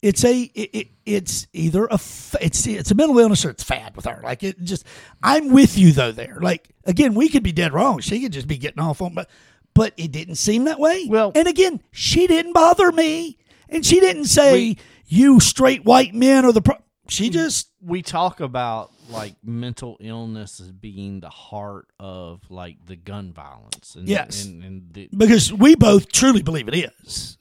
it's 0.00 0.24
a 0.24 0.40
it, 0.54 0.70
it, 0.72 0.88
it's 1.04 1.46
either 1.52 1.84
a 1.84 1.94
f- 1.94 2.36
it's 2.40 2.66
it's 2.66 2.90
a 2.90 2.94
mental 2.94 3.18
illness 3.18 3.44
or 3.44 3.50
it's 3.50 3.62
fad 3.62 3.96
with 3.96 4.06
her. 4.06 4.22
Like 4.24 4.42
it 4.42 4.62
just. 4.62 4.86
I'm 5.22 5.52
with 5.52 5.76
you 5.76 5.92
though. 5.92 6.12
There. 6.12 6.38
Like 6.40 6.70
again, 6.84 7.12
we 7.12 7.28
could 7.28 7.42
be 7.42 7.52
dead 7.52 7.74
wrong. 7.74 8.00
She 8.00 8.22
could 8.22 8.32
just 8.32 8.48
be 8.48 8.56
getting 8.56 8.82
off 8.82 9.02
on, 9.02 9.12
but 9.12 9.28
but 9.74 9.92
it 9.96 10.12
didn't 10.12 10.36
seem 10.36 10.64
that 10.64 10.78
way. 10.78 11.06
Well- 11.08 11.32
and 11.34 11.46
again, 11.48 11.80
she 11.90 12.26
didn't 12.26 12.52
bother 12.52 12.92
me, 12.92 13.36
and 13.68 13.84
she 13.84 14.00
didn't 14.00 14.26
say 14.26 14.52
We- 14.52 14.78
you 15.06 15.40
straight 15.40 15.84
white 15.84 16.14
men 16.14 16.44
are 16.44 16.52
the. 16.52 16.62
Pro-. 16.62 16.78
She 17.08 17.28
just 17.30 17.68
We 17.82 18.00
talk 18.02 18.40
about 18.40 18.90
like 19.10 19.34
mental 19.44 19.98
illness 20.00 20.58
as 20.60 20.72
being 20.72 21.20
the 21.20 21.28
heart 21.28 21.88
of 22.00 22.40
like 22.48 22.78
the 22.86 22.96
gun 22.96 23.32
violence. 23.34 23.94
And, 23.96 24.08
Yes. 24.08 24.46
and, 24.46 24.64
and 24.64 24.82
the, 24.94 25.10
because 25.14 25.52
we 25.52 25.74
both 25.74 26.10
truly 26.10 26.42
believe 26.42 26.66
it 26.68 26.74
is. 26.74 27.36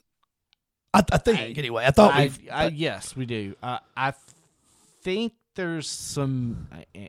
I, 0.94 1.04
I 1.12 1.18
think 1.18 1.40
I- 1.40 1.54
anyway. 1.58 1.86
I 1.86 1.92
thought 1.92 2.14
I, 2.14 2.30
we. 2.42 2.50
I, 2.50 2.68
yes, 2.68 3.16
we 3.16 3.26
do. 3.26 3.56
Uh, 3.64 3.80
I 3.96 4.14
think 5.02 5.34
there's 5.56 5.90
some 5.90 6.68
uh, 6.74 7.00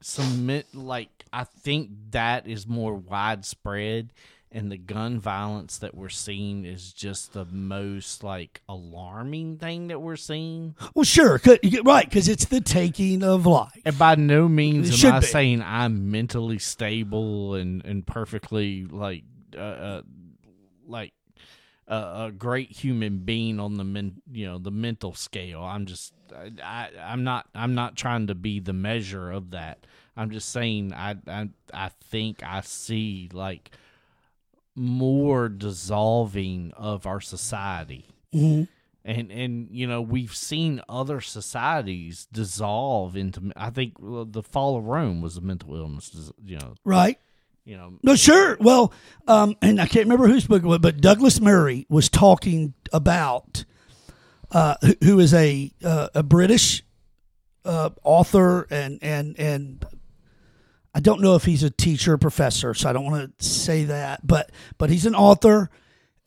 some 0.00 0.62
like 0.74 1.24
I 1.32 1.44
think 1.44 1.90
that 2.10 2.48
is 2.48 2.66
more 2.66 2.94
widespread, 2.94 4.12
and 4.52 4.70
the 4.70 4.76
gun 4.76 5.18
violence 5.18 5.78
that 5.78 5.94
we're 5.94 6.10
seeing 6.10 6.64
is 6.64 6.92
just 6.92 7.32
the 7.32 7.46
most 7.46 8.22
like 8.22 8.60
alarming 8.68 9.56
thing 9.56 9.88
that 9.88 10.00
we're 10.00 10.16
seeing. 10.16 10.76
well, 10.94 11.04
sure, 11.04 11.40
right? 11.84 12.08
Because 12.08 12.28
it's 12.28 12.44
the 12.44 12.60
taking 12.60 13.22
of 13.22 13.46
life. 13.46 13.80
And 13.84 13.98
by 13.98 14.14
no 14.14 14.48
means 14.48 15.02
am 15.02 15.14
I 15.14 15.20
be. 15.20 15.26
saying 15.26 15.62
I'm 15.62 16.10
mentally 16.10 16.58
stable 16.58 17.54
and 17.54 17.84
and 17.84 18.06
perfectly 18.06 18.84
like 18.84 19.24
uh, 19.56 19.60
uh 19.60 20.02
like 20.86 21.14
a, 21.88 22.26
a 22.26 22.32
great 22.36 22.70
human 22.70 23.18
being 23.18 23.58
on 23.58 23.76
the 23.76 23.84
men, 23.84 24.22
you 24.30 24.46
know 24.46 24.58
the 24.58 24.70
mental 24.70 25.14
scale. 25.14 25.62
I'm 25.62 25.86
just 25.86 26.12
I, 26.34 26.50
I 26.62 26.90
I'm 27.00 27.24
not 27.24 27.46
I'm 27.54 27.74
not 27.74 27.96
trying 27.96 28.26
to 28.26 28.34
be 28.34 28.60
the 28.60 28.72
measure 28.72 29.30
of 29.30 29.50
that. 29.50 29.86
I'm 30.16 30.30
just 30.30 30.50
saying 30.50 30.92
I 30.92 31.16
I 31.26 31.48
I 31.72 31.88
think 32.10 32.42
I 32.42 32.60
see 32.60 33.30
like 33.32 33.70
more 34.74 35.48
dissolving 35.48 36.72
of 36.76 37.06
our 37.06 37.20
society. 37.20 38.06
Mhm. 38.34 38.68
And 39.04 39.30
and 39.32 39.68
you 39.72 39.86
know 39.88 40.00
we've 40.00 40.34
seen 40.34 40.80
other 40.88 41.20
societies 41.20 42.28
dissolve 42.32 43.16
into. 43.16 43.50
I 43.56 43.70
think 43.70 43.94
the 44.00 44.42
fall 44.44 44.76
of 44.76 44.84
Rome 44.84 45.20
was 45.20 45.36
a 45.36 45.40
mental 45.40 45.74
illness. 45.74 46.30
You 46.44 46.58
know, 46.58 46.74
Right? 46.84 47.18
you 47.64 47.76
know. 47.76 47.94
No, 48.04 48.14
sure. 48.14 48.56
Well, 48.60 48.92
um, 49.26 49.56
and 49.60 49.80
I 49.80 49.86
can't 49.86 50.04
remember 50.06 50.28
who 50.28 50.38
spoke 50.40 50.64
of 50.64 50.72
it, 50.72 50.82
but 50.82 51.00
Douglas 51.00 51.40
Murray 51.40 51.84
was 51.88 52.08
talking 52.08 52.74
about 52.92 53.64
uh, 54.52 54.76
who, 54.82 54.94
who 55.02 55.18
is 55.18 55.34
a 55.34 55.72
uh, 55.84 56.08
a 56.14 56.22
British 56.22 56.84
uh, 57.64 57.90
author 58.04 58.68
and 58.70 59.00
and 59.02 59.36
and 59.36 59.84
I 60.94 61.00
don't 61.00 61.20
know 61.20 61.34
if 61.36 61.44
he's 61.44 61.62
a 61.62 61.70
teacher 61.70 62.14
or 62.14 62.18
professor, 62.18 62.74
so 62.74 62.88
I 62.88 62.92
don't 62.92 63.04
want 63.04 63.38
to 63.38 63.44
say 63.44 63.84
that, 63.84 64.26
but 64.26 64.50
but 64.78 64.90
he's 64.90 65.06
an 65.06 65.14
author. 65.14 65.70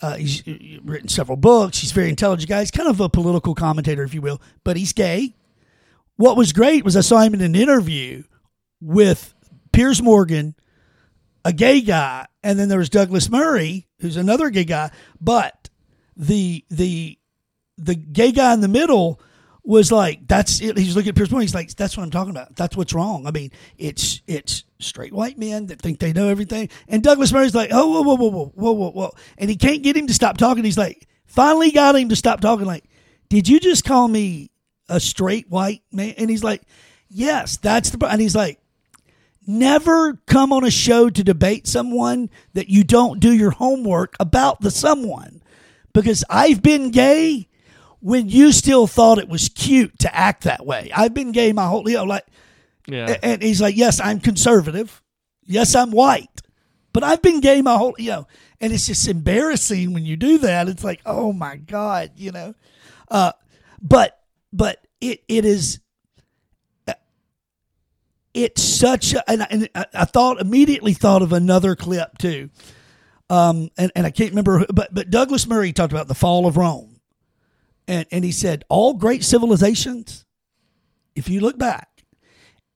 Uh, 0.01 0.15
he's 0.15 0.43
written 0.83 1.07
several 1.07 1.37
books. 1.37 1.79
He's 1.79 1.91
very 1.91 2.09
intelligent 2.09 2.49
guy. 2.49 2.59
He's 2.59 2.71
kind 2.71 2.89
of 2.89 2.99
a 2.99 3.07
political 3.07 3.55
commentator, 3.55 4.03
if 4.03 4.13
you 4.13 4.21
will, 4.21 4.41
but 4.63 4.75
he's 4.75 4.91
gay. 4.91 5.35
What 6.17 6.35
was 6.35 6.51
great 6.51 6.83
was 6.83 6.97
I 6.97 7.01
saw 7.01 7.19
him 7.19 7.33
in 7.33 7.41
an 7.41 7.55
interview 7.55 8.23
with 8.81 9.33
Piers 9.71 10.01
Morgan, 10.01 10.55
a 11.43 11.53
gay 11.53 11.81
guy, 11.81 12.27
and 12.43 12.59
then 12.59 12.69
there 12.69 12.77
was 12.79 12.89
Douglas 12.89 13.29
Murray, 13.29 13.87
who's 13.99 14.17
another 14.17 14.49
gay 14.49 14.65
guy. 14.65 14.91
But 15.21 15.69
the 16.17 16.65
the 16.69 17.17
the 17.77 17.95
gay 17.95 18.31
guy 18.31 18.53
in 18.53 18.61
the 18.61 18.67
middle 18.67 19.19
was 19.65 19.91
like, 19.91 20.27
"That's 20.27 20.61
it." 20.61 20.77
He's 20.77 20.95
looking 20.95 21.09
at 21.09 21.15
Piers 21.15 21.31
Morgan. 21.31 21.43
He's 21.43 21.55
like, 21.55 21.73
"That's 21.75 21.97
what 21.97 22.03
I'm 22.03 22.11
talking 22.11 22.31
about. 22.31 22.55
That's 22.55 22.77
what's 22.77 22.93
wrong. 22.93 23.25
I 23.27 23.31
mean, 23.31 23.51
it's 23.77 24.21
it's 24.27 24.63
straight 24.79 25.13
white 25.13 25.37
men 25.37 25.67
that 25.67 25.81
think 25.81 25.99
they 25.99 26.13
know 26.13 26.27
everything." 26.27 26.69
And 26.87 27.03
Douglas 27.03 27.31
Murray's 27.31 27.55
like, 27.55 27.69
"Oh, 27.71 28.01
whoa, 28.01 28.01
whoa, 28.01 28.15
whoa, 28.15 28.29
whoa, 28.29 28.51
whoa, 28.53 28.71
whoa, 28.71 28.91
whoa," 28.91 29.11
and 29.37 29.49
he 29.49 29.55
can't 29.55 29.83
get 29.83 29.97
him 29.97 30.07
to 30.07 30.13
stop 30.13 30.37
talking. 30.37 30.63
He's 30.63 30.77
like, 30.77 31.07
finally 31.25 31.71
got 31.71 31.95
him 31.95 32.09
to 32.09 32.15
stop 32.15 32.41
talking. 32.41 32.65
Like, 32.65 32.85
did 33.29 33.47
you 33.47 33.59
just 33.59 33.83
call 33.83 34.07
me 34.07 34.51
a 34.87 34.99
straight 34.99 35.49
white 35.49 35.81
man? 35.91 36.13
And 36.17 36.29
he's 36.29 36.43
like, 36.43 36.61
"Yes, 37.09 37.57
that's 37.57 37.89
the." 37.89 38.05
And 38.05 38.21
he's 38.21 38.35
like, 38.35 38.59
never 39.47 40.15
come 40.25 40.51
on 40.51 40.63
a 40.63 40.71
show 40.71 41.09
to 41.09 41.23
debate 41.23 41.67
someone 41.67 42.29
that 42.53 42.69
you 42.69 42.83
don't 42.83 43.19
do 43.19 43.33
your 43.33 43.51
homework 43.51 44.15
about 44.19 44.61
the 44.61 44.71
someone 44.71 45.41
because 45.93 46.23
I've 46.29 46.61
been 46.61 46.91
gay 46.91 47.47
when 48.05 48.29
you 48.29 48.51
still 48.51 48.85
thought 48.85 49.17
it 49.17 49.27
was 49.27 49.49
cute 49.49 49.97
to 49.97 50.15
act 50.15 50.43
that 50.43 50.63
way. 50.63 50.91
I've 50.95 51.15
been 51.15 51.31
gay 51.31 51.51
my 51.53 51.65
whole 51.65 51.89
you 51.89 51.97
know 51.97 52.03
like 52.03 52.23
Yeah. 52.87 53.17
and 53.23 53.41
he's 53.41 53.59
like, 53.59 53.75
"Yes, 53.75 53.99
I'm 53.99 54.19
conservative. 54.19 55.01
Yes, 55.43 55.73
I'm 55.73 55.89
white. 55.89 56.29
But 56.93 57.03
I've 57.03 57.23
been 57.23 57.39
gay 57.41 57.63
my 57.63 57.75
whole, 57.75 57.95
you 57.97 58.11
know, 58.11 58.27
and 58.61 58.71
it's 58.71 58.85
just 58.85 59.07
embarrassing 59.07 59.91
when 59.93 60.05
you 60.05 60.17
do 60.17 60.37
that. 60.37 60.69
It's 60.69 60.83
like, 60.83 61.01
"Oh 61.03 61.33
my 61.33 61.55
god," 61.55 62.11
you 62.15 62.31
know. 62.31 62.53
Uh 63.09 63.31
but 63.81 64.19
but 64.53 64.85
it 65.01 65.23
it 65.27 65.43
is 65.43 65.79
it's 68.35 68.61
such 68.61 69.13
a, 69.13 69.29
and, 69.31 69.41
I, 69.43 69.47
and 69.49 69.69
I, 69.73 69.85
I 69.93 70.05
thought 70.05 70.39
immediately 70.41 70.93
thought 70.93 71.21
of 71.23 71.33
another 71.33 71.75
clip 71.75 72.17
too 72.19 72.49
um 73.29 73.69
and, 73.77 73.91
and 73.95 74.05
i 74.05 74.11
can't 74.11 74.29
remember 74.31 74.65
but 74.73 74.93
but 74.93 75.09
douglas 75.09 75.47
murray 75.47 75.71
talked 75.73 75.93
about 75.93 76.07
the 76.07 76.13
fall 76.13 76.45
of 76.45 76.57
rome 76.57 76.94
and 77.87 78.05
and 78.11 78.23
he 78.23 78.31
said 78.31 78.63
all 78.69 78.93
great 78.93 79.23
civilizations 79.23 80.25
if 81.15 81.29
you 81.29 81.39
look 81.39 81.57
back 81.57 82.03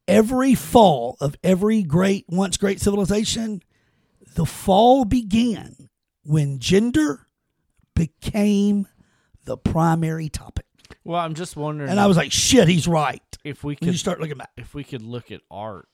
every 0.08 0.56
fall 0.56 1.18
of 1.20 1.36
every 1.44 1.84
great 1.84 2.26
once 2.28 2.58
great 2.58 2.82
civilization 2.82 3.62
the 4.36 4.46
fall 4.46 5.06
began 5.06 5.90
when 6.24 6.60
gender 6.60 7.28
became 7.96 8.88
the 9.46 9.58
primary 9.58 10.30
topic 10.30 10.66
well, 11.04 11.20
I'm 11.20 11.34
just 11.34 11.56
wondering. 11.56 11.90
and 11.90 12.00
i 12.00 12.08
was 12.08 12.18
like 12.18 12.32
shit 12.32 12.68
he's 12.68 12.88
right 12.88 13.22
if 13.44 13.64
we 13.64 13.74
when 13.74 13.78
you 13.82 13.92
could 13.94 14.00
start 14.00 14.20
looking 14.20 14.38
back 14.38 14.52
if 14.58 14.74
we 14.74 14.84
could 14.84 15.02
look 15.02 15.32
at 15.32 15.42
art 15.50 15.88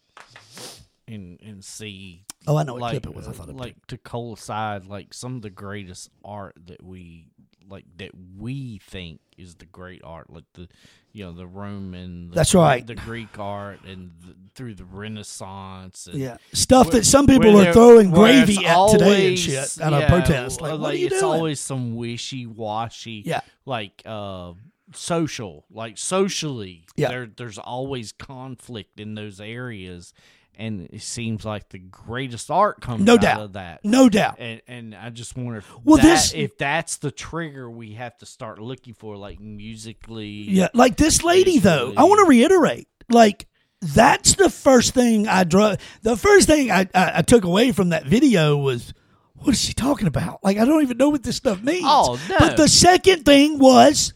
and 1.07 1.39
and 1.41 1.63
see. 1.63 2.26
Oh, 2.47 2.57
I 2.57 2.63
know 2.63 2.74
what 2.74 2.82
like, 2.82 2.91
clip 2.91 3.07
it 3.07 3.16
was. 3.16 3.28
I 3.28 3.32
thought 3.32 3.49
it 3.49 3.55
like 3.55 3.76
to 3.88 3.97
coincide 3.97 4.86
like 4.86 5.13
some 5.13 5.36
of 5.36 5.41
the 5.41 5.49
greatest 5.49 6.09
art 6.24 6.55
that 6.66 6.84
we 6.84 7.28
like 7.70 7.86
that 7.97 8.11
we 8.38 8.80
think 8.80 9.20
is 9.38 9.55
the 9.55 9.66
great 9.66 10.01
art, 10.03 10.30
like 10.30 10.45
the 10.53 10.68
you 11.11 11.24
know 11.26 11.32
the 11.32 11.47
Roman. 11.47 12.30
The, 12.30 12.36
That's 12.36 12.53
right. 12.55 12.86
The 12.86 12.95
Greek 12.95 13.38
art 13.39 13.80
and 13.86 14.11
the, 14.22 14.36
through 14.53 14.76
the 14.76 14.86
Renaissance. 14.86 16.07
And 16.07 16.20
Yeah, 16.20 16.38
stuff 16.53 16.91
that 16.91 17.05
some 17.05 17.28
people 17.28 17.59
are 17.59 17.74
throwing 17.74 18.11
gravy 18.11 18.66
at 18.66 18.89
today 18.91 19.03
and 19.03 19.03
always- 19.03 19.39
shit 19.39 19.82
of 19.82 19.91
yeah, 19.91 20.09
protest. 20.09 20.61
Like, 20.61 20.74
uh, 20.74 20.78
what 20.78 20.93
are 20.93 20.97
you 20.97 21.07
it's 21.07 21.20
doing? 21.20 21.34
always 21.34 21.59
some 21.59 21.95
wishy 21.95 22.45
washy. 22.45 23.24
Yeah. 23.26 23.41
like 23.66 24.01
uh, 24.05 24.53
social, 24.93 25.66
like 25.72 25.97
socially. 25.97 26.86
Yeah. 26.95 27.09
there 27.09 27.26
there's 27.28 27.57
always 27.57 28.11
conflict 28.11 28.99
in 28.99 29.16
those 29.16 29.39
areas, 29.39 30.13
and 30.58 30.89
it 30.91 31.01
seems 31.01 31.43
like 31.45 31.70
the 31.70 31.80
greatest 31.80 32.49
art 32.51 32.82
comes 32.82 33.03
No 33.03 33.14
out 33.14 33.22
doubt. 33.22 33.41
of 33.41 33.53
that. 33.53 33.82
no 33.84 34.10
doubt. 34.10 34.36
And, 34.39 34.62
and 34.68 34.95
I 34.95 35.10
just 35.10 35.36
wonder 35.36 35.58
if 35.60 35.72
Well, 35.84 35.97
that- 35.97 36.03
this- 36.03 36.34
if 36.34 36.58
that's 36.58 36.97
the 36.97 37.12
trigger 37.12 37.70
we 37.70 37.93
have 37.93 38.18
to 38.20 38.26
start 38.26 38.60
looking 38.60 38.93
for, 38.93 39.18
like 39.18 39.39
musically. 39.39 40.28
Yeah, 40.49 40.70
like 40.74 40.95
this 40.97 41.24
lady 41.24 41.60
though. 41.60 41.93
I 41.95 42.03
want 42.06 42.20
to 42.20 42.30
reiterate, 42.30 42.88
like 43.10 43.47
that's 43.82 44.36
the 44.36 44.49
first 44.49 44.93
thing 44.93 45.28
I 45.28 45.43
drew. 45.43 45.76
The 46.01 46.18
first 46.18 46.47
thing 46.47 46.72
I, 46.72 46.88
I 46.95 47.12
I 47.18 47.22
took 47.22 47.43
away 47.43 47.72
from 47.72 47.89
that 47.89 48.06
video 48.06 48.58
was. 48.58 48.93
What 49.38 49.53
is 49.53 49.62
she 49.62 49.74
talking 49.74 50.08
about? 50.08 50.39
Like, 50.43 50.58
I 50.58 50.66
don't 50.66 50.82
even 50.82 50.97
know 50.97 51.10
what 51.10 51.22
this 51.22 51.36
stuff 51.36 51.62
means. 51.62 51.84
Oh, 51.86 52.18
no. 52.30 52.39
But 52.39 52.56
the 52.58 52.70
second 52.70 53.26
thing 53.26 53.60
was 53.60 54.14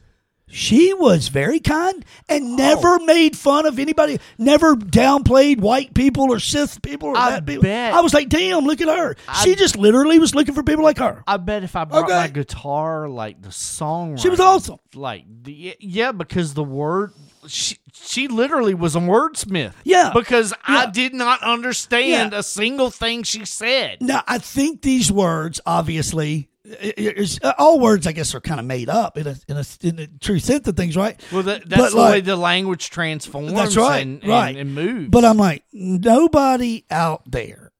she 0.52 0.94
was 0.94 1.28
very 1.28 1.60
kind 1.60 2.04
and 2.28 2.44
oh. 2.44 2.56
never 2.56 2.96
Oh. 2.96 3.06
made 3.06 3.38
fun 3.38 3.66
of 3.66 3.80
anybody, 3.80 4.20
never 4.38 4.76
downplayed 4.76 5.60
white 5.60 5.94
people 5.94 6.32
or 6.32 6.40
Sith 6.40 6.82
people 6.82 7.10
or 7.10 7.18
I 7.18 7.32
that 7.32 7.46
people. 7.46 7.64
bet. 7.64 7.94
I 7.94 8.02
was 8.02 8.14
like, 8.14 8.30
damn, 8.30 8.64
look 8.66 8.82
at 8.82 8.88
her. 8.88 9.16
she 9.44 9.56
just 9.56 9.78
literally 9.78 10.20
was 10.20 10.34
looking 10.36 10.54
for 10.56 10.64
people 10.64 10.84
like 10.84 10.98
her. 10.98 11.24
I 11.28 11.38
bet 11.38 11.64
if 11.64 11.76
I 11.76 11.86
brought 11.86 12.06
Okay. 12.06 12.14
my 12.16 12.28
guitar, 12.28 13.08
like 13.08 13.42
the 13.42 13.52
song, 13.52 14.18
She 14.18 14.30
was 14.30 14.40
awesome. 14.40 14.78
Like, 14.96 15.26
the, 15.44 15.76
yeah, 15.80 16.12
because 16.12 16.54
the 16.54 16.64
word 16.64 17.12
she 17.48 17.78
she 17.94 18.28
literally 18.28 18.74
was 18.74 18.96
a 18.96 19.00
wordsmith. 19.00 19.74
Yeah. 19.86 20.12
because 20.14 20.54
I 20.66 20.88
did 20.88 21.14
not 21.14 21.42
understand 21.42 22.34
Yeah. 22.34 22.40
a 22.40 22.44
single 22.44 22.92
thing 22.92 23.24
she 23.24 23.46
said. 23.46 23.98
Now, 24.02 24.24
I 24.28 24.40
think 24.40 24.82
these 24.82 25.10
words, 25.12 25.62
obviously, 25.66 26.49
i- 26.66 26.94
i- 26.98 27.14
is, 27.18 27.40
uh, 27.44 27.54
all 27.58 27.80
words, 27.80 28.06
I 28.08 28.12
guess, 28.12 28.34
are 28.36 28.42
kind 28.42 28.60
of 28.60 28.66
made 28.66 28.90
up 28.90 29.18
in 29.18 29.28
a, 29.28 29.36
in 29.48 29.58
a, 29.58 29.64
in 29.82 30.00
a 30.00 30.08
true 30.20 30.40
sense 30.40 30.68
of 30.68 30.76
things, 30.76 30.96
right? 30.98 31.20
Well, 31.32 31.44
that, 31.44 31.62
But, 31.62 31.70
that's 31.70 31.92
the 31.94 32.00
like- 32.00 32.12
way 32.12 32.22
the 32.22 32.36
language 32.36 32.90
transforms. 32.90 33.54
That's 33.54 33.78
right, 33.78 34.00
and, 34.02 34.22
and, 34.22 34.30
right. 34.32 34.56
and 34.58 34.74
moves. 34.76 35.10
But 35.10 35.26
I'm 35.26 35.38
like, 35.38 35.64
nobody 35.74 36.86
out 36.92 37.24
there, 37.30 37.72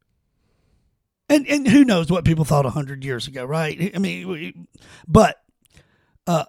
and 1.30 1.46
and 1.48 1.68
who 1.68 1.84
knows 1.86 2.10
what 2.10 2.26
people 2.26 2.46
thought 2.46 2.66
a 2.66 2.70
hundred 2.72 3.04
years 3.04 3.28
ago, 3.28 3.46
right? 3.46 3.92
I 3.96 4.00
mean, 4.00 4.68
but 5.08 5.42
uh, 6.26 6.46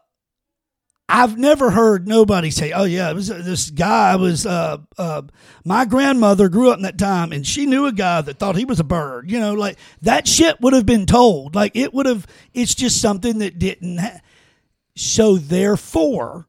I've 1.12 1.36
never 1.36 1.70
heard 1.70 2.06
nobody 2.06 2.52
say, 2.52 2.70
"Oh 2.70 2.84
yeah, 2.84 3.10
it 3.10 3.14
was 3.14 3.30
uh, 3.30 3.42
this 3.44 3.68
guy 3.70 4.14
was 4.14 4.46
uh, 4.46 4.78
uh, 4.96 5.22
my 5.64 5.84
grandmother 5.84 6.48
grew 6.48 6.70
up 6.70 6.76
in 6.76 6.84
that 6.84 6.98
time, 6.98 7.32
and 7.32 7.44
she 7.44 7.66
knew 7.66 7.86
a 7.86 7.92
guy 7.92 8.20
that 8.20 8.38
thought 8.38 8.56
he 8.56 8.64
was 8.64 8.78
a 8.78 8.84
bird." 8.84 9.28
You 9.28 9.40
know, 9.40 9.54
like 9.54 9.76
that 10.02 10.28
shit 10.28 10.60
would 10.60 10.72
have 10.72 10.86
been 10.86 11.06
told. 11.06 11.56
Like 11.56 11.74
it 11.74 11.92
would 11.92 12.06
have. 12.06 12.28
It's 12.54 12.76
just 12.76 13.00
something 13.00 13.38
that 13.38 13.58
didn't. 13.58 13.98
Ha- 13.98 14.20
so 14.94 15.36
therefore, 15.36 16.46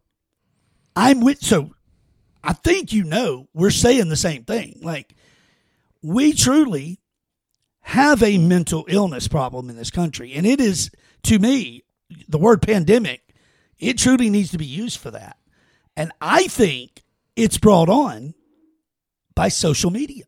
I'm 0.95 1.21
with. 1.21 1.41
So 1.41 1.71
I 2.43 2.53
think 2.53 2.93
you 2.93 3.03
know 3.03 3.47
we're 3.55 3.71
saying 3.71 4.09
the 4.09 4.15
same 4.15 4.43
thing. 4.43 4.79
Like 4.83 5.15
we 6.03 6.33
truly 6.33 6.99
have 7.81 8.21
a 8.21 8.37
mental 8.37 8.85
illness 8.87 9.27
problem 9.27 9.71
in 9.71 9.75
this 9.75 9.89
country, 9.89 10.33
and 10.33 10.45
it 10.45 10.61
is 10.61 10.91
to 11.23 11.39
me 11.39 11.83
the 12.29 12.37
word 12.37 12.61
pandemic. 12.61 13.30
It 13.81 13.97
truly 13.97 14.29
needs 14.29 14.51
to 14.51 14.57
be 14.57 14.65
used 14.65 14.99
for 14.99 15.11
that, 15.11 15.37
and 15.97 16.13
I 16.21 16.47
think 16.47 17.03
it's 17.35 17.57
brought 17.57 17.89
on 17.89 18.33
by 19.35 19.49
social 19.49 19.91
media. 19.91 20.23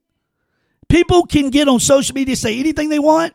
People 0.89 1.25
can 1.25 1.49
get 1.49 1.67
on 1.67 1.79
social 1.79 2.13
media, 2.13 2.35
say 2.35 2.59
anything 2.59 2.89
they 2.89 2.99
want. 2.99 3.33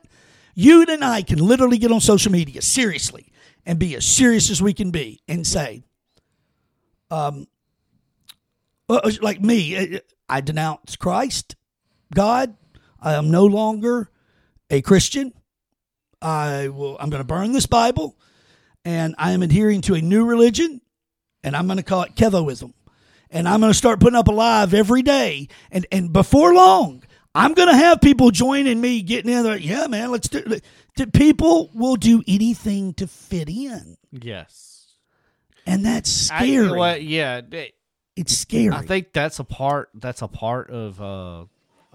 You 0.54 0.82
and 0.82 1.04
I 1.04 1.22
can 1.22 1.38
literally 1.38 1.78
get 1.78 1.92
on 1.92 2.00
social 2.00 2.32
media 2.32 2.62
seriously 2.62 3.32
and 3.64 3.78
be 3.78 3.94
as 3.94 4.06
serious 4.06 4.50
as 4.50 4.60
we 4.60 4.72
can 4.74 4.90
be 4.90 5.20
and 5.28 5.46
say, 5.46 5.84
um, 7.10 7.46
uh, 8.88 9.10
like 9.20 9.40
me, 9.40 9.96
uh, 9.96 9.98
I 10.28 10.40
denounce 10.40 10.96
Christ, 10.96 11.56
God. 12.14 12.56
I 13.00 13.14
am 13.14 13.30
no 13.30 13.44
longer 13.46 14.10
a 14.70 14.82
Christian. 14.82 15.32
I 16.20 16.68
will. 16.68 16.96
I'm 16.98 17.10
going 17.10 17.22
to 17.22 17.26
burn 17.26 17.52
this 17.52 17.66
Bible, 17.66 18.16
and 18.88 19.14
I 19.18 19.32
am 19.32 19.42
adhering 19.42 19.82
to 19.82 19.94
a 19.94 20.00
new 20.00 20.24
religion, 20.24 20.80
and 21.44 21.54
I'm 21.54 21.66
going 21.66 21.76
to 21.76 21.82
call 21.82 22.04
it 22.04 22.14
Kevoism, 22.14 22.72
and 23.30 23.46
I'm 23.46 23.60
going 23.60 23.70
to 23.70 23.76
start 23.76 24.00
putting 24.00 24.16
up 24.16 24.28
a 24.28 24.32
live 24.32 24.72
every 24.72 25.02
day, 25.02 25.48
and 25.70 25.84
and 25.92 26.10
before 26.10 26.54
long, 26.54 27.02
I'm 27.34 27.52
going 27.52 27.68
to 27.68 27.76
have 27.76 28.00
people 28.00 28.30
joining 28.30 28.80
me, 28.80 29.02
getting 29.02 29.30
in 29.30 29.42
there. 29.42 29.58
Yeah, 29.58 29.88
man, 29.88 30.10
let's 30.10 30.30
do. 30.30 30.38
it. 30.38 31.12
People 31.12 31.70
will 31.74 31.96
do 31.96 32.22
anything 32.26 32.94
to 32.94 33.06
fit 33.06 33.50
in, 33.50 33.98
yes, 34.10 34.86
and 35.66 35.84
that's 35.84 36.30
I- 36.30 36.46
scary. 36.46 36.70
well, 36.78 36.96
yeah, 36.96 37.42
it's 38.16 38.36
scary. 38.38 38.70
I 38.74 38.80
think 38.80 39.12
that's 39.12 39.38
a 39.38 39.44
part. 39.44 39.90
That's 39.94 40.22
a 40.22 40.28
part 40.28 40.70
of 40.70 41.00
uh 41.02 41.44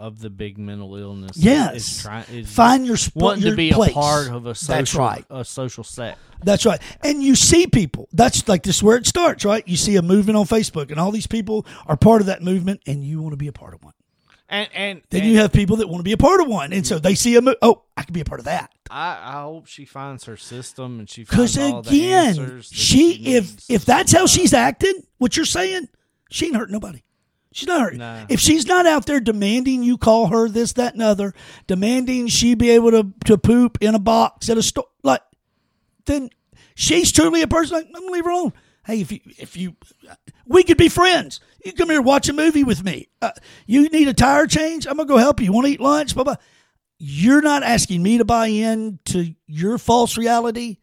of 0.04 0.20
the 0.20 0.30
big 0.30 0.58
mental 0.58 0.96
illness. 0.98 1.38
Yes. 1.38 1.76
is 1.76 2.02
trying 2.04 2.26
is 2.30 2.54
Find 2.54 2.86
your 2.86 2.98
spot, 2.98 3.40
to 3.40 3.56
be 3.56 3.72
place. 3.72 3.92
a 3.92 3.94
part 3.94 4.28
of 4.28 4.46
a 4.46 4.54
social 4.54 4.76
That's 4.76 4.96
right. 4.96 5.26
a 5.30 5.46
social 5.46 5.84
set. 5.86 6.18
That's 6.44 6.66
right. 6.66 6.82
And 7.02 7.24
you 7.24 7.36
see 7.36 7.68
people. 7.68 8.10
That's 8.12 8.46
like 8.50 8.64
this 8.64 8.78
is 8.78 8.84
where 8.84 8.98
it 8.98 9.08
starts, 9.08 9.46
right? 9.46 9.66
You 9.66 9.78
see 9.78 9.96
a 9.96 10.02
movement 10.02 10.36
on 10.38 10.46
Facebook, 10.46 10.92
and 10.92 11.00
all 11.00 11.12
these 11.12 11.26
people 11.28 11.66
are 11.88 11.96
part 11.96 12.20
of 12.20 12.28
that 12.28 12.44
movement, 12.44 12.82
and 12.86 13.02
you 13.04 13.22
want 13.22 13.32
to 13.32 13.38
be 13.38 13.48
a 13.48 13.54
part 13.54 13.74
of 13.74 13.82
one. 13.82 13.94
And 14.50 14.68
and, 14.74 15.02
Then 15.10 15.22
and 15.22 15.32
you 15.32 15.38
have 15.38 15.54
people 15.54 15.78
that 15.78 15.88
want 15.88 16.00
to 16.00 16.04
be 16.04 16.12
a 16.12 16.18
part 16.18 16.42
of 16.42 16.48
one, 16.48 16.74
and 16.74 16.86
so 16.86 17.00
they 17.00 17.16
see 17.16 17.38
a 17.38 17.42
mo- 17.42 17.56
oh, 17.62 17.84
I 17.96 18.04
can 18.04 18.14
be 18.14 18.20
a 18.20 18.26
part 18.26 18.42
of 18.42 18.46
that. 18.46 18.72
I, 18.92 19.18
I 19.24 19.42
hope 19.44 19.68
she 19.68 19.86
finds 19.86 20.26
her 20.26 20.36
system 20.36 21.00
and 21.00 21.10
she 21.10 21.22
Because 21.22 21.56
finds 21.56 21.74
all 21.74 21.82
the 21.82 21.90
again, 21.90 22.36
that 22.36 22.66
she 22.66 23.36
if 23.38 23.56
if 23.70 23.86
that's 23.86 24.12
how 24.12 24.28
she's 24.28 24.54
acting, 24.54 24.94
what 25.18 25.38
you're 25.38 25.46
saying, 25.46 25.88
she 26.30 26.48
ain't 26.48 26.58
hurt 26.58 26.70
nobody. 26.70 27.02
She's 27.54 27.68
not 27.68 27.82
hurting. 27.82 28.00
No. 28.00 28.26
If 28.30 28.40
she's 28.40 28.66
not 28.66 28.86
out 28.86 29.06
there 29.06 29.20
demanding 29.20 29.84
you 29.84 29.98
call 29.98 30.28
her 30.28 30.50
this, 30.50 30.74
that, 30.74 30.94
and 30.94 31.04
other, 31.04 31.34
demanding 31.68 32.28
she 32.28 32.56
be 32.56 32.72
able 32.72 32.92
to 32.92 33.14
to 33.26 33.38
poop 33.38 33.78
in 33.80 33.94
a 33.96 34.00
box 34.00 34.50
at 34.50 34.58
a 34.58 34.64
store, 34.64 34.88
like, 35.04 35.22
then 36.06 36.30
she's 36.76 37.12
truly 37.12 37.44
a 37.44 37.48
person. 37.48 37.78
Like, 37.78 37.86
I'm 37.88 37.94
gonna 37.94 38.12
leave 38.12 38.26
her 38.26 38.32
alone. 38.32 38.54
Hey, 38.86 39.02
if 39.02 39.12
you 39.12 39.20
if 39.38 39.56
you, 39.56 39.76
we 40.46 40.64
could 40.64 40.78
be 40.78 40.90
friends. 40.90 41.40
You 41.64 41.74
come 41.74 41.90
here 41.90 42.02
watch 42.02 42.28
a 42.28 42.34
movie 42.34 42.64
with 42.64 42.84
me. 42.84 43.08
Uh, 43.22 43.32
you 43.66 43.88
need 43.90 44.08
a 44.08 44.14
tire 44.14 44.48
change. 44.48 44.86
I'm 44.88 44.98
gonna 44.98 45.08
go 45.08 45.18
help 45.18 45.40
you. 45.40 45.54
Want 45.54 45.68
to 45.68 45.74
eat 45.74 45.80
lunch? 45.80 46.16
Blah 46.16 46.24
blah. 46.24 46.36
You're 46.98 47.42
not 47.42 47.64
asking 47.64 48.02
me 48.02 48.18
to 48.18 48.26
buy 48.26 48.48
in 48.48 49.00
to 49.06 49.34
your 49.46 49.78
false 49.78 50.18
reality, 50.18 50.78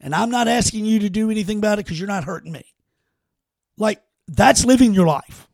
and 0.00 0.14
I'm 0.14 0.30
not 0.30 0.48
asking 0.48 0.84
you 0.84 1.00
to 1.00 1.10
do 1.10 1.30
anything 1.30 1.58
about 1.58 1.78
it 1.78 1.86
because 1.86 1.98
you're 1.98 2.08
not 2.08 2.24
hurting 2.24 2.52
me. 2.52 2.64
Like 3.78 4.02
that's 4.28 4.64
living 4.64 4.94
your 4.94 5.06
life. 5.06 5.48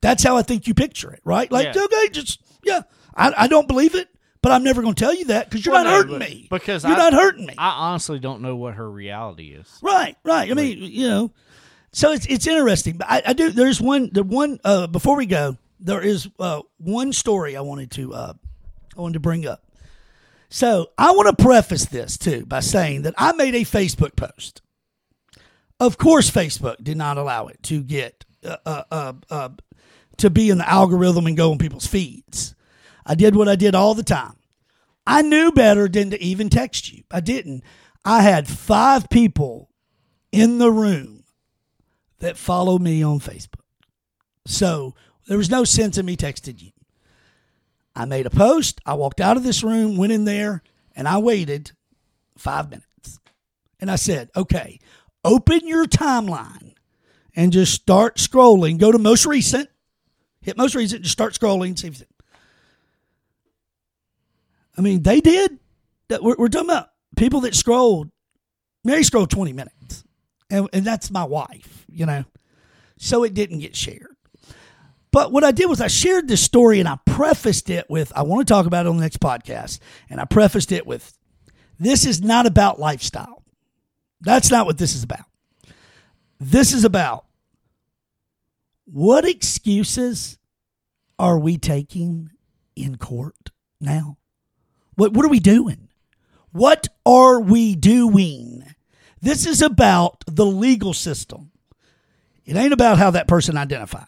That's 0.00 0.22
how 0.22 0.36
I 0.36 0.42
think 0.42 0.66
you 0.66 0.74
picture 0.74 1.10
it, 1.12 1.20
right? 1.24 1.50
Like, 1.50 1.74
Yeah. 1.74 1.82
okay, 1.84 2.08
just 2.10 2.40
yeah. 2.62 2.82
I, 3.14 3.32
I 3.36 3.48
don't 3.48 3.66
believe 3.66 3.94
it, 3.94 4.08
but 4.42 4.52
I'm 4.52 4.62
never 4.62 4.80
going 4.82 4.94
to 4.94 5.04
tell 5.04 5.14
you 5.14 5.24
that 5.26 5.50
because 5.50 5.64
you're 5.66 5.74
Well, 5.74 5.84
not 5.84 5.90
no, 5.90 5.96
hurting 5.96 6.18
me. 6.18 6.46
because 6.50 6.84
you're 6.84 6.92
I- 6.94 6.96
not 6.98 7.12
hurting 7.14 7.46
me. 7.46 7.54
I 7.58 7.70
honestly 7.90 8.18
don't 8.20 8.40
know 8.42 8.54
what 8.56 8.74
her 8.74 8.88
reality 8.90 9.48
is. 9.52 9.66
Right, 9.82 10.16
right. 10.24 10.50
I 10.50 10.54
mean, 10.54 10.78
you 10.78 11.08
know, 11.08 11.32
so 11.92 12.12
it's 12.12 12.26
it's 12.26 12.46
interesting. 12.46 12.96
But 12.98 13.08
I, 13.10 13.22
I 13.26 13.32
do. 13.32 13.50
There's 13.50 13.80
one. 13.80 14.10
The 14.12 14.22
one 14.22 14.60
uh, 14.64 14.86
before 14.86 15.16
we 15.16 15.26
go, 15.26 15.56
there 15.80 16.00
is 16.02 16.28
uh, 16.38 16.62
one 16.76 17.12
story 17.12 17.56
I 17.56 17.60
wanted 17.62 17.90
to 17.92 18.14
uh, 18.14 18.32
I 18.96 19.00
wanted 19.00 19.14
to 19.14 19.20
bring 19.20 19.46
up. 19.46 19.64
So 20.50 20.90
I 20.96 21.10
want 21.12 21.36
to 21.36 21.42
preface 21.42 21.86
this 21.86 22.16
too 22.16 22.46
by 22.46 22.60
saying 22.60 23.02
that 23.02 23.14
I 23.18 23.32
made 23.32 23.54
a 23.54 23.62
Facebook 23.62 24.14
post. 24.16 24.62
Of 25.80 25.98
course, 25.98 26.30
Facebook 26.30 26.82
did 26.82 26.96
not 26.96 27.18
allow 27.18 27.46
it 27.48 27.62
to 27.64 27.82
get 27.82 28.24
uh, 28.44 28.56
uh, 28.66 28.82
uh, 28.90 29.12
uh, 29.30 29.48
to 30.18 30.30
be 30.30 30.50
in 30.50 30.58
the 30.58 30.68
algorithm 30.68 31.26
and 31.26 31.36
go 31.36 31.50
on 31.50 31.58
people's 31.58 31.86
feeds. 31.86 32.54
I 33.06 33.14
did 33.14 33.34
what 33.34 33.48
I 33.48 33.56
did 33.56 33.74
all 33.74 33.94
the 33.94 34.02
time. 34.02 34.36
I 35.06 35.22
knew 35.22 35.50
better 35.52 35.88
than 35.88 36.10
to 36.10 36.22
even 36.22 36.50
text 36.50 36.92
you. 36.92 37.02
I 37.10 37.20
didn't. 37.20 37.64
I 38.04 38.22
had 38.22 38.46
five 38.46 39.08
people 39.08 39.70
in 40.30 40.58
the 40.58 40.70
room 40.70 41.24
that 42.18 42.36
follow 42.36 42.78
me 42.78 43.02
on 43.02 43.20
Facebook. 43.20 43.62
So 44.46 44.94
there 45.26 45.38
was 45.38 45.50
no 45.50 45.64
sense 45.64 45.98
in 45.98 46.06
me 46.06 46.16
texting 46.16 46.60
you. 46.60 46.70
I 47.94 48.04
made 48.04 48.26
a 48.26 48.30
post. 48.30 48.80
I 48.86 48.94
walked 48.94 49.20
out 49.20 49.36
of 49.36 49.42
this 49.42 49.62
room, 49.62 49.96
went 49.96 50.12
in 50.12 50.24
there, 50.24 50.62
and 50.94 51.08
I 51.08 51.18
waited 51.18 51.72
five 52.36 52.70
minutes. 52.70 53.18
And 53.80 53.90
I 53.90 53.96
said, 53.96 54.30
okay, 54.36 54.78
open 55.24 55.66
your 55.66 55.86
timeline 55.86 56.74
and 57.34 57.52
just 57.52 57.72
start 57.72 58.16
scrolling. 58.16 58.78
Go 58.78 58.92
to 58.92 58.98
most 58.98 59.26
recent, 59.26 59.68
hit 60.48 60.56
most 60.56 60.74
recent, 60.74 61.02
just 61.02 61.12
start 61.12 61.34
scrolling. 61.34 61.78
See 61.78 61.88
if 61.88 62.02
I 64.76 64.80
mean, 64.80 65.02
they 65.02 65.20
did. 65.20 65.58
We're, 66.10 66.36
we're 66.38 66.48
talking 66.48 66.70
about 66.70 66.90
people 67.16 67.40
that 67.42 67.54
scrolled. 67.54 68.10
Mary 68.84 69.02
scrolled 69.02 69.30
20 69.30 69.52
minutes, 69.52 70.04
and, 70.50 70.68
and 70.72 70.84
that's 70.84 71.10
my 71.10 71.24
wife, 71.24 71.84
you 71.90 72.06
know. 72.06 72.24
So 72.96 73.24
it 73.24 73.34
didn't 73.34 73.58
get 73.58 73.76
shared. 73.76 74.16
But 75.10 75.32
what 75.32 75.44
I 75.44 75.52
did 75.52 75.66
was 75.66 75.80
I 75.80 75.88
shared 75.88 76.28
this 76.28 76.42
story 76.42 76.80
and 76.80 76.88
I 76.88 76.98
prefaced 77.06 77.70
it 77.70 77.88
with 77.88 78.12
I 78.14 78.22
want 78.22 78.46
to 78.46 78.52
talk 78.52 78.66
about 78.66 78.86
it 78.86 78.88
on 78.88 78.96
the 78.96 79.02
next 79.02 79.20
podcast. 79.20 79.78
And 80.10 80.20
I 80.20 80.24
prefaced 80.24 80.70
it 80.70 80.86
with 80.86 81.16
this 81.78 82.04
is 82.04 82.22
not 82.22 82.46
about 82.46 82.78
lifestyle. 82.78 83.42
That's 84.20 84.50
not 84.50 84.66
what 84.66 84.78
this 84.78 84.94
is 84.94 85.02
about. 85.02 85.24
This 86.40 86.72
is 86.72 86.84
about 86.84 87.24
what 88.84 89.24
excuses 89.24 90.37
are 91.18 91.38
we 91.38 91.58
taking 91.58 92.30
in 92.76 92.96
court 92.96 93.50
now? 93.80 94.18
What 94.94 95.12
what 95.12 95.24
are 95.24 95.30
we 95.30 95.40
doing? 95.40 95.88
What 96.52 96.88
are 97.04 97.40
we 97.40 97.74
doing? 97.74 98.64
This 99.20 99.46
is 99.46 99.62
about 99.62 100.24
the 100.26 100.46
legal 100.46 100.94
system. 100.94 101.50
It 102.44 102.56
ain't 102.56 102.72
about 102.72 102.98
how 102.98 103.10
that 103.10 103.28
person 103.28 103.56
identified. 103.56 104.06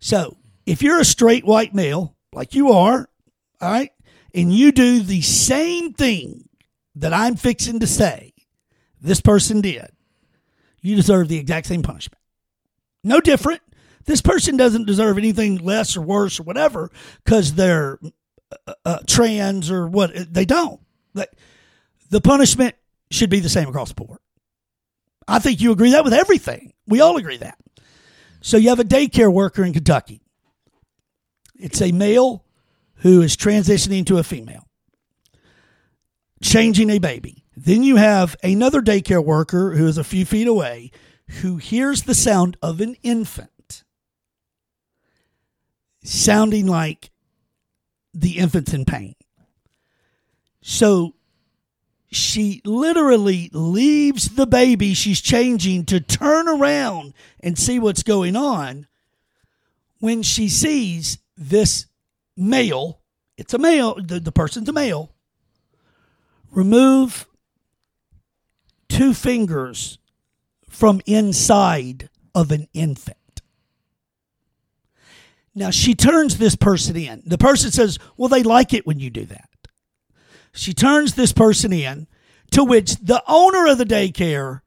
So, 0.00 0.36
if 0.66 0.82
you're 0.82 1.00
a 1.00 1.04
straight 1.04 1.44
white 1.44 1.74
male, 1.74 2.16
like 2.32 2.54
you 2.54 2.72
are, 2.72 3.08
all 3.60 3.70
right, 3.70 3.92
and 4.34 4.52
you 4.52 4.72
do 4.72 5.00
the 5.00 5.22
same 5.22 5.92
thing 5.92 6.48
that 6.96 7.12
I'm 7.12 7.36
fixing 7.36 7.80
to 7.80 7.86
say 7.86 8.32
this 9.00 9.20
person 9.20 9.60
did, 9.60 9.90
you 10.80 10.96
deserve 10.96 11.28
the 11.28 11.38
exact 11.38 11.66
same 11.66 11.82
punishment. 11.82 12.20
No 13.04 13.20
different. 13.20 13.62
This 14.04 14.22
person 14.22 14.56
doesn't 14.56 14.86
deserve 14.86 15.18
anything 15.18 15.56
less 15.58 15.96
or 15.96 16.00
worse 16.00 16.40
or 16.40 16.44
whatever 16.44 16.90
because 17.24 17.54
they're 17.54 17.98
uh, 18.66 18.72
uh, 18.84 18.98
trans 19.06 19.70
or 19.70 19.86
what. 19.86 20.12
They 20.32 20.44
don't. 20.44 20.80
Like, 21.14 21.30
the 22.10 22.20
punishment 22.20 22.74
should 23.10 23.30
be 23.30 23.40
the 23.40 23.48
same 23.48 23.68
across 23.68 23.90
the 23.90 23.94
board. 23.94 24.20
I 25.26 25.38
think 25.38 25.60
you 25.60 25.72
agree 25.72 25.92
that 25.92 26.04
with 26.04 26.14
everything. 26.14 26.72
We 26.86 27.00
all 27.00 27.16
agree 27.16 27.36
that. 27.36 27.58
So 28.40 28.56
you 28.56 28.70
have 28.70 28.80
a 28.80 28.84
daycare 28.84 29.32
worker 29.32 29.64
in 29.64 29.72
Kentucky. 29.72 30.22
It's 31.58 31.82
a 31.82 31.92
male 31.92 32.44
who 32.96 33.20
is 33.20 33.36
transitioning 33.36 34.06
to 34.06 34.18
a 34.18 34.22
female, 34.22 34.68
changing 36.42 36.88
a 36.90 36.98
baby. 36.98 37.44
Then 37.56 37.82
you 37.82 37.96
have 37.96 38.36
another 38.42 38.80
daycare 38.80 39.24
worker 39.24 39.74
who 39.74 39.86
is 39.86 39.98
a 39.98 40.04
few 40.04 40.24
feet 40.24 40.46
away 40.46 40.92
who 41.42 41.56
hears 41.56 42.04
the 42.04 42.14
sound 42.14 42.56
of 42.62 42.80
an 42.80 42.96
infant 43.02 43.50
sounding 46.02 46.66
like 46.66 47.10
the 48.14 48.38
infant's 48.38 48.74
in 48.74 48.84
pain. 48.84 49.14
So 50.60 51.14
she 52.10 52.62
literally 52.64 53.50
leaves 53.52 54.30
the 54.30 54.46
baby 54.46 54.94
she's 54.94 55.20
changing 55.20 55.84
to 55.86 56.00
turn 56.00 56.48
around 56.48 57.12
and 57.40 57.58
see 57.58 57.78
what's 57.78 58.02
going 58.02 58.34
on 58.34 58.86
when 60.00 60.22
she 60.22 60.48
sees 60.48 61.18
this 61.36 61.86
male 62.36 63.00
it's 63.36 63.52
a 63.52 63.58
male 63.58 63.94
the, 63.96 64.18
the 64.18 64.32
person's 64.32 64.68
a 64.68 64.72
male 64.72 65.12
remove 66.50 67.26
two 68.88 69.12
fingers 69.12 69.98
from 70.68 71.00
inside 71.04 72.08
of 72.34 72.50
an 72.50 72.66
infant 72.72 73.17
now 75.58 75.70
she 75.70 75.94
turns 75.94 76.38
this 76.38 76.56
person 76.56 76.96
in 76.96 77.22
the 77.26 77.38
person 77.38 77.70
says 77.70 77.98
well 78.16 78.28
they 78.28 78.42
like 78.42 78.72
it 78.72 78.86
when 78.86 78.98
you 78.98 79.10
do 79.10 79.24
that 79.24 79.48
she 80.52 80.72
turns 80.72 81.14
this 81.14 81.32
person 81.32 81.72
in, 81.72 82.06
to 82.50 82.64
which 82.64 82.96
the 82.96 83.22
owner 83.28 83.66
of 83.70 83.78
the 83.78 83.84
daycare 83.84 84.62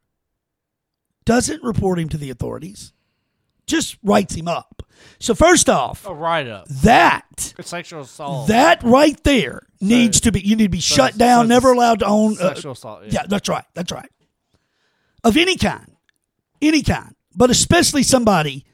doesn't 1.26 1.62
report 1.64 2.00
him 2.00 2.08
to 2.10 2.18
the 2.18 2.30
authorities, 2.30 2.94
just 3.68 3.98
writes 4.04 4.36
him 4.36 4.48
up. 4.48 4.84
So 5.20 5.34
first 5.34 5.70
off, 5.70 6.06
A 6.06 6.14
write 6.14 6.48
up. 6.48 6.68
that 6.70 7.54
Sexual 7.62 8.02
assault. 8.02 8.48
that 8.48 8.82
right 8.84 9.22
there 9.24 9.64
needs 9.82 10.22
to 10.22 10.32
be 10.32 10.40
you 10.42 10.56
need 10.56 10.66
to 10.66 10.70
be 10.70 10.80
so 10.80 10.96
shut 10.96 11.18
down, 11.18 11.46
so 11.46 11.50
never 11.50 11.74
allowed 11.74 12.00
to 12.00 12.06
own. 12.06 12.34
uh, 12.34 12.54
sexual 12.54 12.74
assault. 12.74 13.02
yeah, 13.08 13.24
that's 13.28 13.50
right. 13.50 13.66
That's 13.74 13.92
right. 13.92 14.10
Of 15.24 15.36
any 15.36 15.58
kind, 15.58 15.92
any 16.62 16.84
kind, 16.84 17.16
but 17.36 17.50
especially 17.50 18.04
somebody 18.04 18.66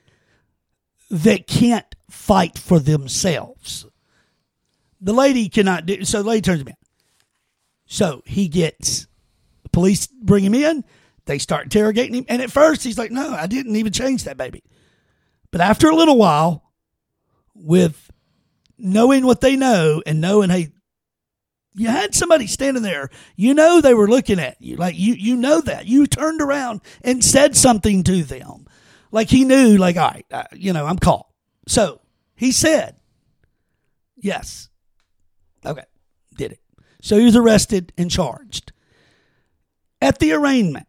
that 1.10 1.48
can't 1.48 1.86
fight 2.10 2.58
for 2.58 2.80
themselves. 2.80 3.86
The 5.00 5.14
lady 5.14 5.50
cannot 5.50 5.86
do. 5.86 6.04
So 6.06 6.24
the 6.24 6.30
lady 6.30 6.42
turns 6.42 6.62
him 6.62 6.70
in. 6.70 6.76
So 7.86 8.24
he 8.26 8.48
gets 8.48 9.08
the 9.64 9.70
police 9.70 10.08
bring 10.08 10.44
him 10.44 10.54
in. 10.54 10.84
They 11.26 11.38
start 11.40 11.66
interrogating 11.66 12.16
him, 12.16 12.26
and 12.30 12.42
at 12.42 12.52
first 12.52 12.84
he's 12.84 12.98
like, 12.98 13.12
"No, 13.12 13.34
I 13.34 13.48
didn't 13.48 13.76
even 13.76 13.92
change 13.92 14.24
that 14.24 14.38
baby." 14.38 14.64
But 15.52 15.62
after 15.62 15.90
a 15.90 15.96
little 15.96 16.18
while, 16.18 16.72
with 17.54 18.12
knowing 18.78 19.26
what 19.26 19.42
they 19.42 19.56
know 19.56 20.02
and 20.06 20.22
knowing, 20.22 20.50
hey, 20.50 20.72
you 21.74 21.88
had 21.88 22.16
somebody 22.16 22.48
standing 22.48 22.84
there. 22.84 23.10
You 23.36 23.54
know 23.54 23.82
they 23.82 23.94
were 23.94 24.08
looking 24.08 24.40
at 24.40 24.60
you. 24.60 24.78
Like 24.78 24.98
you 24.98 25.14
you 25.14 25.36
know 25.36 25.62
that. 25.62 25.86
You 25.86 26.08
turned 26.08 26.42
around 26.42 26.82
and 27.04 27.24
said 27.24 27.56
something 27.56 28.04
to 28.04 28.24
them. 28.24 28.66
Like 29.12 29.30
he 29.30 29.46
knew 29.46 29.78
like 29.78 29.96
all 29.96 30.10
right, 30.10 30.26
uh, 30.32 30.44
you 30.54 30.74
know, 30.74 30.86
I'm 30.86 30.98
caught. 30.98 31.27
So, 31.68 32.02
he 32.36 32.52
said, 32.52 32.96
"Yes." 34.16 34.70
Okay. 35.66 35.84
Did 36.36 36.54
it. 36.54 36.60
So 37.02 37.18
he 37.18 37.26
was 37.26 37.36
arrested 37.36 37.94
and 37.98 38.10
charged. 38.10 38.72
At 40.02 40.20
the 40.20 40.34
arraignment, 40.34 40.88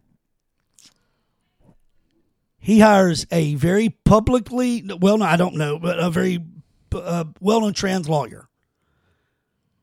he 2.58 2.80
hires 2.80 3.26
a 3.30 3.54
very 3.54 3.88
publicly 3.88 4.84
well, 5.00 5.18
no, 5.18 5.24
I 5.24 5.36
don't 5.36 5.56
know, 5.56 5.78
but 5.78 5.98
a 5.98 6.10
very 6.10 6.44
uh, 6.92 7.24
well-known 7.40 7.72
trans 7.72 8.08
lawyer 8.08 8.48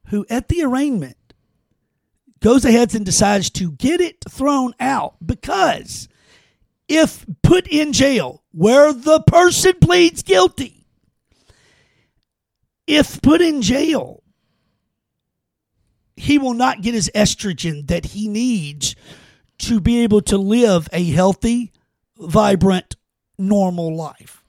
who 0.08 0.26
at 0.30 0.50
the 0.50 0.64
arraignment 0.64 1.18
goes 2.42 2.64
ahead 2.64 2.94
and 2.94 3.06
decides 3.06 3.50
to 3.50 3.72
get 3.72 4.02
it 4.02 4.24
thrown 4.30 4.74
out 4.80 5.16
because 5.26 6.08
if 6.88 7.26
put 7.42 7.68
in 7.68 7.92
jail 7.92 8.44
where 8.52 8.94
the 8.94 9.22
person 9.22 9.74
pleads 9.82 10.22
guilty, 10.22 10.85
if 12.88 13.22
put 13.22 13.42
in 13.42 13.62
jail, 13.62 14.24
he 16.16 16.38
will 16.38 16.54
not 16.54 16.82
get 16.82 16.94
his 16.94 17.12
estrogen 17.14 17.88
that 17.88 18.06
he 18.08 18.28
needs 18.28 18.96
to 19.58 19.80
be 19.80 20.04
able 20.04 20.22
to 20.22 20.38
live 20.38 20.88
a 20.94 21.04
healthy, 21.04 21.72
vibrant, 22.18 22.96
normal 23.38 23.96
life. 23.96 24.44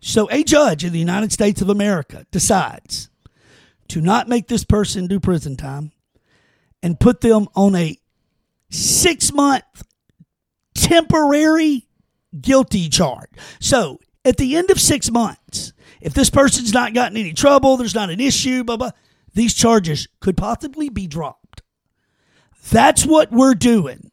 So, 0.00 0.28
a 0.30 0.42
judge 0.42 0.84
in 0.84 0.92
the 0.92 0.98
United 0.98 1.32
States 1.32 1.62
of 1.62 1.68
America 1.68 2.26
decides 2.32 3.08
to 3.88 4.00
not 4.00 4.28
make 4.28 4.48
this 4.48 4.64
person 4.64 5.06
do 5.06 5.20
prison 5.20 5.56
time 5.56 5.92
and 6.82 6.98
put 6.98 7.20
them 7.20 7.46
on 7.54 7.76
a 7.76 7.96
six 8.68 9.32
month 9.32 9.84
temporary 10.74 11.86
guilty 12.40 12.88
charge. 12.88 13.30
So, 13.60 14.00
at 14.24 14.38
the 14.38 14.56
end 14.56 14.70
of 14.70 14.80
six 14.80 15.10
months, 15.10 15.71
if 16.02 16.14
this 16.14 16.30
person's 16.30 16.74
not 16.74 16.94
gotten 16.94 17.16
any 17.16 17.32
trouble, 17.32 17.76
there's 17.76 17.94
not 17.94 18.10
an 18.10 18.20
issue, 18.20 18.64
blah, 18.64 18.76
blah, 18.76 18.90
these 19.34 19.54
charges 19.54 20.08
could 20.20 20.36
possibly 20.36 20.88
be 20.88 21.06
dropped. 21.06 21.62
That's 22.70 23.06
what 23.06 23.30
we're 23.30 23.54
doing 23.54 24.10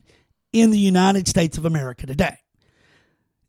in 0.54 0.70
the 0.70 0.80
United 0.80 1.28
States 1.28 1.58
of 1.58 1.66
America 1.66 2.06
today. 2.06 2.38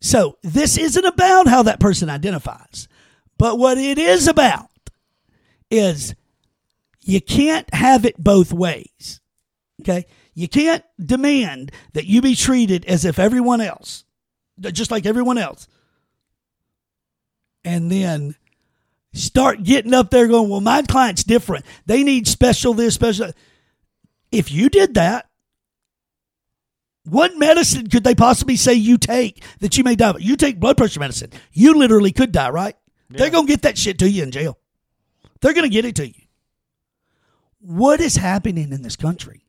So, 0.01 0.39
this 0.43 0.79
isn't 0.79 1.05
about 1.05 1.47
how 1.47 1.63
that 1.65 1.81
person 1.81 2.09
identifies, 2.09 2.89
but 3.37 3.59
what 3.59 3.77
it 3.77 3.99
is 3.99 4.27
about 4.27 4.71
is 5.71 6.15
you 7.03 7.21
can't 7.21 7.73
have 7.75 8.07
it 8.07 8.17
both 8.17 8.53
ways. 8.53 9.21
Okay? 9.83 10.07
You 10.33 10.49
can't 10.49 10.85
demand 10.99 11.73
that 11.93 12.07
you 12.07 12.23
be 12.23 12.35
treated 12.35 12.87
as 12.87 13.05
if 13.05 13.19
everyone 13.19 13.61
else, 13.61 14.05
just 14.59 14.91
like 14.91 15.05
everyone 15.05 15.37
else, 15.37 15.69
and 17.65 17.91
then 17.91 18.35
start 19.13 19.63
getting 19.63 19.95
up 19.95 20.11
there 20.11 20.29
going, 20.29 20.49
well, 20.49 20.61
my 20.61 20.83
client's 20.83 21.25
different. 21.25 21.65
They 21.87 22.03
need 22.03 22.27
special 22.29 22.75
this, 22.75 22.95
special. 22.95 23.27
that." 23.29 23.37
If 24.33 24.53
you 24.53 24.69
did 24.69 24.95
that, 24.95 25.29
what 27.05 27.37
medicine 27.37 27.89
could 27.89 28.05
they 28.05 28.15
possibly 28.15 28.57
say 28.57 28.75
you 28.75 28.99
take 28.99 29.43
that 29.61 29.77
you 29.77 29.83
may 29.85 29.97
die? 29.97 30.15
You 30.21 30.37
take 30.37 30.61
blood 30.61 30.77
pressure 30.77 31.01
medicine. 31.01 31.31
You 31.53 31.75
literally 31.75 32.13
could 32.13 32.31
die, 32.31 32.51
right? 32.51 32.77
They're 33.09 33.31
going 33.31 33.47
to 33.47 33.53
get 33.53 33.63
that 33.63 33.77
shit 33.77 33.99
to 33.99 34.09
you 34.09 34.23
in 34.23 34.31
jail. 34.31 34.57
They're 35.41 35.55
going 35.55 35.69
to 35.69 35.73
get 35.75 35.85
it 35.85 35.97
to 35.97 36.07
you. 36.07 36.15
What 37.61 38.01
is 38.01 38.17
happening 38.17 38.73
in 38.73 38.83
this 38.83 38.95
country 38.97 39.47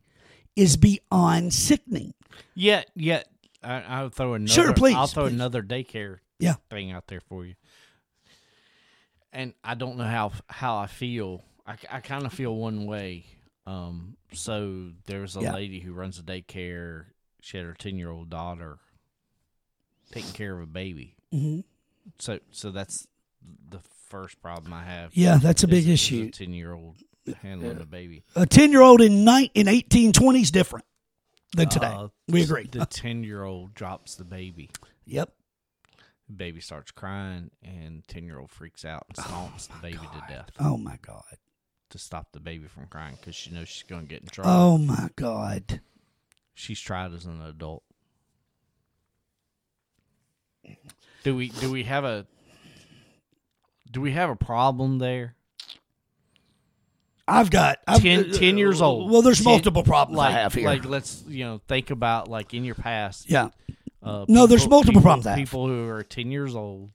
is 0.55 0.77
beyond 0.77 1.53
sickening. 1.53 2.13
Yet, 2.55 2.89
yet, 2.95 3.27
I, 3.63 3.81
I'll 3.81 4.09
throw 4.09 4.33
another. 4.33 4.51
Sure, 4.51 4.73
please, 4.73 4.95
I'll 4.95 5.05
throw 5.07 5.25
please. 5.25 5.33
another 5.33 5.61
daycare 5.61 6.17
Yeah. 6.39 6.55
thing 6.71 6.91
out 6.91 7.07
there 7.07 7.21
for 7.21 7.45
you. 7.45 7.53
And 9.33 9.53
I 9.63 9.75
don't 9.75 9.97
know 9.97 10.03
how 10.03 10.31
how 10.47 10.77
I 10.77 10.87
feel. 10.87 11.43
I, 11.65 11.75
I 11.89 11.99
kind 12.01 12.25
of 12.25 12.33
feel 12.33 12.55
one 12.55 12.85
way. 12.85 13.25
Um, 13.65 14.17
so 14.33 14.91
there's 15.05 15.35
a 15.37 15.41
Yeah. 15.41 15.53
lady 15.53 15.79
who 15.79 15.93
runs 15.93 16.19
a 16.19 16.23
daycare. 16.23 17.05
She 17.41 17.57
had 17.57 17.65
her 17.65 17.73
ten 17.73 17.97
year 17.97 18.09
old 18.11 18.29
daughter 18.29 18.79
taking 20.11 20.31
care 20.33 20.53
of 20.55 20.61
a 20.61 20.65
baby. 20.65 21.15
Mhm. 21.33 21.63
So 22.19 22.39
so 22.51 22.71
that's 22.71 23.07
the 23.69 23.79
first 24.09 24.41
problem 24.41 24.73
I 24.73 24.83
have. 24.83 25.15
Yeah, 25.15 25.37
that's 25.37 25.63
a 25.63 25.67
big 25.67 25.83
is- 25.83 25.87
is 25.87 25.93
issue. 25.93 26.29
Ten 26.31 26.53
year 26.53 26.73
old 26.73 26.97
handling 27.41 27.79
a 27.79 27.85
baby. 27.85 28.23
A 28.35 28.45
ten 28.45 28.71
year 28.71 28.81
old 28.81 28.99
in 29.01 29.23
night 29.23 29.51
in 29.53 29.67
eighteen 29.67 30.11
twenty 30.11 30.41
is 30.41 30.51
different 30.51 30.85
than 31.55 31.69
today. 31.69 31.85
Uh, 31.87 32.07
we 32.27 32.43
agree. 32.43 32.67
The 32.69 32.85
ten 32.85 33.23
year 33.23 33.43
old 33.43 33.73
drops 33.75 34.15
the 34.15 34.25
baby. 34.25 34.69
Yep. 35.05 35.31
Baby 36.35 36.61
starts 36.61 36.91
crying, 36.91 37.51
and 37.63 38.07
ten 38.07 38.25
year 38.25 38.39
old 38.39 38.51
freaks 38.51 38.85
out 38.85 39.05
and 39.09 39.17
oh 39.19 39.51
stomps 39.53 39.67
the 39.67 39.79
baby 39.81 39.97
to 39.97 40.23
death 40.33 40.49
Oh 40.59 40.77
my 40.77 40.97
god. 41.01 41.23
to 41.89 41.97
stop 41.97 42.27
the 42.31 42.39
baby 42.39 42.67
from 42.67 42.87
crying 42.87 43.17
because 43.19 43.35
she 43.35 43.51
knows 43.51 43.67
she's 43.67 43.83
going 43.83 44.03
to 44.03 44.07
get 44.07 44.21
in 44.21 44.27
trouble. 44.27 44.49
Oh 44.51 44.77
my 44.77 45.09
god. 45.15 45.81
She's 46.53 46.79
tried 46.79 47.13
as 47.13 47.25
an 47.25 47.41
adult. 47.41 47.83
Do 51.23 51.35
we 51.35 51.49
do 51.49 51.71
we 51.71 51.83
have 51.83 52.03
a 52.05 52.25
do 53.91 54.01
we 54.01 54.11
have 54.11 54.29
a 54.29 54.35
problem 54.35 54.99
there? 54.99 55.35
I've 57.27 57.49
got 57.49 57.77
I've, 57.87 58.01
10, 58.01 58.31
uh, 58.31 58.33
10 58.33 58.57
years 58.57 58.81
old. 58.81 59.09
Well, 59.11 59.21
there's 59.21 59.37
10 59.43 59.45
multiple 59.45 59.83
problems 59.83 60.17
like, 60.17 60.33
I 60.33 60.39
have 60.39 60.53
here. 60.53 60.65
Like 60.65 60.85
let's 60.85 61.23
you 61.27 61.45
know 61.45 61.61
think 61.67 61.89
about 61.91 62.27
like 62.27 62.53
in 62.53 62.63
your 62.63 62.75
past. 62.75 63.29
yeah. 63.29 63.49
Uh, 64.03 64.25
No, 64.27 64.47
there's 64.47 64.67
multiple 64.67 65.01
people, 65.01 65.01
problems. 65.01 65.35
People 65.37 65.67
who 65.67 65.87
are 65.89 66.03
ten 66.03 66.31
years 66.31 66.55
old, 66.55 66.91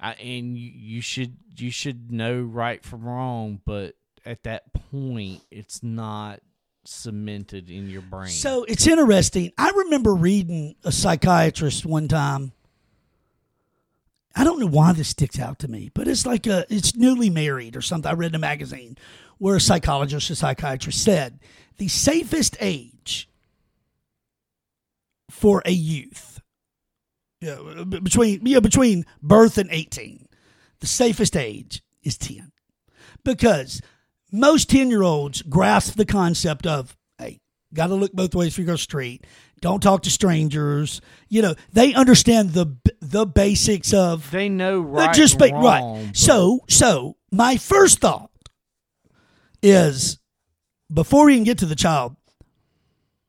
I, 0.00 0.12
and 0.14 0.56
you, 0.56 0.70
you 0.74 1.00
should 1.00 1.36
you 1.56 1.70
should 1.70 2.10
know 2.10 2.40
right 2.40 2.84
from 2.84 3.04
wrong, 3.04 3.60
but 3.64 3.94
at 4.24 4.42
that 4.44 4.72
point, 4.72 5.42
it's 5.50 5.82
not 5.82 6.40
cemented 6.84 7.70
in 7.70 7.88
your 7.88 8.02
brain. 8.02 8.30
So 8.30 8.64
it's 8.64 8.86
interesting. 8.86 9.52
I 9.56 9.70
remember 9.70 10.14
reading 10.14 10.74
a 10.84 10.90
psychiatrist 10.90 11.86
one 11.86 12.08
time. 12.08 12.52
I 14.34 14.44
don't 14.44 14.58
know 14.58 14.66
why 14.66 14.92
this 14.92 15.08
sticks 15.08 15.38
out 15.38 15.58
to 15.60 15.68
me, 15.68 15.90
but 15.92 16.08
it's 16.08 16.24
like 16.24 16.46
a 16.46 16.64
it's 16.70 16.96
newly 16.96 17.30
married 17.30 17.76
or 17.76 17.82
something. 17.82 18.10
I 18.10 18.14
read 18.14 18.30
in 18.30 18.34
a 18.34 18.38
magazine 18.38 18.96
where 19.38 19.56
a 19.56 19.60
psychologist 19.60 20.30
or 20.30 20.34
psychiatrist 20.34 21.02
said 21.04 21.38
the 21.76 21.88
safest 21.88 22.56
age 22.60 22.91
for 25.32 25.62
a 25.64 25.72
youth. 25.72 26.40
Yeah, 27.40 27.56
between 27.84 28.46
yeah, 28.46 28.60
between 28.60 29.04
birth 29.20 29.58
and 29.58 29.68
18 29.72 30.28
the 30.78 30.86
safest 30.86 31.36
age 31.36 31.82
is 32.04 32.16
10 32.18 32.52
because 33.24 33.80
most 34.30 34.70
10 34.70 34.90
year 34.90 35.02
olds 35.02 35.42
grasp 35.42 35.94
the 35.96 36.04
concept 36.04 36.66
of 36.66 36.96
hey 37.18 37.40
got 37.74 37.88
to 37.88 37.94
look 37.94 38.12
both 38.12 38.34
ways 38.34 38.48
if 38.52 38.58
you 38.58 38.64
go 38.64 38.76
street. 38.76 39.26
Don't 39.60 39.82
talk 39.82 40.02
to 40.02 40.10
strangers. 40.10 41.00
You 41.28 41.42
know 41.42 41.54
they 41.72 41.94
understand 41.94 42.50
the 42.50 42.76
the 43.00 43.26
basics 43.26 43.92
of 43.92 44.30
they 44.30 44.48
know 44.48 44.80
right, 44.80 45.12
just 45.14 45.38
ba- 45.38 45.50
wrong, 45.52 45.62
right 45.62 46.06
but- 46.08 46.16
so 46.16 46.60
so 46.68 47.16
my 47.32 47.56
first 47.56 47.98
thought 47.98 48.30
is 49.62 50.18
before 50.92 51.26
we 51.26 51.32
even 51.34 51.44
get 51.44 51.58
to 51.58 51.66
the 51.66 51.74
child 51.76 52.16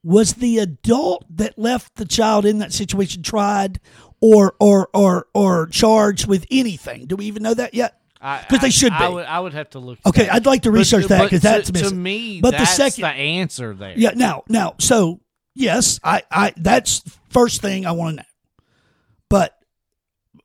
was 0.03 0.33
the 0.33 0.59
adult 0.59 1.25
that 1.29 1.57
left 1.57 1.95
the 1.95 2.05
child 2.05 2.45
in 2.45 2.59
that 2.59 2.73
situation 2.73 3.23
tried 3.23 3.79
or 4.21 4.55
or 4.59 4.89
or 4.93 5.27
or 5.33 5.67
charged 5.67 6.27
with 6.27 6.45
anything 6.51 7.05
do 7.05 7.15
we 7.15 7.25
even 7.25 7.41
know 7.43 7.53
that 7.53 7.73
yet 7.73 8.01
because 8.23 8.61
they 8.61 8.69
should 8.69 8.91
be 8.91 8.95
I 8.95 9.09
would, 9.09 9.25
I 9.25 9.39
would 9.39 9.53
have 9.53 9.69
to 9.71 9.79
look. 9.79 9.99
Okay, 10.05 10.23
that. 10.23 10.33
I'd 10.33 10.45
like 10.45 10.61
to 10.61 10.71
But- 10.71 10.77
research 10.77 11.07
that 11.07 11.23
because 11.23 11.41
that's 11.41 11.69
to, 11.71 11.93
me. 11.93 12.39
But 12.41 12.51
the 12.51 12.65
second- 12.65 13.03
the 13.03 13.09
answer 13.09 13.73
there. 13.73 13.95
Yeah. 13.97 14.11
Now, 14.15 14.43
now, 14.47 14.75
so 14.79 15.19
yes, 15.53 15.99
I, 16.03 16.23
I, 16.31 16.53
that's 16.55 17.03
first 17.29 17.61
thing 17.61 17.85
I 17.85 17.91
want 17.91 18.11
to 18.11 18.15
know. 18.17 18.27
But 19.29 19.57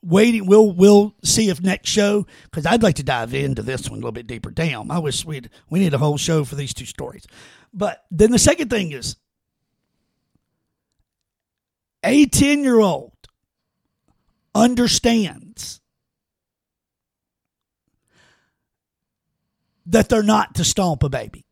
waiting, 0.03 0.47
we'll, 0.47 0.73
we'll 0.73 1.15
see 1.23 1.51
if 1.51 1.61
next 1.61 1.89
show 1.91 2.27
because 2.45 2.67
I'd 2.67 2.83
like 2.83 2.97
to 2.97 3.05
dive 3.05 3.33
into 3.33 3.63
this 3.63 3.89
one 3.89 3.99
a 3.99 4.01
little 4.01 4.13
bit 4.13 4.27
deeper. 4.27 4.51
Damn, 4.51 4.91
I 4.91 4.99
wish 4.99 5.25
we'd 5.25 5.49
we 5.71 5.79
need 5.79 5.95
a 5.95 5.99
whole 5.99 6.17
show 6.17 6.45
for 6.45 6.57
these 6.57 6.75
two 6.75 6.87
stories. 6.87 7.27
But 7.73 8.05
then 8.11 8.33
the 8.33 8.39
second 8.41 8.71
thing 8.71 8.91
is 8.91 9.17
a 12.09 12.27
ten 12.27 12.65
year 12.65 12.81
old 12.81 13.13
understands 14.55 15.81
that 19.87 20.09
they're 20.09 20.23
not 20.23 20.55
to 20.57 20.65
stomp 20.65 21.03
a 21.03 21.09
baby. 21.09 21.45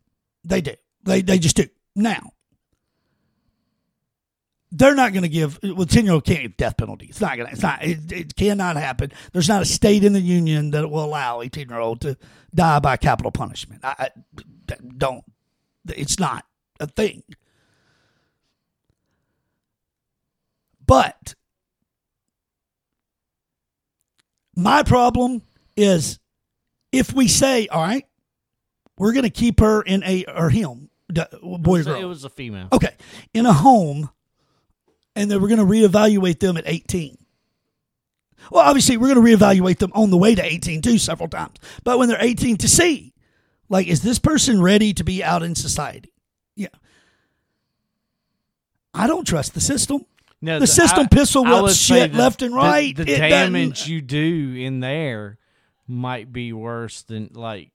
They 0.45 0.61
do. 0.61 0.75
They 1.05 1.23
they 1.23 1.39
just 1.39 1.57
do. 1.57 1.67
Now, 1.95 2.33
they're 4.73 4.95
not 4.95 5.13
going 5.13 5.23
to 5.23 5.29
give. 5.29 5.59
Well, 5.63 5.87
ten 5.87 6.05
year 6.05 6.15
old 6.15 6.25
can't 6.25 6.43
give 6.43 6.57
death 6.57 6.77
penalty. 6.77 7.07
It's 7.07 7.21
not 7.21 7.37
going 7.37 7.47
to. 7.49 7.53
It's 7.53 7.63
not. 7.63 7.85
It, 7.85 8.13
it 8.13 8.37
cannot 8.37 8.77
happen. 8.77 9.13
There's 9.33 9.49
not 9.49 9.63
a 9.63 9.67
state 9.67 10.05
in 10.05 10.13
the 10.13 10.21
union 10.21 10.71
that 10.73 10.91
will 10.91 11.05
allow 11.05 11.41
a 11.41 11.49
ten 11.49 11.69
year 11.69 11.79
old 11.79 12.01
to 12.03 12.17
die 12.55 12.79
by 12.81 12.97
capital 12.97 13.31
punishment. 13.31 13.85
I, 13.85 13.95
I 13.99 14.77
don't. 14.97 15.25
It's 15.89 16.19
not 16.19 16.45
a 16.81 16.87
thing. 16.87 17.23
But 20.87 21.35
my 24.55 24.83
problem 24.83 25.43
is 25.77 26.19
if 26.93 27.13
we 27.13 27.29
say, 27.29 27.69
all 27.69 27.83
right, 27.83 28.07
we're 28.99 29.13
going 29.13 29.25
to 29.25 29.31
keep 29.31 29.61
her 29.61 29.83
in 29.83 30.03
a 30.05 30.25
or 30.25 30.49
him, 30.51 30.89
boy 31.43 31.81
or 31.81 31.83
girl. 31.83 32.01
it 32.01 32.05
was 32.05 32.25
a 32.25 32.31
female. 32.31 32.69
Okay, 32.73 32.95
in 33.35 33.47
a 33.47 33.53
home, 33.53 34.11
and 35.15 35.31
then 35.31 35.41
we're 35.43 35.49
going 35.49 35.59
to 35.59 35.67
reevaluate 35.67 36.41
them 36.41 36.57
at 36.57 36.65
18. 36.67 37.19
Well, 38.51 38.67
obviously, 38.67 38.97
we're 38.97 39.13
going 39.13 39.25
to 39.25 39.37
reevaluate 39.37 39.79
them 39.79 39.93
on 39.95 40.11
the 40.11 40.17
way 40.17 40.35
to 40.35 40.45
18 40.45 40.83
too 40.83 40.99
several 40.99 41.29
times. 41.29 41.57
But 41.85 41.99
when 41.99 42.09
they're 42.09 42.23
18, 42.23 42.59
to 42.59 42.69
see, 42.69 43.13
like, 43.69 43.87
is 43.87 44.03
this 44.03 44.19
person 44.19 44.63
ready 44.63 44.95
to 44.95 45.05
be 45.05 45.23
out 45.23 45.43
in 45.43 45.55
society? 45.55 46.13
Yeah. 46.55 46.69
I 48.95 49.07
don't 49.07 49.27
trust 49.27 49.55
the 49.55 49.61
system. 49.61 50.07
No, 50.47 50.61
The 50.61 50.67
system 50.69 51.09
pistol 51.09 51.45
I 51.45 51.61
whips 51.61 51.75
shit 51.77 52.13
the- 52.13 52.19
left 52.19 52.41
and 52.41 52.55
right. 52.55 52.95
The, 52.97 53.03
It 53.03 53.19
damage 53.19 53.71
doesn't- 53.81 53.89
you 53.93 54.01
do 54.01 54.55
in 54.57 54.79
there 54.81 55.39
might 55.89 56.33
be 56.33 56.53
worse 56.53 57.03
than 57.03 57.31
like, 57.35 57.73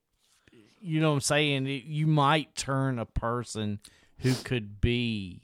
you 0.79 1.01
know 1.01 1.09
what 1.09 1.15
I'm 1.15 1.21
saying? 1.21 1.67
It, 1.67 1.83
you 1.83 2.07
might 2.07 2.55
turn 2.55 2.97
a 2.97 3.05
person 3.05 3.79
who 4.19 4.33
could 4.35 4.79
be, 4.79 5.41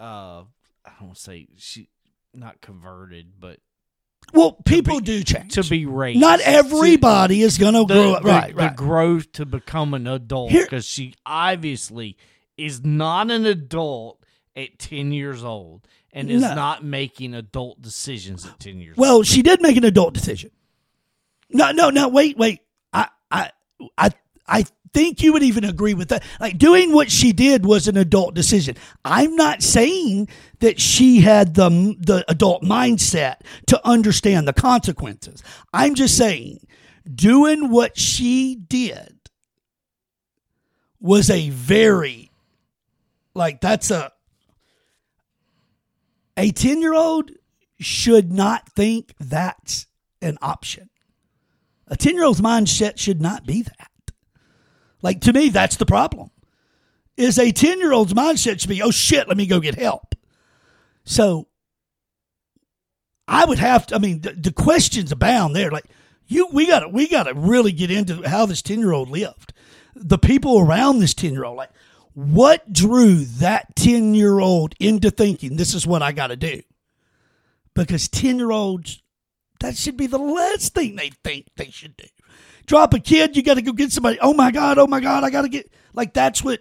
uh, 0.00 0.44
I 0.84 0.90
don't 0.98 1.08
want 1.08 1.16
to 1.16 1.20
say 1.22 1.48
she 1.56 1.88
not 2.34 2.60
converted, 2.60 3.32
but 3.38 3.58
Well, 4.32 4.52
people 4.64 5.00
be- 5.00 5.06
do 5.06 5.22
change. 5.24 5.54
to 5.54 5.64
be 5.64 5.86
raised. 5.86 6.20
Not 6.20 6.40
everybody 6.40 7.42
is 7.42 7.58
going 7.58 7.74
to 7.74 7.84
grow 7.84 8.12
up. 8.14 8.22
the- 8.22 8.28
Right, 8.28 8.54
the 8.54 8.62
right. 8.62 8.76
growth 8.76 9.32
to 9.32 9.44
become 9.46 9.94
an 9.94 10.06
adult 10.06 10.50
because 10.52 10.86
she 10.86 11.14
obviously 11.26 12.16
is 12.56 12.84
not 12.84 13.30
an 13.30 13.44
adult 13.46 14.21
at 14.56 14.78
10 14.78 15.12
years 15.12 15.42
old 15.44 15.86
and 16.12 16.30
is 16.30 16.42
No. 16.42 16.54
not 16.54 16.84
making 16.84 17.34
adult 17.34 17.80
decisions 17.80 18.46
at 18.46 18.58
10 18.60 18.78
years 18.80 18.98
old. 18.98 19.02
Well, 19.02 19.22
she 19.22 19.42
did 19.42 19.62
make 19.62 19.76
an 19.76 19.84
adult 19.84 20.14
decision. 20.14 20.50
No, 21.50 21.70
no, 21.72 21.90
no. 21.90 22.08
Wait, 22.08 22.36
wait. 22.36 22.60
I, 22.92 23.08
I, 23.30 23.50
I, 23.96 24.10
I 24.46 24.64
think 24.92 25.22
you 25.22 25.32
would 25.32 25.42
even 25.42 25.64
agree 25.64 25.94
with 25.94 26.08
that. 26.10 26.22
Like 26.40 26.58
doing 26.58 26.92
what 26.92 27.10
she 27.10 27.32
did 27.32 27.64
was 27.64 27.88
an 27.88 27.96
adult 27.96 28.34
decision. 28.34 28.76
I'm 29.04 29.36
not 29.36 29.62
saying 29.62 30.28
that 30.60 30.80
she 30.80 31.20
had 31.20 31.54
the 31.54 31.70
the 31.98 32.24
adult 32.28 32.62
mindset 32.62 33.36
to 33.68 33.80
understand 33.86 34.46
the 34.46 34.52
consequences. 34.52 35.42
I'm 35.72 35.94
just 35.94 36.16
saying 36.16 36.66
doing 37.14 37.70
what 37.70 37.98
she 37.98 38.54
did 38.56 39.18
was 41.00 41.30
a 41.30 41.48
very 41.50 42.30
like 43.34 43.60
that's 43.60 43.90
a 43.90 44.12
a 46.36 46.50
10 46.50 46.80
year 46.80 46.94
old 46.94 47.30
should 47.80 48.32
not 48.32 48.68
think 48.70 49.12
that's 49.18 49.86
an 50.20 50.38
option. 50.40 50.88
A 51.88 51.96
10 51.96 52.14
year 52.14 52.24
old's 52.24 52.40
mindset 52.40 52.98
should 52.98 53.20
not 53.20 53.46
be 53.46 53.62
that. 53.62 53.88
Like, 55.02 55.20
to 55.22 55.32
me, 55.32 55.48
that's 55.48 55.76
the 55.76 55.86
problem. 55.86 56.30
Is 57.16 57.38
a 57.38 57.52
10 57.52 57.78
year 57.78 57.92
old's 57.92 58.14
mindset 58.14 58.60
should 58.60 58.70
be, 58.70 58.82
oh 58.82 58.90
shit, 58.90 59.28
let 59.28 59.36
me 59.36 59.46
go 59.46 59.60
get 59.60 59.74
help. 59.74 60.14
So 61.04 61.48
I 63.28 63.44
would 63.44 63.58
have 63.58 63.86
to, 63.88 63.96
I 63.96 63.98
mean, 63.98 64.20
the, 64.20 64.32
the 64.32 64.52
questions 64.52 65.12
abound 65.12 65.54
there. 65.54 65.70
Like, 65.70 65.86
you, 66.26 66.48
we 66.52 66.66
got 66.66 66.80
to, 66.80 66.88
we 66.88 67.08
got 67.08 67.24
to 67.24 67.34
really 67.34 67.72
get 67.72 67.90
into 67.90 68.26
how 68.28 68.46
this 68.46 68.62
10 68.62 68.78
year 68.78 68.92
old 68.92 69.10
lived. 69.10 69.52
The 69.94 70.18
people 70.18 70.58
around 70.58 71.00
this 71.00 71.14
10 71.14 71.32
year 71.32 71.44
old, 71.44 71.56
like, 71.56 71.70
what 72.14 72.72
drew 72.72 73.24
that 73.24 73.74
10 73.76 74.14
year 74.14 74.38
old 74.38 74.74
into 74.78 75.10
thinking 75.10 75.56
this 75.56 75.74
is 75.74 75.86
what 75.86 76.02
I 76.02 76.12
got 76.12 76.28
to 76.28 76.36
do? 76.36 76.62
Because 77.74 78.08
10 78.08 78.36
year 78.38 78.50
olds 78.50 79.02
That 79.60 79.76
should 79.76 79.96
be 79.96 80.06
the 80.06 80.18
last 80.18 80.74
thing 80.74 80.96
they 80.96 81.10
think 81.24 81.46
they 81.56 81.70
should 81.70 81.96
do. 81.96 82.06
Drop 82.66 82.94
a 82.94 83.00
kid, 83.00 83.36
you 83.36 83.42
got 83.42 83.54
to 83.54 83.62
go 83.62 83.72
get 83.72 83.92
somebody. 83.92 84.18
Oh 84.20 84.34
my 84.34 84.50
god, 84.50 84.78
oh 84.78 84.86
my 84.86 85.00
god, 85.00 85.24
I 85.24 85.30
got 85.30 85.42
to 85.42 85.48
get 85.48 85.72
like 85.94 86.12
that's 86.12 86.42
what. 86.44 86.60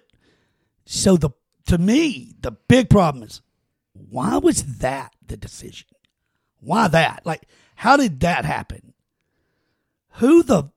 So 0.85 1.17
the 1.17 1.31
to 1.67 1.77
me 1.77 2.33
the 2.39 2.51
big 2.51 2.89
problem 2.89 3.23
is 3.23 3.41
why 3.93 4.37
was 4.37 4.77
that 4.79 5.13
the 5.25 5.37
decision? 5.37 5.87
Why 6.59 6.87
that? 6.87 7.25
Like 7.25 7.43
how 7.75 7.97
did 7.97 8.19
that 8.21 8.45
happen? 8.45 8.93
Who 10.15 10.43
the? 10.43 10.69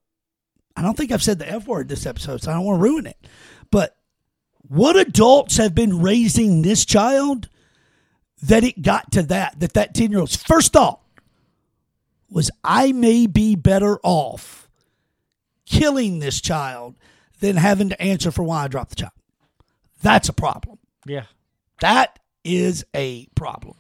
I 0.76 0.82
don't 0.82 0.96
think 0.96 1.12
I've 1.12 1.22
said 1.22 1.38
the 1.38 1.51
f 1.51 1.66
word 1.66 1.88
this 1.88 2.06
episode, 2.06 2.42
so 2.42 2.51
I 2.51 2.55
don't 2.55 2.64
want 2.64 2.78
to 2.78 2.82
ruin 2.82 3.06
it. 3.06 3.26
What 4.68 4.96
adults 4.96 5.58
have 5.58 5.74
been 5.74 6.00
raising 6.00 6.62
this 6.62 6.84
child 6.84 7.48
that 8.42 8.64
it 8.64 8.82
got 8.82 9.10
to 9.12 9.22
that 9.22 9.58
that 9.60 9.72
that 9.74 9.94
10 9.94 10.10
year 10.10 10.20
old's 10.20 10.36
first 10.36 10.72
thought 10.72 11.00
was 12.30 12.50
i 12.62 12.92
may 12.92 13.26
be 13.26 13.56
better 13.56 13.98
off 14.02 14.68
killing 15.66 16.18
this 16.18 16.40
child 16.40 16.94
than 17.40 17.56
having 17.56 17.88
to 17.88 18.02
answer 18.02 18.30
for 18.30 18.42
why 18.42 18.64
i 18.64 18.68
dropped 18.68 18.90
the 18.90 18.96
child. 18.96 19.12
That's 20.02 20.28
a 20.28 20.32
problem. 20.34 20.78
Yeah. 21.06 21.24
that 21.80 22.18
is 22.44 22.84
a 22.94 23.26
problem. 23.34 23.76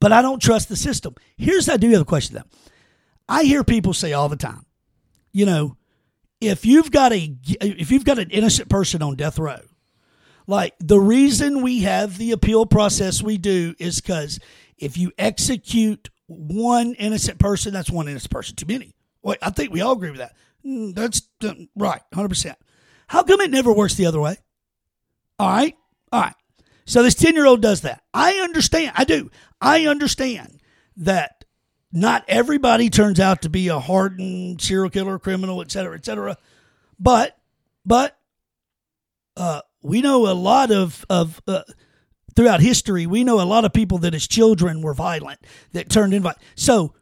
But 0.00 0.12
i 0.12 0.22
don't 0.22 0.40
trust 0.40 0.68
the 0.68 0.76
system. 0.76 1.14
Here's 1.36 1.68
i 1.68 1.76
do 1.76 1.90
have 1.90 2.02
a 2.02 2.06
question 2.06 2.36
though. 2.36 2.70
I 3.28 3.44
hear 3.44 3.62
people 3.62 3.92
say 3.92 4.12
all 4.14 4.28
the 4.28 4.36
time 4.36 4.64
you 5.32 5.44
know 5.44 5.76
if 6.40 6.64
you've 6.64 6.90
got 6.90 7.12
a 7.12 7.36
if 7.60 7.90
you've 7.90 8.04
got 8.04 8.18
an 8.18 8.30
innocent 8.30 8.68
person 8.68 9.02
on 9.02 9.16
death 9.16 9.38
row 9.38 9.60
like 10.48 10.74
the 10.80 10.98
reason 10.98 11.60
we 11.62 11.82
have 11.82 12.16
the 12.16 12.32
appeal 12.32 12.64
process 12.64 13.22
we 13.22 13.36
do 13.36 13.74
is 13.78 14.00
because 14.00 14.40
if 14.78 14.96
you 14.96 15.12
execute 15.18 16.08
one 16.26 16.94
innocent 16.94 17.38
person, 17.38 17.72
that's 17.74 17.90
one 17.90 18.08
innocent 18.08 18.30
person 18.30 18.56
too 18.56 18.66
many. 18.66 18.94
Well, 19.22 19.36
I 19.42 19.50
think 19.50 19.72
we 19.72 19.82
all 19.82 19.92
agree 19.92 20.10
with 20.10 20.20
that. 20.20 20.34
Mm, 20.64 20.94
That's 20.94 21.22
uh, 21.44 21.52
right, 21.76 22.00
hundred 22.14 22.30
percent. 22.30 22.56
How 23.08 23.22
come 23.24 23.40
it 23.42 23.50
never 23.50 23.72
works 23.72 23.94
the 23.94 24.06
other 24.06 24.20
way? 24.20 24.36
All 25.38 25.48
right, 25.50 25.76
all 26.12 26.22
right. 26.22 26.34
So 26.86 27.02
this 27.02 27.14
ten 27.14 27.34
year 27.34 27.46
old 27.46 27.60
does 27.60 27.82
that. 27.82 28.02
I 28.14 28.34
understand. 28.36 28.92
I 28.94 29.04
do. 29.04 29.30
I 29.60 29.86
understand 29.86 30.60
that 30.96 31.37
not 31.92 32.24
everybody 32.28 32.90
turns 32.90 33.18
out 33.18 33.42
to 33.42 33.48
be 33.48 33.68
a 33.68 33.78
hardened 33.78 34.60
serial 34.60 34.90
killer, 34.90 35.18
criminal, 35.18 35.60
et 35.62 35.70
cetera, 35.70 35.94
et 35.96 36.04
cetera. 36.04 36.36
But, 36.98 37.38
but, 37.84 38.18
uh, 39.36 39.62
we 39.82 40.02
know 40.02 40.30
a 40.30 40.34
lot 40.34 40.72
of 40.72 41.04
of 41.08 41.40
uh, 41.46 41.62
throughout 42.34 42.60
history. 42.60 43.06
We 43.06 43.24
know 43.24 43.40
a 43.40 43.46
lot 43.46 43.64
of 43.64 43.72
people 43.72 43.98
that 43.98 44.14
as 44.14 44.26
children 44.26 44.82
were 44.82 44.94
violent 44.94 45.40
that 45.72 45.88
turned 45.88 46.12
in 46.12 46.22
violent. 46.22 46.40
So 46.56 46.94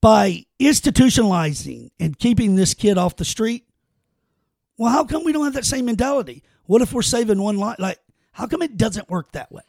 by 0.00 0.44
institutionalizing 0.60 1.90
and 1.98 2.18
keeping 2.18 2.54
this 2.54 2.74
kid 2.74 2.98
off 2.98 3.16
the 3.16 3.24
street, 3.24 3.66
well, 4.78 4.92
how 4.92 5.04
come 5.04 5.24
we 5.24 5.32
don't 5.32 5.44
have 5.44 5.54
that 5.54 5.64
same 5.64 5.86
mentality? 5.86 6.44
What 6.66 6.82
if 6.82 6.92
we're 6.92 7.02
saving 7.02 7.40
one 7.40 7.56
life? 7.58 7.78
Like, 7.78 7.98
how 8.32 8.46
come 8.46 8.62
it 8.62 8.76
doesn't 8.76 9.10
work 9.10 9.32
that 9.32 9.50
way? 9.50 9.62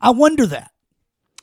I 0.00 0.10
wonder 0.10 0.46
that. 0.46 0.72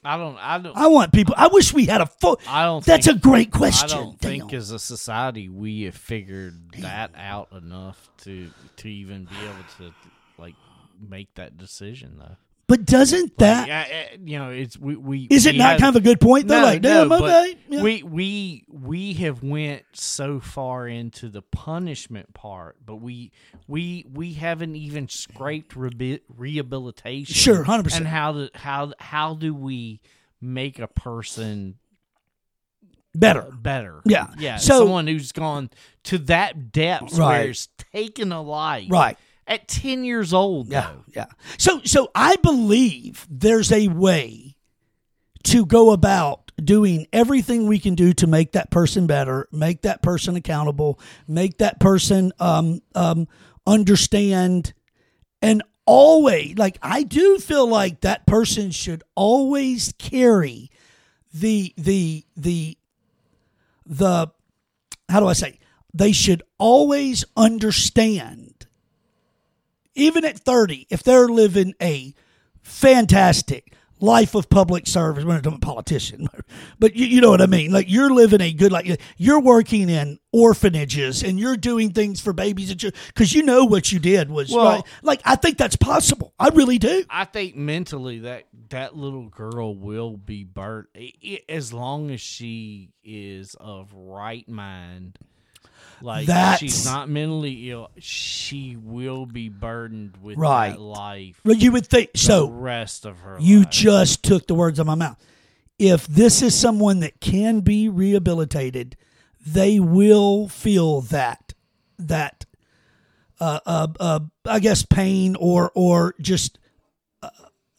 I 0.04 0.18
don't. 0.18 0.38
I 0.38 0.58
don't. 0.60 0.78
I 0.78 0.88
want 0.88 1.12
people. 1.12 1.34
I 1.38 1.48
wish 1.48 1.74
we 1.74 1.86
had 1.86 2.02
a 2.02 2.06
full. 2.06 2.40
I 2.48 2.66
don't. 2.66 2.86
That's 2.86 3.08
think, 3.08 3.18
a 3.18 3.20
great 3.20 3.52
question. 3.52 3.90
I 3.90 4.02
don't 4.02 4.20
think 4.20 4.54
as 4.54 4.72
a 4.72 4.80
society 4.80 5.50
we 5.50 5.84
have 5.84 5.96
figured 5.96 6.72
that 6.80 7.12
out 7.16 7.52
enough 7.52 8.10
to 8.24 8.50
to 8.78 8.90
even 8.90 9.26
be 9.26 9.36
able 9.44 9.66
to 9.80 9.94
like 10.38 10.56
make 11.00 11.34
that 11.36 11.58
decision 11.58 12.18
though. 12.20 12.38
But 12.68 12.84
doesn't 12.86 13.38
that 13.38 13.62
Like, 13.62 13.72
I- 13.72 13.82
I- 14.14 14.18
you 14.26 14.38
know, 14.38 14.50
it's 14.50 14.78
we 14.78 14.98
we. 14.98 15.22
is 15.30 15.46
it 15.46 15.54
we 15.54 15.58
not 15.58 15.72
have- 15.72 15.80
kind 15.80 15.96
of 15.96 16.02
a 16.02 16.04
good 16.04 16.20
point 16.20 16.50
though? 16.50 16.60
No, 16.60 16.64
like, 16.66 16.82
no, 16.82 17.04
okay, 17.14 17.56
yeah. 17.70 17.82
we 17.82 18.04
we 18.04 18.66
we 18.70 19.14
have 19.14 19.42
went 19.42 19.84
so 19.94 20.42
far 20.42 20.86
into 20.88 21.30
the 21.30 21.42
punishment 21.42 22.34
part, 22.34 22.76
but 22.86 22.98
we 22.98 23.32
we 23.70 24.06
we 24.14 24.34
haven't 24.34 24.76
even 24.76 25.08
scraped 25.08 25.76
rehabilitation. 25.78 27.34
Sure, 27.34 27.64
100%. 27.64 27.96
And 27.98 28.08
how 28.08 28.34
do 28.34 28.50
how 28.54 28.92
how 29.00 29.34
do 29.36 29.54
we 29.56 30.02
make 30.42 30.78
a 30.80 30.88
person 30.88 31.76
better. 33.16 33.50
better? 33.62 34.02
Yeah. 34.06 34.28
yeah. 34.38 34.58
So- 34.58 34.80
someone 34.80 35.08
who's 35.08 35.32
gone 35.32 35.70
to 36.04 36.18
that 36.20 36.72
depth 36.72 37.18
Right. 37.18 37.40
where 37.40 37.50
it's 37.50 37.70
taken 37.94 38.32
a 38.32 38.42
life, 38.42 38.88
Right. 38.92 39.18
At 39.48 39.68
ten 39.68 40.04
years 40.04 40.34
old, 40.34 40.68
Yeah, 40.70 40.92
though. 40.92 41.04
yeah. 41.16 41.26
So, 41.58 41.82
so 41.86 42.12
I 42.14 42.36
believe 42.38 43.26
there's 43.30 43.72
a 43.72 43.88
way 43.88 44.56
to 45.44 45.66
go 45.66 45.92
about 45.92 46.52
doing 46.62 47.08
everything 47.14 47.66
we 47.68 47.80
can 47.80 47.96
do 47.96 48.12
to 48.14 48.28
make 48.28 48.52
that 48.52 48.70
person 48.72 49.08
better, 49.08 49.48
make 49.52 49.84
that 49.84 50.02
person 50.02 50.36
accountable, 50.36 51.00
make 51.28 51.60
that 51.60 51.80
person 51.80 52.34
um, 52.40 52.82
um, 52.94 53.28
understand, 53.66 54.74
and 55.42 55.64
always 55.86 56.58
like 56.58 56.78
I 56.82 57.04
do 57.04 57.38
feel 57.40 57.66
like 57.66 58.02
that 58.02 58.26
person 58.28 58.72
should 58.72 59.04
always 59.16 59.94
carry 59.98 60.70
the 61.34 61.74
the 61.78 62.26
the 62.36 62.78
the 63.86 64.28
how 65.08 65.20
do 65.22 65.28
I 65.28 65.34
say 65.34 65.60
they 65.94 66.12
should 66.12 66.44
always 66.58 67.24
understand 67.38 68.47
even 69.98 70.24
at 70.26 70.40
30, 70.40 70.88
if 70.90 71.04
they're 71.04 71.28
living 71.28 71.74
a 71.82 72.14
fantastic 72.62 73.74
life 74.00 74.36
of 74.36 74.50
public 74.50 74.86
service, 74.86 75.24
we're 75.26 75.34
not 75.34 75.44
talking 75.44 75.60
politician, 75.60 76.28
but 76.80 76.96
you, 76.96 77.08
you 77.08 77.22
know 77.22 77.32
what 77.32 77.42
I 77.42 77.48
mean. 77.48 77.72
Like 77.72 77.90
you're 77.90 78.12
living 78.12 78.42
a 78.42 78.54
good 78.54 78.72
life. 78.72 78.96
You're 79.18 79.40
working 79.40 79.90
in 79.90 80.20
orphanages 80.32 81.24
and 81.24 81.40
you're 81.40 81.58
doing 81.58 81.92
things 81.92 82.22
for 82.22 82.32
babies 82.32 82.74
because 82.74 83.34
you 83.34 83.42
know 83.44 83.66
what 83.66 83.92
you 83.92 84.00
did 84.00 84.30
was 84.30 84.52
Well- 84.52 84.66
right. 84.66 84.84
Like 85.02 85.22
I 85.26 85.36
think 85.36 85.58
that's 85.58 85.76
possible. 85.76 86.34
I 86.40 86.50
really 86.50 86.78
do. 86.78 87.04
I 87.10 87.26
think 87.26 87.56
mentally 87.56 88.20
that 88.20 88.48
that 88.70 88.96
little 88.96 89.30
girl 89.30 89.76
will 89.76 90.16
be 90.18 90.44
burnt 90.44 90.88
as 91.50 91.74
long 91.74 92.12
as 92.12 92.22
she 92.22 92.92
is 93.04 93.56
of 93.60 93.92
right 93.94 94.48
mind. 94.48 95.18
Like 96.02 96.28
That's- 96.28 96.60
she's 96.60 96.86
not 96.86 97.10
mentally 97.10 97.72
ill, 97.72 97.90
she 97.98 98.76
will 98.76 99.26
be 99.26 99.50
burdened 99.50 100.18
with 100.22 100.38
Right. 100.38 100.70
that 100.72 100.80
life 100.80 101.42
Well, 101.44 101.56
You 101.56 101.72
would 101.72 101.88
think 101.88 102.12
the 102.14 102.20
so. 102.20 102.50
rest 102.50 103.06
of 103.06 103.20
her 103.20 103.38
You 103.42 103.60
life. 103.62 103.70
just 103.72 104.24
took 104.24 104.46
the 104.48 104.54
words 104.56 104.80
out 104.80 104.84
of 104.84 104.88
my 104.88 104.96
mouth. 104.96 105.18
If 105.80 106.06
this 106.08 106.42
is 106.42 106.54
someone 106.54 107.00
that 107.02 107.20
can 107.20 107.62
be 107.62 107.90
rehabilitated, 107.90 108.96
they 109.46 109.80
will 109.80 110.48
feel 110.48 111.02
that 111.02 111.54
that 112.00 112.46
uh, 113.40 113.60
uh, 113.66 113.88
uh, 114.00 114.20
I 114.46 114.60
guess 114.60 114.84
pain 114.84 115.36
or 115.40 115.72
or 115.76 116.16
just 116.20 116.58
uh, 117.24 117.30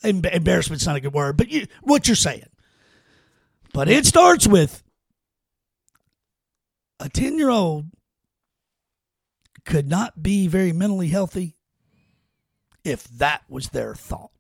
em- 0.03 0.25
embarrassment's 0.25 0.87
not 0.87 0.95
a 0.97 1.01
good 1.01 1.13
word, 1.13 1.37
but 1.37 1.49
you, 1.51 1.67
what 1.83 2.07
you're 2.09 2.15
saying. 2.17 2.47
But 3.73 3.89
it 3.89 4.07
starts 4.07 4.47
with 4.47 4.83
a 7.01 7.09
ten 7.09 7.37
year 7.39 7.49
old 7.51 7.87
could 9.69 9.87
not 9.87 10.23
be 10.23 10.49
very 10.49 10.73
mentally 10.73 11.09
healthy 11.09 11.55
if 12.85 13.05
that 13.19 13.43
was 13.49 13.69
their 13.69 13.95
thought. 13.95 14.31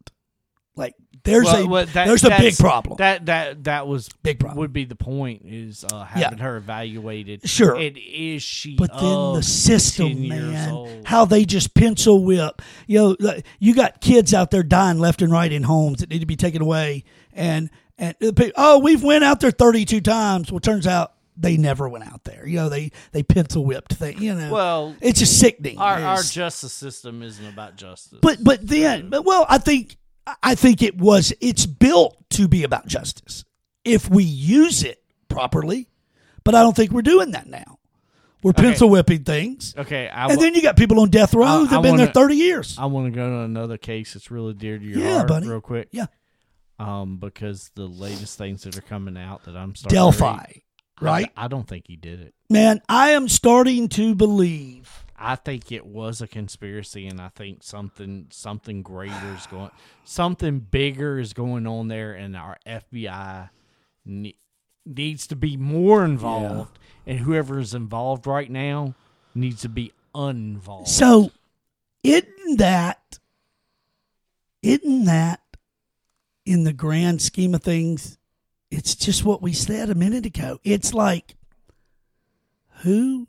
Like 0.74 0.94
there's 1.24 1.44
Well, 1.44 1.62
a 1.64 1.66
well, 1.66 1.86
that- 1.86 2.06
there's 2.06 2.24
a 2.24 2.30
big 2.30 2.56
problem. 2.56 2.96
That 2.96 3.26
that 3.26 3.64
that 3.64 3.86
was 3.86 4.08
Big 4.22 4.38
problem. 4.40 4.58
Would 4.58 4.72
be 4.72 4.84
the 4.84 4.94
point 4.96 5.42
is 5.44 5.84
uh, 5.92 6.04
having 6.04 6.38
her 6.38 6.56
evaluated. 6.56 7.46
Sure. 7.48 7.74
and 7.76 7.98
is 7.98 8.42
she? 8.42 8.76
But 8.76 8.92
then 8.92 9.34
the 9.34 9.42
system, 9.42 10.28
man, 10.28 10.70
old? 10.70 11.02
how 11.04 11.24
they 11.24 11.44
just 11.44 11.74
pencil 11.74 12.24
whip. 12.24 12.62
You 12.86 13.16
know, 13.20 13.34
you 13.58 13.74
got 13.74 14.00
kids 14.00 14.32
out 14.32 14.50
there 14.50 14.62
dying 14.62 14.98
left 14.98 15.20
and 15.20 15.30
right 15.30 15.52
in 15.52 15.64
homes 15.64 15.98
that 15.98 16.08
need 16.08 16.20
to 16.20 16.26
be 16.26 16.36
taken 16.36 16.62
away, 16.62 17.04
and 17.34 17.68
and 17.98 18.14
oh, 18.56 18.78
we've 18.78 19.02
went 19.02 19.24
out 19.24 19.40
there 19.40 19.50
thirty 19.50 19.84
two 19.84 20.00
times. 20.00 20.50
Well, 20.50 20.60
turns 20.60 20.86
out 20.86 21.12
they 21.40 21.56
never 21.56 21.88
went 21.88 22.04
out 22.06 22.24
there. 22.24 22.46
You 22.46 22.56
know, 22.56 22.68
they 22.68 22.90
they 23.12 23.22
pencil 23.22 23.64
whipped 23.64 23.94
thing. 23.94 24.20
You 24.20 24.34
know, 24.34 24.50
Well, 24.52 24.96
it's 25.00 25.18
just 25.20 25.38
sickening. 25.38 25.78
our 25.78 25.98
our 25.98 26.22
justice 26.22 26.72
system 26.72 27.22
isn't 27.22 27.46
about 27.46 27.76
justice. 27.76 28.18
but 28.22 28.42
but 28.42 28.66
then, 28.66 29.08
but, 29.10 29.24
well, 29.24 29.46
I 29.48 29.58
think 29.58 29.96
I 30.42 30.54
think 30.54 30.82
it 30.82 30.98
was. 30.98 31.32
It's 31.40 31.64
built 31.66 32.16
to 32.30 32.48
be 32.48 32.64
about 32.64 32.86
justice 32.86 33.44
if 33.84 34.10
we 34.10 34.24
use 34.24 34.82
it 34.82 35.02
properly. 35.28 35.88
But 36.44 36.54
I 36.54 36.62
don't 36.62 36.74
think 36.74 36.92
we're 36.92 37.02
doing 37.02 37.32
that 37.32 37.46
now. 37.46 37.78
We're 38.42 38.52
pencil 38.54 38.88
whipping 38.88 39.24
things. 39.24 39.74
okay, 39.76 40.08
I, 40.08 40.28
And 40.30 40.40
then 40.40 40.54
you 40.54 40.62
got 40.62 40.76
people 40.76 41.00
on 41.00 41.10
death 41.10 41.34
row 41.34 41.64
that've 41.66 41.82
been 41.82 41.96
there 41.96 42.06
30 42.06 42.36
years. 42.36 42.76
I 42.78 42.86
want 42.86 43.06
to 43.06 43.10
go 43.10 43.28
to 43.28 43.38
another 43.40 43.76
case 43.76 44.14
that's 44.14 44.30
really 44.30 44.54
dear 44.54 44.78
to 44.78 44.84
your 44.84 44.98
Yeah, 45.00 45.14
heart, 45.16 45.28
buddy. 45.28 45.48
real 45.48 45.60
quick. 45.60 45.88
Yeah. 45.90 46.06
Um, 46.78 47.16
because 47.18 47.70
the 47.74 47.86
latest 47.86 48.38
things 48.38 48.62
that 48.62 48.78
are 48.78 48.82
coming 48.82 49.16
out 49.18 49.44
that 49.44 49.56
I'm 49.56 49.74
starting 49.74 49.96
Delphi, 49.96 50.44
right? 51.00 51.30
I, 51.36 51.44
I 51.44 51.48
don't 51.48 51.66
think 51.66 51.86
he 51.86 51.96
did 51.96 52.20
it. 52.20 52.34
Man, 52.50 52.80
I 52.88 53.10
am 53.10 53.28
starting 53.28 53.88
to 53.90 54.14
believe. 54.14 55.04
I 55.20 55.34
think 55.34 55.72
it 55.72 55.84
was 55.84 56.20
a 56.20 56.28
conspiracy, 56.28 57.06
and 57.06 57.20
I 57.20 57.28
think 57.28 57.62
something 57.62 58.26
something 58.30 58.82
greater 58.82 59.34
is 59.36 59.46
going, 59.46 59.70
something 60.04 60.60
bigger 60.60 61.18
is 61.18 61.32
going 61.32 61.66
on 61.66 61.88
there, 61.88 62.12
and 62.12 62.36
our 62.36 62.56
FBI 62.64 63.50
ne- 64.04 64.36
needs 64.86 65.26
to 65.26 65.36
be 65.36 65.56
more 65.56 66.04
involved, 66.04 66.78
and 67.04 67.18
whoever 67.18 67.58
is 67.58 67.74
involved 67.74 68.26
right 68.26 68.50
now 68.50 68.94
needs 69.34 69.62
to 69.62 69.68
be 69.68 69.92
uninvolved. 70.14 70.88
So, 70.88 71.32
isn't 72.04 72.58
that, 72.58 73.18
isn't 74.62 75.04
that, 75.06 75.40
in 76.46 76.64
the 76.64 76.72
grand 76.72 77.20
scheme 77.22 77.54
of 77.54 77.62
things, 77.62 78.17
it's 78.70 78.94
just 78.94 79.24
what 79.24 79.42
we 79.42 79.52
said 79.52 79.90
a 79.90 79.94
minute 79.94 80.26
ago. 80.26 80.58
It's 80.64 80.92
like, 80.94 81.36
who 82.82 83.28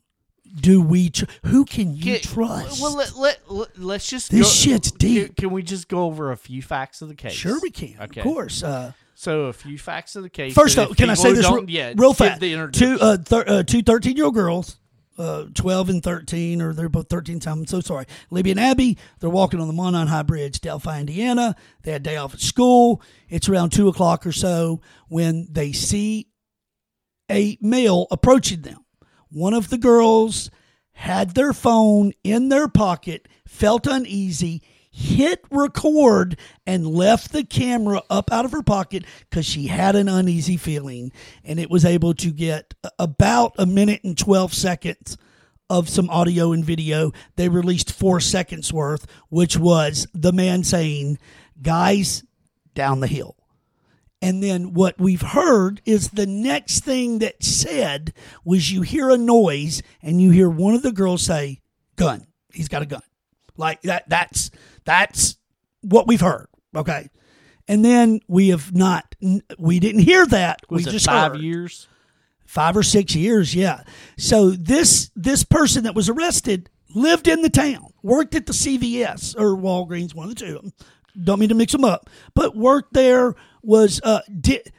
do 0.62 0.82
we, 0.82 1.10
tr- 1.10 1.26
who 1.46 1.66
can 1.66 1.96
you 1.96 2.20
trust? 2.20 2.82
Well, 2.82 2.96
let, 2.96 3.16
let, 3.16 3.52
let, 3.52 3.80
let's 3.80 4.10
just 4.10 4.32
This 4.32 4.48
go- 4.48 4.50
shit's 4.72 4.92
deep. 4.92 5.36
Can, 5.38 5.52
we 5.52 5.62
just 5.64 5.88
go 5.88 6.04
over 6.06 6.32
a 6.32 6.38
few 6.38 6.62
facts 6.62 7.02
of 7.02 7.08
the 7.08 7.16
case? 7.16 7.34
sure, 7.34 7.60
we 7.62 7.70
can. 7.72 7.96
Okay. 8.02 8.22
Of 8.22 8.24
course. 8.24 8.64
Uh, 8.64 8.94
So 9.16 9.44
a 9.46 9.54
few 9.54 9.78
facts 9.78 10.16
of 10.16 10.24
the 10.24 10.30
case. 10.30 10.54
First 10.54 10.78
off, 10.78 10.96
can 10.96 11.10
I 11.10 11.14
say 11.14 11.34
this 11.34 11.50
real, 11.50 11.70
yeah, 11.70 11.94
real 11.96 12.14
fast? 12.14 12.40
the 12.42 12.70
Two, 12.72 12.98
uh, 13.00 13.18
thir- 13.18 13.44
uh, 13.48 13.64
two 13.64 13.82
13 13.82 14.16
year 14.16 14.26
old 14.26 14.34
girls, 14.36 14.78
uh, 15.20 15.46
12 15.54 15.90
and 15.90 16.04
13, 16.04 16.62
or 16.62 16.74
they're 16.74 16.90
both 16.90 17.10
13. 17.10 17.42
So 17.42 17.52
I'm 17.52 17.68
so 17.68 17.82
sorry. 17.82 18.06
Libby 18.32 18.52
and 18.52 18.60
Abby, 18.60 18.98
they're 19.20 19.30
walking 19.30 19.60
on 19.60 19.68
the 19.68 19.74
Monon 19.74 20.08
High 20.08 20.24
Bridge, 20.24 20.62
Delphi, 20.62 21.02
Indiana. 21.02 21.56
They 21.84 21.92
had 21.92 22.04
day 22.04 22.16
off 22.18 22.34
at 22.34 22.40
school. 22.40 23.02
It's 23.28 23.50
around 23.50 23.72
2 23.72 23.90
o'clock 23.90 24.26
or 24.26 24.32
so 24.32 24.82
when 25.10 25.48
they 25.52 25.74
see 25.74 26.30
a 27.30 27.58
male 27.62 28.08
approaching 28.10 28.62
them. 28.62 28.86
One 29.30 29.54
of 29.54 29.70
the 29.70 29.78
girls 29.78 30.50
had 30.94 31.36
their 31.36 31.54
phone 31.54 32.14
in 32.24 32.50
their 32.50 32.68
pocket, 32.68 33.28
felt 33.48 33.86
uneasy, 33.86 34.64
hit 35.00 35.44
record, 35.50 36.38
and 36.68 36.86
left 36.86 37.32
the 37.32 37.44
camera 37.44 38.04
up 38.10 38.32
out 38.32 38.44
of 38.44 38.52
her 38.52 38.62
pocket 38.62 39.06
because 39.30 39.46
she 39.46 39.68
had 39.68 39.96
an 39.96 40.10
uneasy 40.10 40.58
feeling. 40.58 41.12
And 41.44 41.60
it 41.60 41.70
was 41.70 41.86
able 41.86 42.14
to 42.16 42.32
get 42.32 42.74
about 43.00 43.54
a 43.58 43.66
minute 43.66 44.04
and 44.04 44.18
12 44.18 44.54
seconds 44.54 45.18
of 45.70 45.88
some 45.88 46.10
audio 46.10 46.52
and 46.52 46.66
video. 46.66 47.14
They 47.38 47.48
released 47.48 47.94
four 47.94 48.20
seconds 48.20 48.74
worth, 48.74 49.06
which 49.30 49.58
was 49.58 50.06
the 50.14 50.34
man 50.34 50.64
saying, 50.64 51.18
Guys, 51.62 52.24
down 52.74 53.00
the 53.00 53.08
hill. 53.08 53.36
And 54.22 54.44
then 54.44 54.74
what 54.74 55.00
we've 55.00 55.22
heard 55.22 55.82
is 55.86 56.10
the 56.10 56.28
next 56.28 56.84
thing 56.84 57.20
that 57.20 57.42
said 57.42 58.14
was 58.44 58.72
you 58.72 58.82
hear 58.82 59.10
a 59.10 59.18
noise 59.18 59.82
and 60.02 60.22
you 60.22 60.32
hear 60.32 60.50
one 60.50 60.74
of 60.74 60.82
the 60.82 60.92
girls 60.92 61.22
say, 61.22 61.62
"Gun. 61.96 62.28
He's 62.54 62.68
got 62.68 62.82
a 62.82 62.86
gun." 62.86 63.02
Like 63.56 63.82
that. 63.84 64.10
That's 64.10 64.52
that's 64.90 65.38
what 65.82 66.08
we've 66.08 66.22
heard. 66.22 66.48
Okay. 66.76 67.10
And 67.68 67.86
then 67.86 68.20
we 68.28 68.50
have 68.50 68.74
not. 68.74 69.16
We 69.60 69.80
didn't 69.80 70.02
hear 70.02 70.26
that. 70.26 70.62
was 70.70 70.86
we 70.86 70.90
it 70.90 70.94
just 70.94 71.06
five 71.06 71.34
heard 71.34 71.42
years? 71.42 71.88
five 72.50 72.76
or 72.76 72.82
six 72.82 73.14
years 73.14 73.54
yeah 73.54 73.84
so 74.18 74.50
this 74.50 75.12
this 75.16 75.44
person 75.44 75.84
that 75.84 75.94
was 75.94 76.10
arrested 76.10 76.68
lived 76.96 77.28
in 77.28 77.44
the 77.44 77.50
town 77.50 77.94
worked 78.02 78.34
at 78.34 78.48
the 78.48 78.54
cvs 78.54 79.36
or 79.40 79.56
walgreens 79.56 80.16
one 80.16 80.28
of 80.28 80.36
the 80.36 80.44
two 80.44 80.56
of 80.56 80.64
them 80.64 80.74
don't 81.24 81.40
mean 81.40 81.50
to 81.50 81.54
mix 81.54 81.72
them 81.72 81.84
up 81.84 82.10
but 82.34 82.56
worked 82.56 82.92
there 82.92 83.36
was 83.62 84.02
uh 84.04 84.22
did 84.42 84.74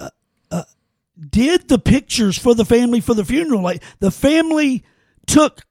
uh, 0.00 0.10
uh, 0.50 0.64
did 1.30 1.66
the 1.68 1.78
pictures 1.78 2.36
for 2.38 2.54
the 2.54 2.66
family 2.66 3.00
for 3.00 3.14
the 3.14 3.24
funeral 3.24 3.62
like 3.62 3.82
the 4.00 4.10
family 4.10 4.84
took 5.26 5.62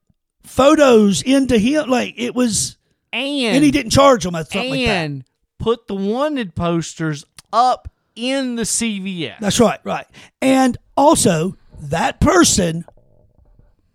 photos 0.44 1.22
into 1.22 1.60
him 1.60 1.88
like 1.88 2.16
it 2.18 2.34
was 2.34 2.77
And 3.14 3.56
and 3.56 3.64
he 3.64 3.72
didn't 3.72 3.92
charge 3.92 4.24
them 4.24 4.36
or 4.36 4.44
something 4.44 4.70
like 4.72 4.86
that 4.86 5.06
and 5.06 5.24
put 5.60 5.88
the 5.88 5.96
wanted 5.96 6.56
posters 6.56 7.26
up 7.52 7.90
in 8.16 8.56
the 8.56 8.64
CVS. 8.64 9.40
That's 9.40 9.60
right, 9.60 9.80
right. 9.84 10.06
And 10.42 10.78
also, 10.96 11.56
that 11.80 12.20
person 12.20 12.86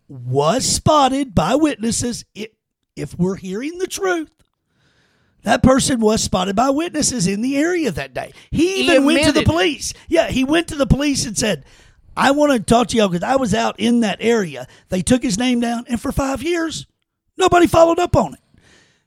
was 0.09 0.65
spotted 0.65 1.35
by 1.35 1.55
witnesses. 1.57 2.25
If, 2.35 2.51
if 2.97 3.19
we're 3.19 3.37
hearing 3.37 3.79
the 3.79 3.87
truth, 3.87 4.31
that 5.43 5.63
person 5.63 6.01
was 6.01 6.23
spotted 6.23 6.55
by 6.55 6.71
witnesses 6.71 7.27
in 7.27 7.43
the 7.43 7.57
area 7.57 7.91
that 7.91 8.15
day. 8.15 8.33
He 8.51 8.77
He 8.77 8.83
even 8.85 9.05
went 9.05 9.25
to 9.25 9.33
the 9.33 9.43
police. 9.43 9.93
Yeah, 10.09 10.29
he 10.29 10.45
went 10.45 10.69
to 10.69 10.77
the 10.77 10.87
police 10.87 11.27
and 11.27 11.37
said, 11.37 11.65
I 12.17 12.31
want 12.33 12.53
to 12.53 12.61
talk 12.61 12.89
to 12.89 12.97
y'all 12.97 13.09
because 13.09 13.25
I 13.25 13.37
was 13.37 13.55
out 13.55 13.81
in 13.81 14.01
that 14.01 14.19
area. 14.21 14.67
They 14.91 15.03
took 15.03 15.23
his 15.23 15.39
name 15.39 15.61
down, 15.61 15.85
and 15.89 16.01
for 16.01 16.13
five 16.13 16.43
years, 16.43 16.87
nobody 17.37 17.67
followed 17.67 17.99
up 17.99 18.15
on 18.17 18.35
it. 18.35 18.41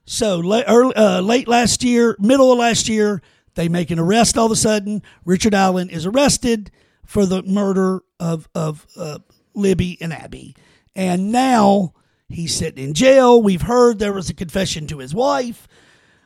So 0.06 0.38
late, 0.38 0.66
early, 0.68 0.96
uh, 0.96 1.22
late 1.22 1.48
last 1.48 1.84
year, 1.84 2.16
middle 2.20 2.52
of 2.52 2.60
last 2.60 2.88
year, 2.88 3.22
they 3.56 3.68
make 3.70 3.90
an 3.92 4.00
arrest. 4.00 4.38
All 4.38 4.46
of 4.46 4.52
a 4.52 4.56
sudden, 4.56 5.02
Richard 5.26 5.54
Allen 5.56 5.90
is 5.90 6.06
arrested 6.06 6.72
for 7.06 7.26
the 7.26 7.42
murder 7.44 8.02
of 8.20 8.48
of 8.54 8.86
uh, 8.98 9.20
Libby 9.56 9.98
and 10.02 10.14
Abby, 10.14 10.56
and 10.96 11.32
now 11.32 11.94
he's 12.30 12.54
sitting 12.56 12.84
in 12.84 12.94
jail. 12.94 13.42
We've 13.42 13.62
heard 13.64 13.98
there 14.00 14.14
was 14.14 14.30
a 14.30 14.34
confession 14.36 14.86
to 14.88 15.00
his 15.00 15.16
wife. 15.16 15.68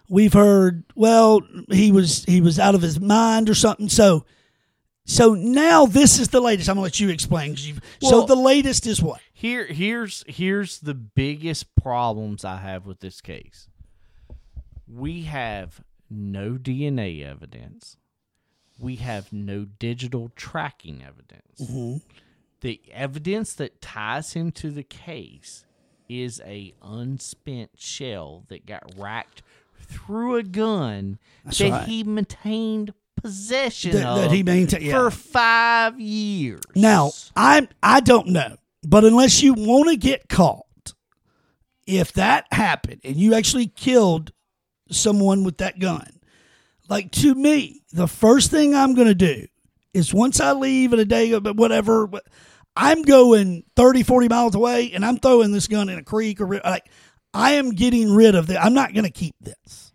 We've 0.10 0.34
heard, 0.34 0.84
well, 0.95 1.41
he 1.69 1.91
was 1.91 2.26
he 2.26 2.41
was 2.41 2.60
out 2.60 2.76
of 2.76 2.81
his 2.81 2.99
mind 2.99 3.49
or 3.49 3.53
something. 3.56 3.88
So, 3.89 4.26
so 5.06 5.35
now 5.35 5.85
this 5.85 6.19
is 6.19 6.30
the 6.30 6.41
latest. 6.41 6.68
I'm 6.68 6.76
gonna 6.76 6.84
let 6.84 6.99
you 6.99 7.10
explain. 7.10 7.56
you've- 7.57 7.80
so 8.01 8.26
the 8.26 8.35
latest 8.35 8.88
is 8.88 9.01
what? 9.01 9.22
Here, 9.31 9.65
here's 9.68 10.26
here's 10.27 10.80
the 10.80 10.95
biggest 10.95 11.73
problems 11.76 12.43
I 12.43 12.57
have 12.57 12.85
with 12.85 12.99
this 12.99 13.22
case. 13.22 13.69
We 14.91 15.24
have 15.24 15.82
no 16.10 16.53
DNA 16.53 17.24
evidence. 17.26 17.98
We 18.80 18.95
have 18.98 19.32
no 19.34 19.66
digital 19.66 20.32
tracking 20.36 21.03
evidence. 21.06 21.61
Mm-hmm. 21.61 21.98
The 22.61 22.82
evidence 22.91 23.53
that 23.53 23.82
ties 23.82 24.34
him 24.34 24.52
to 24.53 24.72
the 24.72 24.84
case 24.84 25.66
is 26.07 26.41
a 26.45 26.74
unspent 26.82 27.72
shell 27.78 28.44
that 28.48 28.66
got 28.66 28.84
racked 28.98 29.44
through 29.82 30.36
a 30.38 30.44
gun 30.44 31.20
That's 31.45 31.57
that 31.60 31.72
right. 31.72 31.88
he 31.88 32.03
maintained 32.03 32.94
possession 33.16 33.91
That- 33.91 34.06
of 34.07 34.22
that 34.22 34.32
he 34.32 34.44
maintain- 34.44 34.82
yeah. 34.82 34.91
for 34.94 35.11
five 35.11 35.99
years. 35.99 36.61
Now, 36.76 37.11
I 37.36 37.68
I 37.84 37.99
don't 37.99 38.28
know, 38.30 38.56
but 38.84 39.03
unless 39.06 39.41
you 39.44 39.53
want 39.53 39.90
to 39.90 39.98
get 39.98 40.28
caught, 40.30 40.94
if 41.86 42.14
that 42.14 42.45
happened 42.52 43.02
and 43.03 43.18
you 43.18 43.34
actually 43.36 43.68
killed 43.68 44.32
someone 44.91 45.44
with 45.44 45.57
that 45.57 45.80
gun, 45.80 46.20
like 46.88 47.11
to 47.14 47.36
me, 47.36 47.82
the 47.91 48.07
first 48.07 48.52
thing 48.52 48.76
I'm 48.76 48.95
going 48.95 49.07
to 49.07 49.16
do 49.16 49.48
is 49.94 50.14
once 50.14 50.40
I 50.40 50.53
leave 50.53 50.94
in 50.94 50.99
a 50.99 51.06
day, 51.06 51.38
but 51.40 51.56
whatever, 51.56 52.10
I'm 52.76 53.02
going 53.02 53.64
30, 53.76 54.03
40 54.03 54.28
miles 54.28 54.56
away 54.56 54.91
and 54.94 55.06
I'm 55.06 55.18
throwing 55.18 55.52
this 55.52 55.68
gun 55.68 55.90
in 55.90 55.99
a 55.99 56.03
creek 56.03 56.41
or 56.41 56.48
like 56.64 56.90
I 57.34 57.53
am 57.53 57.72
getting 57.72 58.11
rid 58.11 58.36
of 58.36 58.49
it. 58.49 58.57
I'm 58.60 58.74
not 58.74 58.94
going 58.94 59.06
to 59.06 59.11
keep 59.11 59.36
this. 59.41 59.94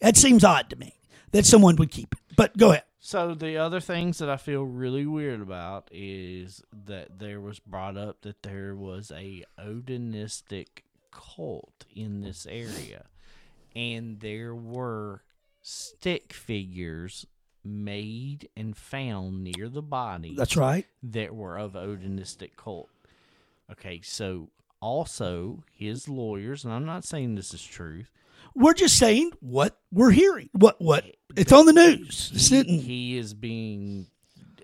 That 0.00 0.16
seems 0.16 0.44
odd 0.44 0.70
to 0.70 0.76
me 0.76 1.00
that 1.32 1.46
someone 1.46 1.76
would 1.76 1.90
keep 1.90 2.12
it. 2.12 2.36
But 2.36 2.56
go 2.56 2.70
ahead. 2.70 2.84
So 3.04 3.34
the 3.34 3.56
other 3.56 3.80
things 3.80 4.18
that 4.18 4.30
I 4.30 4.36
feel 4.36 4.62
really 4.62 5.06
weird 5.06 5.40
about 5.40 5.88
is 5.90 6.62
that 6.86 7.18
there 7.18 7.40
was 7.40 7.58
brought 7.58 7.96
up 7.96 8.22
that 8.22 8.42
there 8.42 8.76
was 8.76 9.10
a 9.10 9.44
Odinistic 9.58 10.82
cult 11.10 11.84
in 11.94 12.20
this 12.20 12.46
area, 12.46 13.06
and 13.74 14.20
there 14.20 14.54
were 14.54 15.22
stick 15.60 16.32
figures 16.32 17.26
made 17.64 18.48
and 18.56 18.76
found 18.76 19.44
near 19.44 19.68
the 19.68 19.82
body 19.82 20.34
That's 20.36 20.56
right. 20.56 20.86
that 21.02 21.34
were 21.34 21.56
of 21.56 21.72
Odinistic 21.72 22.56
cult. 22.56 22.88
Okay, 23.70 24.00
so 24.02 24.48
also 24.80 25.62
his 25.72 26.08
lawyers, 26.08 26.64
and 26.64 26.72
I'm 26.72 26.84
not 26.84 27.04
saying 27.04 27.34
this 27.34 27.54
is 27.54 27.62
truth. 27.62 28.10
We're 28.54 28.74
just 28.74 28.98
saying 28.98 29.32
what 29.40 29.78
we're 29.90 30.10
hearing. 30.10 30.50
What 30.52 30.80
what 30.80 31.04
it's 31.36 31.52
on 31.52 31.64
the 31.64 31.72
news. 31.72 32.50
He, 32.50 32.78
he 32.78 33.16
is 33.16 33.32
being 33.32 34.08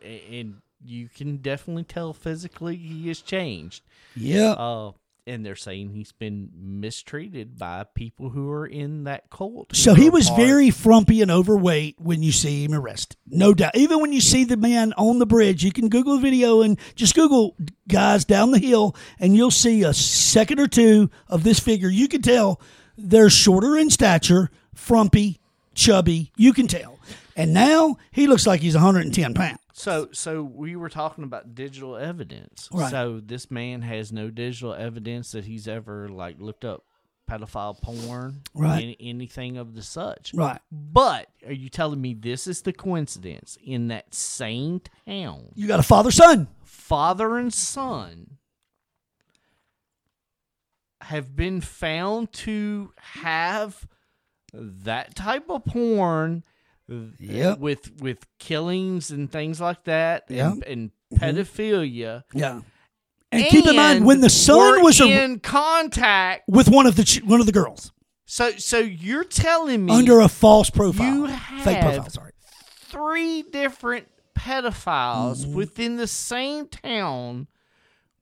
and 0.02 0.60
you 0.84 1.08
can 1.08 1.38
definitely 1.38 1.84
tell 1.84 2.12
physically 2.12 2.76
he 2.76 3.08
has 3.08 3.20
changed 3.20 3.82
yeah. 4.14 4.52
uh 4.52 4.92
and 5.28 5.44
they're 5.44 5.54
saying 5.56 5.90
he's 5.90 6.12
been 6.12 6.50
mistreated 6.54 7.58
by 7.58 7.84
people 7.94 8.30
who 8.30 8.50
are 8.50 8.66
in 8.66 9.04
that 9.04 9.30
cult 9.30 9.74
so 9.76 9.94
he 9.94 10.10
was 10.10 10.28
part- 10.28 10.40
very 10.40 10.70
frumpy 10.70 11.22
and 11.22 11.30
overweight 11.30 11.96
when 11.98 12.22
you 12.22 12.32
see 12.32 12.64
him 12.64 12.74
arrested. 12.74 13.16
No 13.26 13.52
doubt. 13.54 13.76
Even 13.76 14.00
when 14.00 14.12
you 14.12 14.20
see 14.20 14.44
the 14.44 14.56
man 14.56 14.92
on 14.96 15.18
the 15.18 15.26
bridge, 15.26 15.62
you 15.62 15.72
can 15.72 15.88
Google 15.88 16.16
the 16.16 16.22
video 16.22 16.62
and 16.62 16.78
just 16.94 17.14
Google 17.14 17.54
guys 17.86 18.24
down 18.24 18.50
the 18.50 18.58
hill 18.58 18.96
and 19.20 19.36
you'll 19.36 19.50
see 19.50 19.82
a 19.82 19.94
second 19.94 20.58
or 20.58 20.66
two 20.66 21.10
of 21.28 21.44
this 21.44 21.60
figure. 21.60 21.88
You 21.88 22.08
can 22.08 22.22
tell 22.22 22.60
they're 22.96 23.30
shorter 23.30 23.76
in 23.76 23.90
stature, 23.90 24.50
frumpy, 24.74 25.40
chubby. 25.74 26.32
You 26.36 26.52
can 26.52 26.66
tell. 26.66 26.98
And 27.36 27.54
now 27.54 27.98
he 28.10 28.26
looks 28.26 28.46
like 28.46 28.60
he's 28.60 28.74
110 28.74 29.34
pounds. 29.34 29.58
So 29.78 30.08
so 30.12 30.42
we 30.42 30.74
were 30.76 30.88
talking 30.88 31.24
about 31.24 31.54
digital 31.54 31.96
evidence 31.96 32.68
Right. 32.72 32.90
so 32.90 33.20
this 33.24 33.50
man 33.50 33.82
has 33.82 34.12
no 34.12 34.30
digital 34.30 34.74
evidence 34.74 35.32
that 35.32 35.44
he's 35.44 35.66
ever 35.68 36.08
like 36.08 36.40
looked 36.40 36.64
up 36.64 36.84
pedophile 37.30 37.78
porn, 37.82 38.40
Right. 38.54 38.82
any- 38.82 38.96
anything 39.00 39.58
of 39.58 39.74
the 39.74 39.82
such. 39.82 40.32
Right. 40.32 40.58
But 40.72 41.28
are 41.46 41.52
you 41.52 41.68
telling 41.68 42.00
me 42.00 42.14
this 42.14 42.46
is 42.46 42.62
the 42.62 42.72
coincidence 42.72 43.58
in 43.62 43.88
that 43.88 44.14
same 44.14 44.80
town? 45.06 45.52
You 45.54 45.66
got 45.66 45.78
a 45.78 45.82
father 45.82 46.10
son. 46.10 46.48
father 46.64 47.36
and 47.36 47.52
son 47.52 48.38
have 51.02 51.36
been 51.36 51.60
found 51.60 52.32
to 52.32 52.92
have 52.98 53.86
that 54.54 55.14
type 55.14 55.48
of 55.48 55.64
porn 55.64 56.42
Yep. 56.88 57.58
with 57.58 58.00
with 58.00 58.26
killings 58.38 59.10
and 59.10 59.30
things 59.30 59.60
like 59.60 59.84
that 59.84 60.24
Yeah. 60.28 60.52
and, 60.52 60.64
and 60.66 60.90
pedophilia 61.14 62.24
Yeah. 62.32 62.60
And, 63.30 63.44
keep 63.46 63.66
in 63.66 63.76
mind 63.76 64.06
when 64.06 64.22
the 64.22 64.30
son 64.30 64.82
was 64.82 64.98
a, 65.00 65.04
in 65.24 65.40
contact 65.40 66.48
with 66.48 66.68
one 66.68 66.86
of 66.86 66.96
the 66.96 67.20
one 67.26 67.40
of 67.40 67.46
the 67.46 67.52
girls 67.52 67.92
so 68.24 68.52
so 68.52 68.78
you're 68.78 69.24
telling 69.24 69.84
me 69.84 69.92
under 69.92 70.20
a 70.20 70.28
false 70.28 70.70
profile, 70.70 71.06
you 71.06 71.28
fake 71.62 71.80
profile. 71.80 72.08
Sorry. 72.10 72.32
three 72.86 73.42
different 73.42 74.08
pedophiles 74.34 75.44
Mm-hmm. 75.44 75.54
within 75.54 75.96
the 75.96 76.06
same 76.06 76.68
town. 76.68 77.48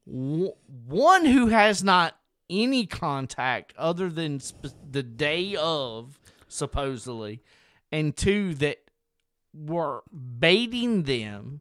One 0.06 1.24
who 1.24 1.48
has 1.48 1.82
not 1.82 2.16
any 2.48 2.86
contact 2.86 3.72
other 3.76 4.08
than 4.08 4.38
sp- 4.40 4.70
the 4.88 5.02
day 5.02 5.56
of, 5.56 6.18
supposedly, 6.48 7.42
and 7.96 8.16
two 8.16 8.54
that 8.54 8.78
were 9.54 10.02
baiting 10.12 11.04
them. 11.04 11.60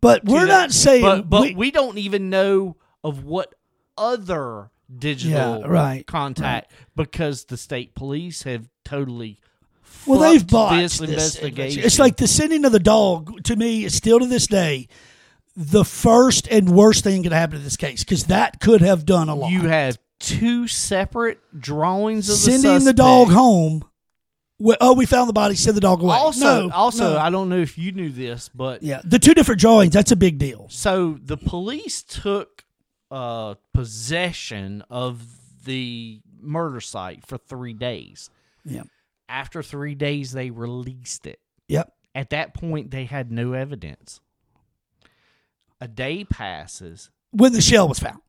But 0.00 0.24
we're 0.24 0.46
that- 0.46 0.46
not 0.46 0.72
saying 0.72 1.02
but, 1.02 1.28
but 1.30 1.42
we- 1.42 1.54
we, 1.54 1.70
don't 1.70 1.98
even 1.98 2.30
know 2.30 2.76
of 3.02 3.24
what 3.24 3.54
other 3.96 4.70
digital 4.94 5.60
Yeah, 5.60 5.66
right, 5.66 6.06
contact 6.06 6.72
because 6.96 7.44
the 7.44 7.56
state 7.56 7.94
police 7.94 8.42
have 8.42 8.68
totally 8.84 9.38
Well, 10.06 10.20
they've 10.20 10.46
bought 10.46 10.76
this 10.76 11.00
investigation. 11.00 11.84
It's 11.84 11.98
like 11.98 12.16
the 12.16 12.26
sending 12.26 12.64
of 12.64 12.72
the 12.72 12.80
dog 12.80 13.42
to 13.44 13.56
me 13.56 13.84
is 13.84 13.94
still 13.94 14.18
to 14.18 14.26
this 14.26 14.46
day 14.46 14.88
the 15.56 15.84
first 15.84 16.48
and 16.48 16.70
worst 16.70 17.04
thing 17.04 17.22
could 17.22 17.32
happen 17.32 17.58
to 17.58 17.64
this 17.64 17.76
case 17.76 18.02
because 18.04 18.24
that 18.24 18.60
could 18.60 18.80
have 18.80 19.04
done 19.04 19.28
a 19.28 19.34
lot. 19.34 19.50
you 19.50 19.62
have 19.68 19.98
two 20.18 20.66
separate 20.68 21.38
drawings 21.58 22.28
of 22.28 22.36
sending 22.36 22.62
the 22.62 22.80
suspect. 22.80 22.96
dog 22.98 23.28
home. 23.30 23.84
Oh, 24.80 24.94
we 24.94 25.06
found 25.06 25.28
the 25.28 25.32
body. 25.32 25.54
Send 25.54 25.76
the 25.76 25.80
dog 25.80 26.02
away. 26.02 26.16
Also, 26.16 26.68
no, 26.68 26.74
also, 26.74 27.14
no. 27.14 27.18
I 27.18 27.30
don't 27.30 27.48
know 27.48 27.58
if 27.58 27.78
you 27.78 27.92
knew 27.92 28.10
this, 28.10 28.48
but 28.48 28.82
yeah, 28.82 29.00
the 29.04 29.18
two 29.18 29.34
different 29.34 29.60
drawings. 29.60 29.92
That's 29.92 30.12
a 30.12 30.16
big 30.16 30.38
deal. 30.38 30.66
so 30.70 31.18
the 31.22 31.36
police 31.36 32.02
took 32.02 32.64
uh, 33.10 33.54
possession 33.74 34.84
of 34.90 35.22
the 35.64 36.20
murder 36.40 36.80
site 36.80 37.26
for 37.26 37.38
three 37.38 37.72
days. 37.74 38.30
Yeah. 38.64 38.82
After 39.28 39.62
three 39.62 39.94
days, 39.94 40.32
they 40.32 40.50
released 40.50 41.26
it. 41.26 41.40
Yep. 41.68 41.92
At 42.14 42.30
that 42.30 42.54
point, 42.54 42.90
they 42.90 43.04
had 43.04 43.30
no 43.30 43.52
evidence. 43.52 44.20
A 45.80 45.88
day 45.88 46.24
passes. 46.24 47.10
When 47.30 47.52
the 47.52 47.60
shell 47.60 47.88
was 47.88 48.00
found. 48.00 48.20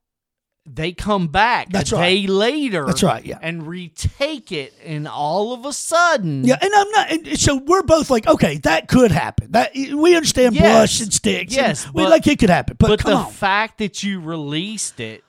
They 0.73 0.93
come 0.93 1.27
back 1.27 1.69
That's 1.69 1.91
a 1.91 1.95
right. 1.98 2.10
day 2.10 2.27
later. 2.27 2.85
That's 2.85 3.03
right, 3.03 3.26
yeah. 3.26 3.39
And 3.41 3.68
retake 3.68 4.52
it, 4.53 4.73
and 4.85 5.07
all 5.07 5.53
of 5.53 5.65
a 5.65 5.73
sudden, 5.73 6.45
Yeah, 6.45 6.57
and 6.61 6.72
I'm 6.73 6.89
not. 6.91 7.11
And 7.11 7.39
so 7.39 7.56
we're 7.57 7.84
both 7.84 8.10
like, 8.10 8.26
okay, 8.27 8.57
that 8.60 8.88
could 8.88 9.11
happen. 9.11 9.52
That 9.52 9.72
we 9.76 10.15
understand 10.15 10.56
Yes. 10.56 10.61
brush 10.64 11.02
and 11.02 11.14
sticks. 11.14 11.53
Yes, 11.53 11.85
and 11.85 11.93
we 11.93 12.03
but- 12.03 12.10
like 12.11 12.27
it 12.27 12.39
could 12.39 12.49
happen. 12.49 12.77
But, 12.80 12.88
but 12.88 12.99
the 13.03 13.14
on, 13.15 13.31
fact 13.31 13.80
that 13.80 14.02
you 14.03 14.22
released 14.22 14.99
it 14.99 15.23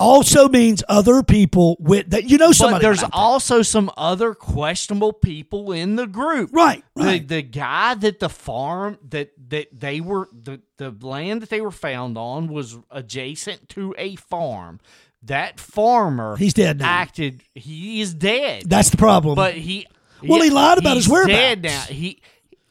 also 0.00 0.48
means 0.48 0.82
other 0.88 1.22
people 1.22 1.76
with 1.80 2.10
that. 2.10 2.24
You 2.28 2.38
know, 2.38 2.52
somebody. 2.52 2.82
but 2.84 2.88
there's 2.88 3.04
also 3.12 3.62
some 3.62 3.90
other 3.96 4.34
questionable 4.34 5.12
people 5.12 5.72
in 5.72 5.96
the 5.96 6.06
group. 6.06 6.50
right, 6.52 6.82
right. 6.96 7.26
The 7.26 7.36
the 7.36 7.42
guy 7.42 7.94
that 7.94 8.20
the 8.20 8.28
farm 8.28 8.98
that 9.08 9.30
that 9.50 9.68
they 9.78 10.00
were 10.00 10.28
the 10.32 10.60
the 10.76 10.94
land 11.00 11.42
that 11.42 11.50
they 11.50 11.60
were 11.60 11.70
found 11.70 12.16
on 12.16 12.48
was 12.48 12.78
adjacent 12.90 13.68
to 13.70 13.94
a 13.98 14.16
farm. 14.16 14.80
That 15.24 15.58
farmer 15.58 16.36
He's 16.36 16.54
dead 16.54 16.78
now. 16.78 16.88
acted 16.88 17.42
he 17.54 18.00
is 18.00 18.14
dead. 18.14 18.62
That's 18.66 18.90
the 18.90 18.96
problem. 18.96 19.34
but 19.34 19.54
he 19.54 19.86
Well, 20.22 20.40
he 20.42 20.50
lied 20.50 20.78
about 20.78 20.96
his 20.96 21.06
he's 21.06 21.26
Dead 21.26 21.62
whereabouts. 21.64 21.90
now. 21.90 21.94
He 21.94 22.22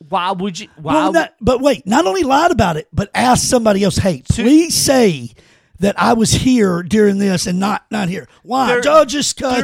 why 0.09 0.31
would 0.31 0.59
you 0.59 0.67
why 0.77 0.93
well, 0.93 1.11
not, 1.11 1.33
but 1.41 1.59
wait, 1.59 1.85
not 1.85 2.05
only 2.05 2.23
lied 2.23 2.51
about 2.51 2.77
it, 2.77 2.87
but 2.93 3.09
asked 3.13 3.49
somebody 3.49 3.83
else, 3.83 3.97
"Hey, 3.97 4.23
please 4.29 4.75
say 4.75 5.31
that 5.79 5.99
I 5.99 6.13
was 6.13 6.31
here 6.31 6.83
during 6.83 7.17
this 7.17 7.45
and 7.47 7.59
not 7.59 7.85
not 7.91 8.09
here." 8.09 8.27
Why? 8.43 8.67
There- 8.67 8.81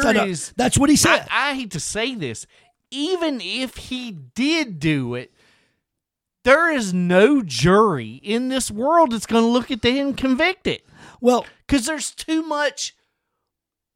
There, 0.03 0.13
just 0.13 0.29
is- 0.29 0.53
That's 0.55 0.77
what 0.77 0.89
he 0.89 0.95
said. 0.95 1.25
I, 1.31 1.51
I 1.51 1.53
hate 1.55 1.71
to 1.71 1.79
say 1.79 2.15
this, 2.15 2.45
even 2.91 3.39
if 3.41 3.75
he 3.77 4.11
did 4.11 4.79
do 4.79 5.15
it, 5.15 5.33
there 6.43 6.71
is 6.71 6.93
no 6.93 7.41
jury 7.41 8.19
in 8.23 8.49
this 8.49 8.69
world 8.69 9.11
that's 9.11 9.25
going 9.25 9.43
to 9.43 9.47
look 9.47 9.71
at 9.71 9.81
that 9.81 9.89
and 9.97 10.15
convict 10.17 10.67
it 10.67 10.85
well, 11.21 11.45
because 11.65 11.85
there's 11.85 12.11
too 12.11 12.43
much. 12.43 12.95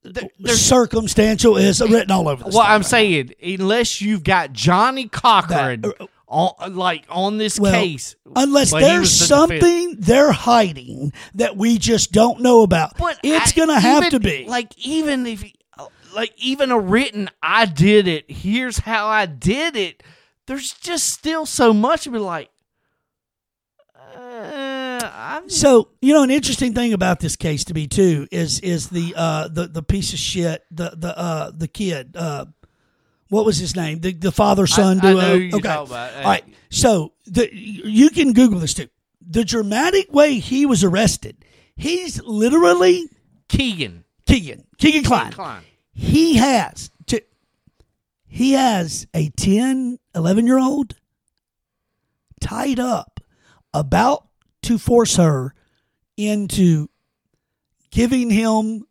there- 0.04 0.30
There's, 0.40 0.62
circumstantial 0.62 1.58
is 1.58 1.82
written 1.82 2.12
all 2.12 2.30
over. 2.30 2.46
This 2.46 2.54
well, 2.54 2.64
I'm 2.64 2.82
right 2.82 2.86
saying 2.86 3.34
unless 3.44 4.00
you've 4.02 4.24
got 4.24 4.54
Johnnie 4.54 5.10
Cochran 5.10 5.82
That- 5.82 6.02
uh, 6.02 6.08
on, 6.28 6.76
like 6.76 7.06
on 7.10 7.38
this 7.38 7.60
Well, 7.60 7.72
case, 7.72 8.16
Unless 8.36 8.72
there's 8.72 9.00
was 9.00 9.20
the 9.20 9.26
defense. 9.26 9.62
something 9.62 9.96
they're 10.00 10.32
hiding 10.32 11.14
that 11.36 11.56
we 11.58 11.78
just 11.78 12.12
don't 12.12 12.42
know 12.42 12.64
about. 12.64 12.98
But 12.98 13.20
it's 13.24 13.54
going 13.54 13.70
to 13.70 13.80
have 13.80 14.10
to 14.10 14.20
be. 14.20 14.46
like 14.46 14.78
even 14.86 15.26
if 15.26 15.44
like 16.14 16.34
even 16.38 16.72
a 16.72 16.80
written 16.80 17.30
I 17.42 17.66
did 17.66 18.08
it. 18.08 18.30
Here's 18.30 18.80
how 18.80 19.08
I 19.08 19.26
did 19.26 19.76
it. 19.76 20.04
There's 20.48 20.74
just 20.74 21.10
still 21.10 21.46
so 21.46 21.74
much 21.74 22.04
to 22.04 22.10
be 22.12 22.20
like. 22.20 22.50
Uh, 24.16 25.00
I'm, 25.14 25.50
So 25.50 25.90
you 26.02 26.14
know, 26.14 26.24
an 26.24 26.32
interesting 26.32 26.74
thing 26.74 26.94
about 26.94 27.20
this 27.20 27.36
case 27.36 27.64
to 27.66 27.74
me 27.74 27.88
too 27.88 28.28
is 28.32 28.60
is 28.62 28.90
the 28.90 29.14
uh 29.16 29.48
the 29.48 29.68
the 29.68 29.84
piece 29.84 30.14
of 30.14 30.20
shit 30.20 30.64
the 30.72 30.92
the 30.96 31.18
uh 31.18 31.52
the 31.56 31.68
kid 31.68 32.16
uh 32.16 32.46
what 33.30 33.46
was 33.46 33.58
his 33.58 33.76
name? 33.76 34.00
The 34.00 34.14
the 34.14 34.32
father 34.32 34.68
son 34.68 35.00
duo? 35.00 35.14
know 35.16 35.58
okay. 35.58 35.70
all 35.70 35.88
right. 35.88 36.44
So 36.70 37.14
the 37.26 37.50
you 37.54 38.10
can 38.10 38.34
Google 38.34 38.60
this 38.60 38.74
too. 38.74 38.88
The 39.22 39.44
dramatic 39.44 40.14
way 40.14 40.40
he 40.40 40.66
was 40.66 40.84
arrested 40.84 41.38
he's 41.78 42.22
literally 42.24 43.10
Kegan. 43.48 44.04
Kegan. 44.26 44.66
Kegan 44.78 45.04
Kline. 45.04 45.32
Kline. 45.32 45.64
he 45.94 46.36
has 46.36 46.92
to 47.06 47.22
he 48.28 48.54
has 48.54 49.08
a 49.14 49.30
10 49.30 50.00
11 50.14 50.46
year 50.46 50.60
old 50.60 50.96
tied 52.42 52.80
up 52.80 53.22
about 53.74 54.28
to 54.64 54.78
force 54.78 55.16
her 55.16 55.54
into 56.18 56.90
giving 57.92 58.30
him 58.30 58.86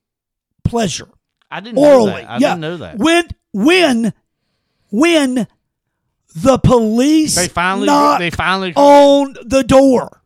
pleasure. 0.65 1.09
I 1.51 1.61
didn't 1.61 1.77
know 1.77 1.93
orally. 1.93 2.23
That. 2.23 2.31
I 2.31 2.39
yeah. 2.39 2.49
didn't 2.51 2.61
know 2.61 2.77
that. 2.79 2.99
when 2.99 3.29
when 3.53 4.15
when 4.91 5.47
the 6.35 6.59
police 6.59 7.35
They 7.35 7.49
finally- 7.49 7.87
knocked 7.87 8.21
they 8.21 8.31
finally- 8.31 8.73
on 8.75 9.37
the 9.45 9.63
door. 9.65 10.23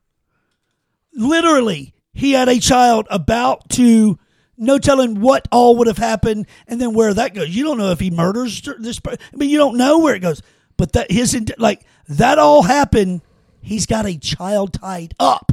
Literally 1.15 1.95
he 2.13 2.33
had 2.33 2.49
a 2.49 2.59
child 2.59 3.07
about 3.11 3.69
to 3.71 4.19
no 4.57 4.79
telling 4.79 5.21
what 5.21 5.49
all 5.51 5.77
would 5.77 5.87
have 5.87 5.99
happened 5.99 6.47
and 6.67 6.81
then 6.81 6.93
where 6.93 7.15
that 7.15 7.35
goes. 7.35 7.49
You 7.49 7.65
don't 7.65 7.79
know 7.79 7.93
if 7.93 8.01
he 8.01 8.11
murders 8.11 8.61
this 8.79 9.01
i 9.07 9.17
mean 9.35 9.49
you 9.49 9.57
don't 9.59 9.77
know 9.79 9.99
where 10.01 10.15
it 10.15 10.21
goes. 10.21 10.43
But 10.77 10.93
that 10.93 11.11
his 11.11 11.39
like 11.59 11.85
that 12.09 12.39
all 12.39 12.63
happened 12.63 13.23
he's 13.63 13.87
got 13.87 14.07
a 14.07 14.19
child 14.19 14.73
tied 14.75 15.15
up 15.19 15.53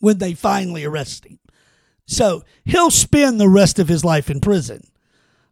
when 0.00 0.18
they 0.18 0.34
finally 0.34 0.84
arrest 0.84 1.24
him. 1.26 1.38
So 2.06 2.44
he'll 2.64 2.90
spend 2.90 3.40
the 3.40 3.48
rest 3.48 3.78
of 3.78 3.88
his 3.88 4.04
life 4.04 4.30
in 4.30 4.40
prison 4.40 4.86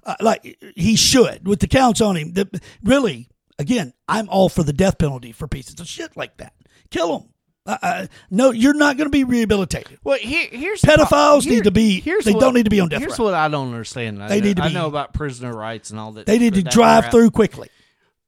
uh, 0.07 0.15
like 0.21 0.59
he 0.77 0.97
should 0.97 1.47
with 1.47 1.61
the 1.61 1.67
counts 1.69 2.01
on 2.01 2.17
him 2.17 2.33
that 2.35 2.49
really 2.83 3.29
again 3.59 3.93
i'm 4.09 4.29
all 4.29 4.49
for 4.49 4.63
the 4.63 4.73
death 4.73 4.99
penalty 4.99 5.33
for 5.33 5.47
pieces 5.49 5.79
of 5.81 5.87
shit 5.87 6.17
like 6.17 6.37
that 6.39 6.53
kill 6.91 7.19
him 7.21 7.29
uh, 7.67 7.79
uh, 7.83 8.07
no 8.31 8.51
you're 8.51 8.75
not 8.75 8.97
going 8.99 9.07
to 9.07 9.11
be 9.11 9.25
rehabilitated 9.25 9.99
Well, 10.05 10.19
here, 10.19 10.47
here's 10.51 10.83
Pedophiles 10.83 11.45
pro- 11.45 11.53
need 11.55 11.65
to 11.65 11.71
be- 11.71 12.01
here's 12.01 12.25
they 12.27 12.35
don't 12.35 12.53
need 12.55 12.65
to 12.65 12.71
be 12.71 12.81
on 12.81 12.89
death 12.91 13.01
Here's 13.01 13.19
row. 13.19 13.25
what 13.27 13.35
I 13.35 13.49
don't 13.49 13.69
understand. 13.69 14.23
I 14.23 14.29
They 14.29 14.41
know, 14.41 14.47
need 14.49 14.57
to 14.59 14.63
I 14.65 14.69
know 14.73 14.87
about 14.87 15.15
prisoner 15.15 15.51
rights 15.57 15.89
and 15.91 15.99
all 15.99 16.13
that. 16.13 16.27
they 16.27 16.39
need 16.39 16.55
to 16.55 16.63
drive 16.63 17.05
crap. 17.05 17.13
through 17.13 17.31
quickly 17.31 17.71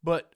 But 0.02 0.30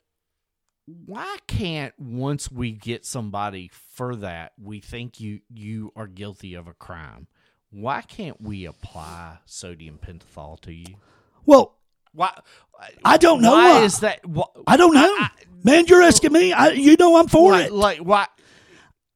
why 1.07 1.37
can't 1.47 1.95
once 1.99 2.51
we 2.51 2.73
get 2.73 3.07
somebody 3.07 3.71
for 3.95 4.17
that, 4.17 4.53
we 4.61 4.81
think 4.81 5.21
you 5.21 5.41
you 5.55 5.93
are 5.97 6.07
guilty 6.07 6.55
of 6.55 6.67
a 6.67 6.75
crime? 6.75 7.27
Why 7.71 8.03
can't 8.03 8.41
we 8.41 8.65
apply 8.65 9.39
sodium 9.47 9.99
pentothal 10.05 10.61
to 10.63 10.73
you? 10.75 10.97
Well 11.47 11.77
Why? 12.13 12.33
I 13.05 13.17
don't 13.19 13.43
know 13.43 13.53
Why 13.53 13.79
why. 13.81 13.85
is 13.85 14.01
that? 14.01 14.27
Why, 14.27 14.45
i 14.67 14.77
don't 14.77 14.95
know 14.95 15.15
I- 15.19 15.31
man 15.63 15.87
you're 15.87 16.03
asking 16.03 16.33
me 16.33 16.53
I, 16.53 16.71
you 16.71 16.97
know 16.99 17.17
i'm 17.17 17.29
for 17.29 17.53
like, 17.53 17.67
it 17.67 17.73
like 17.73 17.99
why? 17.99 18.27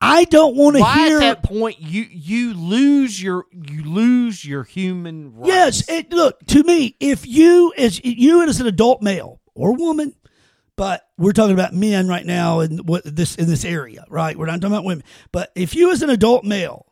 I 0.01 0.25
don't 0.25 0.55
want 0.55 0.77
to 0.77 0.85
hear. 0.85 1.17
at 1.17 1.21
that 1.21 1.43
point 1.45 1.81
you 1.81 2.03
you 2.11 2.53
lose 2.53 3.23
your 3.23 3.47
you 3.51 3.83
lose 3.85 4.45
your 4.45 4.63
human 4.65 5.35
rights. 5.35 5.49
Yes, 5.49 5.89
it, 5.89 6.13
look 6.13 6.45
to 6.49 6.63
me. 6.63 6.95
If 7.01 7.27
you 7.27 7.73
as 7.79 8.05
you 8.05 8.43
as 8.47 8.61
an 8.61 8.67
adult 8.67 9.01
male 9.01 9.41
or 9.55 9.73
woman, 9.75 10.15
but 10.77 11.09
we're 11.17 11.33
talking 11.33 11.55
about 11.55 11.73
men 11.73 12.07
right 12.07 12.27
now 12.27 12.61
in 12.61 12.79
what 12.79 13.03
this 13.07 13.37
in 13.37 13.47
this 13.47 13.65
area, 13.65 14.05
right? 14.11 14.37
We're 14.37 14.45
not 14.45 14.61
talking 14.61 14.75
about 14.75 14.85
women. 14.85 15.05
But 15.33 15.51
if 15.55 15.75
you 15.75 15.91
as 15.91 16.03
an 16.03 16.11
adult 16.11 16.45
male 16.45 16.85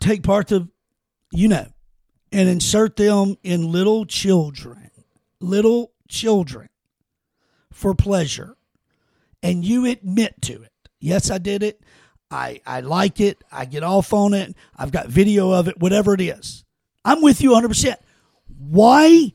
take 0.00 0.24
part 0.24 0.50
of, 0.50 0.68
you 1.30 1.46
know, 1.46 1.66
and 2.32 2.48
insert 2.48 2.96
them 2.96 3.36
in 3.42 3.70
little 3.72 4.04
children, 4.04 4.90
little 5.40 5.92
children 6.08 6.68
for 7.72 7.94
pleasure, 7.94 8.56
and 9.42 9.64
you 9.64 9.86
admit 9.86 10.40
to 10.42 10.62
it, 10.62 10.72
yes, 11.00 11.30
I 11.30 11.38
did 11.38 11.62
it. 11.62 11.80
I, 12.30 12.60
I 12.66 12.80
like 12.80 13.20
it. 13.20 13.42
I 13.50 13.64
get 13.64 13.82
off 13.82 14.12
on 14.12 14.34
it. 14.34 14.54
I've 14.76 14.92
got 14.92 15.06
video 15.06 15.52
of 15.52 15.68
it, 15.68 15.78
whatever 15.80 16.12
it 16.12 16.20
is. 16.20 16.64
I'm 17.04 17.22
with 17.22 17.40
you 17.40 17.52
100%. 17.52 17.94
Why 18.58 19.32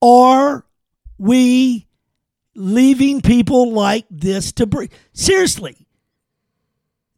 are 0.00 0.64
we 1.18 1.86
leaving 2.54 3.20
people 3.20 3.72
like 3.72 4.06
this 4.10 4.52
to 4.52 4.66
breathe? 4.66 4.92
Seriously. 5.12 5.86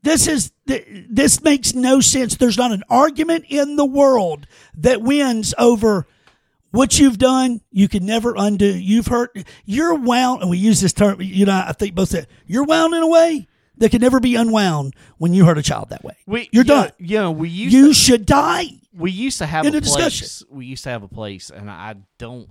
This 0.02 0.26
is 0.26 0.52
this 1.10 1.42
makes 1.42 1.74
no 1.74 2.00
sense. 2.00 2.36
There's 2.36 2.58
not 2.58 2.72
an 2.72 2.82
argument 2.88 3.46
in 3.48 3.76
the 3.76 3.84
world 3.86 4.46
that 4.76 5.00
wins 5.02 5.54
over 5.58 6.06
what 6.70 6.98
you've 6.98 7.18
done. 7.18 7.60
You 7.70 7.88
can 7.88 8.04
never 8.06 8.34
undo. 8.36 8.66
You've 8.66 9.06
hurt. 9.06 9.36
You're 9.64 9.94
wound, 9.94 10.42
and 10.42 10.50
we 10.50 10.58
use 10.58 10.80
this 10.80 10.92
term. 10.92 11.20
You 11.20 11.46
know, 11.46 11.64
I 11.66 11.72
think 11.72 11.94
both 11.94 12.10
said 12.10 12.26
you're 12.46 12.64
wound 12.64 12.94
in 12.94 13.02
a 13.02 13.08
way 13.08 13.48
that 13.78 13.90
can 13.90 14.00
never 14.00 14.20
be 14.20 14.34
unwound 14.34 14.94
when 15.18 15.32
you 15.34 15.44
hurt 15.44 15.56
a 15.58 15.62
child 15.62 15.90
that 15.90 16.02
way. 16.04 16.16
we, 16.26 16.48
You're 16.52 16.64
you 16.64 16.68
know- 16.68 16.82
done. 16.84 16.92
You 16.98 17.18
know, 17.18 17.30
we 17.30 17.48
used 17.48 17.72
You 17.74 17.88
to, 17.88 17.94
should 17.94 18.26
die. 18.26 18.66
we 18.92 19.10
used 19.10 19.38
to 19.38 19.46
have 19.46 19.64
in 19.66 19.74
a 19.74 19.78
a 19.78 19.80
place. 19.80 20.42
We 20.50 20.66
used 20.66 20.84
to 20.84 20.90
have 20.90 21.02
a 21.02 21.08
place, 21.08 21.50
and 21.50 21.70
I 21.70 21.96
don't. 22.18 22.50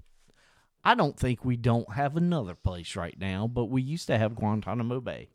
I 0.84 0.96
don't 0.96 1.20
think 1.20 1.44
we 1.44 1.58
don't 1.58 1.92
have 1.94 2.16
another 2.16 2.56
place 2.56 2.96
right 2.96 3.16
now, 3.20 3.46
but 3.46 3.66
we 3.66 3.82
used 3.82 4.08
to 4.08 4.18
have 4.18 4.36
Guantanamo 4.36 5.02
Bay, 5.02 5.28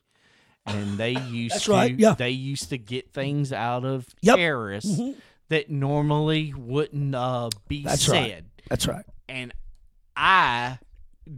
and 0.66 0.98
they 0.98 1.10
used 1.28 1.55
That's 1.55 1.64
to 1.64 1.70
right, 1.72 1.98
yeah. 1.98 2.14
they 2.14 2.30
used 2.30 2.70
to 2.70 2.78
get 2.78 3.12
things 3.12 3.52
out 3.52 3.84
of 3.84 4.06
Yep. 4.22 4.36
Terrorists 4.36 5.01
that 5.48 5.70
normally 5.70 6.55
wouldn't 6.56 7.14
uh, 7.14 7.51
be 7.68 7.82
That's 7.84 8.02
said. 8.05 8.12
right. 8.14 8.44
That's 8.68 8.86
right. 8.86 9.05
and 9.28 9.52
I 10.16 10.78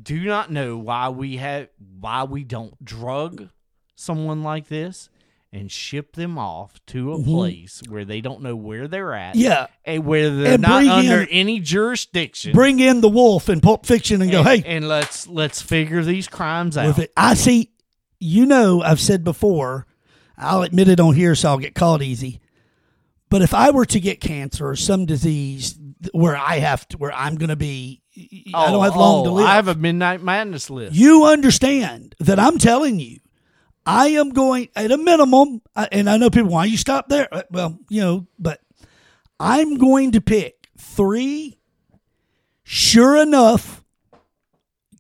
do 0.03 0.25
not 0.25 0.51
know 0.51 0.77
why 0.79 1.09
we 1.11 1.37
have 1.39 1.69
why 2.01 2.25
we 2.25 2.45
don't 2.45 2.83
drug 2.85 3.49
someone 3.97 4.43
like 4.43 4.69
this 4.69 5.09
and 5.53 5.71
ship 5.71 6.17
them 6.17 6.37
off 6.37 6.81
to 6.87 7.13
a 7.13 7.23
place 7.23 7.81
where 7.89 8.05
they 8.05 8.21
don't 8.21 8.43
know 8.43 8.57
where 8.57 8.89
they're 8.89 9.15
at. 9.15 9.37
Yeah. 9.37 9.69
And 9.85 10.05
where 10.05 10.29
they're 10.31 10.55
And 10.55 10.63
not 10.63 10.79
bring 10.81 10.89
under 10.91 11.21
in- 11.23 11.29
any 11.29 11.61
jurisdiction. 11.61 12.53
Bring 12.53 12.81
in 12.81 13.01
the 13.01 13.09
wolf 13.09 13.49
in 13.49 13.61
Pulp 13.61 13.87
Fiction 13.87 14.21
and 14.21 14.33
go, 14.33 14.41
and, 14.41 14.49
hey, 14.49 14.63
and 14.67 14.89
let's 14.89 15.29
let's 15.29 15.63
figure 15.63 16.03
these 16.03 16.27
crimes 16.27 16.77
out. 16.77 16.89
with 16.89 16.99
it. 16.99 17.13
I 17.17 17.35
see. 17.35 17.71
You 18.27 18.47
know, 18.47 18.81
I've 18.81 19.01
said 19.01 19.23
before. 19.23 19.87
I'll 20.39 20.63
admit 20.63 20.89
it 20.89 20.99
on 20.99 21.15
here, 21.15 21.35
so 21.35 21.51
I'll 21.51 21.59
get 21.59 21.75
caught 21.75 22.01
easy. 22.01 22.41
But 23.29 23.43
if 23.43 23.53
I 23.53 23.71
were 23.71 23.85
to 23.85 24.01
get 24.01 24.23
cancer 24.23 24.67
or 24.67 24.77
some 24.77 25.05
disease 25.05 25.79
where 26.13 26.35
I 26.35 26.59
have 26.61 26.89
to, 26.89 26.97
where 26.97 27.13
I'm 27.13 27.35
going 27.35 27.51
to 27.51 27.57
be, 27.57 28.01
I 28.55 28.71
don't 28.71 28.83
have 28.83 28.97
long 28.97 29.25
to 29.25 29.31
oh, 29.31 29.35
live. 29.35 29.47
I 29.47 29.57
have 29.57 29.69
a 29.69 29.75
midnight 29.75 30.23
madness 30.23 30.71
list. 30.71 30.97
you 30.97 31.27
understand 31.27 32.15
that 32.19 32.39
I'm 32.39 32.57
telling 32.57 32.99
you, 32.99 33.19
I 33.85 34.09
am 34.09 34.31
going 34.31 34.69
at 34.75 34.91
a 34.91 34.97
minimum, 34.97 35.61
and 35.77 36.09
I 36.09 36.17
know 36.17 36.31
people, 36.31 36.51
why 36.51 36.65
you 36.65 36.79
stop 36.79 37.11
there? 37.11 37.29
Uh, 37.31 37.43
Well, 37.51 37.79
you 37.91 38.01
know, 38.01 38.27
but 38.39 38.63
I'm 39.39 39.77
going 39.77 40.13
to 40.13 40.23
pick 40.23 40.69
three, 40.79 41.59
sure 42.63 43.19
enough, 43.19 43.85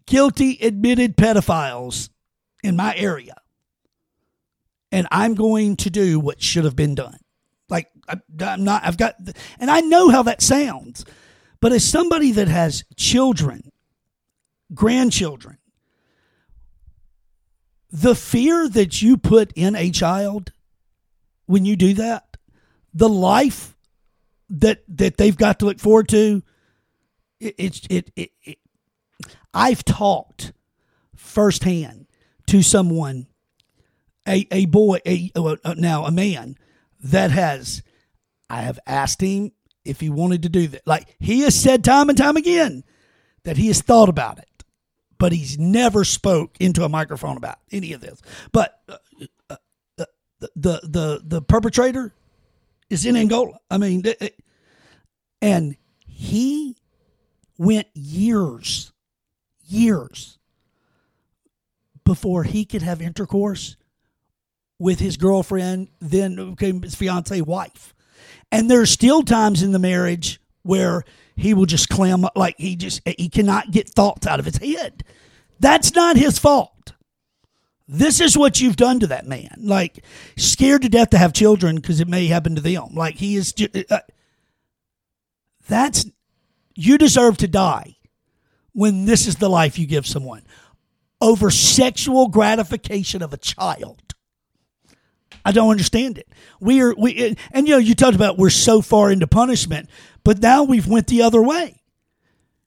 guilty 0.05 0.59
admitted 0.61 1.17
pedophiles 1.17 2.11
in 2.65 2.77
my 2.77 2.97
area. 2.97 3.35
And 4.91 5.07
I'm 5.11 5.35
going 5.35 5.77
to 5.77 5.91
do 5.91 6.19
what 6.19 6.43
should 6.43 6.65
have 6.65 6.77
been 6.77 6.95
done. 6.95 7.19
Like, 7.69 7.91
I, 8.09 8.17
I'm 8.41 8.65
not, 8.65 8.85
I've 8.85 8.97
got, 8.97 9.17
and 9.59 9.71
I 9.71 9.81
know 9.81 10.09
how 10.09 10.23
that 10.25 10.43
sounds, 10.43 11.05
but 11.61 11.73
as 11.73 11.85
somebody 11.85 12.33
that 12.33 12.49
has 12.49 12.85
children, 12.97 13.71
grandchildren, 14.73 15.59
the 17.91 18.15
fear 18.15 18.69
that 18.69 19.03
you 19.03 19.17
put 19.17 19.53
in 19.55 19.77
a 19.77 19.91
child 19.91 20.53
when 21.47 21.65
you 21.65 21.77
do 21.77 21.95
that, 21.95 22.37
the 22.93 23.09
life 23.09 23.77
that 24.51 24.83
that 24.89 25.17
they've 25.17 25.37
got 25.37 25.59
to 25.59 25.67
look 25.67 25.79
forward 25.79 26.09
to, 26.09 26.43
it, 27.41 27.55
it's 27.57 27.87
it, 27.89 28.11
it, 28.17 28.31
it 28.43 28.59
I've 29.53 29.85
talked 29.85 30.53
firsthand 31.15 32.04
to 32.47 32.63
someone, 32.63 33.27
a 34.29 34.47
a 34.51 34.67
boy, 34.67 34.99
a 35.07 35.31
uh, 35.37 35.75
now 35.77 36.05
a 36.05 36.11
man 36.11 36.57
that 37.03 37.31
has, 37.31 37.83
I 38.49 38.63
have 38.63 38.79
asked 38.87 39.21
him 39.21 39.53
if 39.85 40.01
he 40.01 40.09
wanted 40.11 40.43
to 40.45 40.49
do 40.49 40.67
that. 40.69 40.87
Like 40.87 41.15
he 41.21 41.41
has 41.41 41.55
said 41.55 41.85
time 41.85 42.09
and 42.09 42.17
time 42.19 42.37
again 42.37 42.85
that 43.45 43.57
he 43.57 43.67
has 43.69 43.83
thought 43.83 44.09
about 44.09 44.39
it 44.39 44.49
but 45.19 45.33
he's 45.33 45.59
never 45.59 46.05
spoke 46.05 46.57
into 46.61 46.85
a 46.85 46.89
microphone 46.89 47.37
about 47.37 47.57
any 47.71 47.93
of 47.93 48.01
this. 48.01 48.21
But 48.53 48.79
uh, 48.89 48.97
uh, 49.49 49.57
uh, 49.99 50.05
the, 50.41 50.51
the 50.57 50.81
the 50.83 51.23
the 51.25 51.43
perpetrator 51.43 52.13
is 52.91 53.07
in 53.07 53.17
Angola. 53.17 53.59
I 53.71 53.79
mean, 53.79 54.03
it- 54.05 54.39
and 55.41 55.77
he 56.07 56.77
went 57.59 57.87
years, 57.95 58.93
years 59.67 60.39
before 62.15 62.45
he 62.45 62.65
could 62.65 62.83
have 62.83 63.03
intercourse 63.03 63.77
with 64.79 65.01
his 65.01 65.17
girlfriend, 65.17 65.89
then 65.99 66.51
became 66.51 66.81
his 66.81 66.95
fiance 66.95 67.41
wife. 67.41 67.93
And 68.53 68.71
there's 68.71 68.89
still 68.91 69.25
times 69.25 69.65
in 69.65 69.73
the 69.73 69.81
marriage 69.81 70.41
where 70.63 71.03
he 71.35 71.55
will 71.55 71.67
just 71.67 71.89
clam 71.89 72.25
up, 72.25 72.37
like 72.37 72.55
he 72.57 72.77
just 72.77 73.01
he 73.05 73.29
cannot 73.29 73.73
get 73.73 73.89
thoughts 73.89 74.29
out 74.29 74.39
of 74.39 74.47
his 74.47 74.59
head. 74.59 75.03
That's 75.59 75.93
not 75.93 76.17
his 76.17 76.39
fault. 76.39 76.93
This 77.89 78.21
is 78.21 78.39
what 78.39 78.61
you've 78.61 78.77
done 78.77 79.01
to 79.01 79.09
that 79.09 79.27
man. 79.27 79.57
Like 79.59 80.05
scared 80.37 80.83
to 80.83 80.89
death 80.89 81.11
to 81.11 81.19
have 81.19 81.33
children 81.33 81.75
because 81.75 82.01
it 82.01 82.07
may 82.07 82.29
happen 82.29 82.55
to 82.55 82.61
them. 82.61 82.91
Like 82.93 83.17
he 83.17 83.35
is. 83.35 83.53
Uh, 83.91 83.99
that's 85.67 86.07
you 86.77 86.97
deserve 86.97 87.39
to 87.39 87.49
die 87.49 87.97
when 88.73 89.05
this 89.05 89.27
is 89.27 89.37
the 89.37 89.51
life 89.51 89.81
you 89.81 89.87
give 89.87 90.07
someone 90.07 90.43
over 91.25 91.51
sexual 91.51 92.29
gratification 92.29 93.23
of 93.23 93.33
a 93.33 93.39
child. 93.39 94.15
I 95.45 95.53
don't 95.53 95.71
understand 95.71 96.19
it. 96.19 96.29
We 96.61 96.83
are 96.83 96.95
we 96.97 97.37
and 97.51 97.67
you 97.67 97.75
know 97.75 97.79
you 97.79 97.95
talked 97.95 98.15
about 98.15 98.39
we're 98.39 98.51
so 98.51 98.81
far 98.81 99.11
into 99.11 99.27
punishment, 99.27 99.89
but 100.23 100.41
now 100.41 100.65
we've 100.65 100.87
went 100.87 101.07
the 101.07 101.23
other 101.23 101.43
way. 101.43 101.81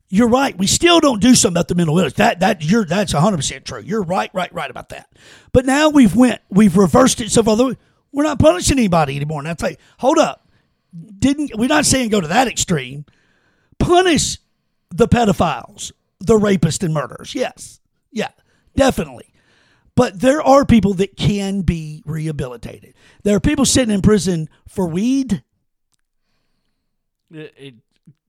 You're 0.09 0.29
right. 0.29 0.57
We 0.57 0.67
still 0.67 0.99
don't 0.99 1.21
do 1.21 1.35
something 1.35 1.55
about 1.55 1.67
the 1.67 1.75
mental 1.75 1.97
illness. 1.97 2.13
That 2.13 2.39
that 2.39 2.63
you're 2.63 2.85
that's 2.85 3.13
100 3.13 3.38
percent 3.38 3.65
true. 3.65 3.81
You're 3.81 4.03
right, 4.03 4.31
right, 4.34 4.53
right 4.53 4.69
about 4.69 4.89
that. 4.89 5.09
But 5.51 5.65
now 5.65 5.89
we've 5.89 6.15
went 6.15 6.41
we've 6.49 6.77
reversed 6.77 7.21
it 7.21 7.31
so 7.31 7.43
far. 7.43 7.55
We're 8.11 8.23
not 8.23 8.39
punishing 8.39 8.77
anybody 8.77 9.15
anymore. 9.15 9.39
And 9.39 9.47
I 9.47 9.53
tell 9.53 9.71
you, 9.71 9.77
hold 9.99 10.17
up. 10.17 10.47
Didn't 11.19 11.51
we're 11.55 11.67
not 11.67 11.85
saying 11.85 12.09
go 12.09 12.21
to 12.21 12.27
that 12.27 12.47
extreme. 12.47 13.05
Punish 13.79 14.39
the 14.89 15.07
pedophiles, 15.07 15.91
the 16.19 16.35
rapists 16.35 16.84
and 16.84 16.93
murderers. 16.93 17.35
Yes, 17.35 17.79
yeah, 18.11 18.29
definitely. 18.78 19.34
But 19.95 20.20
there 20.22 20.41
are 20.41 20.64
people 20.64 20.94
that 20.94 21.18
can 21.18 21.62
be 21.62 22.04
rehabilitated. 22.06 22.94
There 23.24 23.36
are 23.36 23.40
people 23.41 23.66
sitting 23.66 23.94
in 23.94 24.02
prison 24.02 24.48
for 24.68 24.88
weed, 24.88 25.44
It- 27.30 27.54
it- 27.58 27.76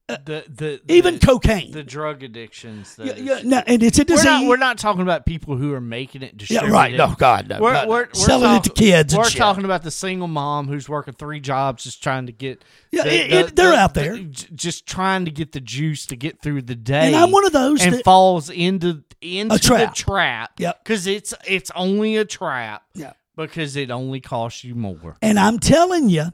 the 0.08 0.44
the 0.48 0.80
even 0.88 1.18
the, 1.18 1.26
cocaine. 1.26 1.70
the 1.70 1.82
drug 1.82 2.22
addictions. 2.22 2.96
that 2.96 3.18
yeah, 3.18 3.34
yeah, 3.36 3.40
no, 3.44 3.62
and 3.66 3.82
it's 3.82 3.98
a 3.98 4.02
We're 4.02 4.04
disease. 4.06 4.24
not, 4.24 4.46
we're 4.48 4.56
not 4.56 4.78
talking 4.78 5.02
about 5.02 5.26
people 5.26 5.56
who 5.56 5.74
are 5.74 5.80
making 5.82 6.22
it 6.22 6.50
yeah, 6.50 6.66
right. 6.66 6.94
No, 6.94 7.14
God, 7.14 7.48
no. 7.48 7.60
We're, 7.60 7.86
we're, 7.86 7.88
we're 8.06 8.14
selling 8.14 8.54
it 8.56 8.64
to 8.64 8.70
kids. 8.70 9.14
We're 9.14 9.22
and 9.24 9.30
shit. 9.30 9.38
talking 9.38 9.66
about 9.66 9.82
the 9.82 9.90
single 9.90 10.26
mom 10.28 10.66
who's 10.66 10.88
working 10.88 11.12
three 11.12 11.40
jobs, 11.40 11.84
just 11.84 12.02
trying 12.02 12.24
to 12.26 12.32
get. 12.32 12.64
Yeah, 12.90 13.02
the- 13.02 13.10
it- 13.14 13.32
it- 13.32 13.56
they're 13.56 13.72
the- 13.72 13.76
out 13.76 13.92
there. 13.94 14.16
the- 14.16 14.24
just 14.54 14.86
trying 14.86 15.26
to 15.26 15.30
get 15.30 15.52
the 15.52 15.60
juice 15.60 16.06
to 16.06 16.16
get 16.16 16.40
through 16.40 16.62
the 16.62 16.74
day. 16.74 17.08
And 17.08 17.16
I'm 17.16 17.30
one 17.30 17.44
of 17.44 17.52
those 17.52 17.82
and 17.84 17.94
that- 17.96 18.04
falls 18.04 18.48
into 18.48 19.02
into 19.20 19.56
a 19.56 19.58
trap. 19.58 19.94
the 19.94 20.02
trap. 20.02 20.52
Yep. 20.58 20.84
because 20.84 21.06
it's 21.06 21.34
it's 21.46 21.70
only 21.74 22.16
a 22.16 22.24
trap. 22.24 22.82
Yeah. 22.94 23.12
because 23.36 23.76
it 23.76 23.90
only 23.90 24.20
costs 24.20 24.64
you 24.64 24.74
more. 24.74 25.16
And 25.22 25.38
I'm 25.38 25.58
telling 25.58 26.08
you, 26.08 26.32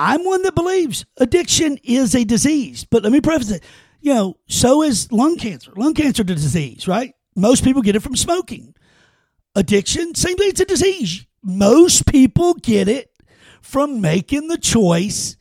I'm 0.00 0.24
one 0.24 0.40
that 0.44 0.54
believes 0.54 1.04
addiction 1.18 1.78
is 1.84 2.14
a 2.14 2.24
disease. 2.24 2.84
But 2.84 3.02
let 3.02 3.12
me 3.12 3.20
preface 3.20 3.50
it. 3.50 3.62
You 4.00 4.14
know, 4.14 4.38
so 4.48 4.82
is 4.82 5.12
lung 5.12 5.36
cancer. 5.36 5.72
Lung 5.76 5.92
cancer 5.92 6.22
is 6.22 6.30
a 6.30 6.34
disease, 6.34 6.88
right? 6.88 7.14
Most 7.36 7.64
people 7.64 7.82
get 7.82 7.96
it 7.96 8.02
from 8.02 8.16
smoking. 8.16 8.74
Addiction, 9.54 10.14
same 10.14 10.38
thing, 10.38 10.48
it's 10.48 10.60
a 10.60 10.64
disease. 10.64 11.26
most 11.42 12.06
people 12.06 12.54
get 12.54 12.88
it 12.88 13.10
from 13.60 14.00
making 14.00 14.48
the 14.48 14.56
choice 14.56 15.36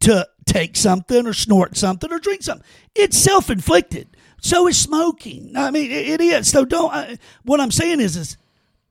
to 0.00 0.28
take 0.46 0.76
something 0.76 1.26
or 1.26 1.32
snort 1.32 1.76
something 1.76 2.12
or 2.12 2.20
drink 2.20 2.42
something. 2.42 2.66
It's 2.94 3.18
self 3.18 3.50
inflicted. 3.50 4.16
So 4.40 4.68
is 4.68 4.78
smoking. 4.78 5.56
I 5.56 5.72
mean, 5.72 5.90
it, 5.90 6.08
it 6.08 6.20
is. 6.20 6.48
So 6.48 6.64
don't. 6.64 6.92
I, 6.92 7.18
what 7.42 7.60
I'm 7.60 7.72
saying 7.72 7.98
is, 8.00 8.16
is 8.16 8.36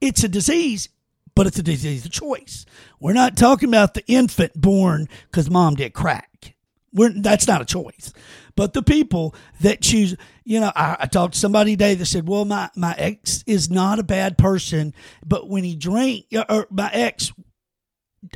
it's 0.02 0.24
a 0.24 0.28
disease, 0.28 0.90
but 1.36 1.48
it's 1.48 1.60
a 1.60 1.64
disease 1.64 2.06
of 2.06 2.12
choice. 2.12 2.66
We're 3.04 3.12
not 3.12 3.36
talking 3.36 3.68
about 3.68 3.96
the 3.96 4.06
infant 4.08 4.54
born 4.54 5.10
because 5.26 5.50
mom 5.50 5.76
did 5.76 5.94
crack. 5.94 6.56
We're, 6.94 7.10
that's 7.10 7.50
not 7.50 7.62
a 7.62 7.66
choice. 7.66 8.14
But 8.56 8.72
the 8.72 8.82
people 8.82 9.36
that 9.60 9.82
choose, 9.82 10.16
you 10.46 10.62
know, 10.62 10.72
I, 10.74 10.96
I 11.02 11.06
talked 11.08 11.34
to 11.34 11.40
somebody 11.40 11.74
today 11.74 11.96
that 11.96 12.06
said, 12.06 12.30
well, 12.30 12.46
my, 12.46 12.70
my 12.78 12.96
ex 12.98 13.44
is 13.46 13.70
not 13.70 14.00
a 14.00 14.04
bad 14.04 14.38
person, 14.38 14.94
but 15.26 15.50
when 15.50 15.66
he 15.66 15.76
drank, 15.76 16.28
or 16.48 16.66
my 16.72 16.90
ex, 16.94 17.34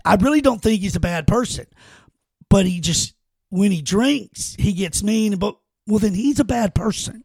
I 0.04 0.16
really 0.16 0.42
don't 0.42 0.62
think 0.62 0.82
he's 0.82 0.98
a 0.98 1.00
bad 1.00 1.28
person, 1.28 1.68
but 2.50 2.66
he 2.66 2.82
just, 2.82 3.16
when 3.48 3.72
he 3.72 3.82
drinks, 3.82 4.58
he 4.60 4.74
gets 4.74 5.02
mean. 5.02 5.38
But, 5.38 5.58
well, 5.88 6.00
then 6.00 6.14
he's 6.14 6.42
a 6.42 6.46
bad 6.46 6.76
person. 6.76 7.24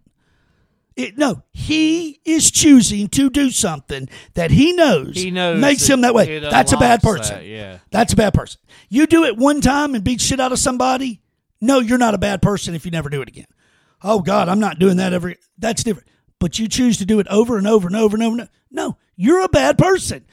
It, 0.94 1.16
no, 1.16 1.42
he 1.52 2.20
is 2.24 2.50
choosing 2.50 3.08
to 3.08 3.30
do 3.30 3.50
something 3.50 4.08
that 4.34 4.50
he 4.50 4.72
knows, 4.72 5.16
He 5.16 5.30
knows 5.30 5.60
makes 5.60 5.86
him 5.86 6.02
that 6.02 6.14
way. 6.14 6.38
That's 6.38 6.72
a 6.72 6.76
bad 6.76 7.02
person. 7.02 7.36
that, 7.36 7.46
yeah. 7.46 7.78
That's 7.90 8.12
a 8.12 8.16
bad 8.16 8.34
person. 8.34 8.60
You 8.90 9.06
do 9.06 9.24
it 9.24 9.36
one 9.36 9.60
time 9.60 9.94
and 9.94 10.04
beat 10.04 10.20
shit 10.20 10.40
out 10.40 10.52
of 10.52 10.58
somebody. 10.58 11.22
No, 11.60 11.80
you're 11.80 11.98
not 11.98 12.14
a 12.14 12.18
bad 12.18 12.42
person 12.42 12.74
if 12.74 12.84
you 12.84 12.90
never 12.90 13.08
do 13.08 13.22
it 13.22 13.28
again. 13.28 13.46
Oh 14.02 14.20
God, 14.20 14.48
I'm 14.48 14.60
not 14.60 14.78
doing 14.78 14.98
that 14.98 15.12
every. 15.12 15.38
That's 15.56 15.82
different. 15.82 16.08
But 16.38 16.58
you 16.58 16.68
choose 16.68 16.98
to 16.98 17.06
do 17.06 17.20
it 17.20 17.28
over 17.28 17.56
and 17.56 17.66
over 17.66 17.86
and 17.86 17.96
over 17.96 18.16
and 18.16 18.22
over. 18.22 18.32
And 18.32 18.40
over. 18.42 18.50
No, 18.70 18.96
you're 19.16 19.42
a 19.42 19.48
bad 19.48 19.78
person. 19.78 20.24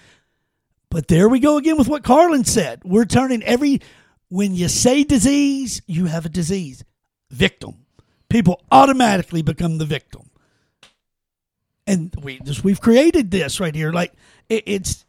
But 0.90 1.07
there 1.07 1.30
we 1.30 1.40
go 1.40 1.57
again 1.57 1.77
with 1.77 1.88
what 1.88 2.03
Carlin 2.03 2.44
said. 2.44 2.81
We're 2.84 3.06
turning 3.06 3.44
every 3.44 3.80
when 4.30 4.56
you 4.56 4.68
say 4.68 5.03
disease, 5.03 5.81
you 5.86 6.06
have 6.06 6.26
a 6.26 6.30
disease. 6.30 6.84
Victim. 7.30 7.86
People 8.30 8.61
automatically 8.72 9.41
become 9.41 9.77
the 9.77 9.86
victim. 9.86 10.28
And 11.90 12.14
we 12.22 12.40
just 12.40 12.64
we've 12.64 12.80
created 12.82 13.32
this 13.32 13.60
right 13.60 13.74
here. 13.74 13.91
Like 13.91 14.14
it, 14.48 14.64
it's 14.68 15.06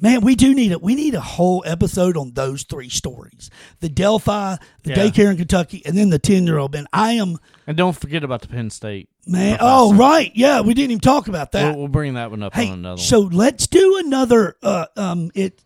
man, 0.00 0.20
we 0.20 0.34
do 0.34 0.54
need 0.54 0.72
it. 0.72 0.82
We 0.82 0.94
need 0.94 1.14
a 1.14 1.20
whole 1.20 1.62
episode 1.66 2.16
on 2.16 2.32
those 2.32 2.64
three 2.64 2.88
stories: 2.88 3.48
the 3.80 3.88
Delphi, 3.88 4.56
the 4.82 4.90
Yeah. 4.90 4.96
daycare 4.96 5.30
in 5.30 5.36
Kentucky, 5.36 5.82
and 5.86 5.96
then 5.96 6.10
the 6.10 6.18
ten 6.18 6.46
year 6.46 6.58
old. 6.58 6.72
Man, 6.74 6.86
I 6.92 7.12
am 7.12 7.38
And 7.66 7.76
don't 7.76 7.96
forget 7.96 8.22
about 8.24 8.42
the 8.42 8.48
Penn 8.48 8.68
State. 8.70 9.08
man. 9.26 9.56
professor. 9.56 9.66
Oh 9.72 9.94
right, 9.94 10.30
yeah, 10.34 10.60
we 10.60 10.74
didn't 10.74 10.90
even 10.90 11.00
talk 11.00 11.28
about 11.28 11.52
that. 11.52 11.70
We'll, 11.70 11.78
we'll 11.78 11.88
bring 11.88 12.14
that 12.14 12.30
one 12.30 12.42
up 12.42 12.54
Hey, 12.54 12.68
on 12.68 12.74
another 12.80 13.00
so 13.00 13.20
let's 13.20 13.66
do 13.66 13.98
another. 14.04 14.56
Uh, 14.62 14.86
um, 14.96 15.30
it 15.34 15.62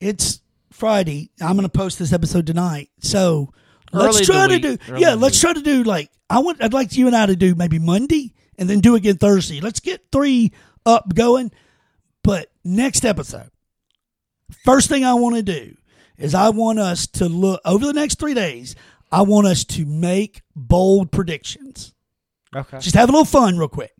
it's 0.00 0.40
Friday. 0.70 1.30
I'm 1.40 1.52
going 1.56 1.62
to 1.62 1.68
post 1.68 1.98
this 1.98 2.12
episode 2.12 2.46
tonight. 2.46 2.90
So 3.00 3.52
let's 3.92 4.24
try 4.24 4.46
to 4.48 4.54
week. 4.54 4.62
do. 4.62 4.78
Early 4.92 5.00
yeah, 5.00 5.14
let's 5.14 5.36
week. 5.36 5.40
try 5.40 5.52
to 5.54 5.62
do 5.62 5.82
like 5.82 6.10
I 6.28 6.40
want. 6.40 6.62
I'd 6.62 6.72
like 6.74 6.96
you 6.96 7.06
and 7.06 7.16
I 7.16 7.26
to 7.26 7.36
do 7.36 7.54
maybe 7.54 7.78
Monday 7.78 8.32
and 8.58 8.68
then 8.68 8.80
do 8.80 8.94
again 8.94 9.16
Thursday. 9.16 9.60
Let's 9.60 9.80
get 9.80 10.02
three 10.12 10.52
up 10.84 11.14
going. 11.14 11.50
But 12.22 12.50
next 12.64 13.04
episode, 13.04 13.50
first 14.64 14.88
thing 14.88 15.04
I 15.04 15.14
want 15.14 15.36
to 15.36 15.42
do 15.42 15.76
is 16.18 16.34
I 16.34 16.50
want 16.50 16.78
us 16.78 17.06
to 17.06 17.28
look 17.28 17.60
over 17.64 17.86
the 17.86 17.92
next 17.92 18.18
three 18.18 18.34
days. 18.34 18.74
I 19.10 19.22
want 19.22 19.46
us 19.46 19.64
to 19.64 19.86
make 19.86 20.42
bold 20.54 21.10
predictions. 21.10 21.94
Okay. 22.54 22.78
Just 22.78 22.96
have 22.96 23.08
a 23.08 23.12
little 23.12 23.24
fun 23.24 23.56
real 23.56 23.68
quick. 23.68 23.92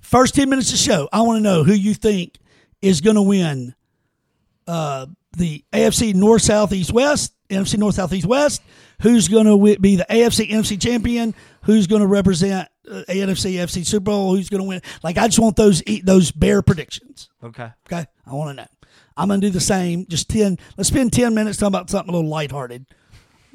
First 0.00 0.34
10 0.34 0.48
minutes 0.48 0.72
of 0.72 0.78
show, 0.78 1.08
I 1.12 1.20
want 1.22 1.38
to 1.38 1.42
know 1.42 1.62
who 1.62 1.74
you 1.74 1.94
think 1.94 2.38
is 2.80 3.00
going 3.00 3.16
to 3.16 3.22
win 3.22 3.74
uh, 4.66 5.06
the 5.36 5.64
AFC 5.72 6.14
North, 6.14 6.42
South, 6.42 6.72
East, 6.72 6.92
West, 6.92 7.34
NFC 7.52 7.78
North, 7.78 7.94
South, 7.94 8.12
East, 8.12 8.26
West. 8.26 8.62
Who's 9.02 9.28
going 9.28 9.46
to 9.46 9.80
be 9.80 9.96
the 9.96 10.06
AFC, 10.08 10.50
NFC 10.50 10.80
champion? 10.80 11.34
Who's 11.62 11.86
going 11.86 12.02
to 12.02 12.06
represent 12.06 12.68
uh, 12.88 13.02
NFC, 13.08 13.54
FC 13.54 13.84
Super 13.84 14.04
Bowl? 14.04 14.36
Who's 14.36 14.48
going 14.48 14.62
to 14.62 14.68
win? 14.68 14.82
Like, 15.02 15.18
I 15.18 15.26
just 15.26 15.38
want 15.38 15.56
those 15.56 15.82
those 16.04 16.32
bare 16.32 16.62
predictions. 16.62 17.28
Okay. 17.42 17.70
Okay. 17.86 18.06
I 18.26 18.34
want 18.34 18.50
to 18.50 18.62
know. 18.62 18.68
I'm 19.16 19.28
going 19.28 19.40
to 19.40 19.46
do 19.46 19.50
the 19.52 19.60
same. 19.60 20.06
Just 20.06 20.28
10. 20.30 20.58
Let's 20.76 20.88
spend 20.88 21.12
10 21.12 21.34
minutes 21.34 21.58
talking 21.58 21.74
about 21.74 21.90
something 21.90 22.12
a 22.12 22.16
little 22.16 22.30
lighthearted. 22.30 22.86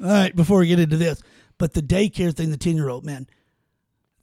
All 0.02 0.08
right. 0.08 0.34
Before 0.34 0.58
we 0.60 0.68
get 0.68 0.78
into 0.78 0.96
this. 0.96 1.22
But 1.58 1.74
the 1.74 1.82
daycare 1.82 2.34
thing, 2.34 2.50
the 2.50 2.56
10 2.56 2.76
year 2.76 2.88
old, 2.88 3.04
man, 3.04 3.26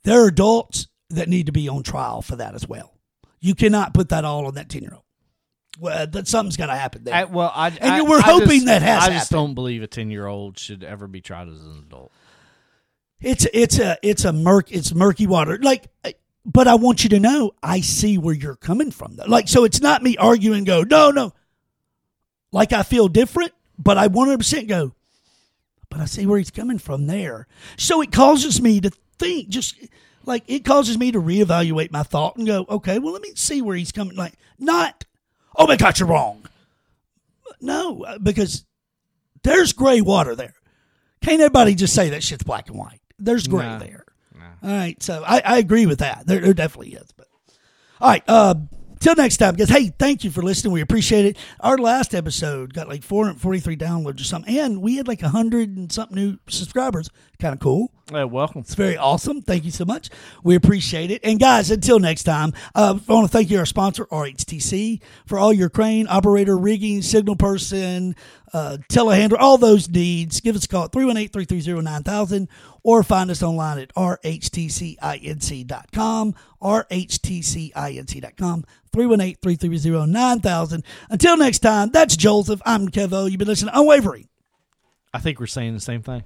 there 0.03 0.23
are 0.23 0.27
adults 0.27 0.87
that 1.09 1.27
need 1.27 1.47
to 1.47 1.51
be 1.51 1.67
on 1.67 1.83
trial 1.83 2.21
for 2.21 2.35
that 2.37 2.55
as 2.55 2.67
well. 2.67 2.93
You 3.39 3.55
cannot 3.55 3.93
put 3.93 4.09
that 4.09 4.25
all 4.25 4.45
on 4.45 4.55
that 4.55 4.69
10 4.69 4.81
year 4.83 4.93
old. 4.93 5.04
Well, 5.79 6.07
that 6.07 6.27
something's 6.27 6.57
got 6.57 6.67
to 6.67 6.75
happen 6.75 7.03
there. 7.03 7.13
I, 7.13 7.23
well, 7.25 7.51
I, 7.53 7.67
And 7.69 7.91
I- 7.91 8.01
we're 8.01 8.21
hoping 8.21 8.47
just- 8.47 8.65
that 8.67 8.81
has 8.81 9.03
I 9.03 9.07
just 9.07 9.29
happened. 9.29 9.29
don't 9.47 9.53
believe 9.55 9.83
a 9.83 9.87
ten 9.87 10.09
year 10.09 10.25
old 10.27 10.57
should 10.57 10.83
ever 10.83 11.07
be 11.07 11.21
tried 11.21 11.49
as 11.49 11.59
an 11.61 11.83
adult. 11.85 12.11
It's 13.21 13.47
it's 13.53 13.79
a 13.79 13.97
it's 14.03 14.23
a 14.25 14.33
murk 14.33 14.71
it's 14.71 14.93
murky 14.93 15.25
water. 15.27 15.57
Like, 15.61 15.87
but 16.45 16.67
I 16.67 16.75
want 16.75 17.03
you 17.03 17.09
to 17.11 17.19
know 17.19 17.51
I 17.63 17.81
see 17.81 18.17
where 18.17 18.35
you're 18.35 18.55
coming 18.57 18.91
from. 18.91 19.15
Though. 19.15 19.25
Like, 19.25 19.47
so 19.47 19.63
it's 19.63 19.81
not 19.81 20.03
me 20.03 20.15
arguing. 20.17 20.63
Go 20.63 20.83
no 20.83 21.11
no. 21.11 21.33
Like 22.51 22.71
I 22.73 22.83
feel 22.83 23.07
different, 23.07 23.53
but 23.77 23.97
I 23.97 24.07
100 24.07 24.37
percent 24.37 24.67
go. 24.67 24.93
But 25.89 25.99
I 26.01 26.05
see 26.05 26.25
where 26.25 26.37
he's 26.37 26.51
coming 26.51 26.77
from 26.77 27.07
there. 27.07 27.47
So 27.77 28.01
it 28.01 28.11
causes 28.11 28.61
me 28.61 28.81
to 28.81 28.91
think. 29.17 29.47
Just 29.49 29.75
like 30.25 30.43
it 30.47 30.65
causes 30.65 30.97
me 30.97 31.11
to 31.11 31.21
reevaluate 31.21 31.91
my 31.91 32.03
thought 32.03 32.35
and 32.37 32.45
go, 32.45 32.65
okay, 32.69 32.99
well 32.99 33.13
let 33.13 33.21
me 33.21 33.31
see 33.35 33.61
where 33.61 33.75
he's 33.77 33.91
coming. 33.91 34.15
Like 34.15 34.33
not, 34.59 35.05
oh 35.55 35.67
my 35.67 35.75
God, 35.77 35.99
you're 35.99 36.07
wrong. 36.09 36.45
No, 37.61 38.03
uh, 38.03 38.17
because 38.19 38.65
there's 39.43 39.73
gray 39.73 40.01
water 40.01 40.35
there. 40.35 40.53
Can't 41.21 41.41
everybody 41.41 41.75
just 41.75 41.93
say 41.95 42.09
that 42.09 42.23
shit's 42.23 42.43
black 42.43 42.67
and 42.69 42.77
white? 42.77 43.01
There's 43.17 43.47
gray 43.47 43.65
Nah. 43.65 43.79
there. 43.79 44.05
All 44.63 44.69
right, 44.71 45.01
so 45.01 45.23
I, 45.25 45.41
I 45.45 45.57
agree 45.59 45.85
with 45.85 45.99
that. 45.99 46.25
There, 46.25 46.39
there 46.39 46.53
definitely 46.53 46.93
is. 46.93 47.11
But 47.15 47.27
all 48.01 48.09
right, 48.09 48.23
uh, 48.27 48.55
till 49.05 49.15
next 49.15 49.37
time, 49.37 49.53
guys. 49.53 49.69
Hey, 49.69 49.93
thank 49.99 50.23
you 50.23 50.31
for 50.31 50.41
listening. 50.41 50.73
We 50.73 50.81
appreciate 50.81 51.25
it. 51.25 51.37
Our 51.59 51.77
last 51.77 52.15
episode 52.15 52.73
got 52.73 52.87
like 52.87 53.03
443 53.03 53.77
downloads 53.77 54.19
or 54.19 54.23
something, 54.23 54.57
and 54.57 54.81
we 54.81 54.95
had 54.95 55.07
like 55.07 55.21
hundred 55.21 55.69
and 55.69 55.91
something 55.91 56.15
new 56.15 56.39
subscribers. 56.49 57.11
Kind 57.39 57.53
of 57.53 57.59
cool. 57.59 57.91
Hey, 58.09 58.23
welcome. 58.23 58.61
It's 58.61 58.73
very 58.73 58.97
awesome. 58.97 59.43
Thank 59.43 59.63
you 59.63 59.69
so 59.69 59.85
much. 59.85 60.09
We 60.43 60.55
appreciate 60.55 61.11
it. 61.11 61.21
And 61.23 61.39
guys, 61.39 61.69
until 61.69 61.99
next 61.99 62.23
time, 62.23 62.53
uh, 62.73 62.97
I 63.07 63.13
want 63.13 63.27
to 63.27 63.31
thank 63.31 63.51
you, 63.51 63.59
our 63.59 63.65
sponsor, 63.67 64.05
RHTC, 64.07 65.01
for 65.27 65.37
all 65.37 65.53
your 65.53 65.69
crane, 65.69 66.07
operator, 66.07 66.57
rigging, 66.57 67.03
signal 67.03 67.35
person, 67.35 68.15
uh, 68.53 68.77
telehandler, 68.89 69.37
all 69.37 69.57
those 69.57 69.87
needs. 69.87 70.39
Give 70.39 70.55
us 70.55 70.65
a 70.65 70.67
call 70.67 70.85
at 70.85 70.91
318 70.91 71.29
330 71.29 71.83
9000 71.83 72.47
or 72.85 73.01
find 73.01 73.31
us 73.31 73.41
online 73.41 73.79
at 73.79 73.91
rhtcinc.com, 73.95 74.35
rhtcinc.com, 76.61 78.65
318 78.93 79.35
330 79.41 80.11
9000. 80.11 80.83
Until 81.09 81.37
next 81.37 81.59
time, 81.59 81.89
that's 81.89 82.15
Joseph. 82.15 82.61
I'm 82.63 82.89
Kevo. 82.89 83.27
You've 83.29 83.39
been 83.39 83.47
listening 83.47 83.73
to 83.73 83.79
Unwavering. 83.79 84.29
I 85.11 85.19
think 85.19 85.39
we're 85.39 85.47
saying 85.47 85.73
the 85.73 85.79
same 85.79 86.03
thing. 86.03 86.23